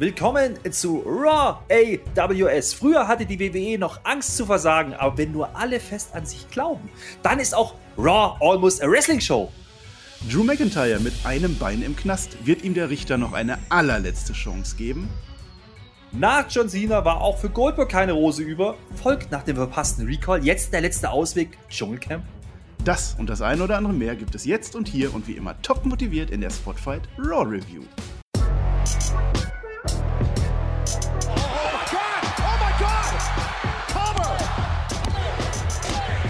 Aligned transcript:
Willkommen 0.00 0.54
zu 0.70 1.00
Raw 1.04 1.58
AWS. 1.68 2.72
Früher 2.72 3.06
hatte 3.06 3.26
die 3.26 3.38
WWE 3.38 3.76
noch 3.78 4.00
Angst 4.02 4.34
zu 4.34 4.46
versagen, 4.46 4.94
aber 4.94 5.18
wenn 5.18 5.30
nur 5.30 5.54
alle 5.54 5.78
fest 5.78 6.14
an 6.14 6.24
sich 6.24 6.48
glauben, 6.48 6.88
dann 7.22 7.38
ist 7.38 7.54
auch 7.54 7.74
Raw 7.98 8.34
almost 8.40 8.82
a 8.82 8.88
Wrestling 8.88 9.20
Show. 9.20 9.52
Drew 10.26 10.42
McIntyre 10.42 11.00
mit 11.00 11.12
einem 11.24 11.54
Bein 11.58 11.82
im 11.82 11.94
Knast. 11.96 12.46
Wird 12.46 12.64
ihm 12.64 12.72
der 12.72 12.88
Richter 12.88 13.18
noch 13.18 13.34
eine 13.34 13.58
allerletzte 13.68 14.32
Chance 14.32 14.76
geben? 14.76 15.06
Nach 16.12 16.46
John 16.48 16.70
Cena 16.70 17.04
war 17.04 17.20
auch 17.20 17.36
für 17.36 17.50
Goldberg 17.50 17.90
keine 17.90 18.12
Rose 18.12 18.42
über. 18.42 18.76
Folgt 19.02 19.30
nach 19.30 19.42
dem 19.42 19.56
verpassten 19.56 20.06
Recall 20.06 20.42
jetzt 20.42 20.72
der 20.72 20.80
letzte 20.80 21.10
Ausweg 21.10 21.58
Dschungelcamp? 21.68 22.24
Das 22.86 23.16
und 23.18 23.28
das 23.28 23.42
eine 23.42 23.64
oder 23.64 23.76
andere 23.76 23.92
mehr 23.92 24.16
gibt 24.16 24.34
es 24.34 24.46
jetzt 24.46 24.74
und 24.74 24.88
hier 24.88 25.12
und 25.12 25.28
wie 25.28 25.32
immer 25.32 25.60
top 25.60 25.84
motiviert 25.84 26.30
in 26.30 26.40
der 26.40 26.48
Spotfight 26.48 27.02
Raw 27.18 27.44
Review. 27.46 27.82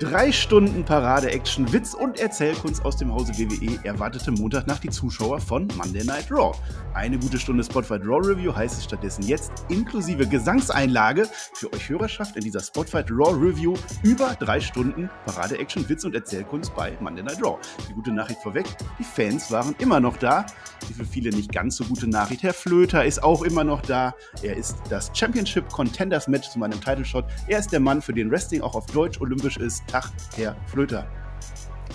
Drei 0.00 0.32
Stunden 0.32 0.82
Parade-Action, 0.82 1.70
Witz 1.74 1.92
und 1.92 2.18
Erzählkunst 2.18 2.82
aus 2.86 2.96
dem 2.96 3.12
Hause 3.12 3.34
WWE 3.36 3.78
erwartete 3.84 4.30
Montagnacht 4.30 4.82
die 4.82 4.88
Zuschauer 4.88 5.42
von 5.42 5.68
Monday 5.76 6.02
Night 6.02 6.30
Raw. 6.30 6.56
Eine 6.94 7.18
gute 7.18 7.38
Stunde 7.38 7.62
Spotfight 7.62 8.00
Raw 8.06 8.26
Review 8.26 8.56
heißt 8.56 8.78
es 8.78 8.84
stattdessen 8.84 9.24
jetzt 9.24 9.52
inklusive 9.68 10.26
Gesangseinlage 10.26 11.28
für 11.52 11.70
euch 11.74 11.86
Hörerschaft 11.86 12.34
in 12.36 12.42
dieser 12.42 12.60
Spotfight 12.60 13.10
Raw 13.10 13.32
Review 13.32 13.74
über 14.02 14.34
drei 14.40 14.58
Stunden 14.58 15.10
Parade-Action, 15.26 15.86
Witz 15.86 16.02
und 16.04 16.14
Erzählkunst 16.14 16.74
bei 16.74 16.96
Monday 17.00 17.22
Night 17.22 17.44
Raw. 17.44 17.58
Die 17.86 17.92
gute 17.92 18.10
Nachricht 18.10 18.40
vorweg, 18.40 18.64
die 18.98 19.04
Fans 19.04 19.50
waren 19.50 19.74
immer 19.80 20.00
noch 20.00 20.16
da. 20.16 20.46
Die 20.88 20.94
für 20.94 21.04
viele 21.04 21.28
nicht 21.28 21.52
ganz 21.52 21.76
so 21.76 21.84
gute 21.84 22.08
Nachricht, 22.08 22.42
Herr 22.42 22.54
Flöter 22.54 23.04
ist 23.04 23.22
auch 23.22 23.42
immer 23.42 23.64
noch 23.64 23.82
da. 23.82 24.14
Er 24.42 24.56
ist 24.56 24.78
das 24.88 25.10
Championship 25.12 25.68
Contenders 25.68 26.26
Match 26.26 26.48
zu 26.48 26.58
meinem 26.58 26.80
Title 26.80 27.04
Shot. 27.04 27.26
Er 27.48 27.58
ist 27.58 27.70
der 27.70 27.80
Mann, 27.80 28.00
für 28.00 28.14
den 28.14 28.30
Wrestling 28.30 28.62
auch 28.62 28.74
auf 28.74 28.86
Deutsch 28.86 29.20
olympisch 29.20 29.58
ist. 29.58 29.82
Tag, 29.90 30.08
Herr 30.36 30.54
Flöter. 30.68 31.04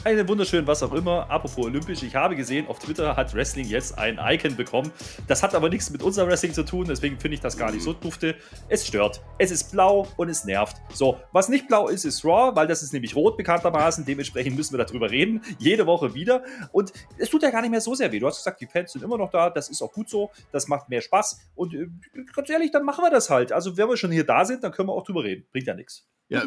Einen 0.04 0.28
wunderschönen, 0.28 0.68
was 0.68 0.84
auch 0.84 0.92
immer. 0.92 1.32
Apropos 1.32 1.66
olympisch, 1.66 2.04
ich 2.04 2.14
habe 2.14 2.36
gesehen, 2.36 2.68
auf 2.68 2.78
Twitter 2.78 3.16
hat 3.16 3.34
Wrestling 3.34 3.66
jetzt 3.68 3.98
ein 3.98 4.20
Icon 4.22 4.58
bekommen. 4.58 4.92
Das 5.28 5.42
hat 5.42 5.56
aber 5.56 5.70
nichts 5.70 5.90
mit 5.90 6.04
unserem 6.04 6.28
Wrestling 6.28 6.54
zu 6.54 6.64
tun, 6.64 6.86
deswegen 6.90 7.18
finde 7.18 7.36
ich 7.36 7.42
das 7.42 7.58
gar 7.58 7.72
nicht 7.72 7.84
so 7.84 7.94
dufte. 7.94 8.36
Es 8.68 8.86
stört. 8.86 9.24
Es 9.38 9.50
ist 9.50 9.72
blau 9.72 10.10
und 10.18 10.28
es 10.28 10.44
nervt. 10.44 10.76
So, 10.94 11.18
was 11.32 11.48
nicht 11.48 11.70
blau 11.70 11.88
ist, 11.88 12.04
ist 12.04 12.26
Raw, 12.26 12.54
weil 12.54 12.68
das 12.68 12.84
ist 12.84 12.92
nämlich 12.92 13.16
rot 13.16 13.38
bekanntermaßen. 13.38 14.04
Dementsprechend 14.04 14.58
müssen 14.58 14.78
wir 14.78 14.84
darüber 14.84 15.10
reden. 15.10 15.42
Jede 15.58 15.88
Woche 15.88 16.14
wieder. 16.14 16.44
Und 16.74 16.92
es 17.18 17.30
tut 17.30 17.44
ja 17.44 17.50
gar 17.50 17.62
nicht 17.62 17.72
mehr 17.72 17.82
so 17.82 17.96
sehr 17.96 18.12
weh. 18.12 18.20
Du 18.20 18.28
hast 18.28 18.40
gesagt, 18.40 18.60
die 18.60 18.68
Fans 18.68 18.92
sind 18.92 19.06
immer 19.06 19.18
noch 19.18 19.32
da. 19.32 19.50
Das 19.50 19.70
ist 19.70 19.82
auch 19.82 19.94
gut 19.94 20.10
so. 20.10 20.32
Das 20.52 20.68
macht 20.68 20.90
mehr 20.90 21.02
Spaß. 21.02 21.40
Und 21.56 21.74
äh, 21.74 21.88
ganz 22.36 22.50
ehrlich, 22.50 22.72
dann 22.72 22.84
machen 22.84 23.06
wir 23.06 23.10
das 23.10 23.30
halt. 23.30 23.54
Also, 23.54 23.78
wenn 23.78 23.88
wir 23.88 23.96
schon 23.96 24.12
hier 24.12 24.26
da 24.26 24.44
sind, 24.44 24.66
dann 24.66 24.74
können 24.74 24.90
wir 24.90 24.94
auch 24.94 25.06
drüber 25.06 25.24
reden. 25.24 25.46
Bringt 25.52 25.68
ja 25.68 25.74
nichts. 25.74 26.06
Ja, 26.28 26.42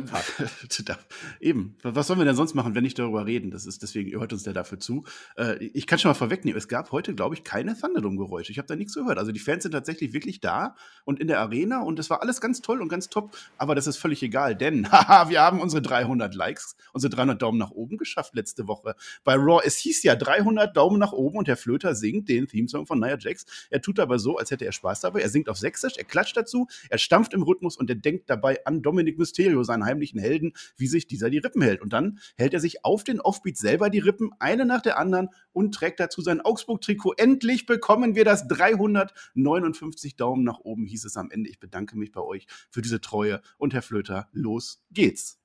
eben. 1.41 1.77
Was 1.85 2.09
sollen 2.09 2.19
wir 2.19 2.25
denn 2.25 2.35
sonst 2.35 2.55
machen, 2.55 2.75
wenn 2.75 2.83
nicht 2.83 2.99
darüber 2.99 3.27
reden? 3.27 3.53
Das 3.53 3.65
ist 3.65 3.81
deswegen 3.81 4.11
hört 4.19 4.33
uns 4.33 4.43
der 4.43 4.53
dafür 4.53 4.81
zu. 4.81 5.05
Äh, 5.37 5.65
ich 5.67 5.87
kann 5.87 6.01
schon 6.01 6.09
mal 6.09 6.15
vorwegnehmen, 6.15 6.59
es 6.59 6.67
gab 6.67 6.91
heute, 6.91 7.15
glaube 7.15 7.37
ich, 7.37 7.45
keine 7.45 7.79
Thunderdome-Geräusche. 7.79 8.51
Ich 8.51 8.59
habe 8.59 8.67
da 8.67 8.75
nichts 8.75 8.95
gehört. 8.95 9.19
Also 9.19 9.31
die 9.31 9.39
Fans 9.39 9.63
sind 9.63 9.71
tatsächlich 9.71 10.13
wirklich 10.13 10.41
da 10.41 10.75
und 11.05 11.21
in 11.21 11.29
der 11.29 11.39
Arena 11.39 11.81
und 11.83 11.97
das 12.01 12.11
war 12.11 12.23
alles 12.23 12.41
ganz 12.41 12.61
toll 12.61 12.83
und 12.83 12.89
ganz 12.89 13.09
top. 13.09 13.37
Aber 13.57 13.77
das 13.77 13.87
ist 13.87 13.99
völlig 13.99 14.21
egal, 14.25 14.57
denn 14.57 14.91
haha, 14.91 15.29
wir 15.29 15.43
haben 15.43 15.61
unsere 15.61 15.81
300 15.81 16.35
Likes, 16.35 16.75
unsere 16.93 17.15
300 17.15 17.41
Daumen 17.41 17.59
nach 17.59 17.71
oben 17.71 17.99
geschafft 17.99 18.35
letzte 18.35 18.67
Woche 18.67 18.97
bei 19.23 19.35
Raw. 19.35 19.63
Es 19.65 19.77
hieß 19.77 20.03
ja 20.03 20.17
300 20.17 20.77
Daumen 20.77 20.99
nach 20.99 21.13
oben 21.13 21.39
und 21.39 21.47
Herr 21.47 21.57
Flöter 21.57 21.95
singt 21.95 22.29
den 22.29 22.49
Theme-Song 22.49 22.87
von 22.87 22.99
Nia 22.99 23.17
Jax. 23.17 23.47
Er 23.71 23.81
tut 23.81 24.01
aber 24.01 24.19
so, 24.19 24.39
als 24.39 24.51
hätte 24.51 24.65
er 24.65 24.73
Spaß 24.73 25.03
dabei. 25.03 25.21
Er 25.21 25.29
singt 25.29 25.49
auf 25.49 25.57
Sächsisch, 25.57 25.97
er 25.97 26.05
klatscht 26.05 26.37
dazu, 26.37 26.67
er 26.91 26.99
stampft 26.99 27.33
im 27.33 27.45
Rhythmus 27.45 27.77
und 27.77 27.89
er 27.89 27.97
denkt 27.97 28.29
dabei 28.29 28.59
an 28.67 28.83
Dominic 28.83 29.19
Mysterio 29.19 29.68
seinen 29.69 29.85
heimlichen 29.85 30.19
Helden, 30.19 30.53
wie 30.77 30.89
sich 30.89 31.07
dieser 31.07 31.31
die 31.31 31.39
Rippen 31.39 31.63
hält. 31.63 31.81
Und 31.81 31.93
dann 31.93 32.19
hält 32.37 32.55
er 32.55 32.61
sich 32.61 32.85
auf 32.85 33.05
den 33.05 33.21
Offbeat 33.21 33.57
selber 33.57 33.89
die 33.89 34.01
Rippen, 34.01 34.33
eine 34.41 34.65
nach 34.65 34.83
der 34.83 34.99
anderen, 34.99 35.29
und 35.53 35.75
trägt 35.75 36.01
dazu 36.01 36.21
sein 36.21 36.41
Augsburg-Trikot. 36.41 37.15
Endlich 37.17 37.67
bekommen 37.67 38.17
wir 38.17 38.25
das 38.25 38.49
359 38.49 40.17
Daumen 40.17 40.43
nach 40.43 40.59
oben, 40.59 40.87
hieß 40.87 41.05
es 41.05 41.17
am 41.17 41.31
Ende. 41.31 41.51
Ich 41.51 41.61
bedanke 41.61 41.97
mich 41.97 42.11
bei 42.11 42.21
euch 42.21 42.47
für 42.71 42.83
diese 42.83 43.01
Treue. 43.01 43.41
Und 43.57 43.75
Herr 43.75 43.83
Flöter, 43.83 44.29
los 44.33 44.85
geht's. 44.91 45.39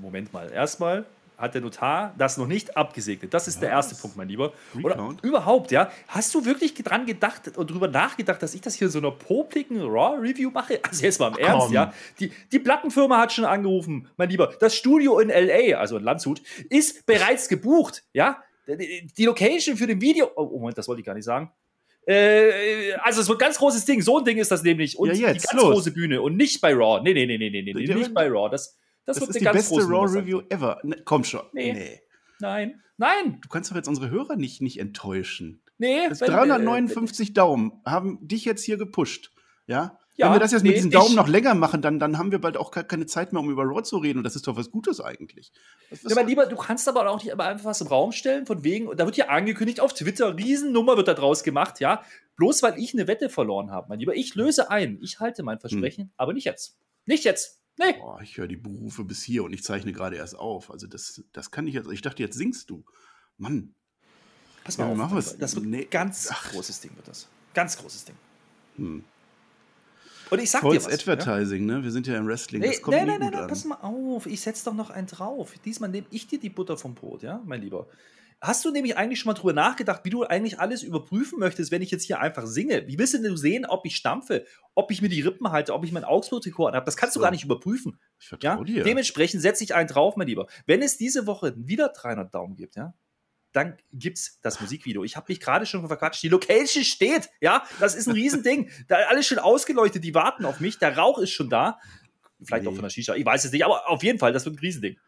Moment 0.00 0.32
mal. 0.32 0.50
Erstmal 0.52 1.06
hat 1.38 1.54
der 1.54 1.60
Notar 1.60 2.14
das 2.16 2.36
noch 2.36 2.46
nicht 2.46 2.76
abgesegnet. 2.76 3.32
Das 3.34 3.48
ist 3.48 3.56
Was? 3.56 3.60
der 3.60 3.70
erste 3.70 3.94
Punkt, 3.94 4.16
mein 4.16 4.28
Lieber. 4.28 4.52
Oder 4.82 5.14
überhaupt, 5.22 5.70
ja. 5.70 5.90
Hast 6.08 6.34
du 6.34 6.44
wirklich 6.44 6.74
dran 6.74 7.06
gedacht 7.06 7.56
und 7.56 7.70
drüber 7.70 7.88
nachgedacht, 7.88 8.42
dass 8.42 8.54
ich 8.54 8.60
das 8.60 8.74
hier 8.74 8.88
so 8.88 8.98
einer 8.98 9.10
popligen 9.10 9.80
Raw-Review 9.82 10.50
mache? 10.50 10.80
Also 10.82 11.04
jetzt 11.04 11.20
mal 11.20 11.28
im 11.28 11.38
Ernst, 11.38 11.66
Komm. 11.66 11.74
ja. 11.74 11.92
Die, 12.20 12.32
die 12.52 12.58
Plattenfirma 12.58 13.18
hat 13.18 13.32
schon 13.32 13.44
angerufen, 13.44 14.08
mein 14.16 14.30
Lieber. 14.30 14.54
Das 14.60 14.74
Studio 14.74 15.18
in 15.18 15.30
L.A., 15.30 15.78
also 15.78 15.98
in 15.98 16.04
Landshut, 16.04 16.40
ist 16.70 17.06
bereits 17.06 17.48
gebucht, 17.48 18.04
ja. 18.12 18.42
Die 18.66 19.24
Location 19.24 19.76
für 19.76 19.86
den 19.86 20.00
Video. 20.00 20.30
Oh, 20.34 20.58
Moment, 20.58 20.76
das 20.76 20.88
wollte 20.88 21.00
ich 21.00 21.06
gar 21.06 21.14
nicht 21.14 21.24
sagen. 21.24 21.52
Äh, 22.06 22.94
also 23.02 23.20
es 23.20 23.28
wird 23.28 23.38
ein 23.38 23.46
ganz 23.46 23.58
großes 23.58 23.84
Ding. 23.84 24.00
So 24.00 24.18
ein 24.18 24.24
Ding 24.24 24.38
ist 24.38 24.50
das 24.50 24.62
nämlich. 24.62 24.98
Und 24.98 25.08
ja, 25.08 25.28
jetzt, 25.28 25.44
die 25.44 25.48
ganz 25.48 25.62
los. 25.62 25.74
große 25.74 25.92
Bühne. 25.92 26.22
Und 26.22 26.36
nicht 26.36 26.60
bei 26.60 26.72
Raw. 26.72 27.00
Nee, 27.02 27.14
nee, 27.14 27.26
nee, 27.26 27.36
nee, 27.38 27.50
nee, 27.50 27.62
nee. 27.62 27.94
Nicht 27.94 28.14
bei 28.14 28.28
Raw. 28.28 28.48
Das, 28.50 28.76
das, 29.06 29.20
das 29.20 29.28
ist 29.28 29.40
die 29.40 29.44
beste 29.44 29.82
Raw-Review 29.82 30.42
ever. 30.50 30.80
Ne, 30.82 31.00
komm 31.04 31.24
schon. 31.24 31.42
Nee. 31.52 31.72
nee. 31.72 32.00
Nein. 32.40 32.82
Nein. 32.98 33.40
Du 33.40 33.48
kannst 33.48 33.70
doch 33.70 33.76
jetzt 33.76 33.88
unsere 33.88 34.10
Hörer 34.10 34.36
nicht, 34.36 34.60
nicht 34.60 34.78
enttäuschen. 34.80 35.62
Nee. 35.78 36.08
Das 36.08 36.20
wenn, 36.20 36.30
359 36.30 37.30
äh, 37.30 37.32
Daumen 37.32 37.80
haben 37.84 38.18
dich 38.26 38.44
jetzt 38.44 38.64
hier 38.64 38.78
gepusht. 38.78 39.32
Ja? 39.66 39.98
ja 40.16 40.26
Wenn 40.26 40.34
wir 40.34 40.40
das 40.40 40.52
jetzt 40.52 40.62
nee, 40.62 40.70
mit 40.70 40.78
diesen 40.78 40.90
Daumen 40.90 41.14
noch 41.14 41.28
länger 41.28 41.54
machen, 41.54 41.82
dann, 41.82 41.98
dann 41.98 42.18
haben 42.18 42.32
wir 42.32 42.40
bald 42.40 42.56
auch 42.56 42.70
keine 42.70 43.06
Zeit 43.06 43.32
mehr, 43.32 43.40
um 43.40 43.50
über 43.50 43.64
Raw 43.64 43.82
zu 43.82 43.98
reden. 43.98 44.18
Und 44.18 44.24
das 44.24 44.36
ist 44.36 44.46
doch 44.46 44.56
was 44.56 44.70
Gutes 44.70 45.00
eigentlich. 45.00 45.52
Was, 45.90 46.04
was 46.04 46.12
ja, 46.12 46.18
aber 46.18 46.26
lieber, 46.26 46.46
du 46.46 46.56
kannst 46.56 46.88
aber 46.88 47.08
auch 47.08 47.22
nicht 47.22 47.38
einfach 47.38 47.64
was 47.64 47.80
im 47.80 47.88
Raum 47.88 48.12
stellen, 48.12 48.46
von 48.46 48.64
wegen, 48.64 48.88
da 48.96 49.04
wird 49.04 49.16
ja 49.16 49.28
angekündigt 49.28 49.80
auf 49.80 49.92
Twitter, 49.92 50.36
Riesennummer 50.36 50.96
wird 50.96 51.08
da 51.08 51.14
draus 51.14 51.42
gemacht, 51.42 51.80
ja. 51.80 52.02
Bloß 52.36 52.62
weil 52.62 52.78
ich 52.78 52.94
eine 52.94 53.06
Wette 53.06 53.28
verloren 53.28 53.70
habe, 53.70 53.88
mein 53.88 53.98
Lieber. 53.98 54.14
Ich 54.14 54.34
löse 54.34 54.70
ein. 54.70 54.98
Ich 55.00 55.20
halte 55.20 55.42
mein 55.42 55.60
Versprechen, 55.60 56.04
hm. 56.04 56.12
aber 56.16 56.32
nicht 56.32 56.44
jetzt. 56.44 56.78
Nicht 57.04 57.24
jetzt. 57.24 57.60
Nee. 57.78 57.94
Boah, 57.98 58.20
ich 58.22 58.38
höre 58.38 58.48
die 58.48 58.56
Berufe 58.56 59.04
bis 59.04 59.22
hier 59.22 59.44
und 59.44 59.52
ich 59.52 59.62
zeichne 59.62 59.92
gerade 59.92 60.16
erst 60.16 60.36
auf. 60.38 60.70
Also 60.70 60.86
das, 60.86 61.22
das 61.32 61.50
kann 61.50 61.66
ich 61.66 61.74
jetzt. 61.74 61.90
Ich 61.90 62.02
dachte, 62.02 62.22
jetzt 62.22 62.36
singst 62.36 62.70
du. 62.70 62.84
Mann. 63.38 63.74
Pass 64.64 64.78
mal 64.78 65.00
auf. 65.00 65.36
Das 65.38 65.54
wird 65.54 65.66
nee. 65.66 65.84
ganz 65.84 66.28
Ach. 66.30 66.50
großes 66.52 66.80
Ding 66.80 66.90
wird 66.96 67.06
das. 67.06 67.28
Ganz 67.54 67.76
großes 67.76 68.04
Ding. 68.06 68.16
Hm. 68.76 69.04
Und 70.28 70.40
ich 70.40 70.50
sag 70.50 70.62
False 70.62 70.88
dir 70.88 70.92
was. 70.92 70.92
Advertising, 71.08 71.68
ja? 71.68 71.76
ne? 71.76 71.84
Wir 71.84 71.90
sind 71.90 72.06
ja 72.06 72.16
im 72.16 72.26
Wrestling. 72.26 72.60
Nee, 72.60 72.68
das 72.68 72.82
kommt 72.82 72.96
nein, 72.96 73.06
nein, 73.06 73.20
nein, 73.20 73.30
nein, 73.32 73.48
pass 73.48 73.64
mal 73.64 73.76
auf. 73.76 74.26
Ich 74.26 74.40
setze 74.40 74.64
doch 74.64 74.74
noch 74.74 74.90
einen 74.90 75.06
drauf. 75.06 75.52
Diesmal 75.64 75.90
nehme 75.90 76.06
ich 76.10 76.26
dir 76.26 76.40
die 76.40 76.50
Butter 76.50 76.76
vom 76.76 76.94
Brot, 76.94 77.22
ja, 77.22 77.40
mein 77.44 77.60
Lieber. 77.60 77.86
Hast 78.40 78.64
du 78.64 78.70
nämlich 78.70 78.98
eigentlich 78.98 79.20
schon 79.20 79.30
mal 79.30 79.38
drüber 79.38 79.54
nachgedacht, 79.54 80.02
wie 80.04 80.10
du 80.10 80.22
eigentlich 80.24 80.60
alles 80.60 80.82
überprüfen 80.82 81.38
möchtest, 81.38 81.70
wenn 81.70 81.80
ich 81.80 81.90
jetzt 81.90 82.04
hier 82.04 82.20
einfach 82.20 82.46
singe? 82.46 82.86
Wie 82.86 82.98
willst 82.98 83.14
du 83.14 83.22
denn 83.22 83.36
sehen, 83.36 83.64
ob 83.64 83.86
ich 83.86 83.96
stampfe, 83.96 84.44
ob 84.74 84.90
ich 84.90 85.00
mir 85.00 85.08
die 85.08 85.22
Rippen 85.22 85.50
halte, 85.50 85.72
ob 85.72 85.84
ich 85.84 85.92
mein 85.92 86.04
Augsburg-Trikot 86.04 86.72
habe? 86.72 86.84
Das 86.84 86.98
kannst 86.98 87.14
so. 87.14 87.20
du 87.20 87.24
gar 87.24 87.30
nicht 87.30 87.44
überprüfen. 87.44 87.98
Ich 88.20 88.30
ja? 88.42 88.62
dir. 88.62 88.84
Dementsprechend 88.84 89.40
setze 89.40 89.64
ich 89.64 89.74
einen 89.74 89.88
drauf, 89.88 90.16
mein 90.16 90.26
Lieber. 90.26 90.48
Wenn 90.66 90.82
es 90.82 90.98
diese 90.98 91.26
Woche 91.26 91.54
wieder 91.56 91.88
300 91.88 92.34
Daumen 92.34 92.56
gibt, 92.56 92.76
ja, 92.76 92.92
dann 93.52 93.78
gibt's 93.90 94.38
das 94.42 94.60
Musikvideo. 94.60 95.02
Ich 95.02 95.16
habe 95.16 95.26
mich 95.28 95.40
gerade 95.40 95.64
schon 95.64 95.86
verquatscht. 95.88 96.22
Die 96.22 96.28
Location 96.28 96.84
steht, 96.84 97.30
ja, 97.40 97.64
das 97.80 97.94
ist 97.94 98.06
ein 98.06 98.12
Riesending. 98.12 98.70
da 98.86 98.96
alles 99.08 99.26
schon 99.26 99.38
ausgeleuchtet, 99.38 100.04
die 100.04 100.14
warten 100.14 100.44
auf 100.44 100.60
mich. 100.60 100.78
Der 100.78 100.94
Rauch 100.94 101.18
ist 101.18 101.30
schon 101.30 101.48
da. 101.48 101.78
Vielleicht 102.42 102.64
nee. 102.64 102.68
auch 102.68 102.74
von 102.74 102.82
der 102.82 102.90
Shisha, 102.90 103.14
ich 103.14 103.24
weiß 103.24 103.46
es 103.46 103.52
nicht, 103.52 103.64
aber 103.64 103.88
auf 103.88 104.02
jeden 104.02 104.18
Fall, 104.18 104.34
das 104.34 104.44
wird 104.44 104.56
ein 104.56 104.58
Riesending. 104.58 104.98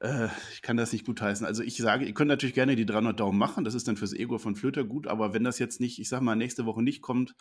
Äh, 0.00 0.28
ich 0.52 0.62
kann 0.62 0.76
das 0.76 0.92
nicht 0.92 1.06
gutheißen. 1.06 1.46
Also 1.46 1.62
ich 1.62 1.76
sage, 1.76 2.04
ihr 2.04 2.14
könnt 2.14 2.28
natürlich 2.28 2.54
gerne 2.54 2.76
die 2.76 2.86
300 2.86 3.18
Daumen 3.18 3.38
machen, 3.38 3.64
das 3.64 3.74
ist 3.74 3.88
dann 3.88 3.96
fürs 3.96 4.12
Ego 4.12 4.38
von 4.38 4.56
Flöter 4.56 4.84
gut, 4.84 5.06
aber 5.06 5.32
wenn 5.32 5.44
das 5.44 5.58
jetzt 5.58 5.80
nicht, 5.80 5.98
ich 5.98 6.08
sag 6.08 6.20
mal, 6.20 6.36
nächste 6.36 6.66
Woche 6.66 6.82
nicht 6.82 7.00
kommt, 7.00 7.34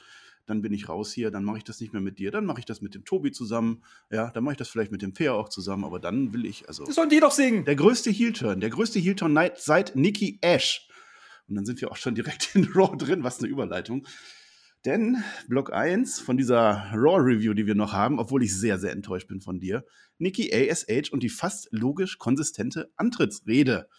dann 0.45 0.61
bin 0.61 0.73
ich 0.73 0.87
raus 0.87 1.11
hier, 1.11 1.31
dann 1.31 1.43
mache 1.43 1.57
ich 1.57 1.63
das 1.63 1.81
nicht 1.81 1.91
mehr 1.91 2.01
mit 2.01 2.19
dir, 2.19 2.31
dann 2.31 2.45
mache 2.45 2.59
ich 2.59 2.65
das 2.65 2.81
mit 2.81 2.93
dem 2.95 3.03
Tobi 3.03 3.31
zusammen, 3.31 3.83
ja, 4.11 4.29
dann 4.31 4.43
mache 4.43 4.53
ich 4.53 4.57
das 4.57 4.69
vielleicht 4.69 4.91
mit 4.91 5.01
dem 5.01 5.13
Fair 5.13 5.33
auch 5.33 5.49
zusammen, 5.49 5.83
aber 5.83 5.99
dann 5.99 6.33
will 6.33 6.45
ich, 6.45 6.67
also... 6.67 6.85
Das 6.85 6.95
sollen 6.95 7.09
die 7.09 7.19
doch 7.19 7.31
singen! 7.31 7.65
Der 7.65 7.75
größte 7.75 8.11
Heel-Turn, 8.11 8.59
der 8.59 8.69
größte 8.69 8.99
Heel-Turn 8.99 9.37
seit 9.57 9.95
Nikki 9.95 10.37
Ash. 10.41 10.87
Und 11.47 11.55
dann 11.55 11.65
sind 11.65 11.81
wir 11.81 11.91
auch 11.91 11.97
schon 11.97 12.15
direkt 12.15 12.51
in 12.55 12.65
Raw 12.73 12.95
drin, 12.95 13.23
was 13.23 13.39
eine 13.39 13.47
Überleitung. 13.47 14.07
Denn 14.85 15.23
Block 15.47 15.73
1 15.73 16.19
von 16.19 16.37
dieser 16.37 16.91
Raw-Review, 16.93 17.55
die 17.55 17.65
wir 17.65 17.73
noch 17.73 17.91
haben, 17.91 18.19
obwohl 18.19 18.43
ich 18.43 18.55
sehr, 18.55 18.77
sehr 18.77 18.91
enttäuscht 18.91 19.27
bin 19.27 19.41
von 19.41 19.59
dir, 19.59 19.83
Nikki 20.19 20.53
ASH 20.53 21.11
und 21.11 21.23
die 21.23 21.29
fast 21.29 21.67
logisch 21.71 22.19
konsistente 22.19 22.91
Antrittsrede. 22.95 23.89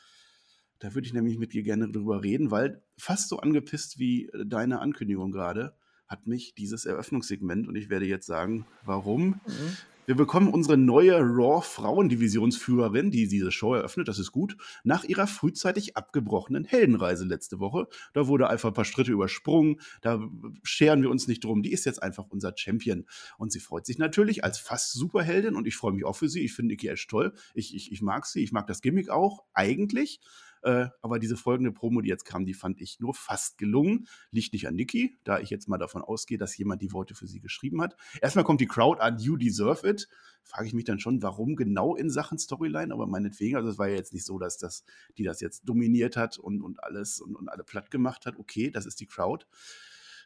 Da 0.79 0.95
würde 0.95 1.09
ich 1.09 1.13
nämlich 1.13 1.39
mit 1.39 1.55
dir 1.55 1.65
gerne 1.65 1.91
drüber 1.91 2.23
reden, 2.23 2.53
weil 2.53 2.83
fast 2.97 3.29
so 3.29 3.39
angepisst 3.39 3.99
wie 3.99 4.31
deine 4.45 4.81
Ankündigung 4.81 5.33
gerade 5.33 5.75
hat 6.07 6.29
mich 6.29 6.55
dieses 6.55 6.85
Eröffnungssegment 6.85 7.67
und 7.67 7.75
ich 7.75 7.91
werde 7.91 8.07
jetzt 8.07 8.27
sagen, 8.27 8.65
warum. 8.85 9.41
Mhm. 9.47 9.77
Wir 10.07 10.15
bekommen 10.15 10.49
unsere 10.49 10.77
neue 10.77 11.19
Raw 11.19 11.61
Frauendivisionsführerin, 11.63 13.11
die 13.11 13.27
diese 13.27 13.51
Show 13.51 13.75
eröffnet, 13.75 14.07
das 14.07 14.21
ist 14.21 14.31
gut, 14.31 14.57
nach 14.85 15.03
ihrer 15.03 15.27
frühzeitig 15.27 15.97
abgebrochenen 15.97 16.65
Heldenreise 16.65 17.25
letzte 17.25 17.59
Woche. 17.59 17.89
Da 18.15 18.29
wurde 18.29 18.49
einfach 18.49 18.69
ein 18.69 18.75
paar 18.75 18.85
Schritte 18.85 19.11
übersprungen, 19.11 19.81
da 20.03 20.21
scheren 20.63 21.03
wir 21.03 21.11
uns 21.11 21.27
nicht 21.27 21.43
drum. 21.43 21.63
Die 21.63 21.73
ist 21.73 21.87
jetzt 21.87 22.05
einfach 22.05 22.27
unser 22.29 22.53
Champion. 22.57 23.05
Und 23.37 23.51
sie 23.51 23.59
freut 23.59 23.85
sich 23.85 23.99
natürlich 23.99 24.45
als 24.45 24.59
fast 24.59 24.93
Superheldin 24.93 25.57
und 25.57 25.67
ich 25.67 25.77
freue 25.77 25.93
mich 25.93 26.05
auch 26.05 26.17
für 26.17 26.29
sie. 26.29 26.45
Ich 26.45 26.53
finde 26.53 26.73
Nikki 26.73 26.87
Ash 26.87 27.09
toll. 27.09 27.33
Ich, 27.55 27.75
ich, 27.75 27.91
ich 27.91 28.01
mag 28.01 28.27
sie, 28.27 28.45
ich 28.45 28.53
mag 28.53 28.69
das 28.69 28.83
Gimmick 28.83 29.11
auch, 29.11 29.45
eigentlich. 29.55 30.21
Äh, 30.67 30.89
aber 31.01 31.21
diese 31.21 31.37
folgende 31.37 31.71
Promo, 31.71 32.01
die 32.01 32.09
jetzt 32.09 32.25
kam, 32.25 32.45
die 32.45 32.53
fand 32.53 32.81
ich 32.81 32.99
nur 32.99 33.15
fast 33.15 33.57
gelungen. 33.57 34.09
Liegt 34.33 34.53
nicht 34.53 34.67
an 34.67 34.75
Nikki, 34.75 35.17
da 35.23 35.39
ich 35.39 35.49
jetzt 35.49 35.69
mal 35.69 35.79
davon 35.79 36.03
ausgehe, 36.03 36.39
dass 36.39 36.57
jemand 36.57 36.83
die 36.83 36.93
Worte 36.93 37.15
für 37.15 37.29
sie 37.29 37.39
geschrieben 37.39 37.81
hat. 37.81 37.97
Erstmal 38.21 38.45
kommt 38.45 38.61
die 38.61 38.67
Crowd 38.67 39.01
an, 39.01 39.21
You 39.21 39.37
Deserve 39.37 39.89
It. 39.89 40.09
Frage 40.43 40.67
ich 40.67 40.75
mich 40.75 40.85
dann 40.85 40.99
schon, 40.99 41.23
warum 41.23 41.55
genau 41.55 41.95
in 41.95 42.11
Sachen 42.11 42.37
Storyline, 42.39 42.93
aber 42.93 43.07
meinetwegen, 43.07 43.55
also 43.55 43.69
es 43.69 43.79
war 43.79 43.87
ja 43.87 43.95
jetzt 43.95 44.13
nicht 44.13 44.27
so, 44.27 44.41
dass 44.41 44.59
das, 44.59 44.83
die 45.17 45.23
das 45.23 45.41
jetzt 45.41 45.69
dominiert 45.69 46.17
hat 46.17 46.37
und, 46.37 46.63
und 46.63 46.83
alles 46.83 47.21
und, 47.21 47.37
und 47.37 47.49
alle 47.49 47.63
platt 47.63 47.93
gemacht 47.93 48.27
hat. 48.27 48.37
Okay, 48.37 48.73
das 48.73 48.87
ist 48.87 48.99
die 48.99 49.07
Crowd. 49.07 49.47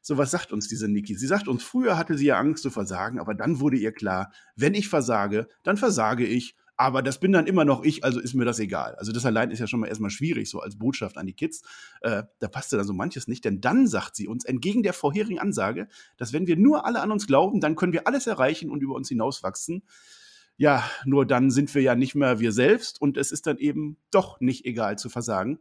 So, 0.01 0.17
was 0.17 0.31
sagt 0.31 0.53
uns 0.53 0.69
diese 0.69 0.89
Niki? 0.89 1.17
Sie 1.17 1.27
sagt 1.27 1.49
uns, 1.49 1.63
früher 1.63 1.99
hatte 1.99 2.17
sie 2.17 2.25
ja 2.25 2.39
Angst 2.39 2.63
zu 2.63 2.71
versagen, 2.71 3.21
aber 3.21 3.35
dann 3.35 3.61
wurde 3.61 3.77
ihr 3.77 3.93
klar, 3.93 4.33
wenn 4.57 4.73
ich 4.73 4.89
versage, 4.89 5.49
dann 5.65 5.77
versage 5.77 6.25
ich 6.25 6.57
aber 6.81 7.03
das 7.03 7.21
bin 7.21 7.33
dann 7.33 7.47
immer 7.47 7.67
noch 7.67 7.85
ich, 7.85 8.05
also 8.05 8.21
ist 8.21 8.33
mir 8.33 8.47
das 8.47 8.59
egal. 8.59 8.95
Also 8.95 9.13
das 9.13 9.27
allein 9.27 9.51
ist 9.51 9.59
ja 9.59 9.67
schon 9.67 9.81
mal 9.81 9.89
erstmal 9.89 10.09
schwierig, 10.09 10.49
so 10.49 10.61
als 10.61 10.79
Botschaft 10.79 11.19
an 11.19 11.27
die 11.27 11.35
Kids. 11.35 11.61
Äh, 12.01 12.23
da 12.39 12.49
passte 12.49 12.79
dann 12.79 12.87
so 12.87 12.95
manches 12.95 13.29
nicht, 13.29 13.45
denn 13.45 13.61
dann 13.61 13.87
sagt 13.87 14.17
sie 14.17 14.27
uns, 14.27 14.47
entgegen 14.47 14.83
der 14.83 14.95
vorherigen 14.95 15.39
Ansage, 15.39 15.89
dass 16.17 16.33
wenn 16.33 16.47
wir 16.47 16.57
nur 16.57 16.87
alle 16.87 17.03
an 17.03 17.13
uns 17.13 17.27
glauben, 17.27 17.61
dann 17.61 17.77
können 17.77 17.93
wir 17.93 18.07
alles 18.07 18.27
erreichen 18.27 18.71
und 18.71 18.83
über 18.83 18.95
uns 18.95 19.11
hinauswachsen. 19.11 19.83
Ja, 20.57 20.83
nur 21.05 21.27
dann 21.27 21.51
sind 21.51 21.75
wir 21.75 21.83
ja 21.83 21.95
nicht 21.95 22.15
mehr 22.15 22.41
wir 22.41 22.51
selbst 22.51 22.99
und 22.99 23.19
es 23.19 23.31
ist 23.31 23.47
dann 23.47 23.59
eben 23.59 23.99
doch 24.11 24.41
nicht 24.41 24.65
egal 24.65 24.97
zu 24.97 25.11
versagen. 25.11 25.59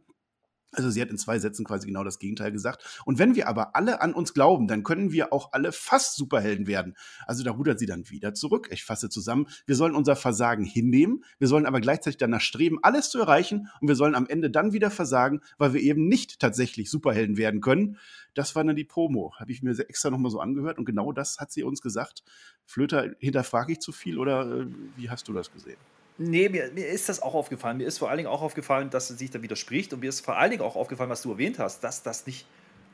Also 0.72 0.88
sie 0.88 1.02
hat 1.02 1.10
in 1.10 1.18
zwei 1.18 1.38
Sätzen 1.40 1.64
quasi 1.64 1.88
genau 1.88 2.04
das 2.04 2.20
Gegenteil 2.20 2.52
gesagt. 2.52 3.02
Und 3.04 3.18
wenn 3.18 3.34
wir 3.34 3.48
aber 3.48 3.74
alle 3.74 4.00
an 4.00 4.14
uns 4.14 4.34
glauben, 4.34 4.68
dann 4.68 4.84
können 4.84 5.10
wir 5.10 5.32
auch 5.32 5.52
alle 5.52 5.72
fast 5.72 6.16
Superhelden 6.16 6.68
werden. 6.68 6.96
Also 7.26 7.42
da 7.42 7.50
rudert 7.50 7.80
sie 7.80 7.86
dann 7.86 8.08
wieder 8.08 8.34
zurück. 8.34 8.68
Ich 8.70 8.84
fasse 8.84 9.08
zusammen. 9.08 9.48
Wir 9.66 9.74
sollen 9.74 9.96
unser 9.96 10.14
Versagen 10.14 10.64
hinnehmen. 10.64 11.24
Wir 11.38 11.48
sollen 11.48 11.66
aber 11.66 11.80
gleichzeitig 11.80 12.18
danach 12.18 12.40
streben, 12.40 12.78
alles 12.82 13.10
zu 13.10 13.18
erreichen. 13.18 13.68
Und 13.80 13.88
wir 13.88 13.96
sollen 13.96 14.14
am 14.14 14.28
Ende 14.28 14.48
dann 14.48 14.72
wieder 14.72 14.92
versagen, 14.92 15.40
weil 15.58 15.74
wir 15.74 15.80
eben 15.80 16.06
nicht 16.06 16.38
tatsächlich 16.38 16.88
Superhelden 16.88 17.36
werden 17.36 17.60
können. 17.60 17.96
Das 18.34 18.54
war 18.54 18.62
dann 18.62 18.76
die 18.76 18.84
Promo. 18.84 19.34
Habe 19.40 19.50
ich 19.50 19.62
mir 19.62 19.76
extra 19.76 20.10
nochmal 20.10 20.30
so 20.30 20.38
angehört. 20.38 20.78
Und 20.78 20.84
genau 20.84 21.10
das 21.10 21.38
hat 21.38 21.50
sie 21.50 21.64
uns 21.64 21.82
gesagt. 21.82 22.22
Flöter, 22.64 23.10
hinterfrage 23.18 23.72
ich 23.72 23.80
zu 23.80 23.90
viel 23.90 24.18
oder 24.18 24.60
äh, 24.60 24.66
wie 24.96 25.10
hast 25.10 25.26
du 25.26 25.32
das 25.32 25.52
gesehen? 25.52 25.78
Nee, 26.22 26.50
mir, 26.50 26.70
mir, 26.74 26.86
ist 26.86 27.08
das 27.08 27.22
auch 27.22 27.32
aufgefallen. 27.32 27.78
Mir 27.78 27.86
ist 27.86 27.96
vor 27.96 28.10
allen 28.10 28.18
Dingen 28.18 28.28
auch 28.28 28.42
aufgefallen, 28.42 28.90
dass 28.90 29.08
sie 29.08 29.14
sich 29.14 29.30
da 29.30 29.40
widerspricht. 29.40 29.94
Und 29.94 30.00
mir 30.00 30.10
ist 30.10 30.20
vor 30.20 30.36
allen 30.36 30.50
Dingen 30.50 30.62
auch 30.62 30.76
aufgefallen, 30.76 31.08
was 31.08 31.22
du 31.22 31.30
erwähnt 31.30 31.58
hast, 31.58 31.82
dass 31.82 32.02
das 32.02 32.26
nicht 32.26 32.44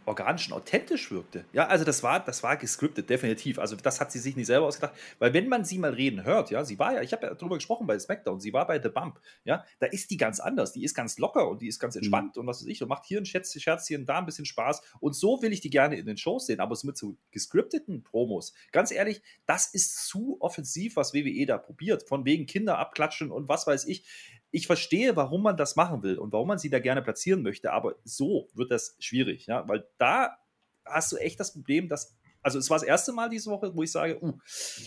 organisch 0.06 0.46
und 0.48 0.54
authentisch 0.54 1.10
wirkte. 1.10 1.44
Ja, 1.52 1.66
also 1.66 1.84
das 1.84 2.02
war, 2.02 2.20
das 2.20 2.42
war 2.42 2.56
gescriptet, 2.56 3.10
definitiv. 3.10 3.58
Also 3.58 3.76
das 3.76 4.00
hat 4.00 4.12
sie 4.12 4.18
sich 4.18 4.36
nicht 4.36 4.46
selber 4.46 4.66
ausgedacht. 4.66 4.94
Weil 5.18 5.34
wenn 5.34 5.48
man 5.48 5.64
sie 5.64 5.78
mal 5.78 5.92
reden 5.92 6.24
hört, 6.24 6.50
ja, 6.50 6.64
sie 6.64 6.78
war 6.78 6.94
ja, 6.94 7.02
ich 7.02 7.12
habe 7.12 7.26
ja 7.26 7.34
darüber 7.34 7.56
gesprochen 7.56 7.86
bei 7.86 7.98
SmackDown, 7.98 8.40
sie 8.40 8.52
war 8.52 8.66
bei 8.66 8.80
The 8.80 8.88
Bump, 8.88 9.20
ja, 9.44 9.64
da 9.78 9.86
ist 9.86 10.10
die 10.10 10.16
ganz 10.16 10.40
anders. 10.40 10.72
Die 10.72 10.84
ist 10.84 10.94
ganz 10.94 11.18
locker 11.18 11.48
und 11.48 11.60
die 11.62 11.68
ist 11.68 11.80
ganz 11.80 11.96
entspannt 11.96 12.36
mhm. 12.36 12.40
und 12.40 12.46
was 12.46 12.60
weiß 12.60 12.68
ich 12.68 12.82
und 12.82 12.88
macht 12.88 13.04
hier 13.04 13.18
ein 13.18 13.26
Scherz, 13.26 13.60
Scherzchen, 13.60 14.06
da 14.06 14.18
ein 14.18 14.26
bisschen 14.26 14.46
Spaß. 14.46 14.82
Und 15.00 15.14
so 15.14 15.42
will 15.42 15.52
ich 15.52 15.60
die 15.60 15.70
gerne 15.70 15.96
in 15.96 16.06
den 16.06 16.16
Shows 16.16 16.46
sehen. 16.46 16.60
Aber 16.60 16.76
so 16.76 16.86
mit 16.86 16.96
so 16.96 17.16
gescripteten 17.32 18.02
Promos, 18.02 18.54
ganz 18.72 18.90
ehrlich, 18.90 19.22
das 19.46 19.66
ist 19.66 20.06
zu 20.06 20.36
offensiv, 20.40 20.96
was 20.96 21.14
WWE 21.14 21.46
da 21.46 21.58
probiert. 21.58 22.08
Von 22.08 22.24
wegen 22.24 22.46
Kinder 22.46 22.78
abklatschen 22.78 23.30
und 23.30 23.48
was 23.48 23.66
weiß 23.66 23.86
ich 23.86 24.04
ich 24.50 24.66
verstehe, 24.66 25.16
warum 25.16 25.42
man 25.42 25.56
das 25.56 25.76
machen 25.76 26.02
will 26.02 26.18
und 26.18 26.32
warum 26.32 26.48
man 26.48 26.58
sie 26.58 26.70
da 26.70 26.78
gerne 26.78 27.02
platzieren 27.02 27.42
möchte, 27.42 27.72
aber 27.72 27.96
so 28.04 28.48
wird 28.54 28.70
das 28.70 28.96
schwierig, 28.98 29.46
ja, 29.46 29.68
weil 29.68 29.86
da 29.98 30.36
hast 30.84 31.12
du 31.12 31.16
echt 31.16 31.40
das 31.40 31.52
Problem, 31.52 31.88
dass 31.88 32.16
also 32.46 32.60
es 32.60 32.70
war 32.70 32.78
das 32.78 32.86
erste 32.86 33.12
Mal 33.12 33.28
diese 33.28 33.50
Woche, 33.50 33.74
wo 33.74 33.82
ich 33.82 33.90
sage, 33.90 34.22
uh, 34.22 34.38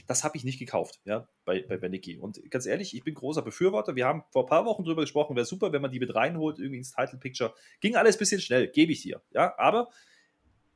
das 0.07 0.23
habe 0.23 0.37
ich 0.37 0.45
nicht 0.45 0.59
gekauft, 0.59 1.01
ja, 1.03 1.27
bei, 1.43 1.61
bei 1.61 1.75
Beniki. 1.75 2.17
Und 2.17 2.39
ganz 2.49 2.65
ehrlich, 2.65 2.95
ich 2.95 3.03
bin 3.03 3.13
großer 3.13 3.41
Befürworter. 3.41 3.97
Wir 3.97 4.05
haben 4.05 4.23
vor 4.31 4.45
ein 4.45 4.49
paar 4.49 4.63
Wochen 4.63 4.85
drüber 4.85 5.01
gesprochen, 5.01 5.35
wäre 5.35 5.45
super, 5.45 5.73
wenn 5.73 5.81
man 5.81 5.91
die 5.91 5.99
mit 5.99 6.15
reinholt, 6.15 6.57
irgendwie 6.57 6.77
ins 6.77 6.93
Title 6.93 7.19
Picture. 7.19 7.53
Ging 7.81 7.97
alles 7.97 8.15
ein 8.15 8.19
bisschen 8.19 8.39
schnell, 8.39 8.69
gebe 8.69 8.93
ich 8.93 9.01
dir, 9.01 9.21
ja. 9.31 9.53
Aber 9.57 9.89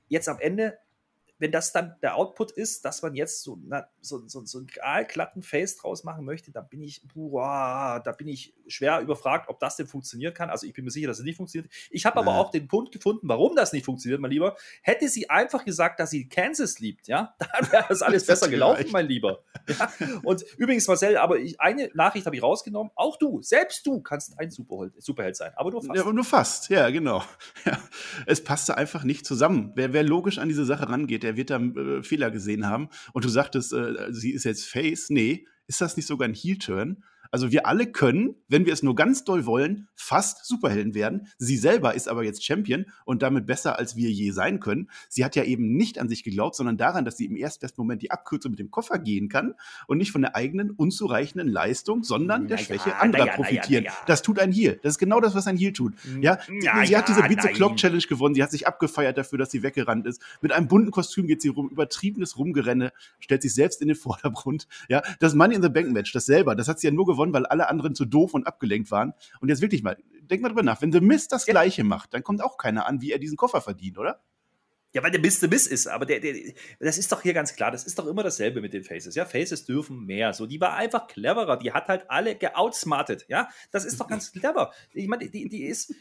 jetzt 0.09 0.27
am 0.27 0.41
Ende 0.41 0.77
wenn 1.39 1.51
das 1.51 1.71
dann 1.71 1.95
der 2.01 2.15
Output 2.15 2.51
ist, 2.51 2.85
dass 2.85 3.01
man 3.01 3.15
jetzt 3.15 3.43
so, 3.43 3.59
na, 3.65 3.87
so, 4.01 4.27
so, 4.27 4.45
so 4.45 4.59
einen 4.81 5.07
glatten 5.07 5.41
Face 5.41 5.77
draus 5.77 6.03
machen 6.03 6.25
möchte, 6.25 6.51
dann 6.51 6.69
bin 6.69 6.81
ich, 6.81 7.01
boah, 7.13 8.01
da 8.03 8.11
bin 8.11 8.27
ich 8.27 8.53
schwer 8.67 9.01
überfragt, 9.01 9.49
ob 9.49 9.59
das 9.59 9.75
denn 9.75 9.87
funktionieren 9.87 10.33
kann. 10.33 10.49
Also 10.49 10.67
ich 10.67 10.73
bin 10.73 10.85
mir 10.85 10.91
sicher, 10.91 11.07
dass 11.07 11.19
es 11.19 11.25
nicht 11.25 11.37
funktioniert. 11.37 11.71
Ich 11.89 12.05
habe 12.05 12.19
aber 12.19 12.35
auch 12.35 12.51
den 12.51 12.67
Punkt 12.67 12.91
gefunden, 12.91 13.27
warum 13.27 13.55
das 13.55 13.73
nicht 13.73 13.85
funktioniert, 13.85 14.21
mein 14.21 14.31
Lieber. 14.31 14.55
Hätte 14.81 15.09
sie 15.09 15.29
einfach 15.29 15.65
gesagt, 15.65 15.99
dass 15.99 16.11
sie 16.11 16.29
Kansas 16.29 16.79
liebt, 16.79 17.07
ja, 17.07 17.35
dann 17.39 17.71
wäre 17.71 17.85
das 17.89 18.01
alles 18.01 18.25
besser 18.25 18.47
gelaufen, 18.47 18.87
mein 18.91 19.07
Lieber. 19.07 19.43
Ja? 19.67 19.91
Und 20.23 20.43
übrigens, 20.57 20.87
Marcel, 20.87 21.17
aber 21.17 21.39
ich, 21.39 21.59
eine 21.59 21.89
Nachricht 21.93 22.25
habe 22.25 22.35
ich 22.35 22.43
rausgenommen. 22.43 22.91
Auch 22.95 23.17
du, 23.17 23.41
selbst 23.41 23.85
du 23.85 24.01
kannst 24.01 24.37
ein 24.39 24.51
Superheld, 24.51 24.93
Superheld 25.01 25.35
sein, 25.35 25.51
aber 25.55 25.71
nur 25.71 25.81
fast. 25.83 25.97
Ja, 25.97 26.11
nur 26.11 26.23
fast, 26.23 26.69
ja, 26.69 26.89
genau. 26.89 27.23
Ja. 27.65 27.79
Es 28.25 28.43
passte 28.43 28.77
einfach 28.77 29.03
nicht 29.03 29.25
zusammen. 29.25 29.71
Wer, 29.75 29.93
wer 29.93 30.03
logisch 30.03 30.37
an 30.37 30.47
diese 30.47 30.65
Sache 30.65 30.89
rangeht, 30.89 31.22
der 31.23 31.37
wird 31.37 31.49
da 31.49 31.59
äh, 31.59 32.03
Fehler 32.03 32.31
gesehen 32.31 32.67
haben. 32.67 32.89
Und 33.13 33.25
du 33.25 33.29
sagtest, 33.29 33.73
äh, 33.73 34.11
sie 34.11 34.31
ist 34.31 34.43
jetzt 34.43 34.65
Face. 34.65 35.09
Nee, 35.09 35.47
ist 35.67 35.81
das 35.81 35.97
nicht 35.97 36.07
sogar 36.07 36.27
ein 36.27 36.35
Heel-Turn? 36.35 37.03
Also 37.33 37.51
wir 37.51 37.65
alle 37.65 37.87
können, 37.87 38.35
wenn 38.47 38.67
wir 38.67 38.73
es 38.73 38.83
nur 38.83 38.93
ganz 38.93 39.23
doll 39.23 39.47
wollen, 39.47 39.87
fast 39.95 40.45
Superhelden 40.45 40.93
werden. 40.93 41.29
Sie 41.39 41.57
selber 41.57 41.95
ist 41.95 42.07
aber 42.07 42.23
jetzt 42.23 42.45
Champion 42.45 42.85
und 43.05 43.23
damit 43.23 43.47
besser, 43.47 43.79
als 43.79 43.95
wir 43.95 44.11
je 44.11 44.29
sein 44.29 44.59
können. 44.59 44.87
Sie 45.09 45.25
hat 45.25 45.35
ja 45.35 45.43
eben 45.43 45.75
nicht 45.75 45.97
an 45.97 46.07
sich 46.07 46.23
geglaubt, 46.23 46.55
sondern 46.55 46.77
daran, 46.77 47.05
dass 47.05 47.17
sie 47.17 47.25
im 47.25 47.35
erstbesten 47.35 47.81
Moment 47.81 48.03
die 48.03 48.11
Abkürzung 48.11 48.51
mit 48.51 48.59
dem 48.59 48.69
Koffer 48.69 48.99
gehen 48.99 49.29
kann 49.29 49.55
und 49.87 49.97
nicht 49.97 50.11
von 50.11 50.21
der 50.21 50.35
eigenen 50.35 50.69
unzureichenden 50.69 51.47
Leistung, 51.47 52.03
sondern 52.03 52.47
der 52.47 52.59
ja, 52.59 52.63
Schwäche 52.65 52.97
anderer 52.97 53.25
ja, 53.25 53.33
profitieren. 53.33 53.85
Ja, 53.85 53.93
das 54.05 54.21
tut 54.21 54.37
ein 54.37 54.51
Heal. 54.51 54.79
Das 54.83 54.93
ist 54.93 54.99
genau 54.99 55.19
das, 55.19 55.33
was 55.33 55.47
ein 55.47 55.57
Heal 55.57 55.73
tut. 55.73 55.95
Ja, 56.21 56.37
sie 56.85 56.95
hat 56.95 57.07
diese 57.07 57.23
the 57.27 57.47
Clock 57.47 57.77
Challenge 57.77 58.03
gewonnen. 58.07 58.35
Sie 58.35 58.43
hat 58.43 58.51
sich 58.51 58.67
abgefeiert 58.67 59.17
dafür, 59.17 59.39
dass 59.39 59.49
sie 59.49 59.63
weggerannt 59.63 60.05
ist. 60.05 60.21
Mit 60.41 60.51
einem 60.51 60.67
bunten 60.67 60.91
Kostüm 60.91 61.25
geht 61.25 61.41
sie 61.41 61.47
rum, 61.47 61.69
übertriebenes 61.69 62.37
Rumgerenne, 62.37 62.93
stellt 63.19 63.41
sich 63.41 63.55
selbst 63.55 63.81
in 63.81 63.87
den 63.87 63.97
Vordergrund. 64.03 64.67
Ja, 64.87 65.01
das 65.17 65.33
Money 65.33 65.55
in 65.55 65.63
the 65.63 65.69
Bank 65.69 65.91
Match, 65.91 66.11
das 66.11 66.27
selber, 66.27 66.53
das 66.53 66.67
hat 66.67 66.79
sie 66.79 66.85
ja 66.85 66.93
nur 66.93 67.07
gewonnen 67.07 67.22
gewonnen, 67.23 67.33
weil 67.33 67.45
alle 67.45 67.69
anderen 67.69 67.95
zu 67.95 68.05
doof 68.05 68.33
und 68.33 68.47
abgelenkt 68.47 68.91
waren. 68.91 69.13
Und 69.39 69.49
jetzt 69.49 69.61
wirklich 69.61 69.83
mal, 69.83 69.97
denk 70.21 70.41
mal 70.41 70.49
drüber 70.49 70.63
nach, 70.63 70.81
wenn 70.81 70.91
The 70.91 71.01
Mist 71.01 71.31
das 71.31 71.45
ja. 71.45 71.53
Gleiche 71.53 71.83
macht, 71.83 72.13
dann 72.13 72.23
kommt 72.23 72.41
auch 72.41 72.57
keiner 72.57 72.85
an, 72.85 73.01
wie 73.01 73.11
er 73.11 73.19
diesen 73.19 73.37
Koffer 73.37 73.61
verdient, 73.61 73.97
oder? 73.97 74.21
Ja, 74.93 75.01
weil 75.01 75.09
der 75.09 75.21
Mist 75.21 75.41
der 75.41 75.49
Mist 75.49 75.71
ist, 75.71 75.87
aber 75.87 76.05
der, 76.05 76.19
der, 76.19 76.35
das 76.79 76.99
ist 76.99 77.11
doch 77.11 77.23
hier 77.23 77.33
ganz 77.33 77.55
klar, 77.55 77.71
das 77.71 77.83
ist 77.83 77.97
doch 77.97 78.05
immer 78.05 78.21
dasselbe 78.21 78.61
mit 78.61 78.73
den 78.73 78.83
Faces. 78.83 79.15
Ja, 79.15 79.25
Faces 79.25 79.65
dürfen 79.65 80.05
mehr. 80.05 80.33
So, 80.33 80.45
die 80.45 80.61
war 80.61 80.75
einfach 80.75 81.07
cleverer, 81.07 81.57
die 81.57 81.71
hat 81.71 81.87
halt 81.87 82.05
alle 82.09 82.35
geoutsmartet. 82.35 83.25
Ja, 83.27 83.49
das 83.71 83.85
ist 83.85 83.99
doch 83.99 84.07
ganz 84.07 84.31
clever. 84.31 84.71
Ich 84.93 85.07
meine, 85.07 85.27
die, 85.29 85.49
die 85.49 85.63
ist 85.63 85.95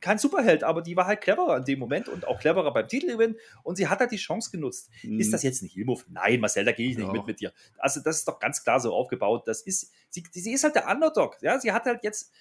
kein 0.00 0.18
Superheld, 0.18 0.64
aber 0.64 0.82
die 0.82 0.96
war 0.96 1.06
halt 1.06 1.22
cleverer 1.22 1.56
in 1.56 1.64
dem 1.64 1.78
Moment 1.78 2.08
und 2.08 2.26
auch 2.26 2.38
cleverer 2.38 2.72
beim 2.72 2.86
Titelgewinn 2.86 3.36
und 3.62 3.76
sie 3.76 3.88
hat 3.88 4.00
halt 4.00 4.12
die 4.12 4.16
Chance 4.16 4.50
genutzt. 4.50 4.90
Mhm. 5.02 5.18
Ist 5.18 5.32
das 5.32 5.42
jetzt 5.42 5.62
ein 5.62 5.68
Heel-Move? 5.68 6.02
Nein, 6.10 6.40
Marcel, 6.40 6.64
da 6.64 6.72
gehe 6.72 6.90
ich 6.90 6.98
nicht 6.98 7.06
ja. 7.06 7.12
mit 7.12 7.26
mit 7.26 7.40
dir. 7.40 7.52
Also, 7.78 8.00
das 8.00 8.18
ist 8.18 8.28
doch 8.28 8.38
ganz 8.38 8.62
klar 8.62 8.80
so 8.80 8.92
aufgebaut. 8.92 9.48
Das 9.48 9.62
ist, 9.62 9.90
sie, 10.10 10.24
sie 10.30 10.52
ist 10.52 10.64
halt 10.64 10.74
der 10.74 10.88
Underdog. 10.88 11.38
Ja, 11.40 11.58
sie 11.58 11.72
hat 11.72 11.86
halt 11.86 12.04
jetzt 12.04 12.32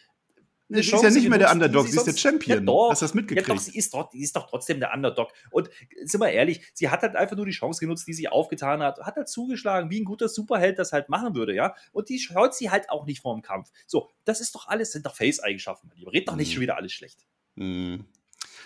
eine 0.71 0.83
sie 0.83 0.95
ist 0.95 1.03
ja 1.03 1.09
nicht 1.09 1.29
mehr 1.29 1.39
der 1.39 1.51
Underdog, 1.51 1.87
sie, 1.87 1.97
ist 1.97 2.05
der 2.05 2.15
Champion. 2.15 2.59
Ja, 2.59 2.65
doch, 2.65 2.91
Hast 2.91 3.01
du 3.01 3.05
das 3.05 3.13
mitgekriegt? 3.13 3.47
Ja, 3.47 3.53
doch, 3.53 3.61
sie 3.61 3.77
ist, 3.77 3.93
doch, 3.93 4.11
sie 4.11 4.21
ist 4.21 4.35
doch 4.35 4.49
trotzdem 4.49 4.79
der 4.79 4.93
Underdog. 4.93 5.31
Und 5.51 5.69
sind 6.03 6.19
wir 6.19 6.29
ehrlich, 6.29 6.61
sie 6.73 6.89
hat 6.89 7.01
halt 7.01 7.15
einfach 7.15 7.35
nur 7.35 7.45
die 7.45 7.51
Chance 7.51 7.79
genutzt, 7.79 8.07
die 8.07 8.13
sie 8.13 8.27
aufgetan 8.27 8.81
hat, 8.81 8.99
hat 8.99 9.15
halt 9.15 9.29
zugeschlagen, 9.29 9.89
wie 9.89 10.01
ein 10.01 10.05
guter 10.05 10.29
Superheld 10.29 10.79
das 10.79 10.91
halt 10.91 11.09
machen 11.09 11.35
würde, 11.35 11.53
ja. 11.53 11.75
Und 11.91 12.09
die 12.09 12.19
schaut 12.19 12.55
sie 12.55 12.69
halt 12.69 12.89
auch 12.89 13.05
nicht 13.05 13.21
vor 13.21 13.35
dem 13.35 13.41
Kampf. 13.41 13.69
So, 13.87 14.09
das 14.25 14.41
ist 14.41 14.55
doch 14.55 14.67
alles, 14.67 14.91
sind 14.91 15.05
doch 15.05 15.15
Face-Eigenschaften, 15.15 15.87
mein 15.87 15.97
Lieber. 15.97 16.13
Red 16.13 16.27
doch 16.27 16.35
nicht 16.35 16.49
mhm. 16.49 16.53
schon 16.53 16.61
wieder 16.61 16.77
alles 16.77 16.93
schlecht. 16.93 17.25
Mhm. 17.55 18.05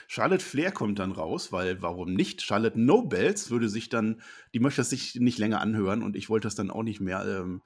Charlotte 0.07 0.43
Flair 0.43 0.71
kommt 0.71 0.99
dann 0.99 1.11
raus, 1.11 1.51
weil 1.51 1.81
warum 1.81 2.13
nicht? 2.13 2.41
Charlotte 2.41 2.79
Nobels 2.79 3.49
würde 3.49 3.69
sich 3.69 3.89
dann, 3.89 4.21
die 4.53 4.59
möchte 4.59 4.81
das 4.81 4.89
sich 4.89 5.15
nicht 5.15 5.37
länger 5.37 5.61
anhören 5.61 6.03
und 6.03 6.15
ich 6.15 6.29
wollte 6.29 6.47
das 6.47 6.55
dann 6.55 6.71
auch 6.71 6.83
nicht 6.83 7.01
mehr. 7.01 7.25
Ähm, 7.25 7.61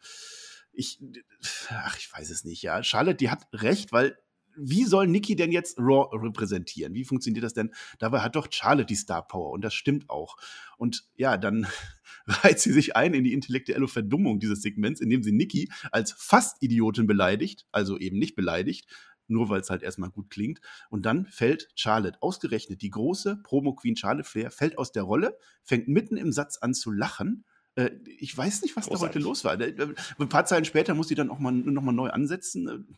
ich, 0.72 1.02
ach, 1.70 1.98
ich 1.98 2.12
weiß 2.12 2.30
es 2.30 2.46
nicht, 2.46 2.62
ja. 2.62 2.84
Charlotte, 2.84 3.18
die 3.18 3.30
hat 3.30 3.48
recht, 3.54 3.92
weil 3.92 4.18
wie 4.60 4.86
soll 4.86 5.08
Nikki 5.08 5.36
denn 5.36 5.52
jetzt 5.52 5.80
Raw 5.80 6.10
repräsentieren? 6.12 6.94
Wie 6.94 7.06
funktioniert 7.06 7.44
das 7.44 7.54
denn? 7.54 7.72
Dabei 7.98 8.20
hat 8.20 8.36
doch 8.36 8.48
Charlotte 8.52 8.88
die 8.88 8.96
Star 8.96 9.28
Power 9.28 9.52
und 9.52 9.62
das 9.62 9.74
stimmt 9.74 10.10
auch. 10.10 10.38
Und 10.78 11.08
ja, 11.16 11.38
dann 11.38 11.68
reiht 12.28 12.60
sie 12.60 12.72
sich 12.72 12.96
ein 12.96 13.14
in 13.14 13.24
die 13.24 13.34
intellektuelle 13.34 13.88
Verdummung 13.88 14.40
dieses 14.40 14.62
Segments, 14.62 15.02
indem 15.02 15.24
sie 15.24 15.32
Nikki 15.32 15.70
als 15.92 16.12
Fast-Idiotin 16.12 17.08
beleidigt, 17.08 17.66
also 17.72 17.98
eben 17.98 18.18
nicht 18.18 18.36
beleidigt, 18.36 18.88
nur 19.28 19.50
weil 19.50 19.62
es 19.62 19.70
halt 19.70 19.84
erstmal 19.84 20.10
gut 20.10 20.30
klingt. 20.30 20.60
Und 20.90 21.06
dann 21.06 21.26
fällt 21.28 21.70
Charlotte, 21.76 22.18
ausgerechnet 22.22 22.82
die 22.82 22.90
große 22.90 23.38
Promo-Queen 23.44 23.96
Charlotte 23.96 24.28
Flair, 24.28 24.52
fällt 24.52 24.78
aus 24.78 24.92
der 24.92 25.04
Rolle, 25.04 25.38
fängt 25.64 25.88
mitten 25.88 26.18
im 26.18 26.32
Satz 26.32 26.58
an 26.58 26.74
zu 26.74 26.92
lachen. 26.92 27.46
Äh, 27.76 27.92
ich 28.18 28.36
weiß 28.36 28.62
nicht, 28.64 28.76
was 28.76 28.88
Großartig. 28.88 29.00
da 29.02 29.08
heute 29.08 29.20
los 29.20 29.44
war. 29.44 29.58
Ein 30.20 30.30
paar 30.30 30.46
Zeilen 30.46 30.66
später 30.66 30.94
muss 30.96 31.08
sie 31.08 31.16
dann 31.16 31.30
auch 31.30 31.40
mal, 31.40 31.52
noch 31.52 31.84
mal 31.84 31.92
neu 31.92 32.10
ansetzen. 32.10 32.98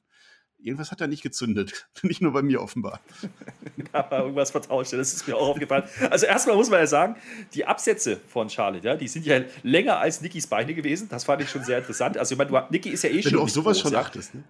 Irgendwas 0.63 0.91
hat 0.91 1.01
da 1.01 1.07
nicht 1.07 1.23
gezündet. 1.23 1.87
Nicht 2.03 2.21
nur 2.21 2.33
bei 2.33 2.41
mir 2.41 2.61
offenbar. 2.61 2.99
Aber 3.91 4.19
irgendwas 4.19 4.51
vertauscht, 4.51 4.93
das 4.93 5.13
ist 5.13 5.27
mir 5.27 5.35
auch 5.35 5.49
aufgefallen. 5.49 5.83
Also 6.09 6.25
erstmal 6.25 6.55
muss 6.55 6.69
man 6.69 6.79
ja 6.79 6.87
sagen, 6.87 7.15
die 7.53 7.65
Absätze 7.65 8.19
von 8.27 8.49
Charlotte, 8.49 8.85
ja, 8.85 8.95
die 8.95 9.07
sind 9.07 9.25
ja 9.25 9.41
länger 9.63 9.97
als 9.97 10.21
Nikis 10.21 10.47
Beine 10.47 10.73
gewesen. 10.73 11.09
Das 11.09 11.23
fand 11.23 11.41
ich 11.41 11.49
schon 11.49 11.63
sehr 11.63 11.79
interessant. 11.79 12.17
Also 12.17 12.35
ich 12.35 12.37
meine, 12.37 12.67
Niki 12.69 12.89
ist 12.89 13.03
ja 13.03 13.09
eh 13.09 13.15
Wenn 13.15 13.23
schon. 13.23 13.31
Wenn 13.31 13.37
du 13.37 13.43
auf 13.43 13.49
sowas 13.49 13.77
groß, 13.77 13.81
schon 13.81 13.93
ja. 13.93 13.99
achtest, 13.99 14.35
ne? 14.35 14.43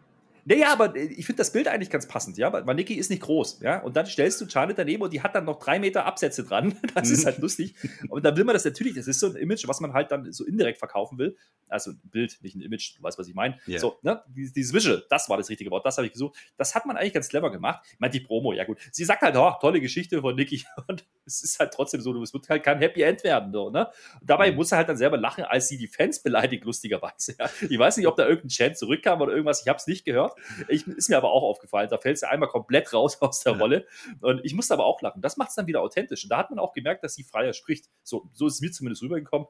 Naja, 0.45 0.71
aber 0.71 0.95
äh, 0.95 1.03
ich 1.03 1.25
finde 1.25 1.38
das 1.38 1.51
Bild 1.51 1.67
eigentlich 1.67 1.89
ganz 1.89 2.07
passend, 2.07 2.38
ja, 2.38 2.51
weil 2.51 2.75
Niki 2.75 2.95
ist 2.95 3.10
nicht 3.10 3.21
groß, 3.21 3.62
ja, 3.62 3.79
und 3.79 3.95
dann 3.95 4.05
stellst 4.05 4.41
du 4.41 4.50
Charlotte 4.50 4.75
daneben 4.75 5.03
und 5.03 5.13
die 5.13 5.21
hat 5.21 5.36
dann 5.36 5.45
noch 5.45 5.60
drei 5.60 5.79
Meter 5.79 6.05
Absätze 6.05 6.43
dran. 6.43 6.75
Das 6.93 7.10
ist 7.10 7.21
mhm. 7.21 7.25
halt 7.27 7.38
lustig. 7.39 7.75
Und 8.10 8.25
dann 8.25 8.36
will 8.36 8.43
man 8.43 8.53
das 8.53 8.65
natürlich, 8.65 8.95
das 8.95 9.07
ist 9.07 9.19
so 9.19 9.27
ein 9.27 9.36
Image, 9.36 9.65
was 9.67 9.79
man 9.79 9.93
halt 9.93 10.12
dann 10.12 10.31
so 10.33 10.45
indirekt 10.45 10.77
verkaufen 10.77 11.17
will. 11.17 11.38
Also 11.69 11.91
ein 11.91 12.01
Bild, 12.03 12.38
nicht 12.41 12.55
ein 12.55 12.62
Image, 12.62 12.98
du 12.98 13.03
weißt, 13.03 13.17
was 13.17 13.27
ich 13.27 13.33
meine. 13.33 13.57
Yeah. 13.65 13.79
So, 13.79 13.98
ne, 14.01 14.21
dieses 14.27 14.74
Visual, 14.74 15.03
das 15.10 15.29
war 15.29 15.38
das 15.38 15.50
richtige 15.50 15.71
Wort, 15.71 15.86
das 15.86 15.98
habe 15.98 16.07
ich 16.07 16.13
gesucht. 16.13 16.36
Das 16.57 16.75
hat 16.75 16.86
man 16.86 16.98
eigentlich 16.98 17.13
ganz 17.13 17.29
clever 17.29 17.50
gemacht. 17.50 17.86
Ich 17.93 18.00
meine, 18.00 18.12
die 18.12 18.19
Promo, 18.19 18.51
ja 18.51 18.65
gut. 18.65 18.77
Sie 18.91 19.05
sagt 19.05 19.21
halt, 19.21 19.36
oh, 19.38 19.53
tolle 19.62 19.79
Geschichte 19.79 20.19
von 20.19 20.36
Niki 20.36 20.65
und 20.88 21.05
es 21.25 21.43
ist 21.43 21.60
halt 21.60 21.74
trotzdem 21.74 22.01
so, 22.01 22.21
es 22.21 22.33
wird 22.33 22.50
halt 22.50 22.63
kein 22.63 22.79
Happy 22.79 23.01
End 23.03 23.24
werden, 23.24 23.53
so, 23.53 23.69
ne? 23.69 23.88
Und 24.19 24.29
dabei 24.29 24.51
mhm. 24.51 24.57
muss 24.57 24.71
er 24.71 24.79
halt 24.79 24.89
dann 24.89 24.98
selber 24.98 25.17
lachen, 25.17 25.45
als 25.45 25.69
sie 25.69 25.77
die 25.77 25.88
Fans 25.88 26.21
beleidigt, 26.21 26.65
lustigerweise. 26.65 27.36
Ja. 27.39 27.50
Ich 27.69 27.79
weiß 27.79 27.98
nicht, 27.98 28.07
ob 28.07 28.17
da 28.17 28.27
irgendein 28.27 28.50
Chant 28.50 28.77
zurückkam 28.77 29.21
oder 29.21 29.31
irgendwas, 29.31 29.62
ich 29.62 29.67
habe 29.67 29.77
es 29.77 29.88
nicht 29.88 30.03
gehört. 30.03 30.33
Ich, 30.67 30.88
ist 30.88 31.10
mir 31.10 31.17
aber 31.17 31.31
auch 31.31 31.43
aufgefallen. 31.43 31.89
Da 31.89 31.98
fällt 31.98 32.19
sie 32.19 32.29
einmal 32.29 32.50
komplett 32.50 32.93
raus 32.93 33.21
aus 33.21 33.41
der 33.41 33.57
Rolle. 33.57 33.86
Und 34.21 34.41
ich 34.43 34.53
musste 34.53 34.74
aber 34.74 34.86
auch 34.86 35.01
lachen. 35.01 35.21
Das 35.21 35.38
macht 35.38 35.50
es 35.50 35.55
dann 35.55 35.67
wieder 35.67 35.81
authentisch. 35.81 36.24
Und 36.24 36.29
da 36.29 36.38
hat 36.38 36.50
man 36.50 36.60
auch 36.60 36.74
gemerkt, 36.74 37.03
dass 37.03 37.15
sie 37.15 37.24
freier 37.24 37.53
spricht. 37.53 37.89
So, 38.03 38.29
so 38.33 38.48
ist 38.48 38.55
es 38.55 38.62
mir 38.62 38.71
zumindest 38.71 39.03
rübergekommen. 39.03 39.48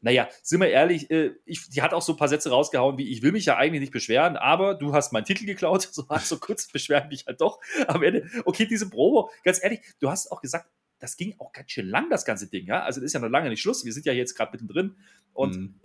Naja, 0.00 0.28
sind 0.42 0.60
wir 0.60 0.68
ehrlich, 0.68 1.10
äh, 1.10 1.32
ich, 1.46 1.70
die 1.70 1.80
hat 1.80 1.94
auch 1.94 2.02
so 2.02 2.12
ein 2.12 2.18
paar 2.18 2.28
Sätze 2.28 2.50
rausgehauen, 2.50 2.98
wie 2.98 3.10
ich 3.10 3.22
will 3.22 3.32
mich 3.32 3.46
ja 3.46 3.56
eigentlich 3.56 3.80
nicht 3.80 3.92
beschweren, 3.92 4.36
aber 4.36 4.74
du 4.74 4.92
hast 4.92 5.14
meinen 5.14 5.24
Titel 5.24 5.46
geklaut. 5.46 5.88
So, 5.94 6.04
so 6.22 6.38
kurz 6.38 6.70
beschweren 6.70 7.08
mich 7.08 7.24
halt 7.26 7.40
doch. 7.40 7.58
Am 7.86 8.02
Ende, 8.02 8.28
okay, 8.44 8.66
diese 8.66 8.90
Promo, 8.90 9.30
ganz 9.44 9.62
ehrlich, 9.62 9.80
du 10.00 10.10
hast 10.10 10.30
auch 10.30 10.42
gesagt, 10.42 10.68
das 10.98 11.16
ging 11.16 11.34
auch 11.38 11.52
ganz 11.52 11.70
schön 11.70 11.88
lang, 11.88 12.10
das 12.10 12.26
ganze 12.26 12.48
Ding. 12.48 12.66
Ja? 12.66 12.82
Also, 12.82 13.00
das 13.00 13.06
ist 13.06 13.12
ja 13.14 13.20
noch 13.20 13.30
lange 13.30 13.48
nicht 13.48 13.62
Schluss. 13.62 13.84
Wir 13.84 13.94
sind 13.94 14.04
ja 14.04 14.12
jetzt 14.12 14.34
gerade 14.34 14.52
mittendrin. 14.52 14.96
Und 15.32 15.56
mhm 15.56 15.80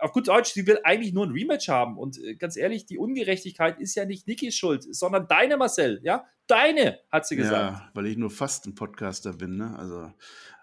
auf 0.00 0.12
gut 0.12 0.28
Deutsch, 0.28 0.52
sie 0.52 0.66
will 0.66 0.78
eigentlich 0.84 1.12
nur 1.12 1.26
ein 1.26 1.32
Rematch 1.32 1.68
haben. 1.68 1.98
Und 1.98 2.18
äh, 2.22 2.36
ganz 2.36 2.56
ehrlich, 2.56 2.86
die 2.86 2.98
Ungerechtigkeit 2.98 3.80
ist 3.80 3.94
ja 3.94 4.04
nicht 4.04 4.26
Nikis 4.26 4.54
Schuld, 4.54 4.84
sondern 4.94 5.26
deine, 5.28 5.56
Marcel. 5.56 6.00
Ja, 6.02 6.24
deine, 6.46 6.98
hat 7.10 7.26
sie 7.26 7.36
gesagt. 7.36 7.78
Ja, 7.78 7.90
weil 7.94 8.06
ich 8.06 8.16
nur 8.16 8.30
fast 8.30 8.66
ein 8.66 8.74
Podcaster 8.74 9.34
bin. 9.34 9.56
Ne? 9.56 9.76
Also 9.78 10.12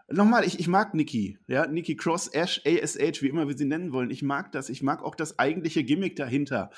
nochmal, 0.09 0.45
ich, 0.45 0.59
ich 0.59 0.67
mag 0.67 0.93
Nikki. 0.93 1.37
Ja, 1.47 1.67
Nikki 1.67 1.95
Cross, 1.95 2.29
Ash, 2.29 2.61
ASH, 2.65 3.21
wie 3.21 3.27
immer 3.27 3.47
wir 3.47 3.57
sie 3.57 3.65
nennen 3.65 3.91
wollen. 3.91 4.11
Ich 4.11 4.23
mag 4.23 4.51
das. 4.51 4.69
Ich 4.69 4.81
mag 4.81 5.03
auch 5.03 5.15
das 5.15 5.39
eigentliche 5.39 5.83
Gimmick 5.83 6.15
dahinter. 6.15 6.71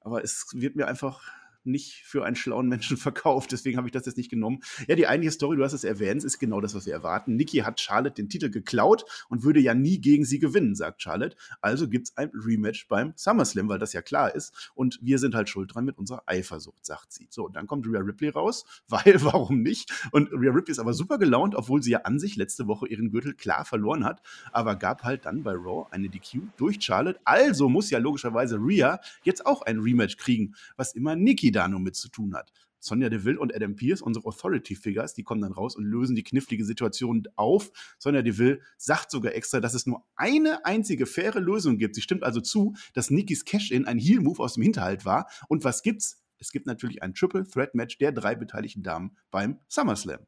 Aber 0.00 0.22
es 0.22 0.48
wird 0.52 0.76
mir 0.76 0.86
einfach 0.86 1.22
nicht 1.66 2.02
für 2.04 2.24
einen 2.24 2.36
schlauen 2.36 2.68
Menschen 2.68 2.96
verkauft. 2.96 3.52
Deswegen 3.52 3.76
habe 3.76 3.88
ich 3.88 3.92
das 3.92 4.06
jetzt 4.06 4.16
nicht 4.16 4.30
genommen. 4.30 4.60
Ja, 4.86 4.94
die 4.94 5.06
eigentliche 5.06 5.32
Story, 5.32 5.56
du 5.56 5.64
hast 5.64 5.72
es 5.72 5.84
erwähnt, 5.84 6.24
ist 6.24 6.38
genau 6.38 6.60
das, 6.60 6.74
was 6.74 6.86
wir 6.86 6.92
erwarten. 6.92 7.36
Nikki 7.36 7.58
hat 7.58 7.80
Charlotte 7.80 8.14
den 8.14 8.28
Titel 8.28 8.50
geklaut 8.50 9.04
und 9.28 9.42
würde 9.42 9.60
ja 9.60 9.74
nie 9.74 10.00
gegen 10.00 10.24
sie 10.24 10.38
gewinnen, 10.38 10.74
sagt 10.74 11.02
Charlotte. 11.02 11.36
Also 11.60 11.88
gibt 11.88 12.08
es 12.08 12.16
ein 12.16 12.30
Rematch 12.34 12.88
beim 12.88 13.12
SummerSlam, 13.16 13.68
weil 13.68 13.78
das 13.78 13.92
ja 13.92 14.02
klar 14.02 14.34
ist. 14.34 14.72
Und 14.74 14.98
wir 15.02 15.18
sind 15.18 15.34
halt 15.34 15.48
schuld 15.48 15.74
dran 15.74 15.84
mit 15.84 15.98
unserer 15.98 16.22
Eifersucht, 16.26 16.84
sagt 16.84 17.12
sie. 17.12 17.26
So, 17.30 17.46
und 17.46 17.56
dann 17.56 17.66
kommt 17.66 17.86
Rhea 17.86 18.00
Ripley 18.00 18.28
raus, 18.28 18.64
weil 18.88 19.22
warum 19.22 19.62
nicht? 19.62 19.90
Und 20.12 20.30
Rhea 20.32 20.52
Ripley 20.52 20.72
ist 20.72 20.78
aber 20.78 20.92
super 20.92 21.18
gelaunt, 21.18 21.54
obwohl 21.54 21.82
sie 21.82 21.92
ja 21.92 22.00
an 22.00 22.18
sich 22.18 22.36
letzte 22.36 22.66
Woche 22.66 22.88
ihren 22.88 23.10
Gürtel 23.10 23.34
klar 23.34 23.64
verloren 23.64 24.04
hat. 24.04 24.22
Aber 24.52 24.76
gab 24.76 25.02
halt 25.02 25.26
dann 25.26 25.42
bei 25.42 25.52
Raw 25.52 25.86
eine 25.90 26.08
DQ 26.08 26.42
durch 26.56 26.82
Charlotte. 26.82 27.20
Also 27.24 27.68
muss 27.68 27.90
ja 27.90 27.98
logischerweise 27.98 28.56
Rhea 28.56 29.00
jetzt 29.22 29.46
auch 29.46 29.62
ein 29.62 29.80
Rematch 29.80 30.16
kriegen, 30.16 30.54
was 30.76 30.94
immer 30.94 31.16
Nikki 31.16 31.52
da 31.54 31.68
nur 31.68 31.80
mit 31.80 31.96
zu 31.96 32.08
tun 32.08 32.34
hat. 32.34 32.52
Sonja 32.84 33.08
Deville 33.08 33.38
und 33.38 33.54
Adam 33.54 33.76
Pierce, 33.76 34.02
unsere 34.02 34.26
Authority 34.26 34.76
Figures, 34.76 35.14
die 35.14 35.22
kommen 35.22 35.40
dann 35.40 35.52
raus 35.52 35.74
und 35.74 35.84
lösen 35.84 36.14
die 36.14 36.22
knifflige 36.22 36.66
Situation 36.66 37.22
auf. 37.34 37.70
Sonja 37.98 38.20
Deville 38.20 38.60
sagt 38.76 39.10
sogar 39.10 39.34
extra, 39.34 39.60
dass 39.60 39.72
es 39.72 39.86
nur 39.86 40.04
eine 40.16 40.66
einzige 40.66 41.06
faire 41.06 41.40
Lösung 41.40 41.78
gibt. 41.78 41.94
Sie 41.94 42.02
stimmt 42.02 42.22
also 42.22 42.42
zu, 42.42 42.74
dass 42.92 43.10
Nikis 43.10 43.46
Cash-In 43.46 43.86
ein 43.86 43.98
Heel-Move 43.98 44.42
aus 44.42 44.54
dem 44.54 44.62
Hinterhalt 44.62 45.06
war. 45.06 45.30
Und 45.48 45.64
was 45.64 45.82
gibt's? 45.82 46.22
Es 46.38 46.52
gibt 46.52 46.66
natürlich 46.66 47.02
ein 47.02 47.14
Triple 47.14 47.48
Threat 47.48 47.74
Match 47.74 47.96
der 47.96 48.12
drei 48.12 48.34
beteiligten 48.34 48.82
Damen 48.82 49.16
beim 49.30 49.60
SummerSlam. 49.68 50.20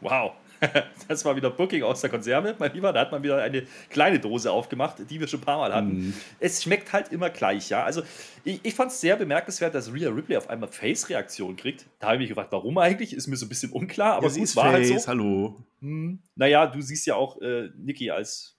Wow. 0.00 0.32
das 1.08 1.24
war 1.24 1.36
wieder 1.36 1.50
Booking 1.50 1.82
aus 1.82 2.00
der 2.00 2.10
Konserve, 2.10 2.54
mein 2.58 2.72
Lieber. 2.72 2.92
Da 2.92 3.00
hat 3.00 3.12
man 3.12 3.22
wieder 3.22 3.42
eine 3.42 3.64
kleine 3.90 4.18
Dose 4.18 4.50
aufgemacht, 4.50 4.96
die 5.08 5.20
wir 5.20 5.26
schon 5.26 5.40
ein 5.40 5.44
paar 5.44 5.58
Mal 5.58 5.74
hatten. 5.74 6.08
Mm. 6.08 6.14
Es 6.40 6.62
schmeckt 6.62 6.92
halt 6.92 7.12
immer 7.12 7.30
gleich, 7.30 7.70
ja. 7.70 7.84
Also 7.84 8.02
ich, 8.44 8.60
ich 8.62 8.74
fand 8.74 8.90
es 8.90 9.00
sehr 9.00 9.16
bemerkenswert, 9.16 9.74
dass 9.74 9.92
Rhea 9.92 10.10
Ripley 10.10 10.36
auf 10.36 10.50
einmal 10.50 10.68
Face-Reaktion 10.68 11.56
kriegt. 11.56 11.86
Da 11.98 12.08
habe 12.08 12.16
ich 12.16 12.20
mich 12.20 12.28
gefragt, 12.28 12.52
warum 12.52 12.78
eigentlich? 12.78 13.12
Ist 13.12 13.26
mir 13.26 13.36
so 13.36 13.46
ein 13.46 13.48
bisschen 13.48 13.72
unklar, 13.72 14.14
aber 14.14 14.26
ja, 14.26 14.30
sie 14.30 14.40
gut, 14.40 14.48
ist 14.48 14.56
war 14.56 14.72
Face, 14.72 14.90
halt 14.90 15.00
so. 15.00 15.08
hallo. 15.08 15.56
Hm, 15.80 16.18
naja, 16.36 16.66
du 16.66 16.80
siehst 16.80 17.06
ja 17.06 17.14
auch 17.16 17.40
äh, 17.40 17.70
Nikki 17.76 18.10
als 18.10 18.54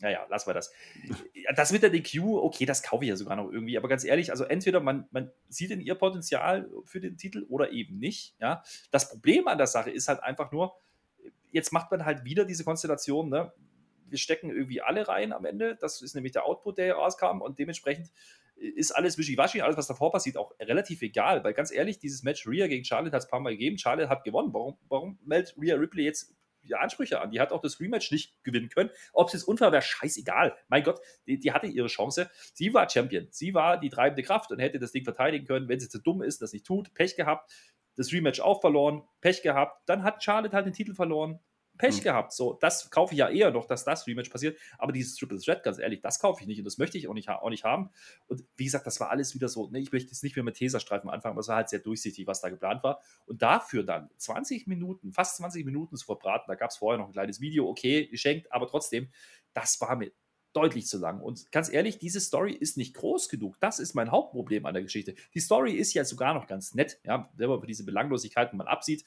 naja, 0.00 0.26
lassen 0.28 0.48
wir 0.48 0.54
das. 0.54 0.72
Das 1.54 1.72
mit 1.72 1.82
der 1.82 1.90
DQ, 1.90 2.22
okay, 2.22 2.66
das 2.66 2.82
kaufe 2.82 3.04
ich 3.04 3.08
ja 3.08 3.16
sogar 3.16 3.36
noch 3.36 3.50
irgendwie. 3.50 3.78
Aber 3.78 3.88
ganz 3.88 4.04
ehrlich, 4.04 4.30
also 4.30 4.44
entweder 4.44 4.80
man, 4.80 5.06
man 5.10 5.30
sieht 5.48 5.70
in 5.70 5.80
ihr 5.80 5.94
Potenzial 5.94 6.68
für 6.84 7.00
den 7.00 7.16
Titel 7.16 7.46
oder 7.48 7.72
eben 7.72 7.98
nicht. 7.98 8.34
Ja? 8.38 8.62
Das 8.90 9.08
Problem 9.08 9.48
an 9.48 9.56
der 9.58 9.66
Sache 9.66 9.90
ist 9.90 10.08
halt 10.08 10.22
einfach 10.22 10.52
nur, 10.52 10.74
jetzt 11.56 11.72
macht 11.72 11.90
man 11.90 12.04
halt 12.04 12.24
wieder 12.24 12.44
diese 12.44 12.64
Konstellation, 12.64 13.30
ne? 13.30 13.52
wir 14.08 14.18
stecken 14.18 14.50
irgendwie 14.50 14.80
alle 14.80 15.08
rein 15.08 15.32
am 15.32 15.44
Ende. 15.44 15.76
Das 15.80 16.02
ist 16.02 16.14
nämlich 16.14 16.32
der 16.32 16.44
Output, 16.44 16.78
der 16.78 16.94
rauskam 16.94 17.40
und 17.40 17.58
dementsprechend 17.58 18.10
ist 18.56 18.92
alles 18.92 19.18
wischiwaschi, 19.18 19.60
alles, 19.60 19.76
was 19.76 19.86
davor 19.86 20.12
passiert, 20.12 20.36
auch 20.36 20.52
relativ 20.60 21.02
egal, 21.02 21.44
weil 21.44 21.52
ganz 21.52 21.70
ehrlich, 21.70 21.98
dieses 21.98 22.22
Match 22.22 22.46
Rhea 22.46 22.68
gegen 22.68 22.84
Charlotte 22.84 23.14
hat 23.14 23.22
es 23.22 23.26
ein 23.26 23.30
paar 23.30 23.40
Mal 23.40 23.50
gegeben. 23.50 23.76
Charlotte 23.76 24.08
hat 24.08 24.24
gewonnen. 24.24 24.52
Warum, 24.52 24.78
warum 24.88 25.18
meldet 25.24 25.54
Rhea 25.60 25.76
Ripley 25.76 26.04
jetzt 26.04 26.34
Ansprüche 26.72 27.20
an? 27.20 27.30
Die 27.30 27.40
hat 27.40 27.52
auch 27.52 27.60
das 27.60 27.80
Rematch 27.80 28.10
nicht 28.10 28.42
gewinnen 28.44 28.70
können. 28.70 28.90
Ob 29.12 29.28
es 29.28 29.34
jetzt 29.34 29.42
unfair 29.44 29.72
wäre, 29.72 29.82
scheißegal. 29.82 30.56
Mein 30.68 30.84
Gott, 30.84 31.00
die, 31.26 31.38
die, 31.38 31.52
hatte 31.52 31.66
ihre 31.66 31.88
Chance. 31.88 32.30
Sie 32.54 32.72
war 32.72 32.88
Champion. 32.88 33.28
Sie 33.30 33.52
war 33.52 33.78
die 33.78 33.90
treibende 33.90 34.22
Kraft 34.22 34.50
und 34.50 34.58
hätte 34.58 34.78
das 34.78 34.92
Ding 34.92 35.04
verteidigen 35.04 35.46
können. 35.46 35.68
Wenn 35.68 35.78
sie 35.78 35.88
zu 35.88 35.98
dumm 35.98 36.22
ist, 36.22 36.40
das 36.40 36.52
nicht 36.52 36.66
tut, 36.66 36.94
Pech 36.94 37.14
gehabt. 37.14 37.52
Das 37.96 38.12
Rematch 38.12 38.40
auch 38.40 38.60
verloren, 38.60 39.02
Pech 39.20 39.42
gehabt. 39.42 39.88
Dann 39.88 40.02
hat 40.02 40.22
Charlotte 40.22 40.54
halt 40.54 40.66
den 40.66 40.72
Titel 40.72 40.94
verloren. 40.94 41.40
Pech 41.78 41.98
mhm. 41.98 42.04
gehabt. 42.04 42.32
So, 42.32 42.54
das 42.54 42.90
kaufe 42.90 43.12
ich 43.12 43.18
ja 43.18 43.28
eher 43.28 43.50
noch, 43.50 43.66
dass 43.66 43.84
das 43.84 44.06
Rematch 44.06 44.30
passiert. 44.30 44.58
Aber 44.78 44.92
dieses 44.92 45.16
Triple 45.16 45.38
Threat, 45.38 45.62
ganz 45.62 45.78
ehrlich, 45.78 46.00
das 46.00 46.18
kaufe 46.18 46.40
ich 46.40 46.46
nicht 46.46 46.58
und 46.58 46.64
das 46.64 46.78
möchte 46.78 46.98
ich 46.98 47.08
auch 47.08 47.14
nicht, 47.14 47.28
auch 47.28 47.50
nicht 47.50 47.64
haben. 47.64 47.90
Und 48.26 48.44
wie 48.56 48.64
gesagt, 48.64 48.86
das 48.86 49.00
war 49.00 49.10
alles 49.10 49.34
wieder 49.34 49.48
so. 49.48 49.68
Ne, 49.68 49.80
ich 49.80 49.92
möchte 49.92 50.10
jetzt 50.10 50.22
nicht 50.22 50.36
mehr 50.36 50.44
mit 50.44 50.56
Tesastreifen 50.56 51.10
anfangen, 51.10 51.32
aber 51.32 51.40
es 51.40 51.48
war 51.48 51.56
halt 51.56 51.68
sehr 51.68 51.80
durchsichtig, 51.80 52.26
was 52.26 52.40
da 52.40 52.48
geplant 52.48 52.82
war. 52.82 53.00
Und 53.26 53.42
dafür 53.42 53.82
dann 53.82 54.10
20 54.16 54.66
Minuten, 54.66 55.12
fast 55.12 55.36
20 55.36 55.64
Minuten 55.64 55.96
zu 55.96 56.06
verbraten, 56.06 56.44
da 56.48 56.54
gab 56.54 56.70
es 56.70 56.76
vorher 56.76 56.98
noch 56.98 57.06
ein 57.06 57.12
kleines 57.12 57.40
Video, 57.40 57.68
okay, 57.68 58.06
geschenkt, 58.06 58.52
aber 58.52 58.66
trotzdem, 58.66 59.10
das 59.52 59.80
war 59.80 59.96
mir 59.96 60.12
deutlich 60.56 60.86
zu 60.86 60.98
lang. 60.98 61.20
Und 61.20 61.52
ganz 61.52 61.70
ehrlich, 61.70 61.98
diese 61.98 62.20
Story 62.20 62.52
ist 62.52 62.76
nicht 62.76 62.94
groß 62.94 63.28
genug. 63.28 63.56
Das 63.60 63.78
ist 63.78 63.94
mein 63.94 64.10
Hauptproblem 64.10 64.66
an 64.66 64.74
der 64.74 64.82
Geschichte. 64.82 65.14
Die 65.34 65.40
Story 65.40 65.72
ist 65.72 65.92
ja 65.94 66.04
sogar 66.04 66.34
noch 66.34 66.46
ganz 66.46 66.74
nett, 66.74 66.98
ja, 67.04 67.30
wenn 67.36 67.48
man 67.48 67.60
diese 67.66 67.84
Belanglosigkeiten 67.84 68.56
mal 68.56 68.68
absieht 68.68 69.04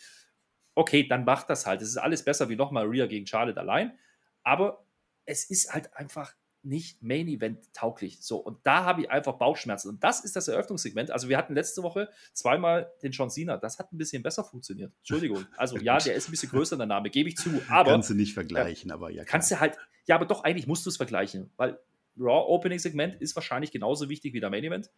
okay, 0.79 1.06
dann 1.08 1.25
macht 1.25 1.50
das 1.50 1.65
halt. 1.65 1.82
Es 1.82 1.89
ist 1.89 1.98
alles 1.98 2.24
besser 2.24 2.48
wie 2.48 2.56
nochmal 2.56 2.86
Rhea 2.86 3.06
gegen 3.06 3.27
Charlotte 3.27 3.60
allein. 3.60 3.98
Aber 4.44 4.86
es 5.25 5.50
ist 5.50 5.74
halt 5.74 5.94
einfach 5.94 6.34
nicht 6.62 7.01
Main 7.01 7.28
Event 7.28 7.74
tauglich. 7.74 8.20
So, 8.22 8.38
und 8.38 8.60
da 8.63 8.84
habe 8.84 9.01
ich 9.01 9.12
einfach 9.12 9.34
Bauchschmerzen. 9.34 9.89
Und 9.89 10.04
das 10.04 10.24
ist 10.24 10.36
das 10.36 10.48
Eröffnungssegment. 10.48 11.12
Also, 11.12 11.30
wir 11.30 11.38
hatten 11.38 11.54
letzte 11.54 11.84
Woche 11.84 12.10
zweimal 12.34 12.92
den 13.01 13.12
John 13.12 13.30
Cena. 13.30 13.58
Das 13.58 13.80
hat 13.80 13.92
ein 13.94 13.98
bisschen 13.98 14.24
besser 14.24 14.44
funktioniert. 14.44 14.94
Entschuldigung. 15.00 15.46
Also, 15.58 15.78
ja, 15.82 15.98
der 15.98 16.16
ist 16.16 16.28
ein 16.28 16.32
bisschen 16.32 16.50
größer, 16.50 16.78
der 16.78 16.86
Name, 16.86 17.10
gebe 17.10 17.30
ich 17.30 17.38
zu. 17.38 17.50
Aber. 17.70 17.92
Kannst 17.92 18.10
du 18.10 18.13
nicht 18.13 18.34
vergleichen, 18.34 18.92
äh, 18.92 18.94
aber 18.94 19.10
ja. 19.10 19.24
Klar. 19.24 19.25
Kannst 19.25 19.51
du 19.51 19.60
halt, 19.60 19.78
ja, 20.06 20.16
aber 20.16 20.25
doch, 20.25 20.44
eigentlich 20.44 20.68
musst 20.68 20.86
du 20.86 20.89
es 20.89 20.98
vergleichen, 20.98 21.51
weil 21.56 21.80
Raw 22.18 22.48
Opening 22.48 22.80
Segment 22.80 23.16
ist 23.16 23.36
wahrscheinlich 23.36 23.72
genauso 23.72 24.10
wichtig 24.10 24.34
wie 24.34 24.39
der 24.39 24.50
Main 24.50 24.63
Event. 24.63 24.89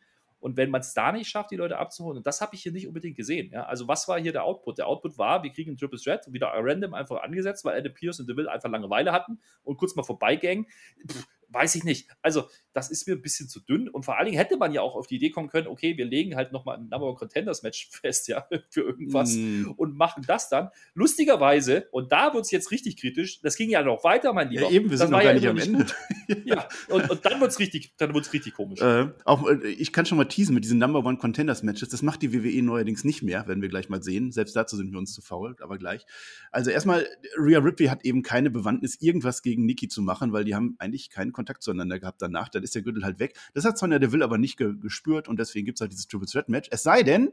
Und 0.41 0.58
wenn 0.58 0.72
man 0.72 0.82
es 0.82 0.96
da 0.96 1.12
nicht 1.12 1.30
schafft, 1.30 1.51
die 1.51 1.56
Leute 1.56 1.77
abzuholen, 1.77 2.18
und 2.18 2.25
das 2.25 2.41
habe 2.41 2.56
ich 2.56 2.63
hier 2.63 2.72
nicht 2.72 2.88
unbedingt 2.88 3.15
gesehen. 3.15 3.51
Ja? 3.53 3.65
Also, 3.65 3.88
was 3.88 4.08
war 4.08 4.20
hier 4.20 4.32
der 4.32 4.44
Output? 4.44 4.80
Der 4.80 4.88
Output 4.88 5.18
war, 5.20 5.44
wir 5.44 5.51
kriegen 5.51 5.70
einen 5.70 5.77
Triple 5.77 6.00
Threat, 6.00 6.34
wieder 6.34 6.51
random 6.56 6.96
einfach 6.96 7.22
angesetzt, 7.22 7.63
weil 7.63 7.77
Adam 7.77 7.94
Pierce 7.94 8.22
und 8.22 8.27
Deville 8.27 8.51
einfach 8.51 8.70
Langeweile 8.70 9.12
hatten 9.12 9.39
und 9.63 9.77
kurz 9.77 9.96
mal 9.96 10.03
vorbeigängen. 10.03 10.65
Weiß 11.53 11.75
ich 11.75 11.84
nicht. 11.84 12.10
Also, 12.22 12.50
das 12.74 12.90
ist 12.90 13.08
mir 13.08 13.16
ein 13.16 13.22
bisschen 13.22 13.50
zu 13.50 13.60
dünn. 13.60 13.90
Und 13.90 14.04
vor 14.04 14.18
allen 14.18 14.25
Dingen 14.25 14.38
hätte 14.38 14.58
man 14.58 14.72
ja 14.72 14.82
auch 14.82 14.96
auf 14.96 15.08
die 15.08 15.16
Idee 15.16 15.30
kommen 15.30 15.50
können, 15.50 15.68
okay, 15.68 15.98
wir 15.98 16.06
legen 16.06 16.36
halt 16.36 16.51
nochmal 16.51 16.78
ein 16.78 16.90
Number 16.90 17.08
One 17.08 17.16
Contenders 17.16 17.63
Match 17.63 17.90
fest, 17.92 18.28
ja, 18.28 18.48
für 18.70 18.82
irgendwas 18.82 19.34
mm. 19.36 19.72
und 19.78 19.96
machen 19.96 20.24
das 20.28 20.50
dann. 20.50 20.70
Lustigerweise, 20.94 21.88
und 21.92 22.12
da 22.12 22.34
wird 22.34 22.46
es 22.46 22.51
jetzt 22.51 22.72
richtig 22.72 22.98
kritisch, 22.98 23.42
das 23.42 23.56
ging 23.56 23.70
ja 23.70 23.84
noch 23.84 24.04
weiter, 24.04 24.34
mein 24.34 24.50
Lieber. 24.50 24.63
Ja, 24.63 24.72
eben, 24.72 24.90
wir 24.90 24.98
sind 24.98 25.12
noch 25.12 25.20
gar 25.20 25.28
ja 25.28 25.34
nicht 25.34 25.48
am 25.48 25.58
Ende. 25.58 25.86
ja, 26.46 26.68
und, 26.90 27.10
und, 27.10 27.25
dann 27.25 27.40
wird 27.42 27.51
es 27.51 27.60
richtig, 27.60 27.94
richtig 28.00 28.54
komisch. 28.54 28.82
Äh, 28.82 29.10
auch, 29.25 29.48
äh, 29.48 29.68
ich 29.68 29.92
kann 29.92 30.06
schon 30.06 30.18
mal 30.18 30.25
teasen 30.25 30.54
mit 30.56 30.63
diesen 30.63 30.80
Number 30.80 31.00
One 31.00 31.18
Contenders 31.18 31.63
Matches. 31.63 31.90
Das 31.90 32.01
macht 32.01 32.22
die 32.22 32.34
WWE 32.34 32.62
neuerdings 32.63 33.04
nicht 33.04 33.22
mehr, 33.22 33.48
werden 33.48 33.62
wir 33.62 33.70
gleich 33.70 33.90
mal 33.90 34.01
sehen. 34.01 34.32
Selbst 34.32 34.56
dazu 34.56 34.78
sind 34.78 34.92
wir 34.92 35.00
uns 35.00 35.13
zu 35.13 35.22
faul, 35.22 35.56
aber 35.62 35.78
gleich. 35.78 36.06
Also 36.51 36.72
erstmal, 36.72 37.08
Rhea 37.38 37.60
Ripley 37.60 37.88
hat 37.88 38.06
eben 38.06 38.24
keine 38.24 38.50
Bewandtnis, 38.50 39.01
irgendwas 39.01 39.42
gegen 39.42 39.66
Nikki 39.66 39.88
zu 39.88 40.01
machen, 40.01 40.34
weil 40.34 40.44
die 40.44 40.56
haben 40.56 40.75
eigentlich 40.80 41.10
keinen 41.10 41.32
Kontakt 41.32 41.63
zueinander 41.63 42.00
gehabt 42.00 42.22
danach. 42.22 42.50
Dann 42.62 42.65
ist 42.65 42.75
der 42.75 42.84
Gürtel 42.84 43.03
halt 43.03 43.20
weg. 43.20 43.36
Das 43.53 43.65
hat 43.65 43.77
Sonja 43.77 43.98
Deville 43.98 44.24
aber 44.24 44.38
nicht 44.38 44.58
ge 44.58 44.75
gespürt 44.80 45.27
und 45.27 45.39
deswegen 45.39 45.65
gibt 45.65 45.77
es 45.77 45.82
halt 45.82 45.91
dieses 45.91 46.08
Triple 46.08 46.27
Threat 46.27 46.48
Match. 46.48 46.70
Es 46.72 46.84
sei 46.84 47.01
denn, 47.01 47.32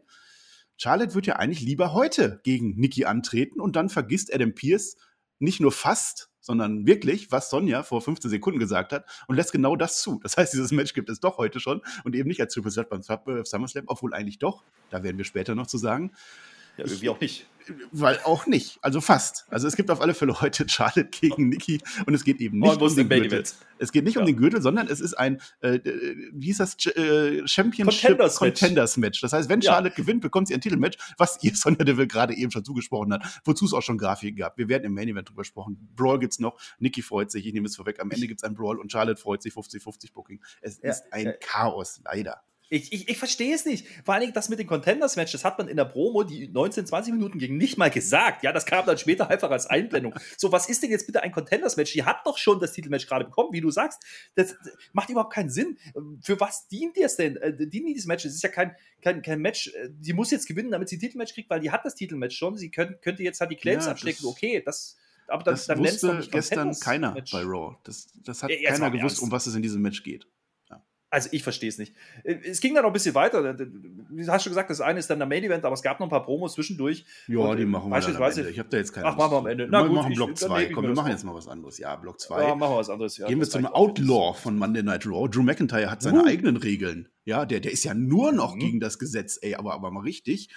Charlotte 0.78 1.14
wird 1.14 1.26
ja 1.26 1.36
eigentlich 1.36 1.60
lieber 1.60 1.92
heute 1.92 2.40
gegen 2.44 2.76
Nikki 2.76 3.04
antreten 3.04 3.60
und 3.60 3.76
dann 3.76 3.90
vergisst 3.90 4.32
Adam 4.32 4.54
Pierce 4.54 4.96
nicht 5.38 5.60
nur 5.60 5.72
fast, 5.72 6.30
sondern 6.40 6.86
wirklich, 6.86 7.30
was 7.30 7.50
Sonja 7.50 7.82
vor 7.82 8.00
15 8.00 8.30
Sekunden 8.30 8.58
gesagt 8.58 8.92
hat 8.92 9.04
und 9.26 9.36
lässt 9.36 9.52
genau 9.52 9.76
das 9.76 10.00
zu. 10.00 10.18
Das 10.22 10.36
heißt, 10.36 10.54
dieses 10.54 10.72
Match 10.72 10.94
gibt 10.94 11.10
es 11.10 11.20
doch 11.20 11.36
heute 11.36 11.60
schon 11.60 11.82
und 12.04 12.14
eben 12.14 12.28
nicht 12.28 12.40
als 12.40 12.54
Triple 12.54 12.72
Threat 12.72 12.88
beim 12.88 13.00
äh, 13.00 13.44
SummerSlam, 13.44 13.84
obwohl 13.86 14.14
eigentlich 14.14 14.38
doch, 14.38 14.64
da 14.88 15.02
werden 15.02 15.18
wir 15.18 15.26
später 15.26 15.54
noch 15.54 15.66
zu 15.66 15.76
sagen. 15.76 16.12
Ja, 16.78 16.84
irgendwie 16.84 17.08
auch 17.08 17.20
nicht 17.20 17.46
weil 17.92 18.18
auch 18.24 18.46
nicht. 18.46 18.78
Also 18.82 19.00
fast. 19.00 19.46
Also 19.50 19.66
es 19.66 19.76
gibt 19.76 19.90
auf 19.90 20.00
alle 20.00 20.14
Fälle 20.14 20.40
heute 20.40 20.68
Charlotte 20.68 21.08
gegen 21.10 21.48
Nikki 21.48 21.80
und 22.06 22.14
es 22.14 22.24
geht 22.24 22.40
eben 22.40 22.58
nicht 22.58 22.80
oh, 22.80 22.84
um 22.84 22.94
den 22.94 23.08
Gürtel. 23.08 23.44
Es 23.78 23.92
geht 23.92 24.04
nicht 24.04 24.14
ja. 24.14 24.20
um 24.20 24.26
den 24.26 24.36
Gürtel, 24.36 24.60
sondern 24.60 24.88
es 24.88 25.00
ist 25.00 25.14
ein, 25.14 25.40
äh, 25.60 25.76
äh 25.76 26.30
wie 26.32 26.46
hieß 26.46 26.58
das, 26.58 26.86
äh, 26.86 27.46
Championship 27.46 28.02
Contenders, 28.02 28.36
Contenders 28.36 28.96
Match. 28.96 29.08
Match. 29.08 29.20
Das 29.20 29.32
heißt, 29.32 29.48
wenn 29.48 29.60
ja. 29.60 29.72
Charlotte 29.72 29.94
gewinnt, 29.94 30.20
bekommt 30.20 30.48
sie 30.48 30.54
ein 30.54 30.60
Titelmatch, 30.60 30.98
was 31.16 31.42
ihr 31.42 31.52
Sonja 31.54 31.84
Deville 31.84 32.08
gerade 32.08 32.34
eben 32.34 32.50
schon 32.50 32.64
zugesprochen 32.64 33.12
hat, 33.12 33.24
wozu 33.44 33.64
es 33.64 33.72
auch 33.72 33.82
schon 33.82 33.98
Grafiken 33.98 34.38
gab. 34.38 34.58
Wir 34.58 34.68
werden 34.68 34.84
im 34.84 34.94
Main 34.94 35.08
Event 35.08 35.28
drüber 35.28 35.44
sprechen. 35.44 35.88
Brawl 35.94 36.18
gibt's 36.18 36.38
noch, 36.38 36.58
Nikki 36.78 37.02
freut 37.02 37.30
sich, 37.30 37.46
ich 37.46 37.52
nehme 37.52 37.66
es 37.66 37.76
vorweg, 37.76 38.00
am 38.00 38.10
Ende 38.10 38.26
gibt's 38.26 38.44
ein 38.44 38.54
Brawl 38.54 38.78
und 38.78 38.90
Charlotte 38.90 39.20
freut 39.20 39.42
sich 39.42 39.52
50-50 39.52 40.12
Booking. 40.12 40.40
Es 40.60 40.80
ja. 40.82 40.90
ist 40.90 41.04
ein 41.12 41.34
Chaos, 41.40 42.00
leider. 42.04 42.42
Ich, 42.70 42.92
ich, 42.92 43.08
ich 43.08 43.18
verstehe 43.18 43.54
es 43.54 43.64
nicht. 43.64 43.86
Vor 44.04 44.14
allem 44.14 44.32
das 44.32 44.48
mit 44.48 44.58
den 44.58 44.66
Contenders-Match, 44.66 45.32
das 45.32 45.44
hat 45.44 45.56
man 45.58 45.68
in 45.68 45.76
der 45.76 45.86
Promo, 45.86 46.22
die 46.22 46.48
19, 46.48 46.86
20 46.86 47.14
Minuten 47.14 47.38
ging, 47.38 47.56
nicht 47.56 47.78
mal 47.78 47.90
gesagt. 47.90 48.42
Ja, 48.42 48.52
das 48.52 48.66
kam 48.66 48.84
dann 48.84 48.98
später 48.98 49.30
einfach 49.30 49.50
als 49.50 49.66
Einblendung. 49.66 50.14
So, 50.36 50.52
was 50.52 50.68
ist 50.68 50.82
denn 50.82 50.90
jetzt 50.90 51.06
bitte 51.06 51.22
ein 51.22 51.32
Contenders-Match? 51.32 51.92
Die 51.92 52.04
hat 52.04 52.26
doch 52.26 52.36
schon 52.36 52.60
das 52.60 52.72
Titelmatch 52.72 53.06
gerade 53.06 53.24
bekommen, 53.24 53.52
wie 53.52 53.60
du 53.60 53.70
sagst. 53.70 54.02
Das, 54.34 54.56
das 54.62 54.72
macht 54.92 55.08
überhaupt 55.08 55.32
keinen 55.32 55.50
Sinn. 55.50 55.78
Für 56.22 56.38
was 56.40 56.68
dient 56.68 56.96
dir 56.96 57.06
es 57.06 57.16
denn? 57.16 57.36
Äh, 57.36 57.56
dient 57.56 57.88
dieses 57.88 58.06
Match? 58.06 58.24
Es 58.24 58.34
ist 58.34 58.42
ja 58.42 58.50
kein, 58.50 58.76
kein, 59.00 59.22
kein 59.22 59.40
Match. 59.40 59.68
Äh, 59.68 59.88
die 59.90 60.12
muss 60.12 60.30
jetzt 60.30 60.46
gewinnen, 60.46 60.70
damit 60.70 60.88
sie 60.88 60.98
Titelmatch 60.98 61.32
kriegt, 61.32 61.48
weil 61.48 61.60
die 61.60 61.70
hat 61.70 61.84
das 61.84 61.94
Titelmatch 61.94 62.36
schon. 62.36 62.56
Sie 62.56 62.70
könnt, 62.70 63.00
könnte 63.00 63.22
jetzt 63.22 63.40
halt 63.40 63.50
die 63.50 63.56
Claims 63.56 63.86
ja, 63.86 63.92
abstecken. 63.92 64.26
Okay, 64.26 64.62
das 64.64 64.96
aber 65.28 65.44
dann, 65.44 65.54
das 65.54 65.66
dann 65.66 65.78
wusste 65.78 66.28
gestern 66.30 66.78
keiner 66.78 67.12
Match. 67.12 67.32
bei 67.32 67.42
Raw. 67.42 67.76
Das, 67.84 68.08
das 68.24 68.42
hat 68.42 68.50
ja, 68.50 68.70
keiner 68.70 68.90
gewusst, 68.90 69.16
ernst. 69.16 69.22
um 69.22 69.30
was 69.30 69.46
es 69.46 69.54
in 69.54 69.62
diesem 69.62 69.82
Match 69.82 70.02
geht. 70.02 70.26
Also 71.10 71.30
ich 71.32 71.42
verstehe 71.42 71.70
es 71.70 71.78
nicht. 71.78 71.94
Äh, 72.22 72.36
es 72.44 72.60
ging 72.60 72.74
dann 72.74 72.82
noch 72.82 72.90
ein 72.90 72.92
bisschen 72.92 73.14
weiter. 73.14 73.54
Du 73.54 73.68
hast 74.28 74.42
schon 74.42 74.50
gesagt, 74.50 74.68
das 74.68 74.80
eine 74.80 74.98
ist 74.98 75.08
dann 75.08 75.18
der 75.18 75.28
Main 75.28 75.42
Event, 75.42 75.64
aber 75.64 75.74
es 75.74 75.82
gab 75.82 76.00
noch 76.00 76.06
ein 76.06 76.10
paar 76.10 76.24
Promos 76.24 76.52
zwischendurch. 76.52 77.04
Ja, 77.26 77.54
die 77.54 77.64
machen 77.64 77.88
wir 77.88 77.90
beispielsweise. 77.90 78.50
Ich 78.50 78.58
habe 78.58 78.68
da 78.68 78.76
jetzt 78.76 78.92
keine 78.92 79.06
Ach, 79.06 79.16
machen 79.16 79.32
wir 79.32 79.38
am 79.38 79.46
Ende. 79.46 79.68
Na, 79.70 79.82
wir 79.82 79.88
gut, 79.88 79.96
machen 79.96 80.14
Block 80.14 80.36
2. 80.36 80.66
Komm, 80.66 80.84
wir 80.84 80.94
machen 80.94 81.10
jetzt 81.10 81.24
mal 81.24 81.34
was 81.34 81.48
anderes. 81.48 81.78
Ja, 81.78 81.96
Block 81.96 82.20
2. 82.20 82.42
Ja, 82.42 82.54
machen 82.54 82.74
wir 82.74 82.78
was 82.78 82.90
anderes. 82.90 83.16
Ja, 83.16 83.26
Gehen 83.26 83.40
wir 83.40 83.48
zum 83.48 83.64
Outlaw 83.66 84.34
von 84.34 84.58
Monday 84.58 84.82
Night 84.82 85.06
Raw. 85.06 85.28
Drew 85.28 85.42
McIntyre 85.42 85.90
hat 85.90 86.02
seine 86.02 86.22
uh. 86.22 86.26
eigenen 86.26 86.56
Regeln. 86.56 87.08
Ja, 87.24 87.46
der, 87.46 87.60
der 87.60 87.72
ist 87.72 87.84
ja 87.84 87.94
nur 87.94 88.32
noch 88.32 88.54
mhm. 88.54 88.60
gegen 88.60 88.80
das 88.80 88.98
Gesetz, 88.98 89.38
ey, 89.40 89.54
aber, 89.54 89.74
aber 89.74 89.90
mal 89.90 90.00
richtig. 90.00 90.50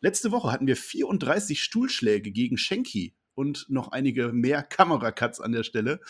Letzte 0.00 0.30
Woche 0.30 0.52
hatten 0.52 0.66
wir 0.66 0.76
34 0.76 1.62
Stuhlschläge 1.62 2.30
gegen 2.30 2.56
Shanky 2.56 3.14
und 3.38 3.66
noch 3.68 3.92
einige 3.92 4.32
mehr 4.32 4.64
Kameracuts 4.64 5.40
an 5.40 5.52
der 5.52 5.62
Stelle. 5.62 6.00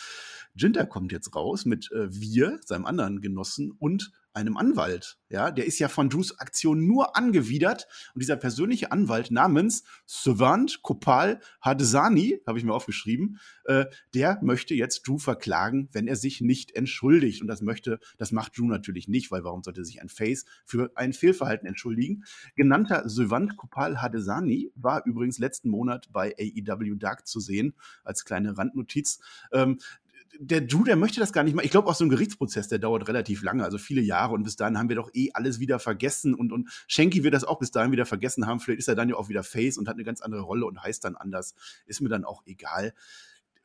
Jinter 0.55 0.87
kommt 0.87 1.11
jetzt 1.11 1.35
raus 1.35 1.63
mit 1.65 1.91
äh, 1.91 2.07
Wir, 2.09 2.59
seinem 2.65 2.87
anderen 2.87 3.21
Genossen, 3.21 3.71
und 3.77 4.11
einem 4.33 4.57
Anwalt. 4.57 5.17
Ja, 5.29 5.51
der 5.51 5.65
ist 5.65 5.79
ja 5.79 5.87
von 5.87 6.09
Drews 6.09 6.39
Aktion 6.39 6.87
nur 6.87 7.15
angewidert. 7.15 7.87
Und 8.13 8.21
dieser 8.21 8.35
persönliche 8.35 8.91
Anwalt 8.91 9.31
namens 9.31 9.83
Savant 10.05 10.81
Kopal 10.81 11.39
Hadesani, 11.61 12.41
habe 12.47 12.57
ich 12.57 12.65
mir 12.65 12.73
aufgeschrieben, 12.73 13.39
äh, 13.65 13.85
der 14.13 14.39
möchte 14.41 14.73
jetzt 14.73 15.07
Drew 15.07 15.17
verklagen, 15.17 15.89
wenn 15.91 16.07
er 16.07 16.15
sich 16.15 16.41
nicht 16.41 16.75
entschuldigt. 16.75 17.41
Und 17.41 17.47
das 17.47 17.61
möchte, 17.61 17.99
das 18.17 18.31
macht 18.31 18.57
Drew 18.57 18.65
natürlich 18.65 19.07
nicht, 19.07 19.31
weil 19.31 19.43
warum 19.43 19.63
sollte 19.63 19.85
sich 19.85 20.01
ein 20.01 20.09
Face 20.09 20.45
für 20.65 20.91
ein 20.95 21.13
Fehlverhalten 21.13 21.67
entschuldigen? 21.67 22.23
Genannter 22.55 23.07
Savant 23.07 23.57
Kopal 23.57 24.01
Hadesani 24.01 24.71
war 24.75 25.05
übrigens 25.05 25.37
letzten 25.37 25.69
Monat 25.69 26.09
bei 26.11 26.35
AEW 26.39 26.95
Dark 26.95 27.27
zu 27.27 27.39
sehen, 27.39 27.75
als 28.03 28.25
kleine 28.25 28.57
Randnotiz. 28.57 29.19
Ähm, 29.51 29.79
der 30.37 30.61
Drew, 30.61 30.83
der 30.83 30.95
möchte 30.95 31.19
das 31.19 31.33
gar 31.33 31.43
nicht 31.43 31.55
mal. 31.55 31.65
Ich 31.65 31.71
glaube, 31.71 31.87
auch 31.87 31.95
so 31.95 32.05
ein 32.05 32.09
Gerichtsprozess, 32.09 32.67
der 32.67 32.79
dauert 32.79 33.07
relativ 33.07 33.41
lange, 33.43 33.63
also 33.63 33.77
viele 33.77 34.01
Jahre. 34.01 34.33
Und 34.33 34.43
bis 34.43 34.55
dahin 34.55 34.77
haben 34.77 34.89
wir 34.89 34.95
doch 34.95 35.09
eh 35.13 35.31
alles 35.33 35.59
wieder 35.59 35.79
vergessen. 35.79 36.33
Und, 36.33 36.51
und 36.51 36.69
Schenki 36.87 37.23
wird 37.23 37.33
das 37.33 37.43
auch 37.43 37.59
bis 37.59 37.71
dahin 37.71 37.91
wieder 37.91 38.05
vergessen 38.05 38.45
haben. 38.45 38.59
Vielleicht 38.59 38.79
ist 38.79 38.87
er 38.87 38.95
dann 38.95 39.09
ja 39.09 39.15
auch 39.15 39.29
wieder 39.29 39.43
Face 39.43 39.77
und 39.77 39.87
hat 39.87 39.95
eine 39.95 40.03
ganz 40.03 40.21
andere 40.21 40.41
Rolle 40.41 40.65
und 40.65 40.81
heißt 40.81 41.03
dann 41.03 41.15
anders. 41.15 41.55
Ist 41.85 42.01
mir 42.01 42.09
dann 42.09 42.25
auch 42.25 42.43
egal 42.45 42.93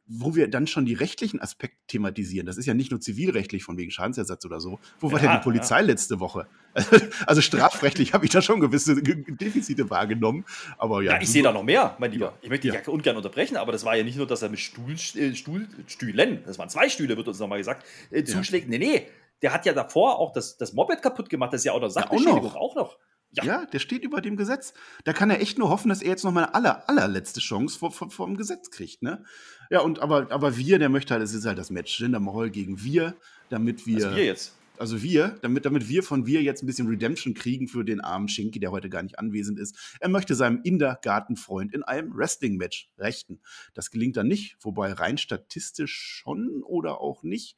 wo 0.07 0.35
wir 0.35 0.49
dann 0.49 0.67
schon 0.67 0.85
die 0.85 0.95
rechtlichen 0.95 1.41
Aspekte 1.41 1.79
thematisieren. 1.87 2.47
Das 2.47 2.59
ist 2.59 2.67
ja 2.67 2.75
nicht 2.75 2.91
nur 2.91 3.01
zivilrechtlich 3.01 3.65
von 3.65 3.79
wegen 3.79 3.91
Schadensersatz 3.91 4.45
oder 4.45 4.61
so. 4.61 4.79
Wo 5.01 5.11
war 5.11 5.19
denn 5.19 5.33
die 5.33 5.39
Polizei 5.39 5.81
ja. 5.81 5.87
letzte 5.87 6.21
Woche? 6.21 6.47
Also 7.27 7.41
strafrechtlich 7.41 8.13
habe 8.13 8.25
ich 8.25 8.33
da 8.33 8.43
schon 8.43 8.61
gewisse 8.61 9.01
Defizite 9.01 9.89
wahrgenommen. 9.91 10.45
Aber 10.77 11.03
ja. 11.03 11.13
ja 11.13 11.21
ich 11.21 11.29
sehe 11.29 11.43
da 11.43 11.53
noch 11.53 11.63
mehr, 11.63 11.97
mein 11.99 12.11
Lieber. 12.11 12.37
Ich 12.43 12.49
möchte 12.49 12.69
dich 12.69 12.75
ja 12.75 12.93
ungern 12.93 13.17
unterbrechen, 13.17 13.57
aber 13.57 13.73
das 13.73 13.85
war 13.85 13.97
ja 13.97 14.03
nicht 14.03 14.17
nur, 14.17 14.27
dass 14.27 14.43
er 14.43 14.49
mit 14.49 14.59
Stuhl, 14.59 14.95
äh, 15.15 15.35
Stuhl, 15.35 15.69
Stühlen, 15.87 16.43
das 16.45 16.59
waren 16.59 16.69
zwei 16.69 16.89
Stühle, 16.89 17.17
wird 17.17 17.29
uns 17.29 17.39
nochmal 17.39 17.59
gesagt, 17.59 17.87
äh, 18.11 18.25
zuschlägt. 18.25 18.69
Nee, 18.69 18.79
nee. 18.79 19.07
Der 19.43 19.53
hat 19.53 19.67
ja 19.67 19.73
davor 19.73 20.19
auch 20.19 20.33
das, 20.33 20.57
das 20.57 20.73
Moped 20.73 21.03
kaputt 21.03 21.29
gemacht. 21.31 21.53
Das 21.53 21.61
ist 21.61 21.65
ja 21.65 21.73
auch 21.73 21.81
noch 21.81 21.91
Sachbeschädigung 21.91 22.39
auch 22.39 22.43
noch. 22.43 22.57
Auch 22.57 22.75
noch. 22.77 22.99
Ja. 23.37 23.45
ja. 23.45 23.67
der 23.67 23.79
steht 23.79 24.05
über 24.05 24.21
dem 24.21 24.37
Gesetz. 24.37 24.75
Da 25.05 25.13
kann 25.13 25.31
er 25.31 25.41
echt 25.41 25.59
nur 25.59 25.69
hoffen, 25.69 25.89
dass 25.89 26.03
er 26.03 26.09
jetzt 26.09 26.25
noch 26.25 26.33
mal 26.33 26.45
eine 26.45 26.55
aller, 26.55 26.89
allerletzte 26.89 27.41
Chance 27.41 27.79
vor, 27.79 27.93
vor, 27.93 28.11
vor 28.11 28.27
dem 28.27 28.37
Gesetz 28.37 28.71
kriegt, 28.71 29.03
ne? 29.03 29.25
Ja, 29.71 29.81
und 29.81 30.01
aber, 30.01 30.31
aber 30.31 30.57
wir, 30.57 30.79
der 30.79 30.89
möchte 30.89 31.15
halt, 31.15 31.23
es 31.23 31.35
ist 31.35 31.47
halt 31.47 31.59
das 31.59 31.71
Match 31.71 31.99
Jinder 31.99 32.21
Mahal 32.21 32.51
gegen 32.51 32.83
wir, 32.83 33.17
damit 33.49 33.87
wir. 33.87 34.07
Also 34.07 34.17
wir 34.17 34.25
jetzt. 34.25 34.55
Also 34.77 35.03
wir, 35.03 35.39
damit, 35.41 35.67
damit 35.67 35.89
wir 35.89 36.03
von 36.03 36.27
wir 36.27 36.43
jetzt 36.43 36.63
ein 36.63 36.67
bisschen 36.67 36.89
Redemption 36.89 37.35
kriegen 37.35 37.69
für 37.69 37.85
den 37.85 38.01
armen 38.01 38.29
Shinky, 38.29 38.59
der 38.59 38.73
heute 38.73 38.89
gar 38.89 39.05
nicht 39.05 39.21
anwesend 39.21 39.59
ist. 39.59 39.97
Er 40.01 40.09
möchte 40.09 40.35
seinem 40.35 40.63
Indergartenfreund 40.65 41.73
in 41.73 41.85
einem 41.85 42.13
Wrestling-Match 42.13 42.91
rechten. 42.99 43.41
Das 43.75 43.93
gelingt 43.93 44.17
dann 44.17 44.27
nicht, 44.27 44.57
wobei 44.61 44.93
rein 44.93 45.17
statistisch 45.17 45.95
schon 45.95 46.65
oder 46.65 47.01
auch 47.01 47.23
nicht 47.23 47.57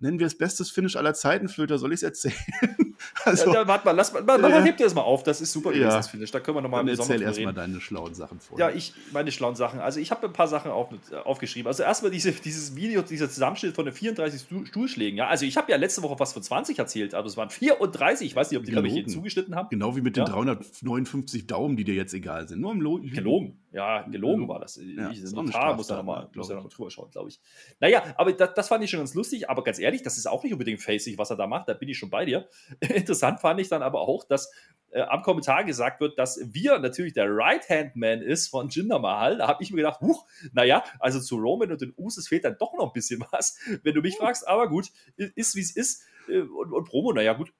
nennen 0.00 0.18
wir 0.18 0.26
es 0.26 0.38
bestes 0.38 0.70
Finish 0.70 0.96
aller 0.96 1.14
Zeiten, 1.14 1.48
Flöter, 1.48 1.78
soll 1.78 1.92
ich 1.92 1.98
es 1.98 2.02
erzählen? 2.02 2.87
also, 3.24 3.52
ja, 3.52 3.66
warte 3.66 3.84
mal, 3.84 3.92
lass 3.92 4.12
mal, 4.12 4.22
mal, 4.22 4.38
mal 4.38 4.62
hebt 4.62 4.80
dir 4.80 4.84
das 4.84 4.94
mal 4.94 5.02
auf, 5.02 5.22
das 5.22 5.40
ist 5.40 5.52
super 5.52 5.70
gewesen, 5.70 5.88
ja. 5.88 5.96
das 5.96 6.08
Finish, 6.08 6.30
da 6.30 6.40
können 6.40 6.56
wir 6.56 6.62
nochmal 6.62 6.82
im 6.82 6.88
Erzähl 6.88 7.22
erstmal 7.22 7.54
deine 7.54 7.80
schlauen 7.80 8.14
Sachen 8.14 8.40
vor. 8.40 8.58
Ja, 8.58 8.70
ich, 8.70 8.94
meine 9.12 9.32
schlauen 9.32 9.54
Sachen, 9.54 9.80
also 9.80 10.00
ich 10.00 10.10
habe 10.10 10.26
ein 10.26 10.32
paar 10.32 10.48
Sachen 10.48 10.70
auf, 10.70 10.88
aufgeschrieben, 11.24 11.66
also 11.68 11.82
erstmal 11.82 12.10
diese, 12.10 12.32
dieses 12.32 12.76
Video, 12.76 13.02
dieser 13.02 13.30
Zusammenschnitt 13.30 13.74
von 13.74 13.84
den 13.84 13.94
34 13.94 14.68
Stuhlschlägen, 14.68 15.18
ja, 15.18 15.28
also 15.28 15.44
ich 15.44 15.56
habe 15.56 15.70
ja 15.70 15.76
letzte 15.76 16.02
Woche 16.02 16.18
was 16.18 16.32
von 16.32 16.42
20 16.42 16.78
erzählt, 16.78 17.14
aber 17.14 17.26
es 17.26 17.36
waren 17.36 17.50
34, 17.50 18.26
ich 18.26 18.36
weiß 18.36 18.50
nicht, 18.50 18.58
ob 18.58 18.64
die, 18.64 18.72
glaube 18.72 18.88
ich, 18.88 19.06
zugeschnitten 19.08 19.54
haben. 19.54 19.68
Genau 19.70 19.96
wie 19.96 20.00
mit 20.00 20.16
den 20.16 20.24
ja. 20.24 20.32
359 20.32 21.46
Daumen, 21.46 21.76
die 21.76 21.84
dir 21.84 21.94
jetzt 21.94 22.14
egal 22.14 22.48
sind, 22.48 22.60
nur 22.60 22.72
im 22.72 22.80
Lo 22.80 22.98
Gelogen. 22.98 23.58
Ja, 23.70 24.02
gelogen 24.02 24.48
war 24.48 24.60
das. 24.60 24.76
Ja, 24.76 25.10
ich, 25.10 25.20
das 25.20 25.32
Notar 25.32 25.76
muss 25.76 25.88
da 25.88 25.96
nochmal 25.96 26.28
noch 26.34 26.68
drüber 26.70 26.90
schauen, 26.90 27.10
glaube 27.10 27.28
ich. 27.28 27.38
Naja, 27.80 28.02
aber 28.16 28.32
das, 28.32 28.54
das, 28.54 28.68
fand 28.68 28.82
ich 28.82 28.90
schon 28.90 29.00
ganz 29.00 29.14
lustig, 29.14 29.50
aber 29.50 29.62
ganz 29.62 29.78
ehrlich, 29.78 30.02
das 30.02 30.16
ist 30.16 30.26
auch 30.26 30.42
nicht 30.42 30.52
unbedingt 30.52 30.80
facig, 30.80 31.18
was 31.18 31.30
er 31.30 31.36
da 31.36 31.46
macht, 31.46 31.68
da 31.68 31.74
bin 31.74 31.88
ich 31.88 31.98
schon 31.98 32.08
bei 32.08 32.24
dir. 32.24 32.48
Interessant 32.94 33.40
fand 33.40 33.60
ich 33.60 33.68
dann 33.68 33.82
aber 33.82 34.00
auch, 34.00 34.24
dass 34.24 34.52
äh, 34.90 35.02
am 35.02 35.22
Kommentar 35.22 35.64
gesagt 35.64 36.00
wird, 36.00 36.18
dass 36.18 36.40
wir 36.42 36.78
natürlich 36.78 37.12
der 37.12 37.26
Right-Hand-Man 37.28 38.22
ist 38.22 38.48
von 38.48 38.68
Jinder 38.68 38.98
Mahal. 38.98 39.38
Da 39.38 39.48
habe 39.48 39.62
ich 39.62 39.70
mir 39.70 39.78
gedacht, 39.78 40.00
huch, 40.00 40.26
naja, 40.52 40.82
also 40.98 41.20
zu 41.20 41.36
Roman 41.36 41.72
und 41.72 41.80
den 41.80 41.92
Usos 41.96 42.28
fehlt 42.28 42.44
dann 42.44 42.56
doch 42.58 42.74
noch 42.74 42.86
ein 42.86 42.92
bisschen 42.92 43.24
was, 43.30 43.58
wenn 43.82 43.94
du 43.94 44.00
mich 44.00 44.16
fragst, 44.16 44.46
aber 44.46 44.68
gut, 44.68 44.90
ist 45.16 45.54
wie 45.54 45.60
es 45.60 45.74
ist. 45.74 46.02
Äh, 46.28 46.40
und, 46.40 46.72
und 46.72 46.88
Promo, 46.88 47.12
naja, 47.12 47.34
gut, 47.34 47.52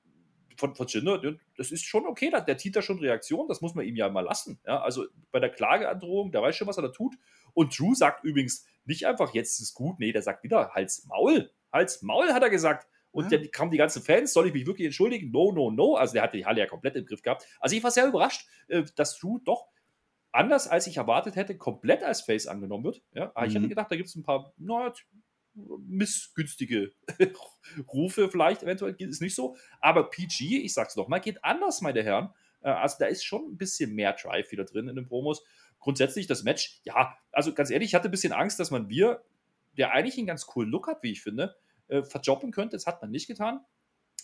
von, 0.58 0.74
von 0.74 0.86
Jinder, 0.88 1.20
das 1.56 1.70
ist 1.70 1.84
schon 1.84 2.06
okay, 2.06 2.30
der 2.30 2.42
da 2.42 2.82
schon 2.82 2.98
Reaktion, 2.98 3.46
das 3.46 3.60
muss 3.60 3.74
man 3.74 3.84
ihm 3.84 3.94
ja 3.94 4.08
mal 4.08 4.22
lassen. 4.22 4.58
Ja, 4.66 4.80
also 4.80 5.06
bei 5.30 5.38
der 5.38 5.50
Klageandrohung, 5.50 6.32
der 6.32 6.42
weiß 6.42 6.56
schon, 6.56 6.66
was 6.66 6.76
er 6.76 6.82
da 6.82 6.88
tut. 6.88 7.14
Und 7.54 7.78
Drew 7.78 7.94
sagt 7.94 8.24
übrigens 8.24 8.66
nicht 8.84 9.06
einfach, 9.06 9.34
jetzt 9.34 9.60
ist 9.60 9.68
es 9.68 9.74
gut, 9.74 10.00
nee, 10.00 10.12
der 10.12 10.22
sagt 10.22 10.42
wieder, 10.42 10.70
Hals, 10.74 11.06
Maul, 11.06 11.50
Hals, 11.72 12.02
Maul, 12.02 12.32
hat 12.32 12.42
er 12.42 12.50
gesagt. 12.50 12.88
Und 13.10 13.30
ja. 13.32 13.38
dann 13.38 13.50
kamen 13.50 13.70
die 13.70 13.78
ganzen 13.78 14.02
Fans, 14.02 14.32
soll 14.32 14.48
ich 14.48 14.52
mich 14.52 14.66
wirklich 14.66 14.86
entschuldigen? 14.86 15.30
No, 15.30 15.52
no, 15.52 15.70
no. 15.70 15.96
Also 15.96 16.14
der 16.14 16.22
hatte 16.22 16.36
die 16.36 16.46
Halle 16.46 16.60
ja 16.60 16.66
komplett 16.66 16.96
im 16.96 17.06
Griff 17.06 17.22
gehabt. 17.22 17.46
Also 17.60 17.74
ich 17.74 17.82
war 17.82 17.90
sehr 17.90 18.06
überrascht, 18.06 18.46
äh, 18.68 18.84
dass 18.96 19.18
Drew 19.18 19.38
doch 19.44 19.68
anders 20.32 20.68
als 20.68 20.86
ich 20.86 20.98
erwartet 20.98 21.36
hätte, 21.36 21.56
komplett 21.56 22.02
als 22.02 22.20
Face 22.20 22.46
angenommen 22.46 22.84
wird. 22.84 23.02
Ja, 23.14 23.32
aber 23.34 23.42
mhm. 23.42 23.46
ich 23.46 23.54
hätte 23.54 23.64
mhm. 23.64 23.70
gedacht, 23.70 23.90
da 23.90 23.96
gibt 23.96 24.08
es 24.08 24.14
ein 24.14 24.22
paar, 24.22 24.52
naja, 24.58 24.92
missgünstige 25.86 26.92
Rufe 27.92 28.28
vielleicht, 28.28 28.62
eventuell 28.62 28.94
geht 28.94 29.10
es 29.10 29.20
nicht 29.20 29.34
so. 29.34 29.56
Aber 29.80 30.10
PG, 30.10 30.58
ich 30.62 30.74
sag's 30.74 30.96
nochmal, 30.96 31.20
geht 31.20 31.42
anders, 31.44 31.80
meine 31.80 32.02
Herren. 32.02 32.30
Äh, 32.60 32.70
also 32.70 32.96
da 32.98 33.06
ist 33.06 33.24
schon 33.24 33.52
ein 33.52 33.56
bisschen 33.56 33.94
mehr 33.94 34.12
Drive 34.12 34.52
wieder 34.52 34.64
drin 34.64 34.88
in 34.88 34.96
den 34.96 35.06
Promos. 35.06 35.42
Grundsätzlich 35.80 36.26
das 36.26 36.42
Match, 36.42 36.80
ja, 36.84 37.16
also 37.32 37.54
ganz 37.54 37.70
ehrlich, 37.70 37.88
ich 37.88 37.94
hatte 37.94 38.08
ein 38.08 38.12
bisschen 38.12 38.32
Angst, 38.32 38.58
dass 38.60 38.70
man 38.70 38.88
wir, 38.88 39.22
der 39.76 39.92
eigentlich 39.92 40.18
einen 40.18 40.26
ganz 40.26 40.46
coolen 40.46 40.70
Look 40.70 40.88
hat, 40.88 41.02
wie 41.02 41.12
ich 41.12 41.22
finde, 41.22 41.56
äh, 41.88 42.02
verjoppen 42.02 42.50
könnte. 42.50 42.76
Das 42.76 42.86
hat 42.86 43.02
man 43.02 43.10
nicht 43.10 43.26
getan 43.26 43.60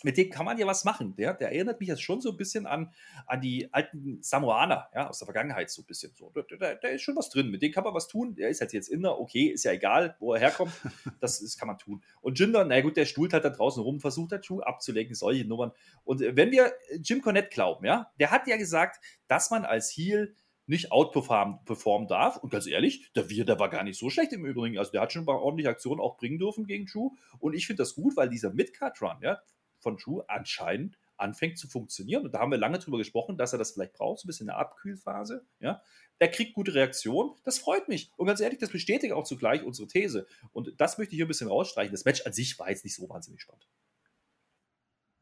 mit 0.03 0.17
dem 0.17 0.29
kann 0.29 0.45
man 0.45 0.57
ja 0.57 0.67
was 0.67 0.83
machen. 0.83 1.15
Der, 1.15 1.33
der 1.33 1.51
erinnert 1.51 1.79
mich 1.79 1.89
jetzt 1.89 2.03
schon 2.03 2.21
so 2.21 2.29
ein 2.29 2.37
bisschen 2.37 2.67
an, 2.67 2.93
an 3.25 3.41
die 3.41 3.73
alten 3.73 4.21
Samoaner 4.21 4.89
ja, 4.93 5.09
aus 5.09 5.19
der 5.19 5.25
Vergangenheit, 5.25 5.69
so 5.71 5.81
ein 5.81 5.85
bisschen. 5.85 6.13
So, 6.13 6.31
da, 6.59 6.87
ist 6.89 7.01
schon 7.01 7.15
was 7.15 7.29
drin. 7.29 7.49
Mit 7.49 7.61
dem 7.61 7.71
kann 7.71 7.83
man 7.83 7.93
was 7.93 8.07
tun. 8.07 8.35
Der 8.35 8.49
ist 8.49 8.61
halt 8.61 8.73
jetzt 8.73 8.89
Inder, 8.89 9.19
okay, 9.19 9.45
ist 9.45 9.63
ja 9.63 9.71
egal, 9.71 10.15
wo 10.19 10.33
er 10.33 10.39
herkommt. 10.39 10.71
Das, 11.21 11.39
das 11.39 11.57
kann 11.57 11.67
man 11.67 11.77
tun. 11.77 12.03
Und 12.21 12.37
Jinder, 12.37 12.65
na 12.65 12.81
gut, 12.81 12.97
der 12.97 13.05
stuhlt 13.05 13.33
halt 13.33 13.45
da 13.45 13.49
draußen 13.49 13.81
rum, 13.81 13.99
versucht 13.99 14.31
halt 14.31 14.45
Schuh 14.45 14.59
abzulenken, 14.61 15.15
solche 15.15 15.45
Nummern. 15.45 15.71
Und 16.03 16.21
äh, 16.21 16.35
wenn 16.35 16.51
wir 16.51 16.73
Jim 17.01 17.21
Cornette 17.21 17.49
glauben, 17.49 17.85
ja, 17.85 18.11
der 18.19 18.31
hat 18.31 18.47
ja 18.47 18.57
gesagt, 18.57 19.03
dass 19.27 19.49
man 19.49 19.65
als 19.65 19.89
Heel 19.89 20.35
nicht 20.67 20.91
outperformen 20.91 22.07
darf. 22.07 22.37
Und 22.37 22.49
ganz 22.49 22.67
ehrlich, 22.67 23.11
der 23.13 23.29
Wir, 23.29 23.45
der 23.45 23.59
war 23.59 23.69
gar 23.69 23.83
nicht 23.83 23.99
so 23.99 24.09
schlecht 24.09 24.33
im 24.33 24.45
Übrigen. 24.45 24.77
Also 24.77 24.91
der 24.91 25.01
hat 25.01 25.13
schon 25.13 25.23
ein 25.23 25.27
paar 25.27 25.41
ordentliche 25.41 25.69
Aktionen 25.69 26.01
auch 26.01 26.17
bringen 26.17 26.39
dürfen 26.39 26.65
gegen 26.65 26.85
Drew. 26.85 27.11
Und 27.39 27.53
ich 27.53 27.67
finde 27.67 27.83
das 27.83 27.95
gut, 27.95 28.15
weil 28.17 28.29
dieser 28.29 28.51
Midcard-Run, 28.51 29.17
ja, 29.21 29.39
von 29.79 29.97
Drew 29.97 30.21
anscheinend 30.27 30.97
anfängt 31.17 31.57
zu 31.57 31.67
funktionieren. 31.67 32.25
Und 32.25 32.33
da 32.33 32.39
haben 32.39 32.51
wir 32.51 32.57
lange 32.57 32.79
drüber 32.79 32.97
gesprochen, 32.97 33.37
dass 33.37 33.53
er 33.53 33.59
das 33.59 33.71
vielleicht 33.71 33.93
braucht, 33.93 34.19
so 34.19 34.25
ein 34.25 34.27
bisschen 34.27 34.49
eine 34.49 34.57
Abkühlphase. 34.57 35.45
Ja? 35.59 35.81
Er 36.19 36.27
kriegt 36.27 36.53
gute 36.53 36.73
Reaktionen. 36.73 37.31
Das 37.43 37.59
freut 37.59 37.87
mich. 37.87 38.11
Und 38.17 38.27
ganz 38.27 38.39
ehrlich, 38.39 38.59
das 38.59 38.71
bestätigt 38.71 39.13
auch 39.13 39.23
zugleich 39.23 39.63
unsere 39.63 39.87
These. 39.87 40.27
Und 40.51 40.73
das 40.79 40.97
möchte 40.97 41.13
ich 41.13 41.17
hier 41.17 41.25
ein 41.25 41.29
bisschen 41.29 41.47
rausstreichen. 41.47 41.91
Das 41.91 42.05
Match 42.05 42.25
an 42.25 42.33
sich 42.33 42.57
war 42.59 42.69
jetzt 42.69 42.83
nicht 42.83 42.95
so 42.95 43.07
wahnsinnig 43.07 43.41
spannend. 43.41 43.67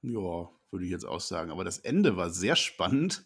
Ja, 0.01 0.49
würde 0.73 0.85
ich 0.85 0.91
jetzt 0.91 1.05
auch 1.05 1.21
sagen. 1.21 1.51
Aber 1.51 1.63
das 1.63 1.77
Ende 1.79 2.17
war 2.17 2.29
sehr 2.29 2.55
spannend. 2.55 3.23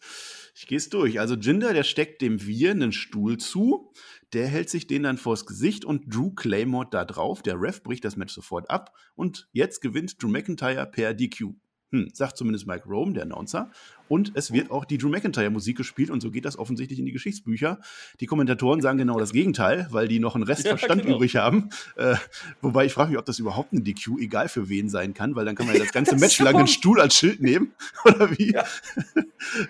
Ich 0.55 0.67
gehe 0.67 0.77
es 0.77 0.89
durch. 0.89 1.19
Also 1.19 1.35
Jinder, 1.35 1.73
der 1.73 1.83
steckt 1.83 2.21
dem 2.21 2.45
Wir 2.45 2.71
einen 2.71 2.91
Stuhl 2.91 3.37
zu. 3.37 3.91
Der 4.33 4.47
hält 4.47 4.69
sich 4.69 4.85
den 4.85 5.03
dann 5.03 5.17
vors 5.17 5.45
Gesicht 5.45 5.85
und 5.85 6.13
Drew 6.13 6.31
Claymore 6.31 6.87
da 6.91 7.05
drauf. 7.05 7.41
Der 7.41 7.59
Ref 7.59 7.81
bricht 7.81 8.05
das 8.05 8.17
Match 8.17 8.33
sofort 8.33 8.69
ab. 8.69 8.93
Und 9.15 9.47
jetzt 9.53 9.81
gewinnt 9.81 10.21
Drew 10.21 10.27
McIntyre 10.27 10.85
per 10.85 11.13
DQ. 11.13 11.55
Hm, 11.91 12.09
sagt 12.13 12.35
zumindest 12.35 12.67
Mike 12.67 12.85
Rome, 12.85 13.13
der 13.13 13.23
Announcer. 13.23 13.71
Und 14.09 14.33
es 14.35 14.51
wird 14.51 14.71
auch 14.71 14.83
die 14.83 14.97
Drew 14.97 15.09
McIntyre-Musik 15.09 15.77
gespielt 15.77 16.09
und 16.09 16.21
so 16.21 16.31
geht 16.31 16.43
das 16.43 16.57
offensichtlich 16.59 16.99
in 16.99 17.05
die 17.05 17.13
Geschichtsbücher. 17.13 17.79
Die 18.19 18.25
Kommentatoren 18.25 18.81
sagen 18.81 18.97
genau 18.97 19.19
das 19.19 19.31
Gegenteil, 19.31 19.87
weil 19.91 20.07
die 20.09 20.19
noch 20.19 20.35
einen 20.35 20.43
Restverstand 20.43 21.01
ja, 21.01 21.05
genau. 21.05 21.17
übrig 21.17 21.37
haben. 21.37 21.69
Äh, 21.95 22.15
wobei 22.61 22.85
ich 22.85 22.93
frage 22.93 23.11
mich, 23.11 23.19
ob 23.19 23.25
das 23.25 23.39
überhaupt 23.39 23.71
ein 23.71 23.85
DQ 23.85 24.19
egal 24.19 24.49
für 24.49 24.67
wen 24.67 24.89
sein 24.89 25.13
kann, 25.13 25.35
weil 25.35 25.45
dann 25.45 25.55
kann 25.55 25.65
man 25.65 25.75
ja 25.75 25.81
das 25.81 25.93
ganze 25.93 26.15
Match 26.19 26.39
lang 26.39 26.55
einen 26.55 26.67
Stuhl 26.67 26.99
als 26.99 27.15
Schild 27.15 27.41
nehmen. 27.41 27.73
Oder 28.05 28.37
wie? 28.37 28.51
Ja, 28.51 28.65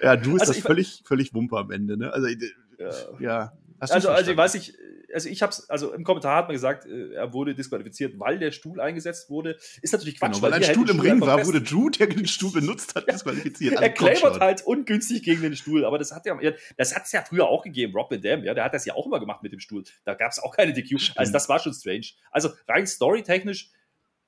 ja 0.01 0.15
du 0.15 0.36
ist 0.36 0.41
also 0.41 0.53
das 0.53 0.62
völlig, 0.62 1.03
völlig 1.06 1.34
Wumper 1.36 1.58
am 1.58 1.71
Ende. 1.71 1.97
Ne? 1.97 2.12
Also, 2.12 2.27
ja. 2.27 3.19
ja. 3.19 3.53
Also, 3.79 4.09
also 4.09 4.31
ich 4.31 4.37
weiß 4.37 4.53
nicht, 4.55 4.75
also 5.13 5.29
ich 5.29 5.41
habe 5.41 5.51
es, 5.51 5.69
also 5.69 5.93
im 5.93 6.03
Kommentar 6.03 6.37
hat 6.37 6.47
man 6.47 6.53
gesagt, 6.53 6.85
äh, 6.85 7.13
er 7.13 7.33
wurde 7.33 7.55
disqualifiziert, 7.55 8.19
weil 8.19 8.39
der 8.39 8.51
Stuhl 8.51 8.79
eingesetzt 8.79 9.29
wurde. 9.29 9.57
Ist 9.81 9.93
natürlich 9.93 10.19
Quatsch. 10.19 10.33
Genau, 10.33 10.41
weil, 10.43 10.51
weil 10.51 10.63
ein 10.63 10.71
Stuhl 10.71 10.89
im 10.89 10.99
Ring 10.99 11.21
war, 11.21 11.45
wurde 11.45 11.61
Drew, 11.61 11.89
der 11.89 12.07
den 12.07 12.27
Stuhl 12.27 12.51
benutzt 12.51 12.95
hat, 12.95 13.09
disqualifiziert. 13.11 13.81
er 13.81 13.89
claimert 13.89 14.39
halt 14.39 14.65
ungünstig 14.65 15.23
gegen 15.23 15.41
den 15.41 15.55
Stuhl, 15.55 15.85
aber 15.85 15.97
das 15.97 16.11
hat 16.11 16.25
ja, 16.25 16.37
das 16.77 16.95
hat 16.95 17.05
es 17.05 17.11
ja 17.11 17.23
früher 17.23 17.47
auch 17.47 17.63
gegeben. 17.63 17.93
Rob 17.93 18.11
Van 18.11 18.21
Dam, 18.21 18.43
ja, 18.43 18.53
der 18.53 18.63
hat 18.63 18.73
das 18.73 18.85
ja 18.85 18.95
auch 18.95 19.05
immer 19.05 19.19
gemacht 19.19 19.43
mit 19.43 19.53
dem 19.53 19.59
Stuhl. 19.59 19.83
Da 20.03 20.13
gab 20.13 20.31
es 20.31 20.39
auch 20.39 20.55
keine 20.55 20.73
DQ. 20.73 21.13
Also 21.15 21.31
das 21.31 21.49
war 21.49 21.59
schon 21.59 21.73
strange. 21.73 22.07
Also 22.31 22.49
rein 22.67 22.85
storytechnisch 22.85 23.71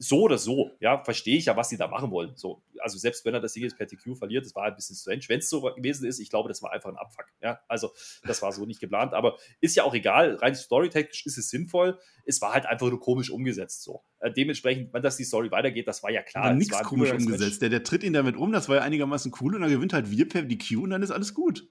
so 0.01 0.21
oder 0.21 0.37
so, 0.37 0.71
ja, 0.79 1.03
verstehe 1.03 1.37
ich 1.37 1.45
ja, 1.45 1.57
was 1.57 1.67
sie 1.67 1.75
da 1.75 1.87
machen 1.87 2.09
wollen. 2.09 2.31
So, 2.35 2.63
also 2.79 2.97
selbst 2.97 3.25
wenn 3.25 3.33
er 3.33 3.41
das 3.41 3.51
Ding 3.51 3.63
jetzt 3.63 3.77
per 3.77 3.85
TQ 3.85 4.17
verliert, 4.17 4.45
das 4.45 4.55
war 4.55 4.63
ein 4.63 4.75
bisschen 4.75 4.95
strange. 4.95 5.23
Wenn 5.27 5.39
es 5.39 5.49
so 5.49 5.61
gewesen 5.61 6.07
ist, 6.07 6.19
ich 6.19 6.29
glaube, 6.29 6.47
das 6.47 6.63
war 6.63 6.71
einfach 6.71 6.89
ein 6.89 6.95
Abfuck. 6.95 7.25
Ja, 7.41 7.59
also 7.67 7.91
das 8.23 8.41
war 8.41 8.53
so 8.53 8.65
nicht 8.65 8.79
geplant, 8.79 9.13
aber 9.13 9.37
ist 9.59 9.75
ja 9.75 9.83
auch 9.83 9.93
egal. 9.93 10.35
Rein 10.35 10.55
storytechnisch 10.55 11.25
ist 11.25 11.37
es 11.37 11.49
sinnvoll. 11.49 11.99
Es 12.23 12.41
war 12.41 12.53
halt 12.53 12.65
einfach 12.65 12.89
nur 12.89 13.01
komisch 13.01 13.29
umgesetzt. 13.29 13.83
So, 13.83 14.01
äh, 14.19 14.31
dementsprechend, 14.31 14.93
wenn 14.93 15.03
das 15.03 15.17
die 15.17 15.25
Story 15.25 15.51
weitergeht, 15.51 15.85
das 15.85 16.01
war 16.01 16.11
ja 16.11 16.23
klar. 16.23 16.45
War 16.45 16.53
nichts 16.53 16.81
komisch 16.83 17.11
umgesetzt. 17.11 17.61
Der, 17.61 17.67
der 17.67 17.83
tritt 17.83 18.03
ihn 18.03 18.13
damit 18.13 18.37
um, 18.37 18.53
das 18.53 18.69
war 18.69 18.77
ja 18.77 18.81
einigermaßen 18.83 19.33
cool 19.41 19.55
und 19.55 19.61
dann 19.61 19.69
gewinnt 19.69 19.91
halt 19.91 20.09
wir 20.09 20.29
per 20.29 20.43
DQ 20.43 20.77
und 20.77 20.91
dann 20.91 21.03
ist 21.03 21.11
alles 21.11 21.33
gut. 21.33 21.67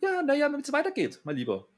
Ja, 0.00 0.22
naja, 0.22 0.50
wenn 0.50 0.60
es 0.60 0.72
weitergeht, 0.72 1.20
mein 1.24 1.36
Lieber. 1.36 1.68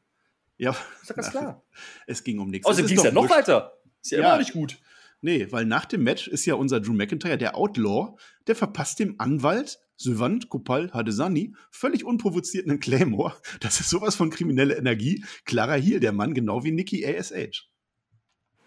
Ja, 0.58 0.76
ist 1.02 1.08
ja 1.08 1.16
ganz 1.16 1.30
klar. 1.30 1.64
Es 2.06 2.22
ging 2.22 2.38
um 2.38 2.50
nichts. 2.50 2.68
Außerdem 2.68 2.86
ging 2.86 2.98
es 2.98 3.02
ja 3.04 3.10
noch 3.10 3.28
weiter. 3.28 3.78
Ist 4.00 4.12
ja, 4.12 4.18
ja 4.18 4.24
immer 4.24 4.32
noch 4.34 4.38
nicht 4.38 4.52
gut. 4.52 4.78
Nee, 5.24 5.46
weil 5.50 5.64
nach 5.64 5.84
dem 5.84 6.02
Match 6.02 6.26
ist 6.26 6.44
ja 6.46 6.54
unser 6.54 6.80
Drew 6.80 6.92
McIntyre, 6.92 7.38
der 7.38 7.56
Outlaw, 7.56 8.16
der 8.48 8.56
verpasst 8.56 8.98
dem 8.98 9.14
Anwalt 9.18 9.78
Sylvant 9.96 10.48
Kopal 10.48 10.92
Hadesani 10.92 11.54
völlig 11.70 12.04
unprovoziert 12.04 12.68
einen 12.68 12.80
Claymore. 12.80 13.36
Das 13.60 13.78
ist 13.78 13.88
sowas 13.88 14.16
von 14.16 14.30
kriminelle 14.30 14.76
Energie. 14.76 15.24
Klarer 15.44 15.76
Heel, 15.76 16.00
der 16.00 16.12
Mann, 16.12 16.34
genau 16.34 16.64
wie 16.64 16.72
Nikki 16.72 17.06
ASH. 17.06 17.71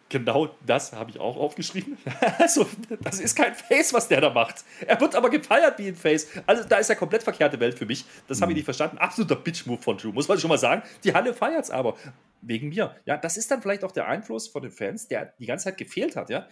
Genau 0.09 0.55
das 0.63 0.93
habe 0.93 1.09
ich 1.09 1.19
auch 1.19 1.35
aufgeschrieben. 1.35 1.97
also, 2.37 2.67
das 3.01 3.19
ist 3.19 3.35
kein 3.35 3.55
Face, 3.55 3.91
was 3.91 4.07
der 4.07 4.21
da 4.21 4.29
macht. 4.29 4.63
Er 4.85 5.01
wird 5.01 5.15
aber 5.15 5.31
gefeiert 5.31 5.79
wie 5.79 5.87
ein 5.87 5.95
Face. 5.95 6.27
Also, 6.45 6.63
da 6.63 6.77
ist 6.77 6.89
ja 6.89 6.95
komplett 6.95 7.23
verkehrte 7.23 7.59
Welt 7.59 7.77
für 7.77 7.87
mich. 7.87 8.05
Das 8.27 8.39
habe 8.39 8.51
ich 8.51 8.55
mhm. 8.55 8.57
nicht 8.57 8.65
verstanden. 8.65 8.99
Absoluter 8.99 9.35
Bitch-Move 9.35 9.81
von 9.81 9.97
Drew, 9.97 10.11
muss 10.11 10.27
man 10.27 10.37
schon 10.37 10.49
mal 10.49 10.59
sagen. 10.59 10.83
Die 11.03 11.13
Halle 11.13 11.33
feiert 11.33 11.63
es 11.63 11.71
aber. 11.71 11.95
Wegen 12.41 12.69
mir. 12.69 12.95
Ja, 13.05 13.17
das 13.17 13.35
ist 13.35 13.49
dann 13.49 13.63
vielleicht 13.63 13.83
auch 13.83 13.91
der 13.91 14.07
Einfluss 14.07 14.47
von 14.47 14.61
den 14.61 14.71
Fans, 14.71 15.07
der 15.07 15.33
die 15.39 15.47
ganze 15.47 15.65
Zeit 15.65 15.77
gefehlt 15.79 16.15
hat, 16.15 16.29
ja. 16.29 16.47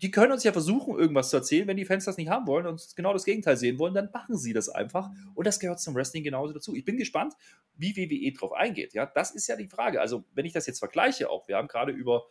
Die 0.00 0.10
können 0.10 0.32
uns 0.32 0.42
ja 0.42 0.52
versuchen, 0.52 0.98
irgendwas 0.98 1.30
zu 1.30 1.36
erzählen. 1.36 1.68
Wenn 1.68 1.76
die 1.76 1.84
Fans 1.84 2.06
das 2.06 2.16
nicht 2.16 2.28
haben 2.28 2.46
wollen 2.46 2.66
und 2.66 2.96
genau 2.96 3.12
das 3.12 3.24
Gegenteil 3.24 3.56
sehen 3.56 3.78
wollen, 3.78 3.94
dann 3.94 4.10
machen 4.12 4.36
sie 4.36 4.52
das 4.52 4.68
einfach. 4.70 5.10
Und 5.34 5.46
das 5.46 5.60
gehört 5.60 5.80
zum 5.80 5.94
Wrestling 5.94 6.24
genauso 6.24 6.52
dazu. 6.54 6.74
Ich 6.74 6.84
bin 6.84 6.96
gespannt, 6.96 7.34
wie 7.76 7.94
WWE 7.94 8.32
drauf 8.32 8.52
eingeht. 8.52 8.94
Ja, 8.94 9.06
das 9.06 9.30
ist 9.30 9.46
ja 9.46 9.56
die 9.56 9.68
Frage. 9.68 10.00
Also, 10.00 10.24
wenn 10.34 10.46
ich 10.46 10.52
das 10.52 10.66
jetzt 10.66 10.78
vergleiche, 10.78 11.30
auch, 11.30 11.46
wir 11.46 11.56
haben 11.56 11.68
gerade 11.68 11.92
über 11.92 12.24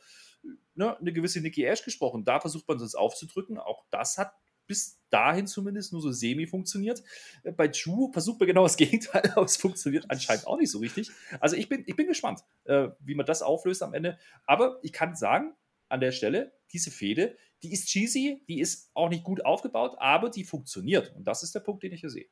ne, 0.76 0.98
eine 0.98 1.14
gewisse 1.14 1.42
Nikki 1.42 1.64
Ash 1.64 1.84
gesprochen. 1.84 2.24
Da 2.26 2.40
versucht 2.40 2.68
man 2.68 2.80
es 2.80 2.96
aufzudrücken. 2.96 3.58
Auch 3.58 3.86
das 3.90 4.18
hat 4.18 4.34
bis 4.68 5.00
dahin 5.10 5.46
zumindest 5.48 5.92
nur 5.94 6.02
so 6.02 6.12
semi 6.12 6.48
funktioniert. 6.48 7.04
Äh, 7.44 7.52
bei 7.52 7.68
Chu 7.68 8.12
versucht 8.12 8.40
man 8.40 8.48
genau 8.48 8.64
das 8.64 8.78
Gegenteil, 8.78 9.32
aber 9.36 9.46
es 9.46 9.58
funktioniert 9.58 10.10
anscheinend 10.10 10.48
auch 10.48 10.58
nicht 10.58 10.72
so 10.72 10.80
richtig. 10.80 11.12
Also 11.40 11.56
ich 11.56 11.70
bin, 11.70 11.84
ich 11.86 11.96
bin 11.96 12.08
gespannt, 12.08 12.42
äh, 12.66 12.90
wie 13.00 13.16
man 13.16 13.26
das 13.26 13.42
auflöst 13.42 13.84
am 13.84 13.94
Ende. 13.94 14.18
Aber 14.46 14.80
ich 14.82 14.94
kann 14.94 15.16
sagen, 15.16 15.54
an 15.90 16.00
der 16.00 16.12
Stelle, 16.12 16.54
diese 16.72 16.92
Fehde, 16.92 17.38
die 17.62 17.72
ist 17.72 17.88
cheesy, 17.88 18.44
die 18.48 18.60
ist 18.60 18.90
auch 18.94 19.10
nicht 19.10 19.24
gut 19.24 19.46
aufgebaut, 19.46 19.96
aber 20.00 20.30
die 20.30 20.44
funktioniert. 20.44 21.14
Und 21.16 21.26
das 21.26 21.44
ist 21.44 21.54
der 21.54 21.60
Punkt, 21.60 21.84
den 21.84 21.94
ich 21.94 22.02
hier 22.02 22.10
sehe. 22.10 22.28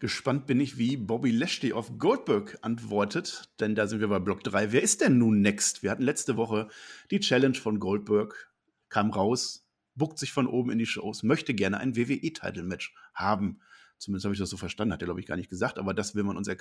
Gespannt 0.00 0.46
bin 0.46 0.60
ich, 0.60 0.78
wie 0.78 0.96
Bobby 0.96 1.30
Lashley 1.30 1.74
auf 1.74 1.98
Goldberg 1.98 2.56
antwortet, 2.62 3.52
denn 3.60 3.74
da 3.74 3.86
sind 3.86 4.00
wir 4.00 4.08
bei 4.08 4.18
Block 4.18 4.42
3. 4.42 4.72
Wer 4.72 4.82
ist 4.82 5.02
denn 5.02 5.18
nun 5.18 5.42
next? 5.42 5.82
Wir 5.82 5.90
hatten 5.90 6.04
letzte 6.04 6.38
Woche 6.38 6.68
die 7.10 7.20
Challenge 7.20 7.54
von 7.54 7.78
Goldberg, 7.78 8.50
kam 8.88 9.10
raus, 9.10 9.68
buckt 9.96 10.18
sich 10.18 10.32
von 10.32 10.46
oben 10.46 10.70
in 10.70 10.78
die 10.78 10.86
Shows, 10.86 11.22
möchte 11.22 11.52
gerne 11.52 11.80
ein 11.80 11.96
WWE-Title-Match 11.96 12.94
haben. 13.12 13.60
Zumindest 13.98 14.24
habe 14.24 14.32
ich 14.32 14.38
das 14.38 14.48
so 14.48 14.56
verstanden, 14.56 14.94
hat 14.94 15.02
er, 15.02 15.04
glaube 15.04 15.20
ich, 15.20 15.26
gar 15.26 15.36
nicht 15.36 15.50
gesagt, 15.50 15.78
aber 15.78 15.92
das 15.92 16.14
will 16.14 16.22
man 16.22 16.38
uns 16.38 16.48
äh, 16.48 16.56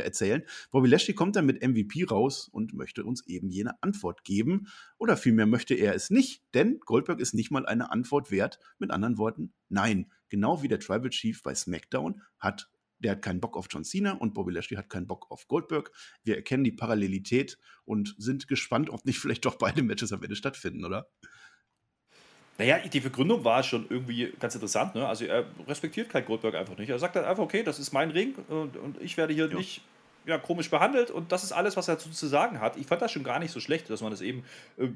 erzählen. 0.00 0.42
Bobby 0.72 0.88
Lashley 0.88 1.14
kommt 1.14 1.36
dann 1.36 1.46
mit 1.46 1.62
MVP 1.62 2.06
raus 2.10 2.48
und 2.48 2.74
möchte 2.74 3.04
uns 3.04 3.24
eben 3.28 3.50
jene 3.50 3.80
Antwort 3.84 4.24
geben. 4.24 4.66
Oder 4.98 5.16
vielmehr 5.16 5.46
möchte 5.46 5.74
er 5.74 5.94
es 5.94 6.10
nicht, 6.10 6.42
denn 6.54 6.80
Goldberg 6.80 7.20
ist 7.20 7.34
nicht 7.34 7.52
mal 7.52 7.66
eine 7.66 7.92
Antwort 7.92 8.32
wert. 8.32 8.58
Mit 8.80 8.90
anderen 8.90 9.16
Worten, 9.16 9.52
nein. 9.68 10.10
Genau 10.28 10.62
wie 10.62 10.68
der 10.68 10.80
Tribal 10.80 11.10
Chief 11.10 11.40
bei 11.44 11.54
SmackDown 11.54 12.22
hat 12.40 12.68
der 13.00 13.12
hat 13.12 13.22
keinen 13.22 13.40
Bock 13.40 13.56
auf 13.56 13.66
John 13.70 13.84
Cena 13.84 14.12
und 14.12 14.34
Bobby 14.34 14.52
Lashley 14.52 14.76
hat 14.76 14.88
keinen 14.88 15.06
Bock 15.06 15.30
auf 15.30 15.48
Goldberg. 15.48 15.90
Wir 16.22 16.36
erkennen 16.36 16.64
die 16.64 16.72
Parallelität 16.72 17.58
und 17.84 18.14
sind 18.18 18.48
gespannt, 18.48 18.90
ob 18.90 19.04
nicht 19.04 19.18
vielleicht 19.20 19.44
doch 19.44 19.56
beide 19.56 19.82
Matches 19.82 20.12
am 20.12 20.22
Ende 20.22 20.36
stattfinden, 20.36 20.84
oder? 20.84 21.08
Naja, 22.58 22.78
die 22.86 23.00
Begründung 23.00 23.42
war 23.42 23.62
schon 23.62 23.86
irgendwie 23.88 24.34
ganz 24.38 24.54
interessant. 24.54 24.94
Ne? 24.94 25.08
Also 25.08 25.24
er 25.24 25.46
respektiert 25.66 26.10
kein 26.10 26.26
Goldberg 26.26 26.54
einfach 26.54 26.76
nicht. 26.76 26.90
Er 26.90 26.98
sagt 26.98 27.16
dann 27.16 27.24
einfach, 27.24 27.42
okay, 27.42 27.62
das 27.62 27.78
ist 27.78 27.92
mein 27.92 28.10
Ring 28.10 28.34
und, 28.48 28.76
und 28.76 29.00
ich 29.00 29.16
werde 29.16 29.32
hier 29.32 29.46
jo. 29.46 29.56
nicht 29.56 29.80
ja, 30.26 30.38
komisch 30.38 30.70
behandelt 30.70 31.10
und 31.10 31.32
das 31.32 31.44
ist 31.44 31.52
alles, 31.52 31.76
was 31.76 31.88
er 31.88 31.96
dazu 31.96 32.10
zu 32.10 32.26
sagen 32.26 32.60
hat. 32.60 32.76
Ich 32.76 32.86
fand 32.86 33.02
das 33.02 33.12
schon 33.12 33.24
gar 33.24 33.38
nicht 33.38 33.52
so 33.52 33.60
schlecht, 33.60 33.88
dass 33.90 34.00
man 34.02 34.10
das 34.10 34.20
eben, 34.20 34.44
äh, 34.76 34.88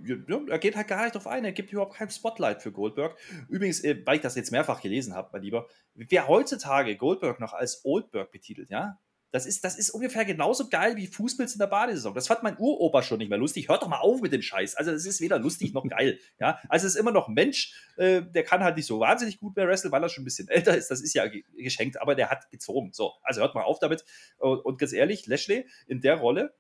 er 0.48 0.58
geht 0.58 0.76
halt 0.76 0.88
gar 0.88 1.02
nicht 1.02 1.14
drauf 1.14 1.26
ein, 1.26 1.44
er 1.44 1.52
gibt 1.52 1.72
überhaupt 1.72 1.94
kein 1.94 2.10
Spotlight 2.10 2.62
für 2.62 2.72
Goldberg. 2.72 3.16
Übrigens, 3.48 3.82
äh, 3.82 4.00
weil 4.04 4.16
ich 4.16 4.22
das 4.22 4.34
jetzt 4.34 4.52
mehrfach 4.52 4.80
gelesen 4.80 5.14
habe, 5.14 5.30
mein 5.32 5.42
Lieber, 5.42 5.66
wer 5.94 6.28
heutzutage 6.28 6.96
Goldberg 6.96 7.40
noch 7.40 7.54
als 7.54 7.84
Oldberg 7.84 8.30
betitelt, 8.32 8.70
ja, 8.70 8.98
das 9.34 9.46
ist, 9.46 9.64
das 9.64 9.76
ist 9.76 9.90
ungefähr 9.90 10.24
genauso 10.24 10.68
geil 10.68 10.94
wie 10.94 11.08
Fußpilz 11.08 11.54
in 11.54 11.58
der 11.58 11.66
Badesaison. 11.66 12.14
Das 12.14 12.28
fand 12.28 12.44
mein 12.44 12.56
Uropa 12.56 13.02
schon 13.02 13.18
nicht 13.18 13.30
mehr 13.30 13.38
lustig. 13.38 13.68
Hört 13.68 13.82
doch 13.82 13.88
mal 13.88 13.98
auf 13.98 14.20
mit 14.20 14.32
dem 14.32 14.42
Scheiß. 14.42 14.76
Also, 14.76 14.92
das 14.92 15.04
ist 15.04 15.20
weder 15.20 15.40
lustig 15.40 15.74
noch 15.74 15.84
geil. 15.88 16.20
Ja, 16.38 16.60
also, 16.68 16.86
es 16.86 16.94
ist 16.94 17.00
immer 17.00 17.10
noch 17.10 17.26
ein 17.26 17.34
Mensch, 17.34 17.74
äh, 17.96 18.22
der 18.22 18.44
kann 18.44 18.62
halt 18.62 18.76
nicht 18.76 18.86
so 18.86 19.00
wahnsinnig 19.00 19.40
gut 19.40 19.56
mehr 19.56 19.66
wresteln, 19.66 19.90
weil 19.90 20.04
er 20.04 20.08
schon 20.08 20.22
ein 20.22 20.24
bisschen 20.24 20.46
älter 20.46 20.76
ist. 20.76 20.88
Das 20.88 21.00
ist 21.00 21.14
ja 21.14 21.24
geschenkt, 21.56 22.00
aber 22.00 22.14
der 22.14 22.30
hat 22.30 22.48
gezogen. 22.52 22.92
So, 22.92 23.14
also 23.24 23.40
hört 23.40 23.56
mal 23.56 23.64
auf 23.64 23.80
damit. 23.80 24.04
Und, 24.38 24.60
und 24.64 24.78
ganz 24.78 24.92
ehrlich, 24.92 25.26
Lashley 25.26 25.66
in 25.88 26.00
der 26.00 26.14
Rolle, 26.14 26.54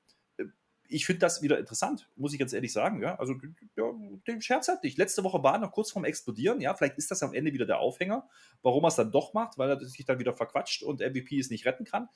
ich 0.88 1.06
finde 1.06 1.20
das 1.20 1.42
wieder 1.42 1.58
interessant, 1.58 2.08
muss 2.16 2.32
ich 2.32 2.38
ganz 2.38 2.52
ehrlich 2.52 2.72
sagen. 2.72 3.00
Ja? 3.02 3.16
Also, 3.16 3.34
ja, 3.76 3.84
den 4.26 4.42
Scherz 4.42 4.68
hat 4.68 4.82
nicht. 4.82 4.98
Letzte 4.98 5.24
Woche 5.24 5.42
war 5.42 5.54
er 5.54 5.58
noch 5.58 5.72
kurz 5.72 5.92
vorm 5.92 6.04
Explodieren. 6.04 6.60
Ja, 6.60 6.74
vielleicht 6.74 6.98
ist 6.98 7.10
das 7.10 7.22
am 7.22 7.34
Ende 7.34 7.52
wieder 7.52 7.66
der 7.66 7.78
Aufhänger, 7.78 8.28
warum 8.62 8.84
er 8.84 8.88
es 8.88 8.96
dann 8.96 9.10
doch 9.10 9.32
macht, 9.32 9.58
weil 9.58 9.70
er 9.70 9.80
sich 9.80 10.04
dann 10.04 10.18
wieder 10.18 10.34
verquatscht 10.34 10.82
und 10.82 11.00
MVP 11.00 11.38
es 11.38 11.50
nicht 11.50 11.66
retten 11.66 11.84
kann. 11.84 12.08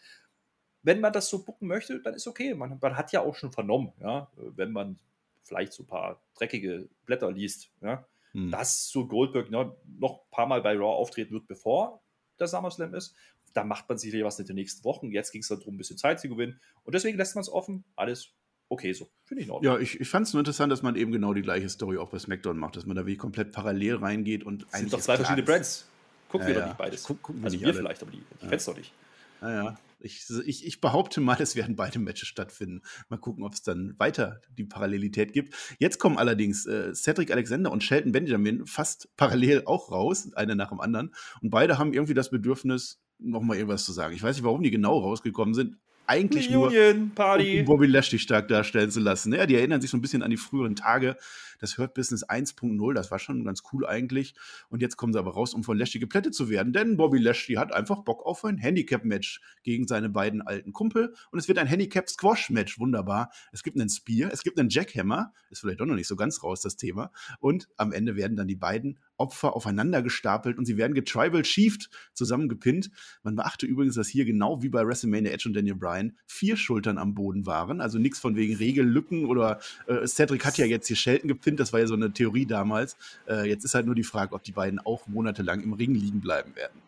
Wenn 0.82 1.00
man 1.00 1.12
das 1.12 1.28
so 1.28 1.44
bucken 1.44 1.68
möchte, 1.68 2.00
dann 2.00 2.14
ist 2.14 2.26
okay. 2.26 2.54
Man, 2.54 2.78
man 2.80 2.96
hat 2.96 3.12
ja 3.12 3.20
auch 3.20 3.34
schon 3.34 3.52
vernommen, 3.52 3.92
ja, 4.00 4.30
wenn 4.36 4.72
man 4.72 4.98
vielleicht 5.42 5.72
so 5.72 5.82
ein 5.82 5.86
paar 5.86 6.20
dreckige 6.36 6.88
Blätter 7.04 7.32
liest, 7.32 7.70
ja, 7.80 8.06
hm. 8.32 8.50
dass 8.50 8.88
so 8.88 9.06
Goldberg 9.06 9.50
ja, 9.50 9.74
noch 9.98 10.20
ein 10.20 10.30
paar 10.30 10.46
Mal 10.46 10.62
bei 10.62 10.74
Raw 10.74 10.96
auftreten 10.96 11.32
wird, 11.32 11.46
bevor 11.46 12.02
der 12.38 12.46
SummerSlam 12.46 12.94
ist. 12.94 13.14
Da 13.54 13.64
macht 13.64 13.88
man 13.88 13.98
sicherlich 13.98 14.24
was 14.24 14.38
in 14.38 14.46
den 14.46 14.56
nächsten 14.56 14.84
Wochen. 14.84 15.10
Jetzt 15.10 15.32
ging 15.32 15.40
es 15.40 15.48
darum, 15.48 15.74
ein 15.74 15.78
bisschen 15.78 15.96
Zeit 15.96 16.20
zu 16.20 16.28
gewinnen. 16.28 16.60
Und 16.84 16.94
deswegen 16.94 17.16
lässt 17.16 17.34
man 17.34 17.40
es 17.42 17.48
offen. 17.48 17.84
Alles 17.96 18.34
okay 18.68 18.92
so. 18.92 19.08
Finde 19.24 19.42
ich 19.42 19.48
in 19.48 19.62
Ja, 19.62 19.78
ich, 19.78 20.00
ich 20.00 20.08
fand 20.08 20.26
es 20.26 20.34
nur 20.34 20.40
interessant, 20.40 20.70
dass 20.70 20.82
man 20.82 20.96
eben 20.96 21.12
genau 21.12 21.32
die 21.32 21.42
gleiche 21.42 21.68
Story 21.68 21.96
auch 21.96 22.10
bei 22.10 22.18
SmackDown 22.18 22.58
macht, 22.58 22.76
dass 22.76 22.86
man 22.86 22.96
da 22.96 23.02
wirklich 23.02 23.18
komplett 23.18 23.52
parallel 23.52 23.96
reingeht 23.96 24.44
und 24.44 24.66
das 24.70 24.80
sind 24.80 24.92
doch 24.92 25.00
zwei 25.00 25.16
verschiedene 25.16 25.44
Brands. 25.44 25.88
Gucken 26.28 26.48
ja, 26.48 26.54
wir 26.54 26.60
doch 26.60 26.66
nicht 26.68 26.78
beides. 26.78 27.04
Guck, 27.04 27.22
gucken 27.22 27.42
also 27.42 27.58
wir 27.58 27.66
wir 27.66 27.74
vielleicht, 27.74 28.02
aber 28.02 28.10
die, 28.10 28.18
die 28.18 28.44
ja. 28.44 28.50
Fans 28.50 28.64
doch 28.66 28.76
nicht. 28.76 28.92
Naja, 29.40 29.78
ich, 30.00 30.26
ich, 30.46 30.66
ich, 30.66 30.80
behaupte 30.80 31.20
mal, 31.20 31.36
es 31.40 31.56
werden 31.56 31.76
beide 31.76 31.98
Matches 31.98 32.28
stattfinden. 32.28 32.82
Mal 33.08 33.18
gucken, 33.18 33.44
ob 33.44 33.52
es 33.52 33.62
dann 33.62 33.94
weiter 33.98 34.40
die 34.50 34.64
Parallelität 34.64 35.32
gibt. 35.32 35.54
Jetzt 35.78 35.98
kommen 35.98 36.18
allerdings 36.18 36.66
äh, 36.66 36.94
Cedric 36.94 37.30
Alexander 37.30 37.72
und 37.72 37.82
Shelton 37.82 38.12
Benjamin 38.12 38.66
fast 38.66 39.08
parallel 39.16 39.62
auch 39.66 39.90
raus, 39.90 40.32
einer 40.34 40.54
nach 40.54 40.70
dem 40.70 40.80
anderen. 40.80 41.14
Und 41.42 41.50
beide 41.50 41.78
haben 41.78 41.92
irgendwie 41.92 42.14
das 42.14 42.30
Bedürfnis, 42.30 43.00
nochmal 43.18 43.56
irgendwas 43.56 43.84
zu 43.84 43.92
sagen. 43.92 44.14
Ich 44.14 44.22
weiß 44.22 44.36
nicht, 44.36 44.44
warum 44.44 44.62
die 44.62 44.70
genau 44.70 44.98
rausgekommen 44.98 45.54
sind, 45.54 45.76
eigentlich 46.08 46.54
Reunion 46.54 47.12
nur, 47.16 47.38
um 47.38 47.64
Bobby 47.64 47.86
Lashley 47.86 48.18
stark 48.18 48.48
darstellen 48.48 48.90
zu 48.90 49.00
lassen. 49.00 49.32
Ja, 49.32 49.46
die 49.46 49.54
erinnern 49.54 49.80
sich 49.80 49.90
so 49.90 49.96
ein 49.96 50.00
bisschen 50.00 50.22
an 50.22 50.30
die 50.30 50.36
früheren 50.36 50.74
Tage. 50.74 51.16
Das 51.60 51.76
Hurt 51.76 51.94
Business 51.94 52.24
1.0, 52.24 52.94
das 52.94 53.10
war 53.10 53.18
schon 53.18 53.44
ganz 53.44 53.62
cool 53.72 53.86
eigentlich. 53.86 54.34
Und 54.70 54.80
jetzt 54.80 54.96
kommen 54.96 55.12
sie 55.12 55.18
aber 55.18 55.32
raus, 55.32 55.54
um 55.54 55.64
von 55.64 55.76
Lashley 55.76 56.00
geplättet 56.00 56.34
zu 56.34 56.48
werden. 56.48 56.72
Denn 56.72 56.96
Bobby 56.96 57.18
Lashley 57.18 57.56
hat 57.56 57.72
einfach 57.72 58.04
Bock 58.04 58.24
auf 58.24 58.44
ein 58.44 58.58
Handicap-Match 58.58 59.40
gegen 59.62 59.86
seine 59.86 60.08
beiden 60.08 60.40
alten 60.40 60.72
Kumpel. 60.72 61.14
Und 61.30 61.38
es 61.38 61.48
wird 61.48 61.58
ein 61.58 61.66
Handicap-Squash-Match. 61.66 62.78
Wunderbar. 62.78 63.30
Es 63.52 63.62
gibt 63.62 63.78
einen 63.78 63.90
Spear, 63.90 64.32
es 64.32 64.42
gibt 64.42 64.58
einen 64.58 64.70
Jackhammer. 64.70 65.32
Ist 65.50 65.60
vielleicht 65.60 65.80
doch 65.80 65.86
noch 65.86 65.94
nicht 65.94 66.08
so 66.08 66.16
ganz 66.16 66.42
raus, 66.42 66.62
das 66.62 66.76
Thema. 66.76 67.10
Und 67.40 67.68
am 67.76 67.92
Ende 67.92 68.16
werden 68.16 68.36
dann 68.36 68.48
die 68.48 68.56
beiden 68.56 68.98
Opfer 69.18 69.54
aufeinander 69.54 70.02
gestapelt 70.02 70.58
und 70.58 70.64
sie 70.64 70.76
werden 70.76 70.94
getribal 70.94 71.42
chiefed 71.42 71.90
zusammengepinnt. 72.14 72.90
Man 73.22 73.36
beachte 73.36 73.66
übrigens, 73.66 73.96
dass 73.96 74.08
hier 74.08 74.24
genau 74.24 74.62
wie 74.62 74.68
bei 74.68 74.86
WrestleMania 74.86 75.32
Edge 75.32 75.48
und 75.48 75.54
Daniel 75.54 75.74
Bryan 75.74 76.16
vier 76.26 76.56
Schultern 76.56 76.98
am 76.98 77.14
Boden 77.14 77.46
waren. 77.46 77.80
Also 77.80 77.98
nichts 77.98 78.18
von 78.18 78.36
wegen 78.36 78.56
Regellücken 78.56 79.26
oder 79.26 79.60
äh, 79.86 80.06
Cedric 80.06 80.44
hat 80.44 80.58
ja 80.58 80.66
jetzt 80.66 80.86
hier 80.86 80.96
Shelton 80.96 81.28
gepinnt. 81.28 81.60
Das 81.60 81.72
war 81.72 81.80
ja 81.80 81.86
so 81.86 81.94
eine 81.94 82.12
Theorie 82.12 82.46
damals. 82.46 82.96
Äh, 83.28 83.48
jetzt 83.48 83.64
ist 83.64 83.74
halt 83.74 83.86
nur 83.86 83.94
die 83.94 84.04
Frage, 84.04 84.34
ob 84.34 84.42
die 84.42 84.52
beiden 84.52 84.78
auch 84.78 85.06
monatelang 85.06 85.60
im 85.60 85.72
Ring 85.72 85.94
liegen 85.94 86.20
bleiben 86.20 86.54
werden. 86.56 86.80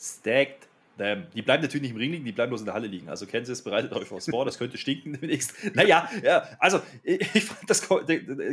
Stacked 0.00 0.67
ähm, 1.00 1.26
die 1.34 1.42
bleiben 1.42 1.62
natürlich 1.62 1.82
nicht 1.82 1.92
im 1.92 1.96
Ring 1.96 2.12
liegen, 2.12 2.24
die 2.24 2.32
bleiben 2.32 2.50
bloß 2.50 2.60
in 2.60 2.66
der 2.66 2.74
Halle 2.74 2.86
liegen. 2.86 3.08
Also 3.08 3.26
Kansas 3.26 3.62
bereitet 3.62 3.92
euch 3.92 4.10
was 4.10 4.26
vor, 4.28 4.44
das 4.44 4.58
könnte 4.58 4.78
stinken 4.78 5.12
demnächst. 5.20 5.54
Naja, 5.74 6.08
ja, 6.22 6.46
also 6.58 6.80
ich, 7.02 7.44
fand 7.44 7.68
das 7.68 7.86
Ko 7.86 8.00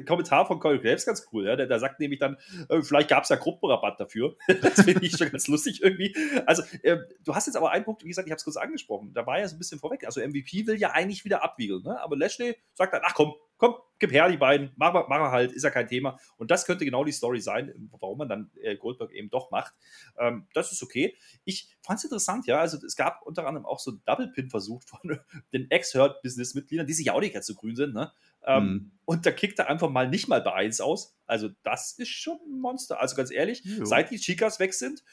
Kommentar 0.05 0.45
von 0.45 0.60
Corey 0.60 0.79
Graves 0.79 1.05
ganz 1.05 1.27
cool. 1.31 1.45
Ja? 1.45 1.55
Der, 1.55 1.67
der 1.67 1.79
sagt 1.79 1.99
nämlich 1.99 2.19
dann, 2.19 2.38
äh, 2.69 2.81
vielleicht 2.81 3.10
gab 3.10 3.23
es 3.23 3.29
ja 3.29 3.36
Gruppenrabatt 3.36 3.99
dafür. 3.99 4.36
das 4.62 4.81
finde 4.81 5.05
ich 5.05 5.17
schon 5.17 5.29
ganz 5.29 5.47
lustig 5.47 5.81
irgendwie. 5.84 6.15
Also 6.45 6.63
äh, 6.84 6.97
du 7.23 7.36
hast 7.36 7.47
jetzt 7.47 7.55
aber 7.55 7.71
einen 7.71 7.86
Punkt, 7.86 8.03
wie 8.03 8.10
gesagt, 8.10 8.27
ich 8.27 8.31
habe 8.31 8.38
es 8.38 8.43
kurz 8.43 8.58
angesprochen, 8.58 9.13
da 9.13 9.25
war 9.25 9.39
ja 9.39 9.47
so 9.47 9.55
ein 9.55 9.60
bisschen 9.60 9.79
vorweg. 9.79 10.05
Also 10.05 10.21
MVP 10.21 10.67
will 10.67 10.77
ja 10.77 10.91
eigentlich 10.91 11.25
wieder 11.25 11.43
abwiegeln, 11.43 11.84
ne? 11.84 11.99
aber 12.01 12.17
Lashley 12.17 12.55
sagt 12.73 12.93
dann, 12.93 13.01
ach 13.03 13.13
komm, 13.13 13.34
komm, 13.65 13.75
gib 13.99 14.12
her 14.12 14.30
die 14.30 14.38
beiden, 14.38 14.71
mach, 14.75 14.93
mach 15.08 15.32
halt, 15.32 15.51
ist 15.51 15.63
ja 15.63 15.69
kein 15.69 15.88
Thema. 15.88 16.19
Und 16.38 16.51
das 16.51 16.65
könnte 16.65 16.86
genau 16.86 17.04
die 17.04 17.12
Story 17.12 17.39
sein, 17.39 17.89
warum 17.99 18.17
man 18.17 18.30
dann 18.30 18.51
äh, 18.62 18.75
Goldberg 18.75 19.12
eben 19.12 19.30
doch 19.30 19.51
macht. 19.51 19.73
Ähm, 20.17 20.47
das 20.54 20.71
ist 20.71 20.84
okay. 20.84 21.15
Ich 21.45 21.75
fand 21.82 21.99
es 21.99 22.06
interessant, 22.06 22.45
ja, 22.47 22.60
also 22.60 22.78
es 22.86 22.95
gab 22.95 23.21
unter 23.23 23.47
anderem 23.47 23.65
auch 23.65 23.80
so 23.80 23.91
Double-Pin 24.06 24.49
versucht 24.49 24.89
von 24.89 25.19
den 25.54 25.69
Ex-Hurt-Business-Mitgliedern, 25.71 26.88
die 26.88 26.93
sich 26.93 27.08
ja 27.08 27.13
auch 27.13 27.21
nicht 27.21 27.34
ganz 27.34 27.47
so 27.47 27.56
grün 27.56 27.75
sind, 27.75 27.93
ne? 27.93 28.12
Ähm, 28.47 28.63
mhm. 28.63 28.91
Und 29.06 29.25
da 29.25 29.32
kickt 29.32 29.58
er 29.60 29.69
einfach 29.69 29.89
mal 29.89 30.08
nicht 30.08 30.28
mal 30.28 30.41
bei 30.41 30.54
1 30.54 30.82
aus. 30.82 31.15
Also 31.25 31.49
das 31.63 31.93
ist 31.93 32.10
schon 32.10 32.38
ein 32.47 32.60
Monster. 32.60 33.01
Also 33.01 33.15
ganz 33.15 33.32
ehrlich, 33.32 33.63
jo. 33.63 33.86
seit 33.86 34.12
die 34.12 34.17
Chicas 34.17 34.60
weg 34.60 34.73
sind, 34.73 35.04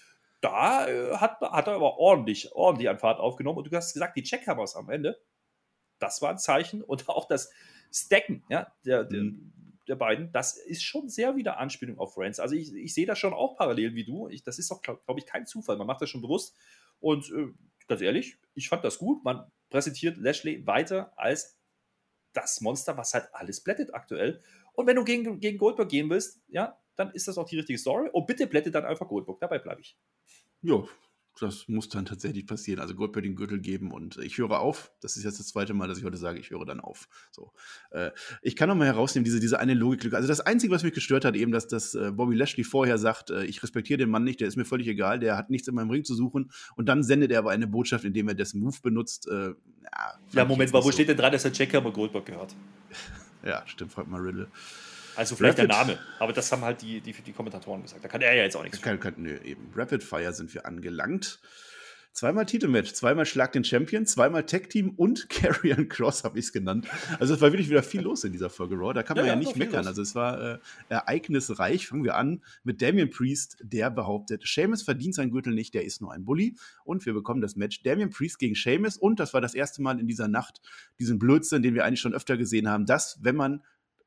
da 0.43 0.87
äh, 0.87 1.17
hat, 1.17 1.41
hat 1.41 1.67
er 1.69 1.75
aber 1.75 1.99
ordentlich, 1.99 2.53
ordentlich 2.53 2.91
an 2.91 2.99
Fahrt 2.99 3.21
aufgenommen. 3.21 3.59
Und 3.59 3.73
du 3.73 3.77
hast 3.77 3.95
gesagt, 3.95 4.17
die 4.17 4.23
Checkhammers 4.23 4.77
am 4.77 4.91
Ende, 4.91 5.19
das 5.99 6.21
war 6.21 6.31
ein 6.31 6.39
Zeichen. 6.39 6.83
Und 6.83 7.09
auch 7.09 7.27
das, 7.27 7.51
Stacken, 7.93 8.43
ja, 8.49 8.73
der, 8.85 9.05
der, 9.05 9.23
mhm. 9.23 9.53
der, 9.87 9.97
beiden, 9.97 10.33
das 10.33 10.57
ist 10.57 10.83
schon 10.83 11.09
sehr 11.09 11.37
wieder 11.37 11.59
Anspielung 11.59 11.99
auf 11.99 12.15
Friends. 12.15 12.41
Also 12.41 12.55
ich, 12.55 12.75
ich 12.75 12.95
sehe 12.95 13.07
das 13.07 13.19
schon 13.19 13.35
auch 13.35 13.57
parallel 13.57 13.95
wie 13.95 14.05
du. 14.05 14.29
Ich, 14.29 14.43
das 14.43 14.59
ist 14.59 14.71
doch, 14.71 14.81
glaube 14.83 15.03
glaub 15.05 15.19
ich, 15.19 15.27
kein 15.27 15.47
Zufall. 15.47 15.77
Man 15.77 15.87
macht 15.87 16.01
das 16.01 16.11
schon 16.11 16.23
bewusst. 16.23 16.57
Und 17.01 17.31
äh, 17.31 17.49
ganz 17.89 18.01
ehrlich, 18.01 18.39
ich 18.55 18.69
fand 18.69 18.85
das 18.85 18.99
gut. 18.99 19.23
Man 19.25 19.45
präsentiert 19.71 20.17
Lashley 20.17 20.67
weiter 20.67 21.13
als 21.17 21.59
das 22.33 22.61
Monster, 22.61 22.97
was 22.97 23.13
halt 23.15 23.29
alles 23.33 23.63
blättet 23.63 23.95
aktuell. 23.95 24.41
Und 24.73 24.87
wenn 24.87 24.97
du 24.97 25.05
gegen, 25.05 25.39
gegen 25.41 25.59
Goldberg 25.59 25.91
gehen 25.91 26.09
willst, 26.09 26.41
ja, 26.49 26.79
dann 26.97 27.11
ist 27.11 27.29
das 27.29 27.37
auch 27.37 27.47
die 27.47 27.57
richtige 27.57 27.79
Story. 27.79 28.09
Und 28.13 28.27
bitte 28.27 28.47
blättet 28.47 28.75
dann 28.75 28.85
einfach 28.85 29.09
Goldberg. 29.09 29.41
Dabei 29.41 29.59
bleibe 29.59 29.83
ich. 29.83 29.99
Ja, 30.63 30.83
das 31.41 31.67
muss 31.69 31.89
dann 31.89 32.05
tatsächlich 32.05 32.47
passieren. 32.47 32.81
Also 32.81 32.95
Goldberg 32.95 33.25
den 33.25 33.37
Gürtel 33.37 33.61
geben 33.61 33.91
und 33.91 34.19
ich 34.19 34.39
höre 34.39 34.61
auf. 34.61 34.93
Das 35.01 35.17
ist 35.17 35.25
jetzt 35.25 35.39
das 35.39 35.49
zweite 35.49 35.75
Mal, 35.75 35.89
dass 35.89 35.99
ich 35.99 36.05
heute 36.05 36.17
sage, 36.17 36.39
ich 36.39 36.51
höre 36.51 36.65
dann 36.65 36.81
auf. 36.81 37.09
So. 37.31 37.53
Äh, 37.91 38.11
ich 38.43 38.55
kann 38.55 38.69
noch 38.69 38.75
mal 38.75 38.87
herausnehmen, 38.87 39.25
diese, 39.25 39.41
diese 39.41 39.59
eine 39.59 39.75
Logiklücke. 39.75 40.17
Also 40.17 40.29
das 40.29 40.41
Einzige, 40.41 40.73
was 40.73 40.83
mich 40.83 40.93
gestört 40.93 41.25
hat, 41.25 41.35
eben, 41.35 41.53
dass, 41.53 41.67
dass 41.69 41.95
äh, 41.95 42.13
Bobby 42.13 42.35
Lashley 42.35 42.65
vorher 42.65 42.99
sagt, 42.99 43.31
äh, 43.31 43.45
ich 43.45 43.63
respektiere 43.63 43.99
den 43.99 44.11
Mann 44.11 44.25
nicht, 44.25 44.41
der 44.41 44.49
ist 44.49 44.57
mir 44.57 44.65
völlig 44.65 44.89
egal, 44.89 45.19
der 45.19 45.37
hat 45.37 45.51
nichts 45.51 45.69
in 45.69 45.75
meinem 45.75 45.91
Ring 45.91 46.05
zu 46.05 46.15
suchen. 46.15 46.51
Und 46.77 46.89
dann 46.89 47.03
sendet 47.03 47.31
er 47.33 47.39
aber 47.39 47.51
eine 47.51 47.67
Botschaft, 47.67 48.05
indem 48.05 48.29
er 48.29 48.35
dessen 48.35 48.61
Move 48.61 48.77
benutzt. 48.83 49.29
Äh, 49.29 49.49
ja, 49.49 49.55
ja, 50.33 50.45
Moment 50.45 50.73
mal, 50.73 50.81
wo 50.81 50.87
so. 50.87 50.93
steht 50.93 51.09
denn 51.09 51.17
dran, 51.17 51.33
dass 51.33 51.43
der 51.43 51.53
Jackhammer 51.53 51.93
Goldberg 51.93 52.27
gehört? 52.27 52.55
ja, 53.45 53.63
stimmt, 53.67 53.93
fragt 53.93 54.09
mal 54.09 54.21
Riddle. 54.21 54.49
Also 55.17 55.37
vielleicht 55.37 55.59
Rapid, 55.59 55.71
der 55.71 55.79
Name, 55.79 55.99
aber 56.19 56.33
das 56.33 56.51
haben 56.53 56.63
halt 56.63 56.83
die, 56.83 57.01
die, 57.01 57.13
die 57.13 57.33
Kommentatoren 57.33 57.83
gesagt. 57.83 58.05
Da 58.05 58.09
kann 58.09 58.21
er 58.21 58.35
ja 58.35 58.43
jetzt 58.43 58.57
auch 58.57 58.63
nichts 58.63 58.81
kann, 58.81 59.01
kann, 59.01 59.15
nö, 59.19 59.37
eben. 59.45 59.73
Rapid 59.75 60.03
Fire 60.03 60.33
sind 60.33 60.53
wir 60.55 60.67
angelangt. 60.67 61.41
Zweimal 62.13 62.45
Titelmatch, 62.45 62.93
zweimal 62.93 63.25
Schlag 63.25 63.53
den 63.53 63.65
Champion, 63.65 64.05
zweimal 64.05 64.45
Tag 64.45 64.69
Team 64.69 64.91
und 64.91 65.29
Carrion 65.31 65.89
Cross 65.89 66.25
habe 66.25 66.39
ich 66.39 66.45
es 66.47 66.53
genannt. 66.53 66.87
Also 67.19 67.33
es 67.33 67.41
war 67.41 67.53
wirklich 67.53 67.71
wieder 67.71 67.83
viel 67.83 68.03
los 68.03 68.23
in 68.25 68.33
dieser 68.33 68.51
Folge 68.51 68.75
Raw. 68.75 68.93
Da 68.93 69.03
kann 69.03 69.17
man 69.17 69.25
ja, 69.25 69.33
ja 69.33 69.39
nicht 69.39 69.57
meckern. 69.57 69.87
Also 69.87 70.03
es 70.03 70.15
war 70.15 70.57
äh, 70.57 70.59
ereignisreich. 70.91 71.87
Fangen 71.87 72.05
wir 72.05 72.17
an 72.17 72.43
mit 72.65 72.83
Damian 72.83 73.09
Priest, 73.09 73.57
der 73.63 73.91
behauptet, 73.91 74.47
Seamus 74.47 74.83
verdient 74.83 75.15
seinen 75.15 75.31
Gürtel 75.31 75.55
nicht, 75.55 75.73
der 75.73 75.87
ist 75.87 76.03
nur 76.03 76.13
ein 76.13 76.27
Bully. 76.27 76.55
Und 76.85 77.07
wir 77.07 77.15
bekommen 77.15 77.41
das 77.41 77.57
Match 77.57 77.83
Damian 77.83 78.11
Priest 78.11 78.39
gegen 78.39 78.55
Seamus. 78.55 78.99
Und 78.99 79.19
das 79.19 79.33
war 79.33 79.41
das 79.41 79.55
erste 79.55 79.81
Mal 79.81 79.99
in 79.99 80.07
dieser 80.07 80.29
Nacht, 80.29 80.61
diesen 81.01 81.19
Blödsinn, 81.19 81.63
den 81.63 81.75
wir 81.75 81.87
eigentlich 81.87 82.01
schon 82.01 82.15
öfter 82.15 82.37
gesehen 82.37 82.69
haben, 82.69 82.85
dass, 82.85 83.21
wenn 83.23 83.37
man 83.37 83.63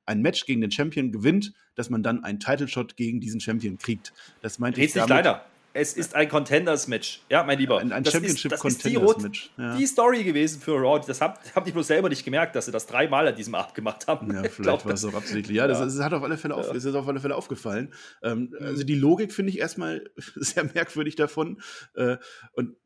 ein 0.05 0.21
Match 0.21 0.45
gegen 0.45 0.61
den 0.61 0.71
Champion 0.71 1.11
gewinnt, 1.11 1.53
dass 1.75 1.89
man 1.89 2.03
dann 2.03 2.23
einen 2.23 2.39
Title 2.39 2.67
Shot 2.67 2.95
gegen 2.95 3.19
diesen 3.19 3.39
Champion 3.39 3.77
kriegt. 3.77 4.13
Das 4.41 4.59
meinte 4.59 4.81
ich 4.81 4.93
damit, 4.93 5.09
leider. 5.09 5.45
Es 5.77 5.91
ist 5.91 6.15
ein 6.15 6.29
Contenders-Match. 6.29 7.23
Ja, 7.29 7.43
mein 7.43 7.59
Lieber. 7.59 7.79
Ein, 7.79 7.91
ein 7.91 8.05
Championship-Contenders-Match. 8.05 9.51
Ja. 9.57 9.75
Die 9.75 9.85
Story 9.85 10.23
gewesen 10.23 10.61
für 10.61 10.77
Raw. 10.77 11.03
Das 11.05 11.19
habe 11.19 11.37
hab 11.53 11.67
ich 11.67 11.73
bloß 11.73 11.87
selber 11.87 12.07
nicht 12.07 12.23
gemerkt, 12.23 12.55
dass 12.55 12.67
sie 12.67 12.71
das 12.71 12.87
dreimal 12.87 13.27
an 13.27 13.35
diesem 13.35 13.55
Abend 13.55 13.75
gemacht 13.75 14.07
haben. 14.07 14.33
Ja, 14.33 14.43
vielleicht 14.49 14.85
war 14.85 14.93
es 14.93 15.03
auch 15.03 15.13
absichtlich. 15.13 15.57
Ja, 15.57 15.67
das, 15.67 15.79
das, 15.79 16.01
hat 16.01 16.13
auf 16.13 16.23
alle 16.23 16.37
Fälle, 16.37 16.55
auf, 16.55 16.67
ja. 16.67 16.73
ist 16.73 16.85
auf 16.87 17.05
alle 17.09 17.19
Fälle 17.19 17.35
aufgefallen. 17.35 17.93
Ähm, 18.23 18.55
also 18.61 18.85
die 18.85 18.95
Logik 18.95 19.33
finde 19.33 19.51
ich 19.51 19.59
erstmal 19.59 20.09
sehr 20.35 20.63
merkwürdig 20.63 21.17
davon. 21.17 21.59
Äh, 21.95 22.15
und 22.53 22.77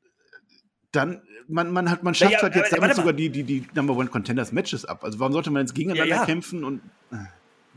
dann, 0.91 1.21
man, 1.47 1.71
man, 1.71 1.89
hat, 1.89 2.04
man 2.04 2.15
schafft 2.15 2.34
ja, 2.34 2.41
halt 2.41 2.56
jetzt 2.56 2.73
damit 2.73 2.95
sogar 2.95 3.13
die, 3.13 3.30
die, 3.30 3.43
die 3.43 3.67
Number 3.73 3.95
One 3.95 4.10
Contenders 4.10 4.52
Matches 4.52 4.86
ab. 4.86 5.04
Also 5.04 5.19
warum 5.19 5.34
sollte 5.34 5.52
man 5.52 5.63
jetzt 5.63 5.75
gegeneinander 5.75 6.15
ja, 6.15 6.21
ja. 6.21 6.25
kämpfen 6.25 6.63
und. 6.63 6.82
Äh. 7.12 7.17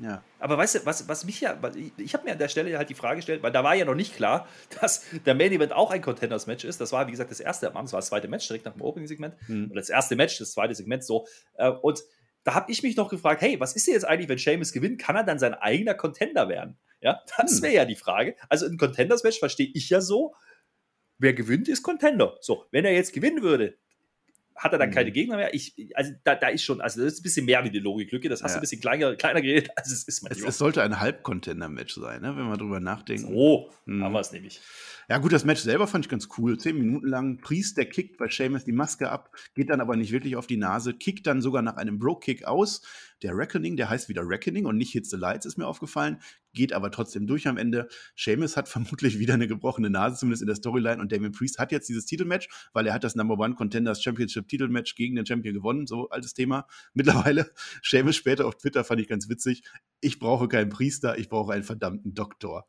Ja. 0.01 0.25
Aber 0.40 0.59
weißt 0.59 0.77
du, 0.77 0.87
was, 0.87 1.07
was 1.07 1.25
mich 1.25 1.40
ja, 1.40 1.57
ich, 1.77 1.92
ich 1.96 2.14
habe 2.14 2.25
mir 2.25 2.33
an 2.33 2.38
der 2.38 2.48
Stelle 2.48 2.77
halt 2.77 2.90
die 2.90 2.94
Frage 2.94 3.16
gestellt, 3.16 3.42
weil 3.42 3.53
da 3.53 3.62
war 3.62 3.75
ja 3.75 3.85
noch 3.85 3.94
nicht 3.94 4.16
klar, 4.16 4.48
dass 4.81 5.05
der 5.27 5.35
Main 5.35 5.53
Event 5.53 5.72
auch 5.72 5.90
ein 5.90 6.03
Contenders-Match 6.03 6.64
ist. 6.64 6.81
Das 6.81 6.92
war, 6.92 7.07
wie 7.07 7.12
gesagt, 7.12 7.31
das 7.31 7.40
erste 7.40 7.68
am 7.68 7.77
Abend, 7.77 7.88
das 7.88 7.92
war 7.92 8.01
das 8.01 8.09
zweite 8.09 8.27
Match 8.27 8.46
direkt 8.48 8.64
nach 8.64 8.72
dem 8.72 8.83
Opening-Segment. 8.83 9.35
Mhm. 9.48 9.66
Oder 9.70 9.81
das 9.81 9.90
erste 9.90 10.16
Match, 10.16 10.38
das 10.38 10.53
zweite 10.53 10.75
Segment 10.75 11.05
so. 11.05 11.27
Äh, 11.55 11.70
und 11.70 12.03
da 12.44 12.55
habe 12.55 12.72
ich 12.72 12.83
mich 12.83 12.96
noch 12.96 13.09
gefragt, 13.09 13.42
hey, 13.42 13.61
was 13.61 13.77
ist 13.77 13.87
denn 13.87 13.94
jetzt 13.94 14.05
eigentlich, 14.05 14.29
wenn 14.29 14.38
Seamus 14.38 14.72
gewinnt? 14.72 15.01
Kann 15.01 15.14
er 15.14 15.25
dann 15.25 15.38
sein 15.38 15.55
eigener 15.55 15.94
Contender 15.94 16.48
werden? 16.48 16.79
Ja, 17.01 17.20
das 17.37 17.57
hm. 17.57 17.62
wäre 17.62 17.75
ja 17.75 17.85
die 17.85 17.96
Frage. 17.96 18.35
Also 18.48 18.66
ein 18.66 18.79
Contenders-Match 18.79 19.38
verstehe 19.38 19.70
ich 19.75 19.88
ja 19.90 20.01
so, 20.01 20.35
wer 21.22 21.32
gewinnt, 21.32 21.68
ist 21.68 21.82
Contender. 21.82 22.37
So, 22.40 22.66
wenn 22.70 22.85
er 22.85 22.92
jetzt 22.92 23.12
gewinnen 23.12 23.42
würde, 23.42 23.78
hat 24.54 24.72
er 24.72 24.78
dann 24.78 24.90
mhm. 24.90 24.94
keine 24.94 25.12
Gegner 25.12 25.37
mehr. 25.37 25.54
Ich, 25.54 25.74
also 25.94 26.12
da, 26.24 26.35
da 26.35 26.48
ist 26.48 26.62
schon, 26.62 26.80
also 26.80 27.02
das 27.02 27.14
ist 27.14 27.20
ein 27.20 27.22
bisschen 27.22 27.46
mehr 27.46 27.64
wie 27.64 27.70
die 27.70 27.78
Logiklücke. 27.78 28.28
Das 28.28 28.42
hast 28.42 28.52
ja. 28.52 28.56
du 28.56 28.58
ein 28.58 28.62
bisschen 28.62 28.80
kleiner, 28.80 29.16
kleiner 29.16 29.40
geredet, 29.40 29.70
als 29.76 29.90
es 29.90 30.04
ist. 30.04 30.24
Es, 30.28 30.42
es, 30.42 30.58
sollte 30.58 30.82
ein 30.82 31.00
Halb-Contender-Match 31.00 31.94
sein, 31.94 32.22
ne? 32.22 32.37
wenn 32.37 32.46
wir 32.46 32.56
drüber 32.56 32.80
nachdenken. 32.80 33.32
So, 33.32 33.70
hm. 33.87 34.02
haben 34.02 34.12
wir 34.12 34.20
es 34.20 34.32
nämlich. 34.32 34.61
Ja, 35.08 35.18
gut, 35.18 35.32
das 35.32 35.44
Match 35.44 35.61
selber 35.61 35.87
fand 35.87 36.06
ich 36.06 36.11
ganz 36.11 36.28
cool. 36.38 36.58
Zehn 36.58 36.78
Minuten 36.78 37.06
lang. 37.06 37.38
Priest, 37.38 37.76
der 37.76 37.87
kickt 37.87 38.18
bei 38.18 38.28
Seamus 38.28 38.64
die 38.64 38.72
Maske 38.72 39.11
ab, 39.11 39.30
geht 39.54 39.70
dann 39.70 39.80
aber 39.80 39.96
nicht 39.96 40.12
wirklich 40.12 40.37
auf 40.37 40.46
die 40.46 40.56
Nase, 40.56 40.94
kickt 40.94 41.26
dann 41.26 41.42
sogar 41.42 41.62
nach 41.62 41.76
einem 41.76 41.98
Bro-Kick 41.98 42.44
aus. 42.44 42.82
Der 43.22 43.37
Reckoning, 43.37 43.76
der 43.76 43.88
heißt 43.88 44.08
wieder 44.08 44.22
Reckoning 44.26 44.66
und 44.66 44.76
nicht 44.76 44.92
Hit 44.92 45.06
the 45.08 45.16
Lights, 45.16 45.46
ist 45.46 45.56
mir 45.56 45.66
aufgefallen, 45.66 46.20
geht 46.52 46.72
aber 46.72 46.90
trotzdem 46.90 47.26
durch 47.26 47.46
am 47.46 47.56
Ende. 47.56 47.88
Seamus 48.16 48.56
hat 48.56 48.68
vermutlich 48.68 49.18
wieder 49.18 49.35
eine 49.35 49.46
gebrochene 49.46 49.90
Nase, 49.90 50.16
zumindest 50.16 50.42
in 50.42 50.48
der 50.48 50.56
Storyline. 50.56 51.00
Und 51.00 51.12
Damien 51.12 51.32
Priest 51.32 51.58
hat 51.58 51.72
jetzt 51.72 51.88
dieses 51.88 52.06
Titelmatch, 52.06 52.48
weil 52.72 52.87
er 52.87 52.94
hat 52.94 53.04
das 53.04 53.14
Number 53.14 53.38
One 53.38 53.54
Contenders 53.54 54.02
Championship 54.02 54.48
Titelmatch 54.48 54.94
gegen 54.94 55.14
den 55.16 55.26
Champion 55.26 55.54
gewonnen. 55.54 55.87
So 55.87 56.08
altes 56.11 56.35
Thema. 56.35 56.66
Mittlerweile. 56.94 57.50
Seamus 57.82 58.16
später 58.16 58.46
auf 58.46 58.56
Twitter 58.56 58.85
fand 58.85 59.00
ich 59.00 59.08
ganz 59.08 59.28
witzig. 59.28 59.62
Ich 60.00 60.18
brauche 60.18 60.48
keinen 60.48 60.70
Priester, 60.70 61.18
ich 61.18 61.28
brauche 61.28 61.52
einen 61.52 61.64
verdammten 61.64 62.14
Doktor. 62.14 62.66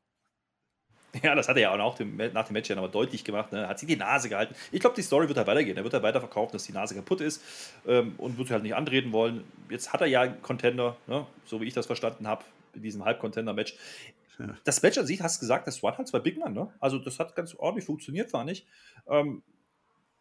Ja, 1.22 1.36
das 1.36 1.48
hat 1.48 1.58
er 1.58 1.62
ja 1.62 1.72
auch 1.72 1.78
nach 1.78 1.96
dem, 1.96 2.18
nach 2.18 2.46
dem 2.46 2.54
Match 2.54 2.70
ja 2.70 2.76
nochmal 2.76 2.92
deutlich 2.92 3.24
gemacht. 3.24 3.52
Ne? 3.52 3.68
Hat 3.68 3.78
sich 3.78 3.88
die 3.88 3.96
Nase 3.96 4.30
gehalten. 4.30 4.56
Ich 4.72 4.80
glaube, 4.80 4.96
die 4.96 5.04
Story 5.04 5.28
wird 5.28 5.38
halt 5.38 5.48
weitergehen. 5.48 5.78
Er 5.78 5.84
wird 5.84 5.94
halt 5.94 6.02
weiterverkaufen, 6.02 6.54
dass 6.54 6.64
die 6.64 6.72
Nase 6.72 6.96
kaputt 6.96 7.22
ist 7.22 7.44
ähm, 7.86 8.16
und 8.18 8.38
wird 8.38 8.48
sie 8.48 8.54
halt 8.54 8.64
nicht 8.64 8.76
antreten 8.76 9.12
wollen. 9.12 9.44
Jetzt 9.70 9.94
hat 9.94 10.02
er 10.02 10.08
ja 10.08 10.22
einen 10.22 10.42
Contender, 10.42 10.98
ne? 11.06 11.28
so 11.46 11.62
wie 11.62 11.66
ich 11.66 11.74
das 11.74 11.86
verstanden 11.86 12.28
habe, 12.28 12.44
in 12.74 12.82
diesem 12.82 13.06
Halb-Contender-Match. 13.06 13.76
Ja. 14.40 14.58
Das 14.64 14.82
Match 14.82 14.98
an 14.98 15.06
sich, 15.06 15.22
hast 15.22 15.38
du 15.38 15.42
gesagt, 15.42 15.68
das 15.68 15.84
waren 15.84 15.98
halt 15.98 16.08
zwei 16.08 16.20
Big 16.20 16.40
Man. 16.40 16.54
Ne? 16.54 16.74
Also, 16.80 16.98
das 16.98 17.20
hat 17.20 17.36
ganz 17.36 17.54
ordentlich 17.54 17.86
funktioniert, 17.86 18.32
fand 18.32 18.50
ich. 18.50 18.66
Ähm, 19.08 19.44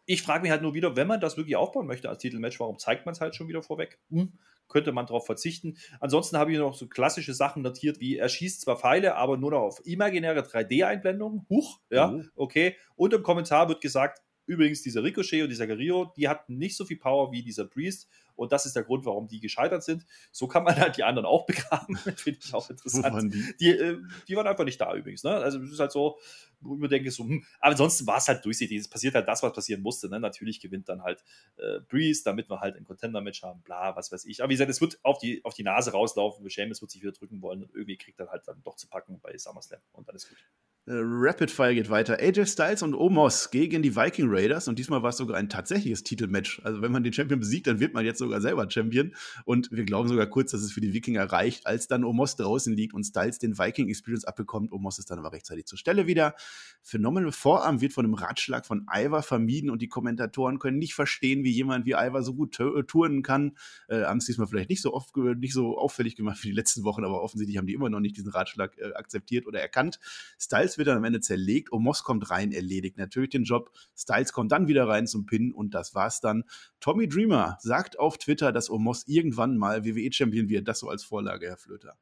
ich 0.05 0.21
frage 0.21 0.41
mich 0.41 0.51
halt 0.51 0.61
nur 0.61 0.73
wieder, 0.73 0.95
wenn 0.95 1.07
man 1.07 1.19
das 1.19 1.37
wirklich 1.37 1.55
aufbauen 1.55 1.87
möchte 1.87 2.09
als 2.09 2.19
Titelmatch, 2.19 2.59
warum 2.59 2.77
zeigt 2.77 3.05
man 3.05 3.13
es 3.13 3.21
halt 3.21 3.35
schon 3.35 3.47
wieder 3.47 3.63
vorweg? 3.63 3.97
Hm, 4.11 4.33
könnte 4.67 4.91
man 4.91 5.05
darauf 5.05 5.25
verzichten. 5.25 5.77
Ansonsten 5.99 6.37
habe 6.37 6.51
ich 6.51 6.57
noch 6.57 6.73
so 6.73 6.87
klassische 6.87 7.33
Sachen 7.33 7.63
notiert, 7.63 7.99
wie 7.99 8.17
er 8.17 8.29
schießt 8.29 8.61
zwar 8.61 8.77
Pfeile, 8.77 9.15
aber 9.15 9.37
nur 9.37 9.51
noch 9.51 9.61
auf 9.61 9.85
imaginäre 9.85 10.41
3D-Einblendungen. 10.41 11.45
Huch, 11.49 11.79
ja, 11.89 12.07
mhm. 12.07 12.29
okay. 12.35 12.75
Und 12.95 13.13
im 13.13 13.23
Kommentar 13.23 13.69
wird 13.69 13.81
gesagt, 13.81 14.21
übrigens 14.45 14.81
dieser 14.81 15.03
Ricochet 15.03 15.43
und 15.43 15.49
dieser 15.49 15.67
Guerrero, 15.67 16.11
die 16.17 16.27
hatten 16.27 16.57
nicht 16.57 16.75
so 16.75 16.85
viel 16.85 16.97
Power 16.97 17.31
wie 17.31 17.43
dieser 17.43 17.65
Priest. 17.65 18.09
Und 18.35 18.51
das 18.51 18.65
ist 18.65 18.75
der 18.75 18.83
Grund, 18.83 19.05
warum 19.05 19.27
die 19.27 19.39
gescheitert 19.39 19.83
sind. 19.83 20.05
So 20.31 20.47
kann 20.47 20.63
man 20.63 20.75
halt 20.75 20.97
die 20.97 21.03
anderen 21.03 21.25
auch 21.25 21.45
begraben. 21.47 21.95
Finde 21.97 22.39
ich 22.43 22.53
auch 22.53 22.69
interessant. 22.69 23.13
Waren 23.13 23.29
die? 23.29 23.53
Die, 23.59 23.69
äh, 23.69 23.97
die? 24.27 24.35
waren 24.35 24.47
einfach 24.47 24.65
nicht 24.65 24.81
da 24.81 24.93
übrigens. 24.95 25.23
Ne? 25.23 25.31
Also 25.31 25.59
es 25.59 25.71
ist 25.71 25.79
halt 25.79 25.91
so, 25.91 26.17
wo 26.59 26.75
ich 26.75 26.81
mir 26.81 26.87
denke, 26.87 27.11
so, 27.11 27.23
hm. 27.23 27.45
aber 27.59 27.71
ansonsten 27.71 28.07
war 28.07 28.17
es 28.17 28.27
halt 28.27 28.43
durchsichtig. 28.43 28.79
Es 28.79 28.87
passiert 28.87 29.13
halt 29.13 29.27
das, 29.27 29.43
was 29.43 29.53
passieren 29.53 29.81
musste. 29.81 30.09
Ne? 30.09 30.19
Natürlich 30.19 30.59
gewinnt 30.59 30.89
dann 30.89 31.03
halt 31.03 31.23
äh, 31.57 31.79
Breeze, 31.81 32.23
damit 32.23 32.49
wir 32.49 32.59
halt 32.59 32.75
ein 32.75 32.85
Contender-Match 32.85 33.43
haben, 33.43 33.61
bla, 33.61 33.95
was 33.95 34.11
weiß 34.11 34.25
ich. 34.25 34.41
Aber 34.41 34.49
wie 34.49 34.55
gesagt, 34.55 34.71
es 34.71 34.81
wird 34.81 34.99
auf 35.03 35.19
die, 35.19 35.43
auf 35.45 35.53
die 35.53 35.63
Nase 35.63 35.91
rauslaufen. 35.91 36.47
Seamus 36.49 36.81
wird 36.81 36.91
sich 36.91 37.01
wieder 37.01 37.11
drücken 37.11 37.41
wollen 37.41 37.63
und 37.63 37.71
irgendwie 37.73 37.97
kriegt 37.97 38.19
er 38.19 38.29
halt 38.29 38.47
dann 38.47 38.61
doch 38.63 38.75
zu 38.75 38.87
packen 38.87 39.19
bei 39.21 39.37
SummerSlam 39.37 39.81
und 39.91 40.07
dann 40.07 40.15
ist 40.15 40.29
gut. 40.29 40.37
Äh, 40.85 40.95
Rapid 40.95 41.49
Fire 41.49 41.73
geht 41.73 41.89
weiter. 41.89 42.19
AJ 42.19 42.45
Styles 42.45 42.81
und 42.81 42.93
Omos 42.93 43.51
gegen 43.51 43.81
die 43.81 43.95
Viking 43.95 44.27
Raiders 44.29 44.67
und 44.67 44.77
diesmal 44.77 45.01
war 45.01 45.11
es 45.11 45.17
sogar 45.17 45.37
ein 45.37 45.47
tatsächliches 45.47 46.03
Titelmatch. 46.03 46.61
Also 46.65 46.81
wenn 46.81 46.91
man 46.91 47.05
den 47.05 47.13
Champion 47.13 47.39
besiegt, 47.39 47.67
dann 47.67 47.79
wird 47.79 47.93
man 47.93 48.03
jetzt 48.03 48.19
sogar 48.19 48.41
selber 48.41 48.69
Champion 48.69 49.15
und 49.45 49.71
wir 49.71 49.85
glauben 49.85 50.09
sogar 50.09 50.27
kurz, 50.27 50.51
dass 50.51 50.61
es 50.61 50.73
für 50.73 50.81
die 50.81 50.91
Wikinger 50.91 51.23
reicht, 51.23 51.67
als 51.67 51.87
dann 51.87 52.03
Omos 52.03 52.35
draußen 52.35 52.75
liegt 52.75 52.93
und 52.93 53.05
Styles 53.05 53.39
den 53.39 53.57
Viking 53.57 53.87
Experience 53.87 54.25
abbekommt. 54.25 54.73
Omos 54.73 54.99
ist 54.99 55.09
dann 55.09 55.19
aber 55.19 55.31
rechtzeitig 55.31 55.67
zur 55.67 55.77
Stelle 55.77 56.05
wieder. 56.05 56.35
Phenomenal 56.81 57.31
Vorarm 57.31 57.79
wird 57.79 57.93
von 57.93 58.03
einem 58.03 58.15
Ratschlag 58.15 58.65
von 58.65 58.85
Ivar 58.93 59.23
vermieden 59.23 59.69
und 59.69 59.81
die 59.81 59.87
Kommentatoren 59.87 60.59
können 60.59 60.79
nicht 60.79 60.95
verstehen, 60.95 61.45
wie 61.45 61.51
jemand 61.51 61.85
wie 61.85 61.91
Ivar 61.91 62.23
so 62.23 62.33
gut 62.33 62.57
turnen 62.87 63.23
kann. 63.23 63.55
Äh, 63.87 64.03
haben 64.03 64.17
es 64.17 64.25
diesmal 64.25 64.47
vielleicht 64.47 64.69
nicht 64.69 64.81
so 64.81 64.93
oft, 64.93 65.15
nicht 65.15 65.53
so 65.53 65.77
auffällig 65.77 66.17
gemacht 66.17 66.43
wie 66.43 66.49
die 66.49 66.55
letzten 66.55 66.83
Wochen, 66.83 67.05
aber 67.05 67.21
offensichtlich 67.21 67.57
haben 67.57 67.67
die 67.67 67.73
immer 67.73 67.89
noch 67.89 68.01
nicht 68.01 68.17
diesen 68.17 68.31
Ratschlag 68.31 68.77
äh, 68.77 68.91
akzeptiert 68.95 69.47
oder 69.47 69.61
erkannt. 69.61 70.01
Styles 70.37 70.72
Styles 70.73 70.77
wird 70.77 70.87
dann 70.87 70.97
am 70.97 71.03
Ende 71.03 71.21
zerlegt, 71.21 71.71
Omos 71.71 72.03
kommt 72.03 72.29
rein, 72.29 72.51
erledigt 72.51 72.97
natürlich 72.97 73.29
den 73.29 73.43
Job. 73.43 73.71
Styles 73.95 74.33
kommt 74.33 74.51
dann 74.51 74.67
wieder 74.67 74.87
rein 74.87 75.07
zum 75.07 75.25
Pin 75.25 75.53
und 75.53 75.73
das 75.73 75.93
war's 75.93 76.19
dann. 76.19 76.43
Tommy 76.79 77.07
Dreamer 77.07 77.57
sagt 77.61 77.99
auf 77.99 78.17
Twitter, 78.17 78.51
dass 78.51 78.69
Omos 78.69 79.07
irgendwann 79.07 79.57
mal 79.57 79.85
WWE-Champion 79.85 80.49
wird. 80.49 80.67
Das 80.67 80.79
so 80.79 80.89
als 80.89 81.03
Vorlage, 81.03 81.47
Herr 81.47 81.57
Flöter. 81.57 81.95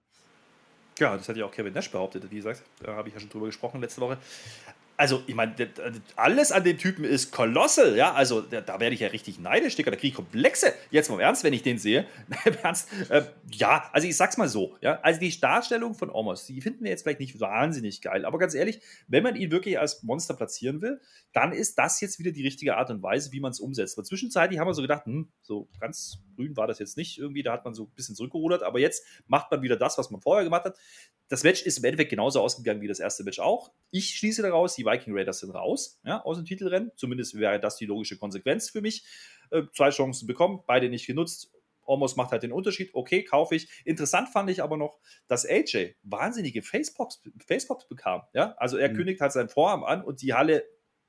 Ja, 1.00 1.18
das 1.18 1.28
hat 1.28 1.38
ja 1.38 1.46
auch 1.46 1.52
Kevin 1.52 1.74
Nash 1.74 1.92
behauptet, 1.92 2.30
wie 2.30 2.36
gesagt. 2.38 2.64
Da 2.82 2.96
habe 2.96 3.10
ich 3.10 3.14
ja 3.14 3.20
schon 3.20 3.30
drüber 3.30 3.48
gesprochen 3.48 3.82
letzte 3.82 4.02
Woche 4.02 4.18
also 5.02 5.24
ich 5.26 5.34
meine, 5.34 5.56
alles 6.16 6.52
an 6.52 6.64
dem 6.64 6.78
Typen 6.78 7.04
ist 7.04 7.32
kolossal, 7.32 7.98
ja, 7.98 8.14
also 8.14 8.40
da, 8.40 8.62
da 8.62 8.80
werde 8.80 8.94
ich 8.94 9.00
ja 9.00 9.08
richtig 9.08 9.40
neidisch, 9.40 9.76
Digga, 9.76 9.90
da 9.90 9.98
kriege 9.98 10.10
ich 10.10 10.14
Komplexe, 10.14 10.76
jetzt 10.92 11.10
mal 11.10 11.16
im 11.16 11.22
Ernst, 11.22 11.44
wenn 11.44 11.54
ich 11.54 11.64
den 11.64 11.80
sehe, 11.80 12.06
im 12.46 12.54
Ernst, 12.62 12.88
äh, 13.10 13.24
ja, 13.52 13.90
also 13.94 14.08
ich 14.08 14.16
sag's 14.16 14.38
mal 14.38 14.48
so, 14.48 14.78
ja, 14.80 15.00
also 15.02 15.20
die 15.20 15.40
Darstellung 15.40 15.96
von 15.96 16.12
Omos, 16.12 16.46
die 16.46 16.62
finden 16.62 16.84
wir 16.84 16.92
jetzt 16.92 17.02
vielleicht 17.02 17.20
nicht 17.20 17.40
wahnsinnig 17.40 18.04
geil, 18.04 18.26
aber 18.26 18.38
ganz 18.38 18.54
ehrlich, 18.54 18.80
wenn 19.08 19.24
man 19.24 19.36
ihn 19.36 19.50
wirklich 19.50 19.80
als 19.80 20.04
Monster 20.04 20.36
platzieren 20.36 20.84
will, 20.84 21.02
dann 21.34 21.52
ist 21.52 21.80
das 21.80 22.00
jetzt 22.00 22.20
wieder 22.20 22.32
die 22.32 22.44
richtige 22.44 22.78
Art 22.78 22.92
und 22.92 23.02
Weise, 23.02 23.32
wie 23.32 23.40
man 23.40 23.50
es 23.50 23.60
umsetzt, 23.60 23.98
weil 23.98 24.06
zwischenzeitlich 24.06 24.60
haben 24.60 24.68
wir 24.68 24.76
so 24.76 24.84
gedacht, 24.84 25.08
hm, 25.08 25.32
so 25.42 25.68
ganz 25.80 26.20
grün 26.36 26.56
war 26.56 26.68
das 26.68 26.78
jetzt 26.78 26.96
nicht 26.96 27.18
irgendwie, 27.18 27.42
da 27.42 27.54
hat 27.54 27.66
man 27.66 27.74
so 27.74 27.86
ein 27.86 27.96
bisschen 27.96 28.16
zurückgerudert, 28.16 28.62
aber 28.62 28.78
jetzt 28.78 29.04
macht 29.26 29.50
man 29.50 29.64
wieder 29.64 29.78
das, 29.78 29.98
was 29.98 30.12
man 30.12 30.22
vorher 30.22 30.44
gemacht 30.44 30.66
hat, 30.66 30.78
das 31.32 31.46
Match 31.46 31.62
ist 31.62 31.78
im 31.78 31.86
Endeffekt 31.86 32.10
genauso 32.10 32.42
ausgegangen 32.42 32.82
wie 32.82 32.90
das 32.90 33.00
erste 33.00 33.24
Match 33.24 33.40
auch. 33.40 33.72
Ich 33.90 34.18
schließe 34.18 34.42
daraus, 34.42 34.76
die 34.76 34.84
Viking 34.84 35.18
Raiders 35.18 35.40
sind 35.40 35.52
raus 35.52 35.98
ja, 36.04 36.22
aus 36.26 36.36
dem 36.36 36.46
Titelrennen. 36.46 36.92
Zumindest 36.98 37.40
wäre 37.40 37.58
das 37.58 37.78
die 37.78 37.86
logische 37.86 38.18
Konsequenz 38.18 38.70
für 38.70 38.82
mich. 38.82 39.06
Äh, 39.50 39.62
zwei 39.74 39.92
Chancen 39.92 40.28
bekommen, 40.28 40.62
beide 40.68 40.90
nicht 40.90 41.08
genutzt. 41.08 41.50
Almost 41.88 42.18
macht 42.18 42.34
halt 42.34 42.44
den 42.44 42.52
Unterschied. 42.52 42.90
Okay, 42.94 43.24
kaufe 43.24 43.56
ich. 43.56 43.70
Interessant 43.86 44.28
fand 44.28 44.50
ich 44.50 44.62
aber 44.62 44.76
noch, 44.76 45.00
dass 45.30 45.46
AJ 45.46 45.96
wahnsinnige 46.04 46.64
Facepops, 46.64 47.24
Facepops 47.48 47.88
bekam. 47.88 48.24
Ja? 48.34 48.54
Also 48.58 48.76
er 48.76 48.90
mhm. 48.90 48.98
kündigt 48.98 49.22
halt 49.22 49.32
seinen 49.32 49.48
Vorarm 49.48 49.86
an 49.86 50.04
und 50.04 50.22
die 50.22 50.34
Halle 50.34 50.66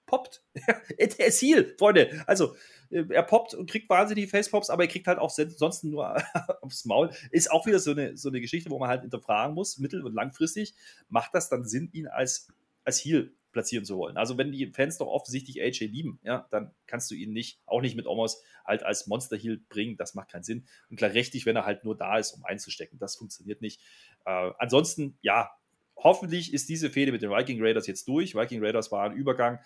poppt. 0.07 0.43
der 0.99 1.27
ist 1.27 1.41
Heal, 1.43 1.75
Freunde. 1.79 2.23
Also 2.27 2.55
äh, 2.91 3.05
er 3.11 3.23
poppt 3.23 3.55
und 3.55 3.69
kriegt 3.71 3.89
wahnsinnige 3.89 4.29
Facepops, 4.29 4.71
aber 4.71 4.85
er 4.85 4.89
kriegt 4.89 5.07
halt 5.07 5.19
auch 5.19 5.31
sonst 5.31 5.85
nur 5.85 6.17
aufs 6.63 6.85
Maul. 6.85 7.11
Ist 7.31 7.51
auch 7.51 7.67
wieder 7.67 7.79
so 7.79 7.93
eine, 7.93 8.17
so 8.17 8.29
eine 8.29 8.41
Geschichte, 8.41 8.71
wo 8.71 8.79
man 8.79 8.89
halt 8.89 9.03
hinterfragen 9.03 9.55
muss, 9.55 9.79
mittel- 9.79 10.05
und 10.05 10.15
langfristig, 10.15 10.75
macht 11.09 11.35
das 11.35 11.49
dann 11.49 11.65
Sinn, 11.65 11.89
ihn 11.93 12.07
als, 12.07 12.49
als 12.85 13.05
Heal 13.05 13.33
platzieren 13.53 13.85
zu 13.85 13.97
wollen. 13.99 14.17
Also 14.17 14.39
wenn 14.39 14.51
die 14.51 14.67
Fans 14.73 14.99
doch 14.99 15.07
offensichtlich 15.07 15.63
AJ 15.63 15.87
lieben, 15.87 16.19
ja, 16.23 16.47
dann 16.51 16.75
kannst 16.87 17.11
du 17.11 17.15
ihn 17.15 17.33
nicht, 17.33 17.61
auch 17.67 17.81
nicht 17.81 17.97
mit 17.97 18.07
Omos, 18.07 18.43
halt 18.65 18.83
als 18.83 19.07
Monster 19.07 19.37
Heal 19.37 19.61
bringen. 19.69 19.97
Das 19.97 20.15
macht 20.15 20.31
keinen 20.31 20.43
Sinn. 20.43 20.67
Und 20.91 20.97
klar 20.97 21.13
richtig, 21.13 21.47
wenn 21.47 21.57
er 21.57 21.67
halt 21.67 21.85
nur 21.85 21.97
da 21.97 22.19
ist, 22.19 22.33
um 22.33 22.45
einzustecken. 22.45 22.99
Das 22.99 23.17
funktioniert 23.17 23.61
nicht. 23.61 23.81
Äh, 24.25 24.51
ansonsten, 24.59 25.19
ja, 25.21 25.51
hoffentlich 25.97 26.53
ist 26.53 26.69
diese 26.69 26.91
Fehde 26.91 27.13
mit 27.13 27.23
den 27.23 27.31
Viking 27.31 27.63
Raiders 27.63 27.87
jetzt 27.87 28.09
durch. 28.09 28.35
Viking 28.35 28.65
Raiders 28.65 28.91
war 28.91 29.05
ein 29.05 29.17
Übergang. 29.17 29.61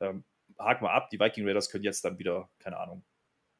Ähm, 0.00 0.24
haken 0.58 0.84
wir 0.84 0.92
ab, 0.92 1.10
die 1.10 1.18
Viking 1.18 1.46
Raiders 1.46 1.70
können 1.70 1.84
jetzt 1.84 2.04
dann 2.04 2.18
wieder, 2.18 2.50
keine 2.58 2.78
Ahnung, 2.78 3.04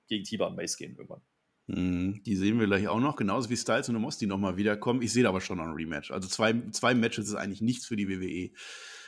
gegen 0.08 0.42
und 0.42 0.56
Mace 0.56 0.76
gehen 0.76 0.96
irgendwann. 0.96 1.22
Mhm, 1.66 2.22
die 2.24 2.36
sehen 2.36 2.60
wir 2.60 2.66
gleich 2.66 2.88
auch 2.88 3.00
noch, 3.00 3.16
genauso 3.16 3.48
wie 3.48 3.56
Styles 3.56 3.88
und 3.88 3.96
Omos, 3.96 4.18
die 4.18 4.26
nochmal 4.26 4.56
wiederkommen. 4.56 5.00
Ich 5.00 5.12
sehe 5.12 5.22
da 5.22 5.30
aber 5.30 5.40
schon 5.40 5.58
noch 5.58 5.64
ein 5.64 5.72
Rematch. 5.72 6.10
Also 6.10 6.28
zwei, 6.28 6.54
zwei 6.72 6.94
Matches 6.94 7.28
ist 7.28 7.34
eigentlich 7.34 7.62
nichts 7.62 7.86
für 7.86 7.96
die 7.96 8.08
WWE. 8.08 8.50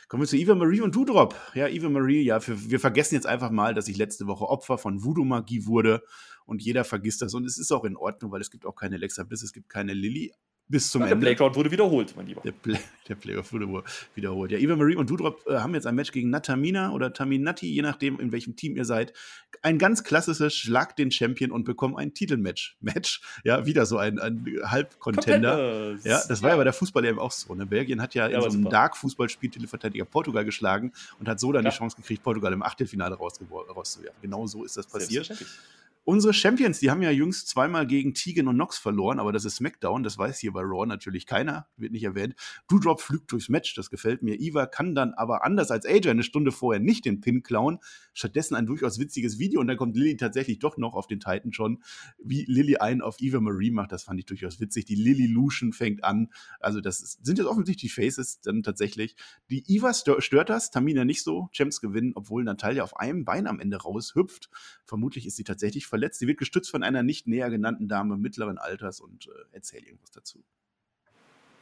Kommen 0.07 0.23
wir 0.23 0.27
zu 0.27 0.37
Eva 0.37 0.55
Marie 0.55 0.81
und 0.81 0.95
Doudrop. 0.95 1.35
Ja, 1.53 1.67
Eva 1.67 1.89
Marie, 1.89 2.21
ja, 2.21 2.39
für, 2.39 2.69
wir 2.69 2.79
vergessen 2.79 3.15
jetzt 3.15 3.27
einfach 3.27 3.51
mal, 3.51 3.73
dass 3.73 3.87
ich 3.87 3.97
letzte 3.97 4.25
Woche 4.25 4.47
Opfer 4.47 4.77
von 4.77 5.03
Voodoo-Magie 5.03 5.65
wurde 5.65 6.01
und 6.45 6.63
jeder 6.63 6.83
vergisst 6.83 7.21
das 7.21 7.33
und 7.33 7.45
es 7.45 7.57
ist 7.57 7.71
auch 7.71 7.83
in 7.83 7.97
Ordnung, 7.97 8.31
weil 8.31 8.41
es 8.41 8.49
gibt 8.49 8.65
auch 8.65 8.75
keine 8.75 8.95
Alexa 8.95 9.23
Bliss, 9.23 9.43
es 9.43 9.51
gibt 9.51 9.69
keine 9.69 9.93
Lilly, 9.93 10.33
bis 10.69 10.91
zum 10.91 11.01
ja, 11.01 11.07
Ende. 11.07 11.17
Der 11.17 11.27
Playground 11.27 11.55
wurde 11.55 11.71
wiederholt, 11.71 12.13
mein 12.15 12.27
Lieber. 12.27 12.41
Der, 12.41 12.51
Play, 12.51 12.77
der 13.07 13.15
Playground 13.15 13.53
wurde 13.53 13.83
wiederholt. 14.15 14.51
Ja, 14.51 14.57
Eva 14.57 14.75
Marie 14.75 14.95
und 14.95 15.09
Dudrop 15.09 15.45
äh, 15.47 15.57
haben 15.57 15.73
jetzt 15.73 15.87
ein 15.87 15.95
Match 15.95 16.11
gegen 16.11 16.29
Natamina 16.29 16.91
oder 16.91 17.13
Taminati, 17.13 17.67
je 17.67 17.81
nachdem, 17.81 18.19
in 18.19 18.31
welchem 18.31 18.55
Team 18.55 18.75
ihr 18.75 18.85
seid. 18.85 19.13
Ein 19.61 19.77
ganz 19.77 20.03
klassisches 20.03 20.55
Schlag 20.55 20.95
den 20.95 21.11
Champion 21.11 21.51
und 21.51 21.63
bekommen 21.63 21.95
ein 21.95 22.13
Titelmatch. 22.13 22.77
Match, 22.81 23.21
ja, 23.43 23.65
wieder 23.65 23.85
so 23.85 23.97
ein, 23.97 24.19
ein 24.19 24.45
Halbcontender. 24.63 25.97
Ja, 26.03 26.21
das 26.27 26.43
war 26.43 26.51
ja 26.51 26.57
bei 26.57 26.63
der 26.63 26.73
Fußball 26.73 27.05
eben 27.05 27.19
auch 27.19 27.31
so. 27.31 27.55
Ne? 27.55 27.65
Belgien 27.65 28.01
hat 28.01 28.13
ja, 28.13 28.27
ja 28.27 28.43
in 28.43 28.51
so 28.51 28.57
einem 28.57 28.69
Dark-Fußballspiel 28.69 29.49
Titelverteidiger 29.49 30.05
Portugal 30.05 30.43
geschlagen 30.43 30.91
und 31.19 31.27
hat 31.27 31.39
so 31.39 31.51
dann 31.51 31.63
ja. 31.63 31.71
die 31.71 31.77
Chance 31.77 31.95
gekriegt, 31.95 32.23
Portugal 32.23 32.51
im 32.53 32.63
Achtelfinale 32.63 33.15
rauszuwerfen. 33.15 34.21
Genau 34.21 34.47
so 34.47 34.63
ist 34.63 34.75
das 34.75 34.87
passiert. 34.87 35.31
Unsere 36.09 36.33
Champions, 36.33 36.79
die 36.79 36.89
haben 36.89 37.01
ja 37.01 37.11
jüngst 37.11 37.49
zweimal 37.49 37.85
gegen 37.85 38.13
Tegan 38.13 38.47
und 38.47 38.55
Nox 38.55 38.77
verloren, 38.77 39.19
aber 39.19 39.33
das 39.33 39.43
ist 39.43 39.57
SmackDown, 39.57 40.03
das 40.03 40.17
weiß 40.17 40.39
hier 40.39 40.53
bei 40.53 40.61
Raw 40.61 40.85
natürlich 40.85 41.25
keiner, 41.25 41.67
wird 41.75 41.91
nicht 41.91 42.05
erwähnt. 42.05 42.33
Doudrop 42.69 43.01
flügt 43.01 43.29
durchs 43.29 43.49
Match, 43.49 43.75
das 43.75 43.89
gefällt 43.89 44.23
mir. 44.23 44.39
Eva 44.39 44.67
kann 44.67 44.95
dann 44.95 45.13
aber 45.13 45.43
anders 45.43 45.69
als 45.69 45.85
AJ 45.85 46.11
eine 46.11 46.23
Stunde 46.23 46.53
vorher 46.53 46.79
nicht 46.79 47.03
den 47.03 47.19
Pin 47.19 47.43
klauen, 47.43 47.79
stattdessen 48.17 48.55
ein 48.55 48.65
durchaus 48.65 48.99
witziges 48.99 49.39
Video 49.39 49.61
und 49.61 49.67
dann 49.67 49.77
kommt 49.77 49.95
Lilly 49.95 50.17
tatsächlich 50.17 50.59
doch 50.59 50.77
noch 50.77 50.93
auf 50.95 51.07
den 51.07 51.19
Titan 51.19 51.53
schon, 51.53 51.83
wie 52.17 52.45
Lilly 52.45 52.77
einen 52.77 53.01
auf 53.01 53.17
Eva 53.19 53.39
Marie 53.39 53.71
macht, 53.71 53.91
das 53.91 54.03
fand 54.03 54.19
ich 54.19 54.25
durchaus 54.25 54.59
witzig. 54.59 54.85
Die 54.85 54.95
Lilly 54.95 55.27
Lution 55.27 55.71
fängt 55.71 56.03
an, 56.03 56.29
also 56.59 56.81
das 56.81 57.01
ist, 57.01 57.25
sind 57.25 57.37
jetzt 57.37 57.47
offensichtlich 57.47 57.93
die 57.93 58.01
Faces 58.01 58.41
dann 58.41 58.63
tatsächlich. 58.63 59.15
Die 59.49 59.63
Eva 59.67 59.93
stört 59.93 60.49
das, 60.49 60.71
Tamina 60.71 61.05
nicht 61.05 61.23
so, 61.23 61.49
Champs 61.51 61.79
gewinnen, 61.79 62.13
obwohl 62.15 62.43
Natalia 62.43 62.83
auf 62.83 62.97
einem 62.97 63.23
Bein 63.25 63.47
am 63.47 63.59
Ende 63.59 63.77
raushüpft. 63.77 64.49
Vermutlich 64.85 65.25
ist 65.25 65.35
sie 65.35 65.43
tatsächlich 65.43 65.87
verletzt. 65.87 66.19
Sie 66.19 66.27
wird 66.27 66.39
gestützt 66.39 66.71
von 66.71 66.83
einer 66.83 67.03
nicht 67.03 67.27
näher 67.27 67.49
genannten 67.49 67.87
Dame 67.87 68.17
mittleren 68.17 68.57
Alters 68.57 68.99
und 68.99 69.27
äh, 69.27 69.31
erzähl 69.51 69.83
irgendwas 69.83 70.11
dazu. 70.11 70.43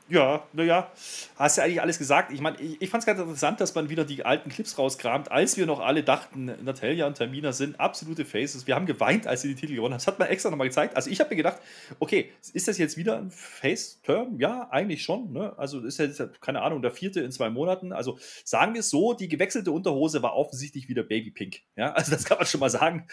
Ja, 0.07 0.43
naja, 0.53 0.91
hast 1.35 1.57
ja 1.57 1.63
eigentlich 1.63 1.81
alles 1.81 1.97
gesagt. 1.97 2.31
Ich 2.31 2.39
meine, 2.39 2.61
ich, 2.61 2.79
ich 2.79 2.89
fand 2.91 3.01
es 3.01 3.07
ganz 3.07 3.19
interessant, 3.19 3.59
dass 3.59 3.73
man 3.73 3.89
wieder 3.89 4.05
die 4.05 4.23
alten 4.23 4.51
Clips 4.51 4.77
rauskramt, 4.77 5.31
als 5.31 5.57
wir 5.57 5.65
noch 5.65 5.79
alle 5.79 6.03
dachten, 6.03 6.45
Natalia 6.63 7.07
und 7.07 7.17
Tamina 7.17 7.53
sind 7.53 7.79
absolute 7.79 8.23
Faces. 8.23 8.67
Wir 8.67 8.75
haben 8.75 8.85
geweint, 8.85 9.25
als 9.25 9.41
sie 9.41 9.47
die 9.47 9.55
Titel 9.55 9.73
gewonnen 9.73 9.93
haben. 9.95 9.99
Das 9.99 10.05
hat 10.05 10.19
man 10.19 10.27
extra 10.27 10.51
nochmal 10.51 10.67
gezeigt. 10.67 10.95
Also 10.95 11.09
ich 11.09 11.19
habe 11.19 11.31
mir 11.31 11.37
gedacht, 11.37 11.57
okay, 11.97 12.31
ist 12.53 12.67
das 12.67 12.77
jetzt 12.77 12.97
wieder 12.97 13.17
ein 13.17 13.31
Face-Turn? 13.31 14.37
Ja, 14.37 14.67
eigentlich 14.69 15.01
schon. 15.01 15.33
Ne? 15.33 15.57
Also 15.57 15.79
ist 15.79 15.97
jetzt, 15.97 16.21
keine 16.39 16.61
Ahnung, 16.61 16.83
der 16.83 16.91
vierte 16.91 17.21
in 17.21 17.31
zwei 17.31 17.49
Monaten. 17.49 17.91
Also 17.91 18.19
sagen 18.43 18.75
wir 18.75 18.81
es 18.81 18.91
so, 18.91 19.13
die 19.13 19.27
gewechselte 19.27 19.71
Unterhose 19.71 20.21
war 20.21 20.35
offensichtlich 20.35 20.87
wieder 20.87 21.01
Babypink. 21.01 21.61
Ja, 21.75 21.93
also 21.93 22.11
das 22.11 22.25
kann 22.25 22.37
man 22.37 22.45
schon 22.45 22.59
mal 22.59 22.69
sagen. 22.69 23.07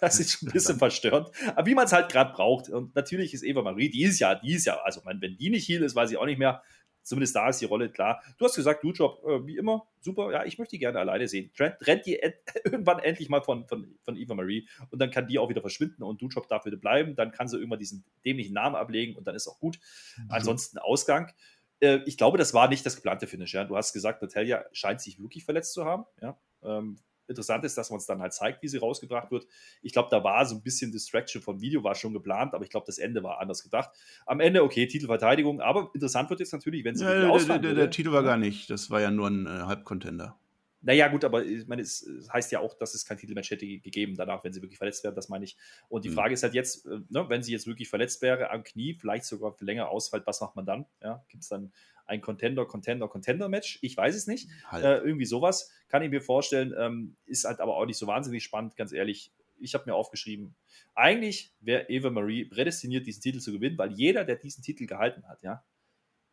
Das 0.00 0.20
ist 0.20 0.32
schon 0.32 0.48
ein 0.48 0.52
bisschen 0.52 0.78
verstörend. 0.78 1.30
Aber 1.56 1.66
wie 1.66 1.74
man 1.74 1.86
es 1.86 1.92
halt 1.92 2.10
gerade 2.10 2.32
braucht. 2.32 2.68
Und 2.68 2.94
natürlich 2.94 3.34
ist 3.34 3.42
Eva 3.42 3.62
Marie, 3.62 3.90
die 3.90 4.04
ist 4.04 4.18
ja, 4.18 4.34
die 4.34 4.54
ist 4.54 4.64
ja, 4.64 4.80
also 4.82 5.00
wenn 5.04 5.36
die 5.36 5.50
nicht 5.50 5.66
hier 5.66 5.82
ist, 5.82 5.94
weiß 5.94 6.10
ich 6.10 6.16
auch 6.16 6.26
nicht 6.26 6.38
mehr. 6.38 6.62
Zumindest 7.08 7.36
da 7.36 7.48
ist 7.48 7.60
die 7.62 7.64
Rolle 7.64 7.88
klar. 7.88 8.22
Du 8.36 8.44
hast 8.44 8.54
gesagt, 8.54 8.84
du 8.84 8.92
Job, 8.92 9.22
äh, 9.24 9.46
wie 9.46 9.56
immer, 9.56 9.88
super. 10.00 10.30
Ja, 10.30 10.44
ich 10.44 10.58
möchte 10.58 10.72
die 10.72 10.78
gerne 10.78 10.98
alleine 10.98 11.26
sehen. 11.26 11.50
Trent 11.56 11.76
rennt 11.86 12.04
die 12.04 12.20
irgendwann 12.64 12.98
endlich 12.98 13.30
mal 13.30 13.40
von, 13.40 13.66
von, 13.66 13.98
von 14.02 14.16
Eva 14.16 14.34
Marie 14.34 14.68
und 14.90 15.00
dann 15.00 15.10
kann 15.10 15.26
die 15.26 15.38
auch 15.38 15.48
wieder 15.48 15.62
verschwinden 15.62 16.02
und 16.02 16.20
du 16.20 16.28
Job 16.28 16.48
darf 16.48 16.66
wieder 16.66 16.76
bleiben. 16.76 17.16
Dann 17.16 17.32
kann 17.32 17.48
sie 17.48 17.56
irgendwann 17.56 17.78
diesen 17.78 18.04
dämlichen 18.26 18.52
Namen 18.52 18.76
ablegen 18.76 19.16
und 19.16 19.26
dann 19.26 19.34
ist 19.34 19.48
auch 19.48 19.58
gut. 19.58 19.78
Mhm. 20.18 20.26
Ansonsten 20.28 20.76
Ausgang. 20.76 21.32
Äh, 21.80 22.00
ich 22.04 22.18
glaube, 22.18 22.36
das 22.36 22.52
war 22.52 22.68
nicht 22.68 22.84
das 22.84 22.96
geplante 22.96 23.26
Finish. 23.26 23.54
Ja? 23.54 23.64
Du 23.64 23.76
hast 23.76 23.94
gesagt, 23.94 24.20
Natalia 24.20 24.66
scheint 24.72 25.00
sich 25.00 25.18
wirklich 25.18 25.46
verletzt 25.46 25.72
zu 25.72 25.86
haben. 25.86 26.04
Ja? 26.20 26.38
Ähm, 26.62 26.98
interessant 27.28 27.64
ist, 27.64 27.76
dass 27.76 27.90
man 27.90 27.98
es 27.98 28.06
dann 28.06 28.20
halt 28.20 28.32
zeigt, 28.32 28.62
wie 28.62 28.68
sie 28.68 28.78
rausgebracht 28.78 29.30
wird. 29.30 29.46
Ich 29.82 29.92
glaube, 29.92 30.08
da 30.10 30.22
war 30.24 30.44
so 30.46 30.56
ein 30.56 30.62
bisschen 30.62 30.92
Distraction 30.92 31.42
vom 31.42 31.60
Video, 31.60 31.84
war 31.84 31.94
schon 31.94 32.12
geplant, 32.12 32.54
aber 32.54 32.64
ich 32.64 32.70
glaube, 32.70 32.86
das 32.86 32.98
Ende 32.98 33.22
war 33.22 33.40
anders 33.40 33.62
gedacht. 33.62 33.90
Am 34.26 34.40
Ende, 34.40 34.62
okay, 34.62 34.86
Titelverteidigung, 34.86 35.60
aber 35.60 35.90
interessant 35.94 36.30
wird 36.30 36.40
jetzt 36.40 36.52
natürlich, 36.52 36.84
wenn 36.84 36.96
sie 36.96 37.04
ja, 37.04 37.14
der, 37.14 37.38
der, 37.38 37.58
der, 37.58 37.74
der, 37.74 37.90
Titel 37.90 38.12
war 38.12 38.22
gar 38.22 38.36
nicht, 38.36 38.70
das 38.70 38.90
war 38.90 39.00
ja 39.00 39.10
nur 39.10 39.28
ein 39.28 39.46
äh, 39.46 39.50
Halbcontender. 39.50 40.38
Naja, 40.80 41.08
gut, 41.08 41.24
aber 41.24 41.44
ich 41.44 41.66
meine, 41.66 41.82
es 41.82 42.08
heißt 42.32 42.52
ja 42.52 42.60
auch, 42.60 42.74
dass 42.74 42.94
es 42.94 43.04
kein 43.04 43.18
Titelmatch 43.18 43.50
hätte 43.50 43.66
gegeben 43.66 44.14
danach, 44.14 44.44
wenn 44.44 44.52
sie 44.52 44.62
wirklich 44.62 44.78
verletzt 44.78 45.02
wären, 45.02 45.16
das 45.16 45.28
meine 45.28 45.44
ich. 45.44 45.56
Und 45.88 46.04
die 46.04 46.10
mhm. 46.10 46.14
Frage 46.14 46.34
ist 46.34 46.44
halt 46.44 46.54
jetzt, 46.54 46.86
äh, 46.86 47.00
ne, 47.08 47.28
wenn 47.28 47.42
sie 47.42 47.50
jetzt 47.50 47.66
wirklich 47.66 47.88
verletzt 47.88 48.22
wäre 48.22 48.50
am 48.50 48.62
Knie, 48.62 48.94
vielleicht 48.94 49.24
sogar 49.24 49.52
für 49.52 49.64
länger 49.64 49.88
ausfällt, 49.88 50.26
was 50.26 50.40
macht 50.40 50.54
man 50.54 50.66
dann? 50.66 50.86
Ja, 51.02 51.24
Gibt 51.28 51.42
es 51.42 51.48
dann 51.48 51.72
ein 52.08 52.20
Contender, 52.20 52.66
Contender, 52.66 53.08
Contender-Match. 53.08 53.78
Ich 53.82 53.96
weiß 53.96 54.16
es 54.16 54.26
nicht. 54.26 54.48
Halt. 54.66 54.84
Äh, 54.84 54.98
irgendwie 54.98 55.26
sowas 55.26 55.70
kann 55.88 56.02
ich 56.02 56.10
mir 56.10 56.22
vorstellen. 56.22 56.74
Ähm, 56.76 57.16
ist 57.26 57.44
halt 57.44 57.60
aber 57.60 57.76
auch 57.76 57.86
nicht 57.86 57.98
so 57.98 58.06
wahnsinnig 58.06 58.42
spannend, 58.42 58.76
ganz 58.76 58.92
ehrlich. 58.92 59.32
Ich 59.60 59.74
habe 59.74 59.84
mir 59.86 59.94
aufgeschrieben, 59.94 60.54
eigentlich 60.94 61.52
wäre 61.60 61.88
Eva 61.88 62.10
Marie 62.10 62.44
prädestiniert, 62.44 63.06
diesen 63.06 63.22
Titel 63.22 63.40
zu 63.40 63.52
gewinnen, 63.52 63.76
weil 63.76 63.92
jeder, 63.92 64.24
der 64.24 64.36
diesen 64.36 64.62
Titel 64.62 64.86
gehalten 64.86 65.26
hat, 65.28 65.42
ja, 65.42 65.64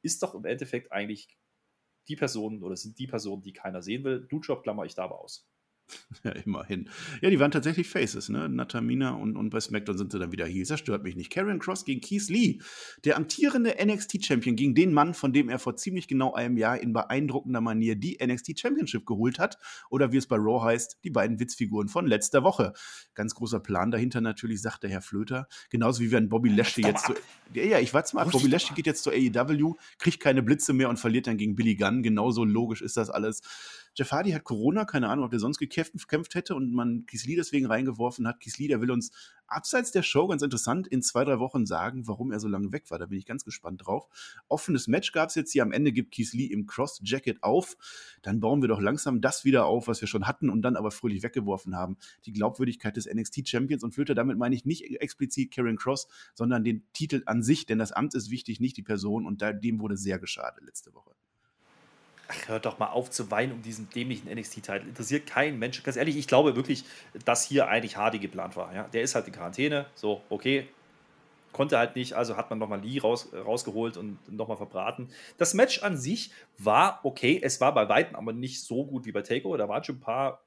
ist 0.01 0.21
doch 0.21 0.35
im 0.35 0.45
Endeffekt 0.45 0.91
eigentlich 0.91 1.27
die 2.07 2.15
Person 2.15 2.61
oder 2.63 2.75
sind 2.75 2.99
die 2.99 3.07
Personen, 3.07 3.41
die 3.41 3.53
keiner 3.53 3.81
sehen 3.81 4.03
will. 4.03 4.25
Du 4.29 4.39
Job 4.39 4.63
klammer 4.63 4.85
ich 4.85 4.95
da 4.95 5.05
aber 5.05 5.19
aus. 5.19 5.47
Ja, 6.23 6.31
immerhin. 6.31 6.89
Ja, 7.21 7.29
die 7.29 7.39
waren 7.39 7.51
tatsächlich 7.51 7.87
Faces, 7.87 8.29
ne? 8.29 8.49
Natamina 8.49 9.11
und, 9.11 9.35
und 9.35 9.49
bei 9.49 9.59
SmackDown 9.59 9.97
sind 9.97 10.11
sie 10.11 10.19
dann 10.19 10.31
wieder 10.31 10.45
Heels. 10.45 10.69
Das 10.69 10.79
stört 10.79 11.03
mich 11.03 11.15
nicht. 11.15 11.29
Karrion 11.29 11.59
Cross 11.59 11.85
gegen 11.85 12.01
Keith 12.01 12.29
Lee, 12.29 12.59
der 13.03 13.17
amtierende 13.17 13.75
NXT-Champion, 13.83 14.55
gegen 14.55 14.73
den 14.73 14.93
Mann, 14.93 15.13
von 15.13 15.33
dem 15.33 15.49
er 15.49 15.59
vor 15.59 15.75
ziemlich 15.75 16.07
genau 16.07 16.33
einem 16.33 16.57
Jahr 16.57 16.79
in 16.79 16.93
beeindruckender 16.93 17.61
Manier 17.61 17.95
die 17.95 18.17
NXT 18.23 18.59
Championship 18.59 19.05
geholt 19.05 19.39
hat. 19.39 19.57
Oder 19.89 20.11
wie 20.11 20.17
es 20.17 20.27
bei 20.27 20.37
Raw 20.37 20.63
heißt, 20.63 20.99
die 21.03 21.11
beiden 21.11 21.39
Witzfiguren 21.39 21.89
von 21.89 22.07
letzter 22.07 22.43
Woche. 22.43 22.73
Ganz 23.13 23.35
großer 23.35 23.59
Plan 23.59 23.91
dahinter 23.91 24.21
natürlich, 24.21 24.61
sagt 24.61 24.83
der 24.83 24.89
Herr 24.89 25.01
Flöter. 25.01 25.47
Genauso 25.69 26.01
wie 26.01 26.11
wenn 26.11 26.29
Bobby 26.29 26.49
Lashley 26.49 26.85
jetzt. 26.85 27.05
Zu, 27.05 27.13
ja, 27.53 27.63
ja, 27.63 27.79
ich 27.79 27.93
warte 27.93 28.15
mal 28.15 28.23
ab. 28.23 28.31
Bobby 28.31 28.47
Lashley 28.47 28.75
geht 28.75 28.87
jetzt 28.87 29.03
zur 29.03 29.13
AEW, 29.13 29.75
kriegt 29.99 30.19
keine 30.19 30.41
Blitze 30.41 30.73
mehr 30.73 30.89
und 30.89 30.97
verliert 30.97 31.27
dann 31.27 31.37
gegen 31.37 31.55
Billy 31.55 31.75
Gunn. 31.75 32.01
Genauso 32.01 32.43
logisch 32.43 32.81
ist 32.81 32.97
das 32.97 33.09
alles. 33.09 33.41
Jeff 33.97 34.11
Hardy 34.11 34.31
hat 34.31 34.43
Corona, 34.43 34.83
keine 34.83 35.07
Ahnung, 35.07 35.23
ob 35.23 35.31
der 35.31 35.39
sonst 35.39 35.57
gekämpft, 35.57 36.35
hätte 36.35 36.53
und 36.53 36.73
man 36.73 37.05
Kisly 37.05 37.37
deswegen 37.37 37.65
reingeworfen 37.65 38.27
hat. 38.27 38.41
Kisly, 38.41 38.67
der 38.67 38.81
will 38.81 38.91
uns 38.91 39.11
abseits 39.47 39.91
der 39.91 40.03
Show 40.03 40.27
ganz 40.27 40.41
interessant 40.41 40.85
in 40.85 41.01
zwei, 41.01 41.23
drei 41.23 41.39
Wochen 41.39 41.65
sagen, 41.65 42.05
warum 42.05 42.33
er 42.33 42.41
so 42.41 42.49
lange 42.49 42.73
weg 42.73 42.91
war. 42.91 42.99
Da 42.99 43.05
bin 43.05 43.17
ich 43.17 43.25
ganz 43.25 43.45
gespannt 43.45 43.85
drauf. 43.85 44.07
Offenes 44.49 44.87
Match 44.87 45.13
gab 45.13 45.29
es 45.29 45.35
jetzt 45.35 45.53
hier. 45.53 45.63
Am 45.63 45.71
Ende 45.71 45.93
gibt 45.93 46.11
Kisly 46.11 46.47
im 46.47 46.65
Cross-Jacket 46.65 47.41
auf. 47.41 47.77
Dann 48.21 48.41
bauen 48.41 48.61
wir 48.61 48.67
doch 48.67 48.81
langsam 48.81 49.21
das 49.21 49.45
wieder 49.45 49.65
auf, 49.65 49.87
was 49.87 50.01
wir 50.01 50.09
schon 50.09 50.27
hatten 50.27 50.49
und 50.49 50.61
dann 50.61 50.75
aber 50.75 50.91
fröhlich 50.91 51.23
weggeworfen 51.23 51.77
haben. 51.77 51.95
Die 52.25 52.33
Glaubwürdigkeit 52.33 52.97
des 52.97 53.05
NXT-Champions 53.05 53.83
und 53.83 53.93
Flöter, 53.93 54.13
damit 54.13 54.37
meine 54.37 54.55
ich 54.55 54.65
nicht 54.65 54.83
explizit 54.99 55.53
Karen 55.53 55.77
Cross, 55.77 56.07
sondern 56.33 56.65
den 56.65 56.85
Titel 56.91 57.23
an 57.27 57.43
sich, 57.43 57.65
denn 57.65 57.79
das 57.79 57.93
Amt 57.93 58.13
ist 58.13 58.29
wichtig, 58.29 58.59
nicht 58.59 58.75
die 58.75 58.83
Person 58.83 59.25
und 59.25 59.41
dem 59.41 59.79
wurde 59.79 59.95
sehr 59.95 60.19
geschadet 60.19 60.65
letzte 60.65 60.93
Woche. 60.93 61.15
Ach, 62.27 62.47
hört 62.47 62.65
doch 62.65 62.79
mal 62.79 62.87
auf 62.87 63.11
zu 63.11 63.29
weinen 63.29 63.53
um 63.53 63.61
diesen 63.61 63.89
dämlichen 63.89 64.31
NXT-Titel. 64.31 64.87
Interessiert 64.87 65.27
keinen 65.27 65.59
Menschen. 65.59 65.83
Ganz 65.83 65.95
ehrlich, 65.97 66.17
ich 66.17 66.27
glaube 66.27 66.55
wirklich, 66.55 66.83
dass 67.23 67.43
hier 67.43 67.67
eigentlich 67.67 67.97
Hardy 67.97 68.19
geplant 68.19 68.55
war. 68.55 68.73
Ja? 68.73 68.83
Der 68.83 69.03
ist 69.03 69.15
halt 69.15 69.27
in 69.27 69.33
Quarantäne. 69.33 69.85
So, 69.95 70.21
okay. 70.29 70.67
Konnte 71.51 71.77
halt 71.77 71.95
nicht, 71.95 72.13
also 72.13 72.35
hat 72.35 72.49
man 72.49 72.59
nochmal 72.59 72.81
Lee 72.81 72.99
raus, 72.99 73.29
rausgeholt 73.33 73.95
und 73.95 74.17
nochmal 74.29 74.57
verbraten. 74.57 75.09
Das 75.37 75.53
Match 75.53 75.83
an 75.83 75.97
sich 75.97 76.31
war 76.57 76.99
okay. 77.03 77.39
Es 77.41 77.61
war 77.61 77.73
bei 77.73 77.87
Weitem 77.87 78.15
aber 78.15 78.33
nicht 78.33 78.61
so 78.63 78.85
gut 78.85 79.05
wie 79.05 79.11
bei 79.11 79.21
Takeover. 79.21 79.57
Da 79.57 79.69
waren 79.69 79.83
schon 79.83 79.95
ein 79.95 80.01
paar 80.01 80.44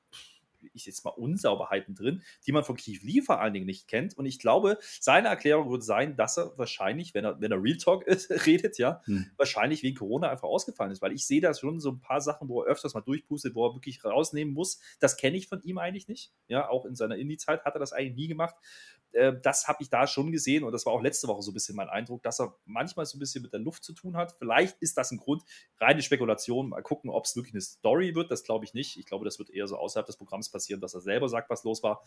ich 0.73 0.87
jetzt 0.87 1.05
mal 1.05 1.11
Unsauberheiten 1.11 1.95
drin, 1.95 2.23
die 2.47 2.53
man 2.53 2.65
von 2.65 2.77
Keith 2.77 3.03
Lee 3.03 3.23
vor 3.23 3.41
allen 3.41 3.55
Dingen 3.55 3.67
nicht 3.67 3.89
kennt. 3.89 4.17
Und 4.17 4.27
ich 4.27 4.39
glaube, 4.39 4.79
seine 5.01 5.29
Erklärung 5.29 5.71
würde 5.71 5.85
sein, 5.85 6.17
dass 6.17 6.39
er 6.39 6.57
wahrscheinlich, 6.57 7.15
wenn 7.15 7.25
er, 7.25 7.41
wenn 7.41 7.53
er 7.53 7.63
Real 7.63 7.77
Talk 7.77 8.03
ist, 8.07 8.31
redet, 8.47 8.79
ja, 8.79 9.03
hm. 9.05 9.31
wahrscheinlich 9.37 9.83
wegen 9.83 9.97
Corona 9.97 10.31
einfach 10.31 10.49
ausgefallen 10.49 10.93
ist. 10.93 11.03
Weil 11.03 11.13
ich 11.13 11.27
sehe 11.27 11.41
da 11.41 11.55
schon 11.55 11.81
so 11.81 11.91
ein 11.91 12.01
paar 12.01 12.21
Sachen, 12.21 12.49
wo 12.49 12.63
er 12.63 12.69
öfters 12.69 12.95
mal 12.95 13.01
durchpustet, 13.01 13.55
wo 13.55 13.67
er 13.67 13.75
wirklich 13.75 14.05
rausnehmen 14.05 14.55
muss. 14.55 14.79
Das 15.01 15.17
kenne 15.17 15.37
ich 15.37 15.49
von 15.49 15.63
ihm 15.63 15.79
eigentlich 15.79 16.09
nicht. 16.09 16.33
Ja, 16.49 16.69
auch 16.69 16.85
in 16.85 16.95
seiner 16.95 17.17
Indie-Zeit 17.17 17.65
hat 17.65 17.75
er 17.75 17.81
das 17.81 17.93
eigentlich 17.93 18.17
nie 18.17 18.29
gemacht. 18.29 18.57
Äh, 19.13 19.35
das 19.43 19.69
habe 19.69 19.83
ich 19.83 19.91
da 19.91 20.07
schon 20.07 20.33
gesehen 20.33 20.65
und 20.65 20.73
das 20.73 20.87
war 20.87 20.93
auch 20.93 21.03
letzte 21.03 21.29
Woche 21.29 21.43
so 21.43 21.51
ein 21.51 21.55
bisschen 21.55 21.77
mein 21.77 21.89
Eindruck, 21.89 22.23
dass 22.23 22.41
er 22.41 22.55
manchmal 22.65 23.07
so 23.07 23.17
ein 23.17 23.21
bisschen 23.21 23.43
mit 23.43 23.53
der 23.53 23.61
Luft 23.61 23.85
zu 23.85 23.93
tun 23.93 24.17
hat. 24.17 24.33
Vielleicht 24.39 24.77
ist 24.81 24.99
das 24.99 25.11
ein 25.11 25.19
Grund, 25.19 25.43
reine 25.79 26.03
Spekulation, 26.03 26.69
mal 26.69 26.83
gucken, 26.83 27.11
ob 27.11 27.25
es 27.25 27.35
wirklich 27.35 27.55
eine 27.55 27.61
Story 27.61 28.15
wird, 28.15 28.31
das 28.31 28.45
glaube 28.45 28.65
ich 28.65 28.75
nicht. 28.75 28.99
Ich 28.99 29.07
glaube, 29.07 29.25
das 29.25 29.39
wird 29.39 29.51
eher 29.51 29.67
so 29.67 29.77
außerhalb 29.77 30.07
des 30.07 30.17
Programms 30.17 30.48
passieren, 30.51 30.81
dass 30.81 30.95
er 30.95 31.01
selber 31.01 31.29
sagt, 31.29 31.51
was 31.51 31.65
los 31.65 31.83
war. 31.83 32.03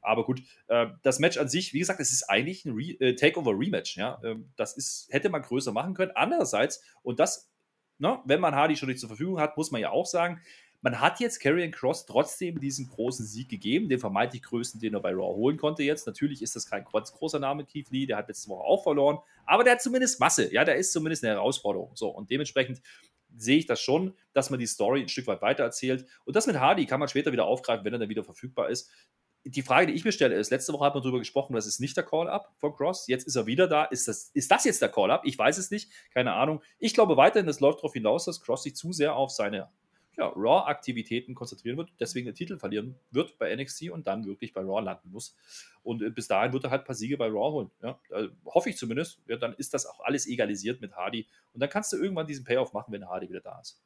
Aber 0.00 0.24
gut, 0.24 0.42
äh, 0.68 0.88
das 1.02 1.20
Match 1.20 1.38
an 1.38 1.48
sich, 1.48 1.72
wie 1.72 1.78
gesagt, 1.78 2.00
es 2.00 2.12
ist 2.12 2.28
eigentlich 2.28 2.64
ein 2.64 2.74
Re 2.74 2.96
äh, 3.00 3.14
Takeover-Rematch. 3.14 3.96
Ja? 3.96 4.20
Ähm, 4.24 4.50
das 4.56 4.76
ist, 4.76 5.08
hätte 5.10 5.30
man 5.30 5.42
größer 5.42 5.72
machen 5.72 5.94
können. 5.94 6.12
Andererseits, 6.14 6.82
und 7.02 7.20
das, 7.20 7.50
ne, 7.98 8.20
wenn 8.24 8.40
man 8.40 8.54
Hardy 8.54 8.76
schon 8.76 8.88
nicht 8.88 9.00
zur 9.00 9.08
Verfügung 9.08 9.38
hat, 9.38 9.56
muss 9.56 9.70
man 9.70 9.80
ja 9.80 9.90
auch 9.90 10.06
sagen, 10.06 10.40
man 10.82 11.00
hat 11.00 11.20
jetzt 11.20 11.38
Karrion 11.38 11.70
Cross 11.70 12.06
trotzdem 12.06 12.58
diesen 12.58 12.88
großen 12.88 13.24
Sieg 13.24 13.48
gegeben, 13.48 13.88
den 13.88 14.00
vermeintlich 14.00 14.42
größten, 14.42 14.80
den 14.80 14.94
er 14.94 15.00
bei 15.00 15.12
Raw 15.12 15.36
holen 15.36 15.56
konnte 15.56 15.84
jetzt. 15.84 16.08
Natürlich 16.08 16.42
ist 16.42 16.56
das 16.56 16.66
kein 16.66 16.84
großer 16.84 17.38
Name, 17.38 17.64
Keith 17.64 17.88
Lee, 17.90 18.04
der 18.04 18.16
hat 18.16 18.26
letzte 18.26 18.48
Woche 18.48 18.64
auch 18.64 18.82
verloren, 18.82 19.18
aber 19.46 19.62
der 19.62 19.74
hat 19.74 19.82
zumindest 19.82 20.18
Masse, 20.18 20.52
ja, 20.52 20.64
der 20.64 20.76
ist 20.76 20.92
zumindest 20.92 21.22
eine 21.22 21.34
Herausforderung. 21.34 21.92
So, 21.94 22.08
und 22.08 22.30
dementsprechend 22.30 22.82
sehe 23.36 23.58
ich 23.58 23.66
das 23.66 23.80
schon, 23.80 24.14
dass 24.32 24.50
man 24.50 24.60
die 24.60 24.66
Story 24.66 25.00
ein 25.00 25.08
Stück 25.08 25.26
weit 25.26 25.42
weiter 25.42 25.62
erzählt. 25.64 26.06
Und 26.24 26.36
das 26.36 26.46
mit 26.46 26.58
Hardy 26.58 26.86
kann 26.86 27.00
man 27.00 27.08
später 27.08 27.32
wieder 27.32 27.44
aufgreifen, 27.44 27.84
wenn 27.84 27.92
er 27.92 27.98
dann 27.98 28.08
wieder 28.08 28.24
verfügbar 28.24 28.70
ist. 28.70 28.90
Die 29.44 29.62
Frage, 29.62 29.88
die 29.88 29.94
ich 29.94 30.04
mir 30.04 30.12
stelle, 30.12 30.36
ist: 30.36 30.50
Letzte 30.50 30.72
Woche 30.72 30.84
hat 30.84 30.94
man 30.94 31.02
darüber 31.02 31.18
gesprochen, 31.18 31.54
das 31.54 31.66
ist 31.66 31.80
nicht 31.80 31.96
der 31.96 32.04
Call-Up 32.04 32.52
von 32.58 32.74
Cross. 32.74 33.08
Jetzt 33.08 33.26
ist 33.26 33.34
er 33.34 33.46
wieder 33.46 33.66
da. 33.66 33.84
Ist 33.84 34.06
das, 34.06 34.30
ist 34.34 34.50
das 34.50 34.64
jetzt 34.64 34.80
der 34.80 34.88
Call-Up? 34.88 35.22
Ich 35.24 35.36
weiß 35.36 35.58
es 35.58 35.70
nicht. 35.70 35.90
Keine 36.14 36.34
Ahnung. 36.34 36.62
Ich 36.78 36.94
glaube 36.94 37.16
weiterhin, 37.16 37.48
es 37.48 37.58
läuft 37.58 37.78
darauf 37.78 37.92
hinaus, 37.92 38.24
dass 38.26 38.40
Cross 38.40 38.62
sich 38.62 38.76
zu 38.76 38.92
sehr 38.92 39.16
auf 39.16 39.30
seine 39.30 39.68
ja, 40.16 40.28
Raw-Aktivitäten 40.36 41.34
konzentrieren 41.34 41.76
wird, 41.76 41.90
deswegen 41.98 42.26
den 42.26 42.34
Titel 42.34 42.58
verlieren 42.58 42.96
wird 43.10 43.38
bei 43.38 43.54
NXT 43.54 43.90
und 43.90 44.06
dann 44.06 44.26
wirklich 44.26 44.52
bei 44.52 44.60
Raw 44.60 44.82
landen 44.82 45.10
muss. 45.10 45.36
Und 45.82 46.02
äh, 46.02 46.10
bis 46.10 46.28
dahin 46.28 46.52
wird 46.52 46.64
er 46.64 46.70
halt 46.70 46.82
ein 46.82 46.86
paar 46.86 46.94
Siege 46.94 47.16
bei 47.16 47.26
Raw 47.26 47.52
holen. 47.52 47.70
Ja? 47.82 47.98
Also, 48.10 48.30
hoffe 48.44 48.70
ich 48.70 48.76
zumindest. 48.76 49.20
Ja, 49.26 49.36
dann 49.36 49.54
ist 49.54 49.74
das 49.74 49.86
auch 49.86 50.00
alles 50.00 50.26
egalisiert 50.26 50.80
mit 50.80 50.94
Hardy. 50.94 51.26
Und 51.54 51.60
dann 51.60 51.70
kannst 51.70 51.92
du 51.92 51.96
irgendwann 51.96 52.26
diesen 52.26 52.44
Payoff 52.44 52.72
machen, 52.72 52.92
wenn 52.92 53.08
Hardy 53.08 53.28
wieder 53.28 53.40
da 53.40 53.58
ist. 53.60 53.80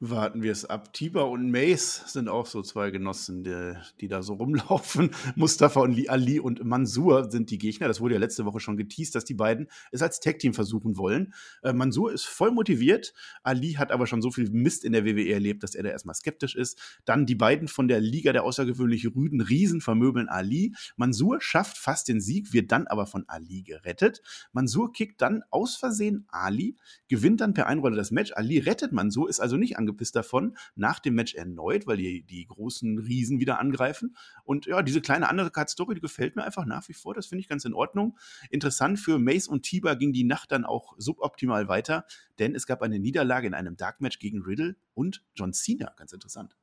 Warten 0.00 0.42
wir 0.42 0.50
es 0.50 0.64
ab. 0.64 0.92
Tiber 0.92 1.30
und 1.30 1.52
Mace 1.52 2.02
sind 2.12 2.28
auch 2.28 2.46
so 2.46 2.62
zwei 2.62 2.90
Genossen, 2.90 3.44
die, 3.44 3.74
die 4.00 4.08
da 4.08 4.22
so 4.22 4.34
rumlaufen. 4.34 5.10
Mustafa 5.36 5.80
und 5.80 6.10
Ali 6.10 6.40
und 6.40 6.64
Mansur 6.64 7.30
sind 7.30 7.50
die 7.50 7.58
Gegner. 7.58 7.86
Das 7.86 8.00
wurde 8.00 8.14
ja 8.14 8.20
letzte 8.20 8.44
Woche 8.44 8.58
schon 8.58 8.76
geteased, 8.76 9.14
dass 9.14 9.24
die 9.24 9.34
beiden 9.34 9.68
es 9.92 10.02
als 10.02 10.18
Tag-Team 10.18 10.52
versuchen 10.52 10.96
wollen. 10.96 11.32
Äh, 11.62 11.72
Mansur 11.72 12.12
ist 12.12 12.24
voll 12.24 12.50
motiviert. 12.50 13.14
Ali 13.44 13.74
hat 13.74 13.92
aber 13.92 14.08
schon 14.08 14.20
so 14.20 14.32
viel 14.32 14.50
Mist 14.50 14.84
in 14.84 14.92
der 14.92 15.04
WWE 15.04 15.30
erlebt, 15.30 15.62
dass 15.62 15.76
er 15.76 15.84
da 15.84 15.90
erstmal 15.90 16.16
skeptisch 16.16 16.56
ist. 16.56 17.00
Dann 17.04 17.24
die 17.24 17.36
beiden 17.36 17.68
von 17.68 17.86
der 17.86 18.00
Liga 18.00 18.32
der 18.32 18.42
außergewöhnlich 18.42 19.06
Rüden 19.14 19.40
Riesen 19.40 19.80
vermöbeln 19.80 20.28
Ali. 20.28 20.74
Mansur 20.96 21.40
schafft 21.40 21.78
fast 21.78 22.08
den 22.08 22.20
Sieg, 22.20 22.52
wird 22.52 22.72
dann 22.72 22.88
aber 22.88 23.06
von 23.06 23.24
Ali 23.28 23.62
gerettet. 23.62 24.22
Mansur 24.52 24.92
kickt 24.92 25.22
dann 25.22 25.44
aus 25.50 25.76
Versehen 25.76 26.26
Ali, 26.28 26.76
gewinnt 27.06 27.40
dann 27.40 27.54
per 27.54 27.68
Einroller 27.68 27.96
das 27.96 28.10
Match. 28.10 28.32
Ali 28.34 28.58
rettet 28.58 28.90
Mansur, 28.90 29.30
ist 29.30 29.38
also 29.38 29.56
nicht 29.56 29.78
angepisst 29.84 30.16
davon. 30.16 30.56
Nach 30.74 30.98
dem 30.98 31.14
Match 31.14 31.34
erneut, 31.34 31.86
weil 31.86 31.98
die, 31.98 32.22
die 32.22 32.46
großen 32.46 32.98
Riesen 32.98 33.38
wieder 33.40 33.58
angreifen. 33.58 34.16
Und 34.44 34.66
ja, 34.66 34.82
diese 34.82 35.00
kleine 35.00 35.28
andere 35.28 35.50
Card-Story, 35.50 35.94
die 35.94 36.00
gefällt 36.00 36.36
mir 36.36 36.44
einfach 36.44 36.64
nach 36.64 36.88
wie 36.88 36.94
vor. 36.94 37.14
Das 37.14 37.26
finde 37.26 37.40
ich 37.40 37.48
ganz 37.48 37.64
in 37.64 37.74
Ordnung. 37.74 38.18
Interessant 38.50 38.98
für 38.98 39.18
Mace 39.18 39.48
und 39.48 39.62
Tiber 39.62 39.96
ging 39.96 40.12
die 40.12 40.24
Nacht 40.24 40.52
dann 40.52 40.64
auch 40.64 40.94
suboptimal 40.98 41.68
weiter, 41.68 42.06
denn 42.38 42.54
es 42.54 42.66
gab 42.66 42.82
eine 42.82 42.98
Niederlage 42.98 43.46
in 43.46 43.54
einem 43.54 43.76
Dark 43.76 44.00
Match 44.00 44.18
gegen 44.18 44.42
Riddle 44.42 44.76
und 44.94 45.24
John 45.34 45.52
Cena. 45.52 45.92
Ganz 45.96 46.12
interessant. 46.12 46.56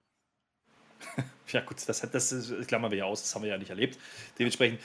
Ja, 1.51 1.61
gut, 1.61 1.77
das, 1.85 2.01
das, 2.01 2.29
das 2.29 2.67
klammern 2.67 2.91
wir 2.91 2.97
ja 2.99 3.05
aus, 3.05 3.21
das 3.21 3.33
haben 3.35 3.43
wir 3.43 3.49
ja 3.49 3.57
nicht 3.57 3.69
erlebt. 3.69 3.97
Dementsprechend, 4.39 4.79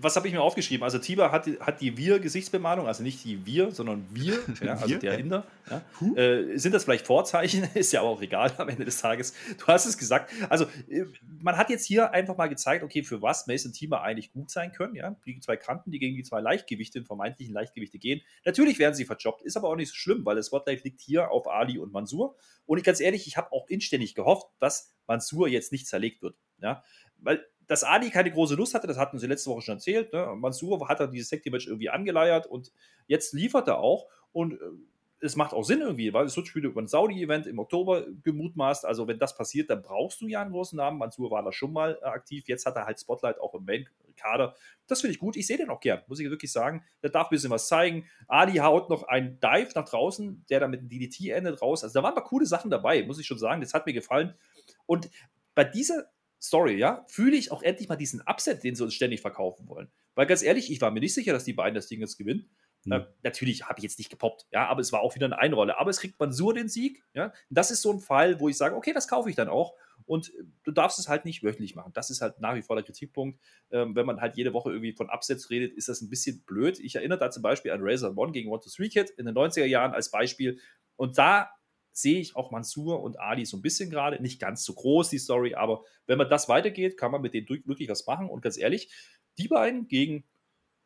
was 0.00 0.16
habe 0.16 0.28
ich 0.28 0.34
mir 0.34 0.40
aufgeschrieben? 0.40 0.84
Also, 0.84 0.98
Tiber 0.98 1.32
hat, 1.32 1.46
hat 1.60 1.80
die 1.80 1.96
Wir-Gesichtsbemalung, 1.96 2.86
also 2.86 3.02
nicht 3.02 3.24
die 3.24 3.44
Wir, 3.46 3.70
sondern 3.70 4.06
wir, 4.10 4.38
ja, 4.62 4.74
also 4.74 4.98
der 4.98 5.16
Hinder. 5.16 5.46
Ja. 5.70 5.82
Äh, 6.16 6.58
sind 6.58 6.74
das 6.74 6.84
vielleicht 6.84 7.06
Vorzeichen? 7.06 7.68
Ist 7.74 7.92
ja 7.92 8.00
aber 8.00 8.10
auch 8.10 8.22
egal 8.22 8.52
am 8.58 8.68
Ende 8.68 8.84
des 8.84 9.00
Tages. 9.00 9.34
Du 9.58 9.66
hast 9.66 9.86
es 9.86 9.96
gesagt. 9.96 10.32
Also, 10.48 10.66
äh, 10.88 11.04
man 11.40 11.56
hat 11.56 11.70
jetzt 11.70 11.86
hier 11.86 12.12
einfach 12.12 12.36
mal 12.36 12.48
gezeigt, 12.48 12.84
okay, 12.84 13.02
für 13.02 13.22
was 13.22 13.46
Mason 13.46 13.72
Tiber 13.72 14.02
eigentlich 14.02 14.32
gut 14.32 14.50
sein 14.50 14.72
können. 14.72 14.94
Ja? 14.94 15.16
Die 15.24 15.40
zwei 15.40 15.56
Kanten, 15.56 15.90
die 15.90 15.98
gegen 15.98 16.16
die 16.16 16.22
zwei 16.22 16.40
Leichtgewichte, 16.40 17.04
vermeintlichen 17.04 17.54
Leichtgewichte 17.54 17.98
gehen. 17.98 18.20
Natürlich 18.44 18.78
werden 18.78 18.94
sie 18.94 19.04
verjobbt, 19.04 19.42
ist 19.42 19.56
aber 19.56 19.68
auch 19.68 19.76
nicht 19.76 19.90
so 19.90 19.94
schlimm, 19.94 20.24
weil 20.24 20.36
das 20.36 20.46
Spotlight 20.46 20.84
liegt 20.84 21.00
hier 21.00 21.30
auf 21.30 21.48
Ali 21.48 21.78
und 21.78 21.92
Mansur. 21.92 22.36
Und 22.66 22.78
ich 22.78 22.84
ganz 22.84 23.00
ehrlich, 23.00 23.26
ich 23.26 23.36
habe 23.36 23.52
auch 23.52 23.66
inständig 23.68 24.14
gehofft, 24.14 24.46
dass 24.58 24.94
Mansur 25.06 25.48
jetzt 25.48 25.72
nicht 25.72 25.86
zerlegt 25.86 26.09
wird. 26.22 26.36
Ja? 26.60 26.82
Weil 27.18 27.44
dass 27.70 27.84
Ali 27.84 28.10
keine 28.10 28.32
große 28.32 28.56
Lust 28.56 28.74
hatte, 28.74 28.88
das 28.88 28.98
hatten 28.98 29.20
sie 29.20 29.28
letzte 29.28 29.48
Woche 29.48 29.62
schon 29.62 29.76
erzählt. 29.76 30.12
Ne? 30.12 30.34
Mansur 30.36 30.88
hat 30.88 30.98
dann 30.98 31.12
dieses 31.12 31.28
Sekti-Match 31.28 31.68
irgendwie 31.68 31.88
angeleiert 31.88 32.48
und 32.48 32.72
jetzt 33.06 33.32
liefert 33.32 33.68
er 33.68 33.78
auch. 33.78 34.08
Und 34.32 34.54
äh, 34.54 34.56
es 35.20 35.36
macht 35.36 35.52
auch 35.52 35.62
Sinn 35.62 35.80
irgendwie, 35.80 36.12
weil 36.12 36.26
es 36.26 36.36
wird 36.36 36.52
wieder 36.54 36.70
über 36.70 36.82
ein 36.82 36.88
Saudi-Event 36.88 37.46
im 37.46 37.60
Oktober 37.60 38.06
gemutmaßt. 38.24 38.84
Also, 38.86 39.06
wenn 39.06 39.20
das 39.20 39.36
passiert, 39.36 39.70
dann 39.70 39.82
brauchst 39.82 40.20
du 40.20 40.26
ja 40.26 40.42
einen 40.42 40.50
großen 40.50 40.76
Namen. 40.76 40.98
Mansur 40.98 41.30
war 41.30 41.44
da 41.44 41.52
schon 41.52 41.72
mal 41.72 41.96
äh, 42.02 42.06
aktiv. 42.06 42.48
Jetzt 42.48 42.66
hat 42.66 42.74
er 42.74 42.86
halt 42.86 42.98
Spotlight 42.98 43.38
auch 43.38 43.54
im 43.54 43.64
Main-Kader. 43.64 44.56
Das 44.88 45.02
finde 45.02 45.12
ich 45.12 45.20
gut. 45.20 45.36
Ich 45.36 45.46
sehe 45.46 45.56
den 45.58 45.70
auch 45.70 45.80
gern, 45.80 46.02
muss 46.08 46.18
ich 46.18 46.28
wirklich 46.28 46.50
sagen. 46.50 46.84
Der 47.04 47.10
darf 47.10 47.28
ein 47.28 47.30
bisschen 47.30 47.50
was 47.50 47.68
zeigen. 47.68 48.08
Ali 48.26 48.56
haut 48.56 48.90
noch 48.90 49.04
einen 49.04 49.38
Dive 49.38 49.70
nach 49.76 49.88
draußen, 49.88 50.44
der 50.50 50.58
dann 50.58 50.70
mit 50.70 50.80
dem 50.80 50.88
DDT 50.88 51.28
endet 51.30 51.62
raus. 51.62 51.84
Also, 51.84 52.00
da 52.00 52.02
waren 52.02 52.16
ein 52.16 52.24
coole 52.24 52.46
Sachen 52.46 52.68
dabei, 52.68 53.04
muss 53.04 53.20
ich 53.20 53.26
schon 53.26 53.38
sagen. 53.38 53.60
Das 53.60 53.74
hat 53.74 53.86
mir 53.86 53.92
gefallen. 53.92 54.34
Und 54.86 55.08
bei 55.60 55.64
dieser 55.64 56.10
Story, 56.40 56.78
ja, 56.78 57.04
fühle 57.06 57.36
ich 57.36 57.52
auch 57.52 57.62
endlich 57.62 57.86
mal 57.86 57.96
diesen 57.96 58.22
Upset, 58.22 58.64
den 58.64 58.74
sie 58.74 58.82
uns 58.82 58.94
ständig 58.94 59.20
verkaufen 59.20 59.68
wollen. 59.68 59.92
Weil 60.14 60.24
ganz 60.24 60.42
ehrlich, 60.42 60.72
ich 60.72 60.80
war 60.80 60.90
mir 60.90 61.00
nicht 61.00 61.12
sicher, 61.12 61.34
dass 61.34 61.44
die 61.44 61.52
beiden 61.52 61.74
das 61.74 61.86
Ding 61.86 62.00
jetzt 62.00 62.16
gewinnen. 62.16 62.48
Mhm. 62.84 62.92
Äh, 62.92 63.04
natürlich 63.22 63.68
habe 63.68 63.78
ich 63.78 63.82
jetzt 63.82 63.98
nicht 63.98 64.08
gepoppt, 64.08 64.46
ja, 64.52 64.66
aber 64.68 64.80
es 64.80 64.90
war 64.90 65.02
auch 65.02 65.14
wieder 65.14 65.26
eine 65.26 65.38
Einrolle. 65.38 65.78
Aber 65.78 65.90
es 65.90 66.00
kriegt 66.00 66.18
Mansur 66.18 66.54
den 66.54 66.70
Sieg, 66.70 67.04
ja. 67.12 67.30
Das 67.50 67.70
ist 67.70 67.82
so 67.82 67.92
ein 67.92 68.00
Fall, 68.00 68.40
wo 68.40 68.48
ich 68.48 68.56
sage, 68.56 68.74
okay, 68.74 68.94
das 68.94 69.06
kaufe 69.06 69.28
ich 69.28 69.36
dann 69.36 69.50
auch. 69.50 69.74
Und 70.06 70.30
äh, 70.30 70.44
du 70.64 70.72
darfst 70.72 70.98
es 70.98 71.10
halt 71.10 71.26
nicht 71.26 71.42
wöchentlich 71.42 71.74
machen. 71.74 71.92
Das 71.92 72.08
ist 72.08 72.22
halt 72.22 72.40
nach 72.40 72.54
wie 72.54 72.62
vor 72.62 72.74
der 72.74 72.86
Kritikpunkt. 72.86 73.38
Ähm, 73.70 73.94
wenn 73.94 74.06
man 74.06 74.22
halt 74.22 74.38
jede 74.38 74.54
Woche 74.54 74.70
irgendwie 74.70 74.94
von 74.94 75.10
Absatz 75.10 75.50
redet, 75.50 75.74
ist 75.74 75.90
das 75.90 76.00
ein 76.00 76.08
bisschen 76.08 76.42
blöd. 76.46 76.80
Ich 76.80 76.96
erinnere 76.96 77.18
da 77.18 77.30
zum 77.30 77.42
Beispiel 77.42 77.72
an 77.72 77.80
Razor 77.82 78.16
One 78.16 78.32
gegen 78.32 78.48
One 78.50 78.62
to 78.62 78.70
Three 78.70 78.88
Kid 78.88 79.10
in 79.10 79.26
den 79.26 79.34
90er 79.34 79.66
Jahren 79.66 79.92
als 79.92 80.10
Beispiel. 80.10 80.58
Und 80.96 81.18
da 81.18 81.50
sehe 82.00 82.20
ich 82.20 82.36
auch 82.36 82.50
Mansur 82.50 83.02
und 83.02 83.18
Ali 83.20 83.44
so 83.44 83.56
ein 83.56 83.62
bisschen 83.62 83.90
gerade. 83.90 84.20
Nicht 84.22 84.40
ganz 84.40 84.64
so 84.64 84.74
groß, 84.74 85.08
die 85.10 85.18
Story, 85.18 85.54
aber 85.54 85.82
wenn 86.06 86.18
man 86.18 86.28
das 86.28 86.48
weitergeht, 86.48 86.96
kann 86.96 87.12
man 87.12 87.22
mit 87.22 87.34
denen 87.34 87.48
wirklich 87.48 87.88
was 87.88 88.06
machen. 88.06 88.28
Und 88.28 88.42
ganz 88.42 88.58
ehrlich, 88.58 88.90
die 89.38 89.48
beiden 89.48 89.88
gegen 89.88 90.24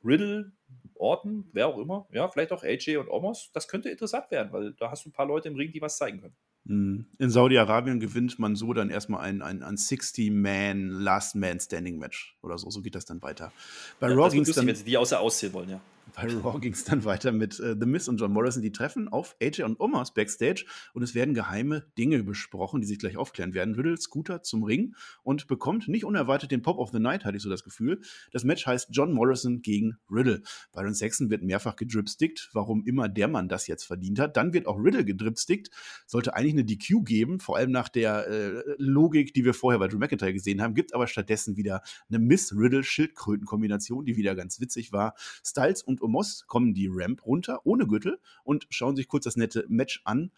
Riddle, 0.05 0.53
Orton, 0.95 1.49
wer 1.53 1.69
auch 1.69 1.79
immer, 1.79 2.07
ja, 2.13 2.29
vielleicht 2.29 2.53
auch 2.53 2.63
AJ 2.63 2.99
und 2.99 3.09
Omos, 3.09 3.51
das 3.53 3.69
könnte 3.69 3.89
interessant 3.89 4.31
werden, 4.31 4.53
weil 4.53 4.73
da 4.75 4.91
hast 4.91 5.05
du 5.05 5.09
ein 5.09 5.13
paar 5.13 5.27
Leute 5.27 5.49
im 5.49 5.57
Ring, 5.57 5.73
die 5.73 5.81
was 5.81 5.97
zeigen 5.97 6.21
können. 6.21 6.37
Mhm. 6.65 7.07
In 7.19 7.31
Saudi-Arabien 7.31 8.01
gewinnt 8.01 8.39
man 8.39 8.57
so 8.57 8.73
dann 8.73 8.91
erstmal 8.91 9.21
ein, 9.21 9.43
ein, 9.43 9.63
ein 9.63 9.77
60-Man, 9.77 10.89
Last-Man-Standing-Match 10.89 12.39
oder 12.43 12.59
so. 12.59 12.71
So 12.71 12.81
geht 12.81 12.95
das 12.95 13.05
dann 13.05 13.23
weiter. 13.23 13.53
Bei 14.01 14.09
ja, 14.09 14.15
Raw 14.15 14.31
ging 14.31 14.43
es 14.43 14.55
dann. 14.55 14.67
Wenn 14.67 14.75
sie 14.75 14.85
die 14.85 14.97
außer 14.97 15.21
aussehen 15.21 15.53
wollen, 15.53 15.71
ja. 15.71 15.81
Bei 16.15 16.29
Raw 16.29 16.61
ging 16.61 16.73
es 16.73 16.85
dann 16.85 17.05
weiter 17.05 17.33
mit 17.33 17.59
äh, 17.59 17.75
The 17.79 17.87
Miz 17.87 18.09
und 18.09 18.19
John 18.19 18.33
Morrison. 18.33 18.63
Die 18.63 18.73
treffen 18.73 19.09
auf 19.09 19.37
AJ 19.43 19.63
und 19.63 19.81
Omas 19.81 20.15
Backstage 20.15 20.65
und 20.93 21.03
es 21.03 21.15
werden 21.15 21.35
geheime 21.35 21.87
Dinge 21.99 22.23
besprochen, 22.23 22.81
die 22.81 22.87
sich 22.87 22.99
gleich 22.99 23.17
aufklären 23.17 23.55
werden. 23.55 23.75
Riddle 23.75 23.97
Scooter 23.97 24.43
zum 24.43 24.63
Ring 24.63 24.95
und 25.23 25.47
bekommt 25.47 25.89
nicht 25.89 26.05
unerwartet 26.05 26.51
den 26.51 26.63
Pop 26.63 26.79
of 26.79 26.91
the 26.93 27.01
Night, 27.01 27.25
hatte 27.25 27.37
ich 27.37 27.43
so 27.43 27.51
das 27.51 27.65
Gefühl. 27.65 28.01
Das 28.33 28.45
Match 28.45 28.67
heißt 28.67 28.89
John 28.91 29.13
Morrison 29.13 29.63
gegen 29.63 29.97
Riddle. 30.11 30.43
Byron 30.73 30.95
Saxon 30.95 31.31
wird 31.31 31.43
mehrfach 31.43 31.75
gedripstickt, 31.75 32.51
warum 32.53 32.85
immer 32.85 33.09
der 33.09 33.29
Mann 33.29 33.49
das 33.49 33.67
jetzt 33.67 33.85
verdient 33.85 34.19
hat. 34.19 34.37
Dann 34.37 34.53
wird 34.53 34.67
auch 34.67 34.79
Riddle 34.79 35.05
gedripstickt. 35.05 35.71
Sollte 36.07 36.35
eigentlich 36.37 36.53
eine 36.53 36.65
DQ 36.65 37.05
geben, 37.05 37.41
vor 37.41 37.57
allem 37.57 37.73
nach 37.73 37.89
der 37.89 38.29
äh, 38.29 38.63
Logik, 38.79 39.35
die 39.35 39.45
wir 39.45 39.55
vorher 39.55 39.79
bei 39.79 39.89
Drew 39.89 39.99
McIntyre 39.99 40.33
gesehen 40.33 40.63
haben, 40.63 40.75
gibt 40.75 40.95
aber 40.95 41.07
stattdessen 41.07 41.57
wieder 41.57 41.83
eine 42.09 42.19
Miss-Riddle-Schildkröten-Kombination, 42.19 44.05
die 44.05 44.17
wieder 44.17 44.35
ganz 44.35 44.61
witzig 44.61 44.93
war. 44.93 45.15
Styles 45.43 45.83
und 45.83 45.94
Omos 46.03 46.45
kommen 46.47 46.75
die 46.75 46.89
Ramp 46.91 47.25
runter, 47.27 47.61
ohne 47.65 47.87
Gürtel, 47.87 48.19
und 48.45 48.67
schauen 48.71 48.97
sich 48.97 49.09
kurz 49.09 49.25
das 49.25 49.37
nette 49.37 49.65
Match 49.69 50.03
an. 50.05 50.31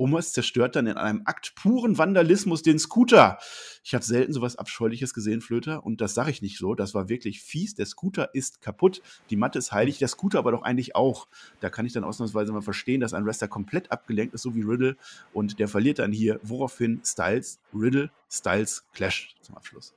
Omos 0.00 0.32
zerstört 0.32 0.76
dann 0.76 0.86
in 0.86 0.96
einem 0.96 1.20
Akt 1.26 1.54
puren 1.54 1.98
Vandalismus 1.98 2.62
den 2.62 2.78
Scooter. 2.78 3.38
Ich 3.84 3.92
habe 3.92 4.02
selten 4.02 4.32
sowas 4.32 4.56
Abscheuliches 4.56 5.12
gesehen, 5.12 5.42
Flöter, 5.42 5.84
und 5.84 6.00
das 6.00 6.14
sage 6.14 6.30
ich 6.30 6.40
nicht 6.40 6.56
so. 6.56 6.74
Das 6.74 6.94
war 6.94 7.10
wirklich 7.10 7.42
fies. 7.42 7.74
Der 7.74 7.84
Scooter 7.84 8.34
ist 8.34 8.62
kaputt. 8.62 9.02
Die 9.28 9.36
Matte 9.36 9.58
ist 9.58 9.72
heilig, 9.72 9.98
der 9.98 10.08
Scooter 10.08 10.38
aber 10.38 10.52
doch 10.52 10.62
eigentlich 10.62 10.96
auch. 10.96 11.28
Da 11.60 11.68
kann 11.68 11.84
ich 11.84 11.92
dann 11.92 12.04
ausnahmsweise 12.04 12.50
mal 12.50 12.62
verstehen, 12.62 13.02
dass 13.02 13.12
ein 13.12 13.26
Wrestler 13.26 13.48
komplett 13.48 13.92
abgelenkt 13.92 14.32
ist, 14.32 14.40
so 14.40 14.54
wie 14.54 14.62
Riddle. 14.62 14.96
Und 15.34 15.58
der 15.58 15.68
verliert 15.68 15.98
dann 15.98 16.12
hier, 16.12 16.40
woraufhin 16.42 17.02
Styles, 17.04 17.60
Riddle, 17.74 18.10
Styles 18.30 18.86
Clash 18.94 19.36
zum 19.42 19.54
Abschluss. 19.56 19.92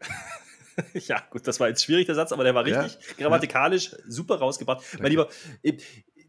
ja, 0.94 1.22
gut, 1.30 1.46
das 1.46 1.60
war 1.60 1.68
jetzt 1.68 1.84
schwierig, 1.84 2.06
der 2.06 2.14
Satz, 2.14 2.32
aber 2.32 2.44
der 2.44 2.54
war 2.54 2.64
richtig 2.64 2.94
ja. 2.94 3.14
grammatikalisch 3.18 3.94
super 4.06 4.36
rausgebracht. 4.36 4.82
Danke. 4.84 5.02
Mein 5.02 5.10
Lieber, 5.10 5.28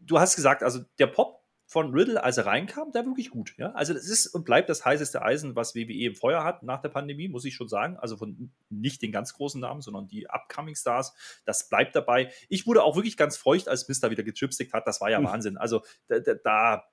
du 0.02 0.18
hast 0.18 0.36
gesagt, 0.36 0.62
also 0.62 0.80
der 0.98 1.06
Pop 1.06 1.46
von 1.68 1.92
Riddle, 1.92 2.22
als 2.22 2.38
er 2.38 2.46
reinkam, 2.46 2.92
der 2.92 3.04
wirklich 3.04 3.30
gut. 3.30 3.54
Ja? 3.58 3.72
Also 3.72 3.92
das 3.92 4.06
ist 4.06 4.28
und 4.28 4.44
bleibt 4.44 4.68
das 4.68 4.84
heißeste 4.84 5.22
Eisen, 5.22 5.56
was 5.56 5.74
WWE 5.74 6.06
im 6.06 6.14
Feuer 6.14 6.44
hat 6.44 6.62
nach 6.62 6.80
der 6.80 6.90
Pandemie, 6.90 7.26
muss 7.28 7.44
ich 7.44 7.54
schon 7.54 7.68
sagen. 7.68 7.96
Also 7.96 8.16
von 8.16 8.52
nicht 8.70 9.02
den 9.02 9.10
ganz 9.10 9.34
großen 9.34 9.60
Namen, 9.60 9.80
sondern 9.80 10.06
die 10.06 10.30
Upcoming 10.30 10.76
Stars. 10.76 11.12
Das 11.44 11.68
bleibt 11.68 11.96
dabei. 11.96 12.30
Ich 12.48 12.68
wurde 12.68 12.84
auch 12.84 12.94
wirklich 12.94 13.16
ganz 13.16 13.36
feucht, 13.36 13.68
als 13.68 13.88
Mister 13.88 14.12
wieder 14.12 14.22
getripstickt 14.22 14.72
hat. 14.72 14.86
Das 14.86 15.00
war 15.00 15.10
ja 15.10 15.18
mhm. 15.18 15.24
Wahnsinn. 15.24 15.56
Also 15.56 15.82
da, 16.06 16.20
da, 16.20 16.84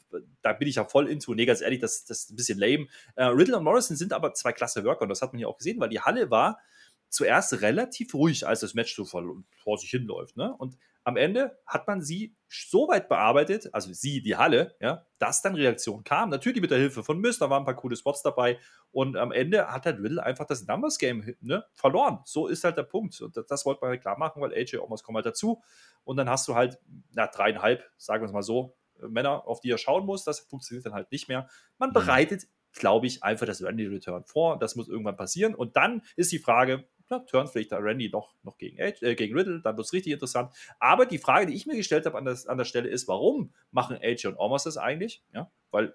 da, 0.41 0.54
bin 0.54 0.68
ich 0.68 0.76
ja 0.76 0.86
voll 0.86 1.08
into. 1.08 1.36
Nee, 1.36 1.45
ganz 1.45 1.62
ehrlich, 1.62 1.80
das, 1.80 2.06
das 2.06 2.24
ist 2.24 2.32
ein 2.32 2.36
bisschen 2.36 2.58
lame. 2.58 2.88
Äh, 3.16 3.26
Riddle 3.26 3.56
und 3.58 3.64
Morrison 3.64 3.95
sind 3.95 4.12
aber 4.12 4.34
zwei 4.34 4.54
klasse 4.54 4.84
Worker 4.84 5.04
und 5.04 5.10
das 5.10 5.22
hat 5.22 5.34
man 5.34 5.39
ja 5.39 5.47
auch 5.47 5.58
gesehen, 5.58 5.80
weil 5.80 5.89
die 5.89 5.99
Halle 5.99 6.32
war 6.32 6.60
zuerst 7.14 7.61
relativ 7.61 8.14
ruhig, 8.14 8.47
als 8.47 8.61
das 8.61 8.74
Match 8.74 8.95
so 8.95 9.05
vor, 9.05 9.24
vor 9.64 9.78
sich 9.78 9.91
hinläuft. 9.91 10.36
Ne? 10.36 10.53
Und 10.57 10.78
am 11.03 11.18
Ende 11.18 11.59
hat 11.68 11.88
man 11.88 12.01
sie 12.01 12.36
so 12.47 12.88
weit 12.88 13.09
bearbeitet, 13.09 13.70
also 13.74 13.91
sie, 13.93 14.22
die 14.22 14.36
Halle, 14.36 14.76
ja, 14.80 15.05
dass 15.20 15.41
dann 15.41 15.53
Reaktion 15.53 16.03
kam. 16.03 16.30
Natürlich 16.30 16.61
mit 16.61 16.72
der 16.72 16.78
Hilfe 16.80 17.03
von 17.03 17.20
Mist, 17.20 17.41
da 17.41 17.49
waren 17.49 17.64
ein 17.64 17.66
paar 17.66 17.76
coole 17.76 17.95
Spots 17.95 18.24
dabei. 18.24 18.57
Und 18.91 19.16
am 19.18 19.32
Ende 19.32 19.68
hat 19.68 19.86
halt 19.86 19.99
Riddle 19.99 20.24
einfach 20.24 20.45
das 20.45 20.66
Numbers 20.66 20.97
Game 20.97 21.36
ne, 21.41 21.66
verloren. 21.74 22.20
So 22.26 22.47
ist 22.47 22.64
halt 22.64 22.78
der 22.78 22.84
Punkt. 22.84 23.20
Und 23.22 23.36
das, 23.36 23.45
das 23.45 23.66
wollte 23.66 23.82
man 23.82 23.89
halt 23.89 24.01
klar 24.01 24.18
machen, 24.18 24.41
weil 24.41 24.53
AJ 24.53 24.78
Omos 24.78 25.03
kommt 25.03 25.18
halt 25.18 25.26
dazu. 25.26 25.61
Und 26.03 26.18
dann 26.18 26.30
hast 26.30 26.47
du 26.47 26.55
halt, 26.55 26.80
na, 27.11 27.28
dreieinhalb, 27.28 27.84
sagen 27.97 28.24
wir 28.24 28.28
es 28.28 28.34
mal 28.34 28.43
so, 28.43 28.76
Männer, 29.07 29.47
auf 29.47 29.59
die 29.59 29.72
er 29.72 29.78
schauen 29.78 30.05
muss. 30.05 30.24
Das 30.24 30.39
funktioniert 30.39 30.86
dann 30.86 30.93
halt 30.93 31.11
nicht 31.11 31.28
mehr. 31.28 31.47
Man 31.78 31.89
mhm. 31.89 31.93
bereitet, 31.93 32.47
glaube 32.74 33.07
ich, 33.07 33.24
einfach 33.24 33.45
das 33.45 33.61
Randy 33.61 33.88
Return 33.88 34.26
vor. 34.26 34.57
Das 34.57 34.76
muss 34.76 34.89
irgendwann 34.89 35.16
passieren. 35.16 35.55
Und 35.55 35.76
dann 35.76 36.01
ist 36.16 36.32
die 36.32 36.39
Frage, 36.39 36.88
na, 37.10 37.20
turnt 37.20 37.49
vielleicht 37.49 37.72
der 37.72 37.84
Randy 37.84 38.10
noch, 38.10 38.36
noch 38.43 38.58
gegen, 38.58 38.78
Edge, 38.78 39.06
äh, 39.06 39.16
gegen 39.16 39.36
Riddle, 39.38 39.62
dann 39.62 39.78
wird 39.78 39.86
es 39.86 39.93
richtig 39.93 40.14
interessant. 40.14 40.54
Aber 40.80 41.06
die 41.06 41.18
Frage, 41.18 41.47
die 41.47 41.54
ich 41.54 41.66
mir 41.66 41.76
gestellt 41.76 42.06
habe 42.06 42.18
an, 42.18 42.28
an 42.28 42.58
der 42.58 42.66
Stelle 42.66 42.89
ist, 42.89 43.08
warum 43.08 43.54
machen 43.72 43.97
AJ 44.01 44.28
und 44.28 44.38
Omos 44.38 44.64
das 44.64 44.78
eigentlich? 44.78 45.24
Ja, 45.34 45.51
weil 45.72 45.93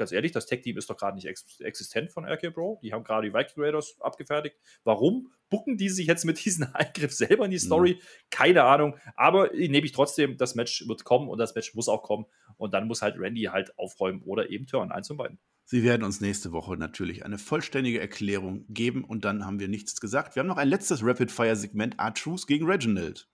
ganz 0.00 0.12
ehrlich, 0.12 0.32
das 0.32 0.46
Tech-Team 0.46 0.78
ist 0.78 0.88
doch 0.88 0.96
gerade 0.96 1.14
nicht 1.14 1.26
ex 1.26 1.60
existent 1.60 2.10
von 2.10 2.24
RK 2.24 2.50
Bro. 2.54 2.80
Die 2.82 2.92
haben 2.92 3.04
gerade 3.04 3.28
die 3.28 3.34
Viking 3.34 3.62
Raiders 3.62 4.00
abgefertigt. 4.00 4.56
Warum 4.82 5.30
bucken 5.50 5.76
die 5.76 5.90
sich 5.90 6.06
jetzt 6.06 6.24
mit 6.24 6.42
diesem 6.42 6.68
Eingriff 6.72 7.12
selber 7.12 7.44
in 7.44 7.50
die 7.50 7.58
Story? 7.58 7.94
Mhm. 7.94 8.06
Keine 8.30 8.64
Ahnung. 8.64 8.96
Aber 9.14 9.50
nehme 9.52 9.84
ich 9.84 9.92
trotzdem, 9.92 10.38
das 10.38 10.54
Match 10.54 10.88
wird 10.88 11.04
kommen 11.04 11.28
und 11.28 11.38
das 11.38 11.54
Match 11.54 11.74
muss 11.74 11.88
auch 11.88 12.02
kommen. 12.02 12.24
Und 12.56 12.72
dann 12.72 12.86
muss 12.86 13.02
halt 13.02 13.18
Randy 13.18 13.42
halt 13.44 13.78
aufräumen 13.78 14.22
oder 14.22 14.48
eben 14.48 14.66
turn. 14.66 14.90
Eins 14.90 15.08
von 15.08 15.18
beiden 15.18 15.38
Sie 15.70 15.84
werden 15.84 16.02
uns 16.02 16.20
nächste 16.20 16.50
Woche 16.50 16.76
natürlich 16.76 17.24
eine 17.24 17.38
vollständige 17.38 18.00
Erklärung 18.00 18.64
geben 18.70 19.04
und 19.04 19.24
dann 19.24 19.46
haben 19.46 19.60
wir 19.60 19.68
nichts 19.68 20.00
gesagt. 20.00 20.34
Wir 20.34 20.40
haben 20.40 20.48
noch 20.48 20.56
ein 20.56 20.66
letztes 20.66 21.00
Rapid-Fire-Segment, 21.04 21.94
R-Truth 21.96 22.48
gegen 22.48 22.66
Reginald. 22.66 23.28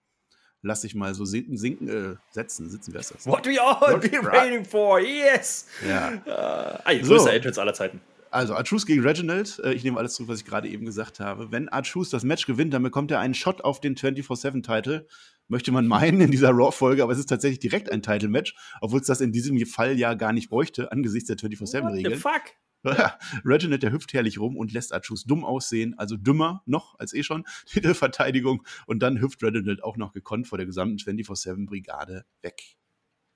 Lass 0.61 0.81
dich 0.81 0.93
mal 0.93 1.15
so 1.15 1.25
sinken, 1.25 1.57
sinken 1.57 1.87
äh, 1.89 2.15
setzen, 2.29 2.69
sitzen, 2.69 2.93
ist 2.93 3.15
das? 3.15 3.25
What 3.25 3.47
we 3.47 3.59
all 3.59 3.97
be 3.97 4.11
waiting 4.11 4.63
for, 4.63 4.99
yes! 4.99 5.65
Ja. 5.83 6.13
Uh, 6.27 6.79
ah, 6.83 6.93
größter 6.93 7.19
so. 7.21 7.27
Entrance 7.29 7.59
aller 7.59 7.73
Zeiten. 7.73 8.01
Also, 8.29 8.53
Artrus 8.53 8.85
gegen 8.85 9.01
Reginald. 9.01 9.59
Äh, 9.63 9.73
ich 9.73 9.83
nehme 9.83 9.97
alles 9.97 10.13
zurück, 10.13 10.29
was 10.29 10.39
ich 10.41 10.45
gerade 10.45 10.67
eben 10.67 10.85
gesagt 10.85 11.19
habe. 11.19 11.51
Wenn 11.51 11.69
Artrus 11.69 12.11
das 12.11 12.23
Match 12.23 12.45
gewinnt, 12.45 12.71
dann 12.71 12.83
bekommt 12.83 13.09
er 13.09 13.19
einen 13.19 13.33
Shot 13.33 13.63
auf 13.63 13.81
den 13.81 13.95
24-7-Title. 13.95 15.07
Möchte 15.47 15.71
man 15.71 15.87
meinen 15.87 16.21
in 16.21 16.31
dieser 16.31 16.51
Raw-Folge, 16.51 17.03
aber 17.03 17.11
es 17.11 17.19
ist 17.19 17.29
tatsächlich 17.29 17.59
direkt 17.59 17.91
ein 17.91 18.01
Title-Match, 18.01 18.55
obwohl 18.81 19.01
es 19.01 19.07
das 19.07 19.21
in 19.21 19.31
diesem 19.31 19.63
Fall 19.65 19.97
ja 19.97 20.13
gar 20.13 20.33
nicht 20.33 20.49
bräuchte, 20.49 20.91
angesichts 20.91 21.27
der 21.27 21.37
24-7-Regeln. 21.37 22.05
What 22.05 22.13
the 22.13 22.19
fuck? 22.19 22.57
Reginald, 23.45 23.83
der 23.83 23.91
hüpft 23.91 24.13
herrlich 24.13 24.39
rum 24.39 24.55
und 24.55 24.71
lässt 24.71 24.93
Artrus 24.93 25.23
dumm 25.23 25.43
aussehen, 25.43 25.97
also 25.97 26.15
dümmer 26.15 26.63
noch 26.65 26.97
als 26.99 27.13
eh 27.13 27.23
schon, 27.23 27.45
Titelverteidigung. 27.65 28.63
Und 28.85 28.99
dann 28.99 29.19
hüpft 29.19 29.43
Reginald 29.43 29.83
auch 29.83 29.97
noch 29.97 30.13
gekonnt 30.13 30.47
vor 30.47 30.57
der 30.57 30.67
gesamten 30.67 30.97
24-7-Brigade 30.97 32.25
weg. 32.41 32.77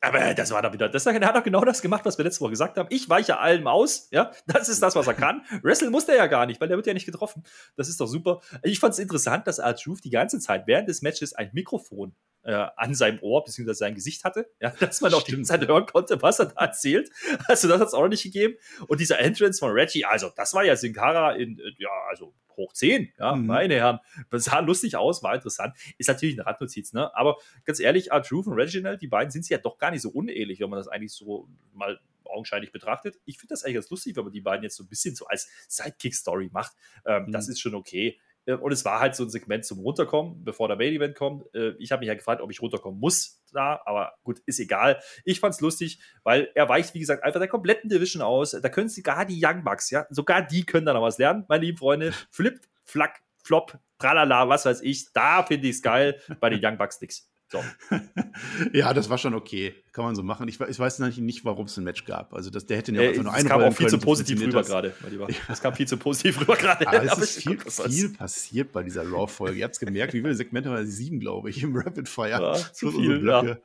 Aber 0.03 0.33
das 0.33 0.49
war 0.49 0.63
doch 0.63 0.73
wieder, 0.73 0.89
das, 0.89 1.05
er 1.05 1.13
hat 1.13 1.35
doch 1.35 1.43
genau 1.43 1.63
das 1.63 1.81
gemacht, 1.81 2.03
was 2.05 2.17
wir 2.17 2.25
letzte 2.25 2.41
Woche 2.41 2.49
gesagt 2.49 2.77
haben. 2.77 2.87
Ich 2.89 3.07
weiche 3.07 3.37
allem 3.37 3.67
aus, 3.67 4.07
ja, 4.11 4.31
das 4.47 4.67
ist 4.67 4.81
das, 4.81 4.95
was 4.95 5.05
er 5.05 5.13
kann. 5.13 5.43
Wrestle 5.61 5.91
muss 5.91 6.07
der 6.07 6.15
ja 6.15 6.25
gar 6.25 6.47
nicht, 6.47 6.59
weil 6.59 6.67
der 6.67 6.77
wird 6.77 6.87
ja 6.87 6.93
nicht 6.93 7.05
getroffen. 7.05 7.43
Das 7.75 7.87
ist 7.87 8.01
doch 8.01 8.07
super. 8.07 8.41
Ich 8.63 8.79
fand 8.79 8.93
es 8.93 8.99
interessant, 8.99 9.45
dass 9.45 9.59
Art 9.59 9.79
Truth 9.79 10.03
die 10.03 10.09
ganze 10.09 10.39
Zeit 10.39 10.65
während 10.65 10.89
des 10.89 11.03
Matches 11.03 11.33
ein 11.33 11.51
Mikrofon 11.53 12.15
äh, 12.43 12.51
an 12.75 12.95
seinem 12.95 13.19
Ohr 13.21 13.43
bzw. 13.43 13.73
sein 13.73 13.93
Gesicht 13.93 14.23
hatte, 14.23 14.49
ja, 14.59 14.71
dass 14.79 15.01
man 15.01 15.13
auch 15.13 15.21
die 15.21 15.33
ganze 15.33 15.49
Zeit 15.49 15.67
hören 15.67 15.85
konnte, 15.85 16.19
was 16.21 16.39
er 16.39 16.47
da 16.47 16.65
erzählt. 16.65 17.11
Also 17.47 17.67
das 17.67 17.79
hat 17.79 17.89
es 17.89 17.93
auch 17.93 18.01
noch 18.01 18.09
nicht 18.09 18.23
gegeben. 18.23 18.55
Und 18.87 18.99
dieser 18.99 19.19
Entrance 19.19 19.59
von 19.59 19.71
Reggie, 19.71 20.05
also 20.05 20.31
das 20.35 20.53
war 20.55 20.63
ja 20.63 20.75
Sin 20.75 20.93
Cara 20.93 21.33
in, 21.33 21.59
äh, 21.59 21.73
ja, 21.77 21.91
also 22.09 22.33
hoch 22.57 22.73
10, 22.73 23.11
ja, 23.19 23.35
mhm. 23.35 23.45
meine 23.45 23.75
Herren. 23.75 23.99
Das 24.29 24.45
sah 24.45 24.59
lustig 24.59 24.95
aus, 24.95 25.23
war 25.23 25.35
interessant. 25.35 25.75
Ist 25.97 26.07
natürlich 26.07 26.35
eine 26.37 26.45
Randnotiz, 26.45 26.93
ne? 26.93 27.15
Aber 27.15 27.37
ganz 27.65 27.79
ehrlich, 27.79 28.11
Art 28.11 28.27
Truth 28.27 28.47
und 28.47 28.53
Reginald, 28.53 29.01
die 29.01 29.07
beiden 29.07 29.31
sind 29.31 29.43
sich 29.43 29.51
ja 29.51 29.57
doch 29.57 29.77
gar 29.77 29.91
nicht 29.91 30.01
so 30.01 30.09
unehelich, 30.09 30.59
wenn 30.59 30.69
man 30.69 30.77
das 30.77 30.87
eigentlich 30.87 31.13
so 31.13 31.47
mal 31.73 31.99
augenscheinlich 32.25 32.71
betrachtet. 32.71 33.19
Ich 33.25 33.37
finde 33.37 33.53
das 33.53 33.63
eigentlich 33.63 33.75
ganz 33.75 33.89
lustig, 33.89 34.15
wenn 34.15 34.23
man 34.23 34.33
die 34.33 34.41
beiden 34.41 34.63
jetzt 34.63 34.77
so 34.77 34.83
ein 34.83 34.87
bisschen 34.87 35.15
so 35.15 35.25
als 35.27 35.49
Sidekick-Story 35.67 36.49
macht. 36.51 36.73
Ähm, 37.05 37.25
mhm. 37.25 37.31
Das 37.31 37.49
ist 37.49 37.59
schon 37.59 37.75
okay. 37.75 38.17
Äh, 38.45 38.53
und 38.53 38.71
es 38.71 38.85
war 38.85 38.99
halt 38.99 39.15
so 39.15 39.23
ein 39.23 39.29
Segment 39.29 39.65
zum 39.65 39.79
Runterkommen, 39.79 40.43
bevor 40.43 40.67
der 40.67 40.77
Main 40.77 40.93
Event 40.93 41.15
kommt. 41.15 41.43
Äh, 41.53 41.71
ich 41.79 41.91
habe 41.91 42.01
mich 42.01 42.07
ja 42.07 42.15
gefragt, 42.15 42.41
ob 42.41 42.51
ich 42.51 42.61
runterkommen 42.61 42.99
muss 42.99 43.43
da, 43.51 43.81
aber 43.85 44.13
gut, 44.23 44.39
ist 44.45 44.59
egal. 44.59 45.01
Ich 45.25 45.39
fand 45.39 45.53
es 45.53 45.61
lustig, 45.61 46.01
weil 46.23 46.49
er 46.55 46.69
weicht, 46.69 46.93
wie 46.93 46.99
gesagt, 46.99 47.23
einfach 47.23 47.39
der 47.39 47.49
kompletten 47.49 47.89
Division 47.89 48.21
aus. 48.21 48.51
Da 48.51 48.69
können 48.69 48.89
sie 48.89 49.03
gar 49.03 49.25
die 49.25 49.43
Young 49.43 49.63
Bucks, 49.63 49.89
ja, 49.89 50.05
sogar 50.09 50.41
die 50.41 50.65
können 50.65 50.85
da 50.85 50.93
noch 50.93 51.01
was 51.01 51.17
lernen, 51.17 51.45
meine 51.47 51.65
lieben 51.65 51.77
Freunde. 51.77 52.13
Flip, 52.31 52.59
Flack, 52.83 53.21
Flop, 53.43 53.77
tralala, 53.97 54.47
was 54.49 54.65
weiß 54.65 54.81
ich. 54.81 55.11
Da 55.13 55.43
finde 55.43 55.67
ich 55.67 55.77
es 55.77 55.81
geil, 55.81 56.19
bei 56.39 56.49
den 56.49 56.63
Young 56.63 56.77
Bucks 56.77 57.01
nix. 57.01 57.30
So. 57.51 57.61
ja, 58.73 58.93
das 58.93 59.09
war 59.09 59.17
schon 59.17 59.33
okay. 59.33 59.75
Kann 59.91 60.05
man 60.05 60.15
so 60.15 60.23
machen. 60.23 60.47
Ich, 60.47 60.57
ich 60.61 60.79
weiß 60.79 60.99
nicht, 60.99 61.43
warum 61.43 61.65
es 61.65 61.75
ein 61.75 61.83
Match 61.83 62.05
gab. 62.05 62.33
Also 62.33 62.49
das, 62.49 62.65
der 62.65 62.77
hätte 62.77 62.93
ja 62.93 63.01
äh, 63.01 63.09
einfach 63.09 63.23
nur 63.23 63.33
Das 63.33 63.45
kam 63.45 63.61
auch 63.61 63.73
viel 63.73 63.87
zu 63.87 63.97
positiv 63.99 64.41
rüber 64.41 64.63
gerade, 64.63 64.95
mein 65.01 65.11
Lieber. 65.11 65.29
Ja. 65.29 65.35
Das 65.49 65.61
kam 65.61 65.75
viel 65.75 65.87
zu 65.87 65.97
positiv 65.97 66.39
rüber 66.39 66.55
gerade. 66.55 66.87
Aber 66.87 67.03
es 67.03 67.17
ist 67.17 67.43
viel, 67.43 67.59
viel 67.59 68.09
passiert 68.13 68.71
bei 68.71 68.83
dieser 68.83 69.03
Raw-Folge. 69.05 69.57
Ihr 69.57 69.65
habt 69.65 69.73
es 69.73 69.81
gemerkt, 69.81 70.13
wie 70.13 70.21
viele 70.21 70.33
Segmente 70.33 70.69
waren 70.69 70.87
Sieben, 70.87 71.19
glaube 71.19 71.49
ich, 71.49 71.61
im 71.61 71.75
Rapid 71.75 72.07
Fire. 72.07 72.29
Ja, 72.29 72.53
zu 72.53 72.89
viel, 72.91 73.27
ja. 73.27 73.57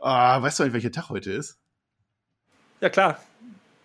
ah, 0.00 0.42
weißt 0.42 0.58
du 0.58 0.64
eigentlich, 0.64 0.74
welcher 0.74 0.90
Tag 0.90 1.08
heute 1.08 1.30
ist? 1.30 1.60
Ja, 2.80 2.90
klar. 2.90 3.22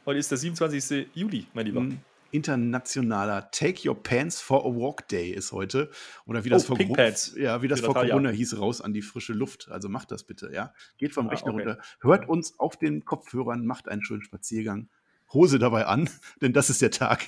Heute 0.08 0.18
ist 0.18 0.32
der 0.32 0.40
27. 0.40 1.10
Juli, 1.14 1.46
mein 1.54 1.68
Lieber. 1.68 1.82
Mhm 1.82 2.00
internationaler 2.34 3.52
Take 3.52 3.88
Your 3.88 4.02
Pants 4.02 4.42
for 4.42 4.66
a 4.66 4.70
Walk 4.70 5.08
Day 5.08 5.32
ist 5.32 5.52
heute. 5.52 5.90
Oder 6.26 6.44
wie 6.44 6.50
das, 6.50 6.70
oh, 6.70 6.76
vor, 6.76 6.98
Ja, 7.38 7.62
wie 7.62 7.68
das 7.68 7.82
vor 7.82 7.94
Corona 7.94 8.32
ja. 8.32 8.36
hieß, 8.36 8.58
raus 8.60 8.82
an 8.82 8.94
die 8.94 9.02
frische 9.02 9.34
Luft. 9.34 9.70
Also 9.70 9.88
macht 9.88 10.12
das 10.12 10.24
bitte, 10.24 10.52
ja. 10.54 10.74
Geht 10.98 11.14
vom 11.14 11.28
ah, 11.28 11.32
Rechner 11.32 11.54
okay. 11.54 11.64
runter, 11.64 11.84
hört 12.02 12.28
uns 12.28 12.60
auf 12.60 12.78
den 12.78 13.06
Kopfhörern, 13.06 13.66
macht 13.66 13.88
einen 13.88 14.04
schönen 14.04 14.24
Spaziergang. 14.24 14.90
Hose 15.32 15.58
dabei 15.58 15.86
an, 15.86 16.10
denn 16.42 16.54
das 16.54 16.70
ist 16.70 16.82
der 16.82 16.92
Tag. 16.92 17.28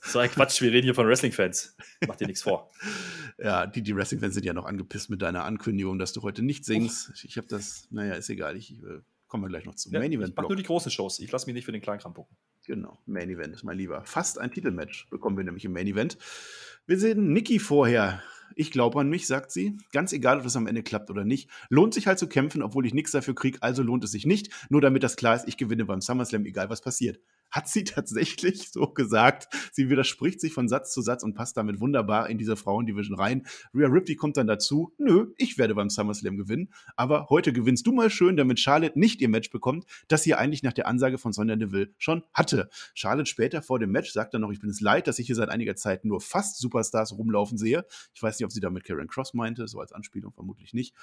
So 0.00 0.18
ein 0.18 0.30
Quatsch, 0.30 0.60
wir 0.62 0.72
reden 0.72 0.84
hier 0.84 0.94
von 0.94 1.06
Wrestling-Fans. 1.06 1.76
Mach 2.06 2.16
dir 2.16 2.26
nichts 2.26 2.42
vor. 2.42 2.70
Ja, 3.38 3.66
die, 3.66 3.82
die 3.82 3.94
Wrestling-Fans 3.94 4.32
sind 4.32 4.46
ja 4.46 4.54
noch 4.54 4.64
angepisst 4.64 5.10
mit 5.10 5.20
deiner 5.20 5.44
Ankündigung, 5.44 5.98
dass 5.98 6.14
du 6.14 6.22
heute 6.22 6.40
nicht 6.40 6.64
singst. 6.64 7.10
Uff. 7.10 7.24
Ich 7.24 7.36
habe 7.36 7.46
das, 7.46 7.86
naja, 7.90 8.14
ist 8.14 8.30
egal, 8.30 8.56
ich 8.56 8.82
äh, 8.82 9.00
kommen 9.28 9.44
wir 9.44 9.48
gleich 9.48 9.66
noch 9.66 9.74
zum 9.74 9.92
ja, 9.92 9.98
Main 9.98 10.12
Event. 10.12 10.30
Ich 10.30 10.36
mach 10.36 10.48
nur 10.48 10.56
die 10.56 10.62
großen 10.62 10.90
Shows. 10.90 11.18
Ich 11.18 11.30
lasse 11.30 11.46
mich 11.46 11.54
nicht 11.54 11.64
für 11.64 11.72
den 11.72 11.82
Kleinkram 11.82 12.14
gucken. 12.14 12.34
Genau, 12.66 12.98
Main 13.06 13.30
Event 13.30 13.54
ist 13.54 13.62
mein 13.62 13.78
Lieber. 13.78 14.04
Fast 14.04 14.40
ein 14.40 14.50
Titelmatch 14.50 15.08
bekommen 15.08 15.36
wir 15.36 15.44
nämlich 15.44 15.64
im 15.64 15.72
Main 15.72 15.86
Event. 15.86 16.18
Wir 16.86 16.98
sehen 16.98 17.32
Nikki 17.32 17.60
vorher. 17.60 18.22
Ich 18.56 18.72
glaube 18.72 19.00
an 19.00 19.08
mich, 19.08 19.28
sagt 19.28 19.52
sie. 19.52 19.78
Ganz 19.92 20.12
egal, 20.12 20.38
ob 20.38 20.44
das 20.44 20.56
am 20.56 20.66
Ende 20.66 20.82
klappt 20.82 21.10
oder 21.10 21.24
nicht. 21.24 21.48
Lohnt 21.68 21.94
sich 21.94 22.08
halt 22.08 22.18
zu 22.18 22.28
kämpfen, 22.28 22.62
obwohl 22.62 22.84
ich 22.84 22.94
nichts 22.94 23.12
dafür 23.12 23.36
kriege, 23.36 23.58
also 23.62 23.84
lohnt 23.84 24.02
es 24.02 24.10
sich 24.10 24.26
nicht. 24.26 24.50
Nur 24.68 24.80
damit 24.80 25.04
das 25.04 25.16
klar 25.16 25.36
ist, 25.36 25.46
ich 25.46 25.56
gewinne 25.56 25.84
beim 25.84 26.00
SummerSlam, 26.00 26.44
egal 26.44 26.68
was 26.68 26.80
passiert 26.80 27.20
hat 27.50 27.68
sie 27.68 27.84
tatsächlich 27.84 28.70
so 28.70 28.88
gesagt. 28.88 29.48
Sie 29.72 29.88
widerspricht 29.90 30.40
sich 30.40 30.52
von 30.52 30.68
Satz 30.68 30.92
zu 30.92 31.00
Satz 31.00 31.22
und 31.22 31.34
passt 31.34 31.56
damit 31.56 31.80
wunderbar 31.80 32.28
in 32.28 32.38
diese 32.38 32.56
Frauendivision 32.56 33.18
rein. 33.18 33.46
Rhea 33.74 33.88
Ripley 33.88 34.16
kommt 34.16 34.36
dann 34.36 34.46
dazu, 34.46 34.94
nö, 34.98 35.32
ich 35.38 35.58
werde 35.58 35.74
beim 35.74 35.90
SummerSlam 35.90 36.36
gewinnen, 36.36 36.72
aber 36.96 37.26
heute 37.30 37.52
gewinnst 37.52 37.86
du 37.86 37.92
mal 37.92 38.10
schön, 38.10 38.36
damit 38.36 38.60
Charlotte 38.60 38.98
nicht 38.98 39.20
ihr 39.20 39.28
Match 39.28 39.50
bekommt, 39.50 39.86
das 40.08 40.22
sie 40.22 40.34
eigentlich 40.34 40.62
nach 40.62 40.72
der 40.72 40.86
Ansage 40.86 41.18
von 41.18 41.32
Sonja 41.32 41.56
Deville 41.56 41.94
schon 41.98 42.22
hatte. 42.32 42.68
Charlotte 42.94 43.28
später 43.28 43.62
vor 43.62 43.78
dem 43.78 43.90
Match 43.90 44.12
sagt 44.12 44.34
dann 44.34 44.42
noch, 44.42 44.50
ich 44.50 44.60
bin 44.60 44.70
es 44.70 44.80
leid, 44.80 45.06
dass 45.06 45.18
ich 45.18 45.26
hier 45.26 45.36
seit 45.36 45.48
einiger 45.48 45.76
Zeit 45.76 46.04
nur 46.04 46.20
fast 46.20 46.58
Superstars 46.58 47.16
rumlaufen 47.16 47.58
sehe. 47.58 47.84
Ich 48.14 48.22
weiß 48.22 48.38
nicht, 48.38 48.44
ob 48.44 48.52
sie 48.52 48.60
damit 48.60 48.84
Karen 48.84 49.08
Cross 49.08 49.34
meinte, 49.34 49.68
so 49.68 49.80
als 49.80 49.92
Anspielung 49.92 50.32
vermutlich 50.32 50.74
nicht. 50.74 50.94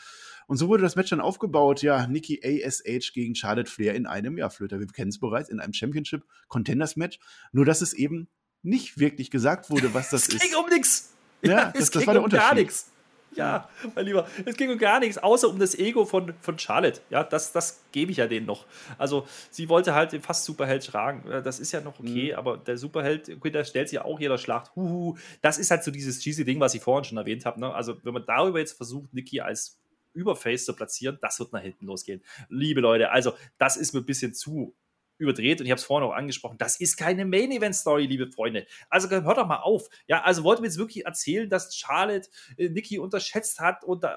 Und 0.47 0.57
so 0.57 0.67
wurde 0.67 0.83
das 0.83 0.95
Match 0.95 1.09
dann 1.09 1.21
aufgebaut, 1.21 1.81
ja, 1.81 2.07
Nikki 2.07 2.41
ASH 2.43 3.13
gegen 3.13 3.35
Charlotte 3.35 3.69
Flair 3.69 3.95
in 3.95 4.05
einem, 4.05 4.37
ja, 4.37 4.49
Flöter, 4.49 4.79
wir 4.79 4.87
kennen 4.87 5.09
es 5.09 5.19
bereits, 5.19 5.49
in 5.49 5.59
einem 5.59 5.73
Championship 5.73 6.25
Contenders-Match. 6.47 7.19
Nur, 7.51 7.65
dass 7.65 7.81
es 7.81 7.93
eben 7.93 8.27
nicht 8.61 8.97
wirklich 8.99 9.29
gesagt 9.31 9.69
wurde, 9.69 9.93
was 9.93 10.09
das 10.09 10.27
ist. 10.27 10.33
Es 10.41 10.41
ging 10.41 10.55
um 10.55 10.69
nichts. 10.69 11.13
Ja, 11.41 11.51
ja 11.51 11.73
das, 11.75 11.91
das 11.91 12.07
war 12.07 12.13
der 12.13 12.21
um 12.21 12.25
Unterschied. 12.25 12.49
Gar 12.49 12.55
nichts. 12.55 12.89
Ja, 13.35 13.69
mein 13.95 14.05
Lieber, 14.05 14.27
es 14.45 14.55
ging 14.55 14.69
um 14.69 14.77
gar 14.77 14.99
nichts, 14.99 15.17
außer 15.17 15.49
um 15.49 15.59
das 15.59 15.77
Ego 15.77 16.05
von, 16.05 16.33
von 16.41 16.59
Charlotte. 16.59 17.01
Ja, 17.09 17.23
das, 17.23 17.51
das 17.51 17.83
gebe 17.91 18.11
ich 18.11 18.17
ja 18.17 18.27
denen 18.27 18.45
noch. 18.45 18.65
Also, 18.97 19.27
sie 19.49 19.69
wollte 19.69 19.93
halt 19.93 20.11
den 20.11 20.21
fast 20.21 20.45
Superheld 20.45 20.83
schlagen. 20.83 21.23
Das 21.43 21.59
ist 21.59 21.71
ja 21.71 21.81
noch 21.81 21.99
okay, 21.99 22.31
mhm. 22.31 22.37
aber 22.37 22.57
der 22.57 22.77
Superheld, 22.77 23.29
okay, 23.29 23.49
da 23.49 23.63
stellt 23.63 23.89
sich 23.89 23.95
ja 23.95 24.05
auch 24.05 24.19
jeder 24.19 24.37
Schlacht. 24.37 24.75
Huhu. 24.75 25.17
Das 25.41 25.57
ist 25.57 25.71
halt 25.71 25.83
so 25.83 25.91
dieses 25.91 26.19
cheesy 26.19 26.45
Ding, 26.45 26.59
was 26.59 26.75
ich 26.75 26.81
vorhin 26.81 27.05
schon 27.05 27.17
erwähnt 27.17 27.45
habe. 27.45 27.59
Ne? 27.59 27.73
Also, 27.73 27.97
wenn 28.03 28.13
man 28.13 28.25
darüber 28.25 28.59
jetzt 28.59 28.77
versucht, 28.77 29.13
Nikki 29.13 29.41
als 29.41 29.79
Überface 30.13 30.65
zu 30.65 30.73
platzieren, 30.73 31.17
das 31.21 31.39
wird 31.39 31.53
nach 31.53 31.61
hinten 31.61 31.87
losgehen. 31.87 32.21
Liebe 32.49 32.81
Leute, 32.81 33.09
also, 33.09 33.33
das 33.57 33.77
ist 33.77 33.93
mir 33.93 34.01
ein 34.01 34.05
bisschen 34.05 34.33
zu 34.33 34.75
überdreht 35.23 35.59
und 35.59 35.65
ich 35.65 35.71
habe 35.71 35.79
es 35.79 35.85
vorhin 35.85 36.07
auch 36.07 36.13
angesprochen, 36.13 36.57
das 36.57 36.79
ist 36.79 36.97
keine 36.97 37.25
Main 37.25 37.51
Event 37.51 37.75
Story, 37.75 38.05
liebe 38.05 38.27
Freunde. 38.27 38.65
Also 38.89 39.09
hört 39.09 39.37
doch 39.37 39.47
mal 39.47 39.61
auf. 39.61 39.89
Ja, 40.07 40.21
also 40.23 40.43
wollten 40.43 40.63
wir 40.63 40.67
jetzt 40.67 40.77
wirklich 40.77 41.05
erzählen, 41.05 41.49
dass 41.49 41.75
Charlotte 41.75 42.29
äh, 42.57 42.69
Nikki 42.69 42.99
unterschätzt 42.99 43.59
hat 43.59 43.83
und 43.83 44.03
äh, 44.03 44.09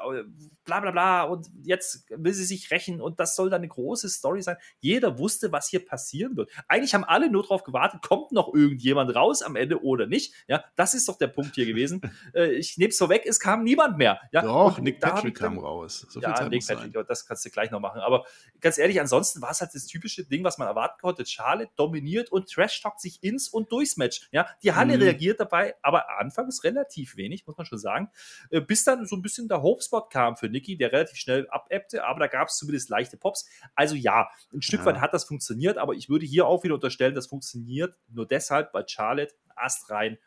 bla 0.64 0.80
bla 0.80 0.90
bla 0.90 1.22
und 1.24 1.48
jetzt 1.62 2.06
will 2.10 2.32
sie 2.32 2.44
sich 2.44 2.70
rächen 2.70 3.00
und 3.00 3.20
das 3.20 3.36
soll 3.36 3.50
dann 3.50 3.60
eine 3.60 3.68
große 3.68 4.08
Story 4.08 4.42
sein. 4.42 4.56
Jeder 4.80 5.18
wusste, 5.18 5.52
was 5.52 5.68
hier 5.68 5.84
passieren 5.84 6.36
wird. 6.36 6.50
Eigentlich 6.68 6.94
haben 6.94 7.04
alle 7.04 7.30
nur 7.30 7.42
darauf 7.42 7.62
gewartet, 7.62 8.02
kommt 8.02 8.32
noch 8.32 8.52
irgendjemand 8.52 9.14
raus 9.14 9.42
am 9.42 9.56
Ende 9.56 9.82
oder 9.82 10.06
nicht. 10.06 10.34
Ja, 10.48 10.64
das 10.74 10.94
ist 10.94 11.08
doch 11.08 11.18
der 11.18 11.28
Punkt 11.28 11.54
hier 11.54 11.66
gewesen. 11.66 12.00
äh, 12.34 12.52
ich 12.52 12.76
nehme 12.76 12.90
es 12.90 12.98
vorweg, 12.98 13.22
es 13.24 13.40
kam 13.40 13.62
niemand 13.62 13.96
mehr. 13.98 14.20
Ja, 14.32 14.42
doch, 14.42 14.78
Nick 14.78 15.00
Patrick 15.00 15.36
kam 15.36 15.58
raus. 15.58 16.06
So 16.08 16.20
ja, 16.20 16.48
Nick 16.48 16.66
Patrick, 16.66 16.92
sein. 16.92 17.04
das 17.06 17.26
kannst 17.26 17.44
du 17.44 17.50
gleich 17.50 17.70
noch 17.70 17.80
machen. 17.80 18.00
Aber 18.00 18.24
ganz 18.60 18.78
ehrlich, 18.78 19.00
ansonsten 19.00 19.40
war 19.42 19.50
es 19.50 19.60
halt 19.60 19.74
das 19.74 19.86
typische 19.86 20.24
Ding, 20.24 20.44
was 20.44 20.58
man 20.58 20.68
erwarten 20.68 20.95
konnte. 20.98 21.26
Charlotte 21.26 21.72
dominiert 21.76 22.30
und 22.30 22.50
trash-talkt 22.50 23.00
sich 23.00 23.22
ins 23.22 23.48
und 23.48 23.72
durchs 23.72 23.96
Match. 23.96 24.28
Ja, 24.32 24.48
die 24.62 24.72
Halle 24.72 24.96
mhm. 24.96 25.02
reagiert 25.02 25.40
dabei, 25.40 25.74
aber 25.82 26.18
anfangs 26.18 26.64
relativ 26.64 27.16
wenig, 27.16 27.46
muss 27.46 27.56
man 27.56 27.66
schon 27.66 27.78
sagen. 27.78 28.10
Äh, 28.50 28.60
bis 28.60 28.84
dann 28.84 29.06
so 29.06 29.16
ein 29.16 29.22
bisschen 29.22 29.48
der 29.48 29.62
Hope-Spot 29.62 30.08
kam 30.08 30.36
für 30.36 30.48
Nikki, 30.48 30.76
der 30.76 30.92
relativ 30.92 31.18
schnell 31.18 31.48
abebbte, 31.50 32.04
aber 32.04 32.20
da 32.20 32.26
gab 32.26 32.48
es 32.48 32.56
zumindest 32.56 32.88
leichte 32.88 33.16
Pops. 33.16 33.48
Also 33.74 33.94
ja, 33.94 34.28
ein 34.52 34.62
Stück 34.62 34.80
ja. 34.80 34.86
weit 34.86 35.00
hat 35.00 35.14
das 35.14 35.24
funktioniert, 35.24 35.78
aber 35.78 35.94
ich 35.94 36.08
würde 36.08 36.26
hier 36.26 36.46
auch 36.46 36.64
wieder 36.64 36.74
unterstellen, 36.74 37.14
das 37.14 37.26
funktioniert 37.26 37.96
nur 38.08 38.26
deshalb, 38.26 38.72
weil 38.74 38.88
Charlotte 38.88 39.34
astrein 39.54 40.18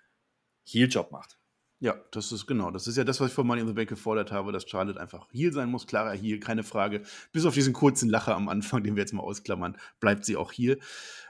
Heel-Job 0.65 1.11
macht. 1.11 1.38
Ja, 1.81 1.95
das 2.11 2.33
ist 2.33 2.45
genau. 2.45 2.71
Das 2.71 2.87
ist 2.87 2.97
ja 2.97 3.05
das, 3.05 3.21
was 3.21 3.29
ich 3.29 3.33
vor 3.33 3.45
Money 3.45 3.61
in 3.61 3.67
the 3.67 3.73
Bank 3.73 3.87
gefordert 3.87 4.33
habe, 4.33 4.51
dass 4.51 4.69
Charlotte 4.69 4.99
einfach 4.99 5.27
Heal 5.31 5.53
sein 5.53 5.69
muss. 5.69 5.87
Klarer 5.87 6.11
Heal, 6.11 6.39
keine 6.39 6.63
Frage. 6.63 7.03
Bis 7.31 7.45
auf 7.45 7.53
diesen 7.53 7.71
kurzen 7.71 8.09
Lacher 8.09 8.35
am 8.35 8.49
Anfang, 8.49 8.83
den 8.83 8.97
wir 8.97 9.01
jetzt 9.01 9.13
mal 9.13 9.23
ausklammern, 9.23 9.77
bleibt 10.01 10.25
sie 10.25 10.35
auch 10.35 10.51
Heal. 10.51 10.77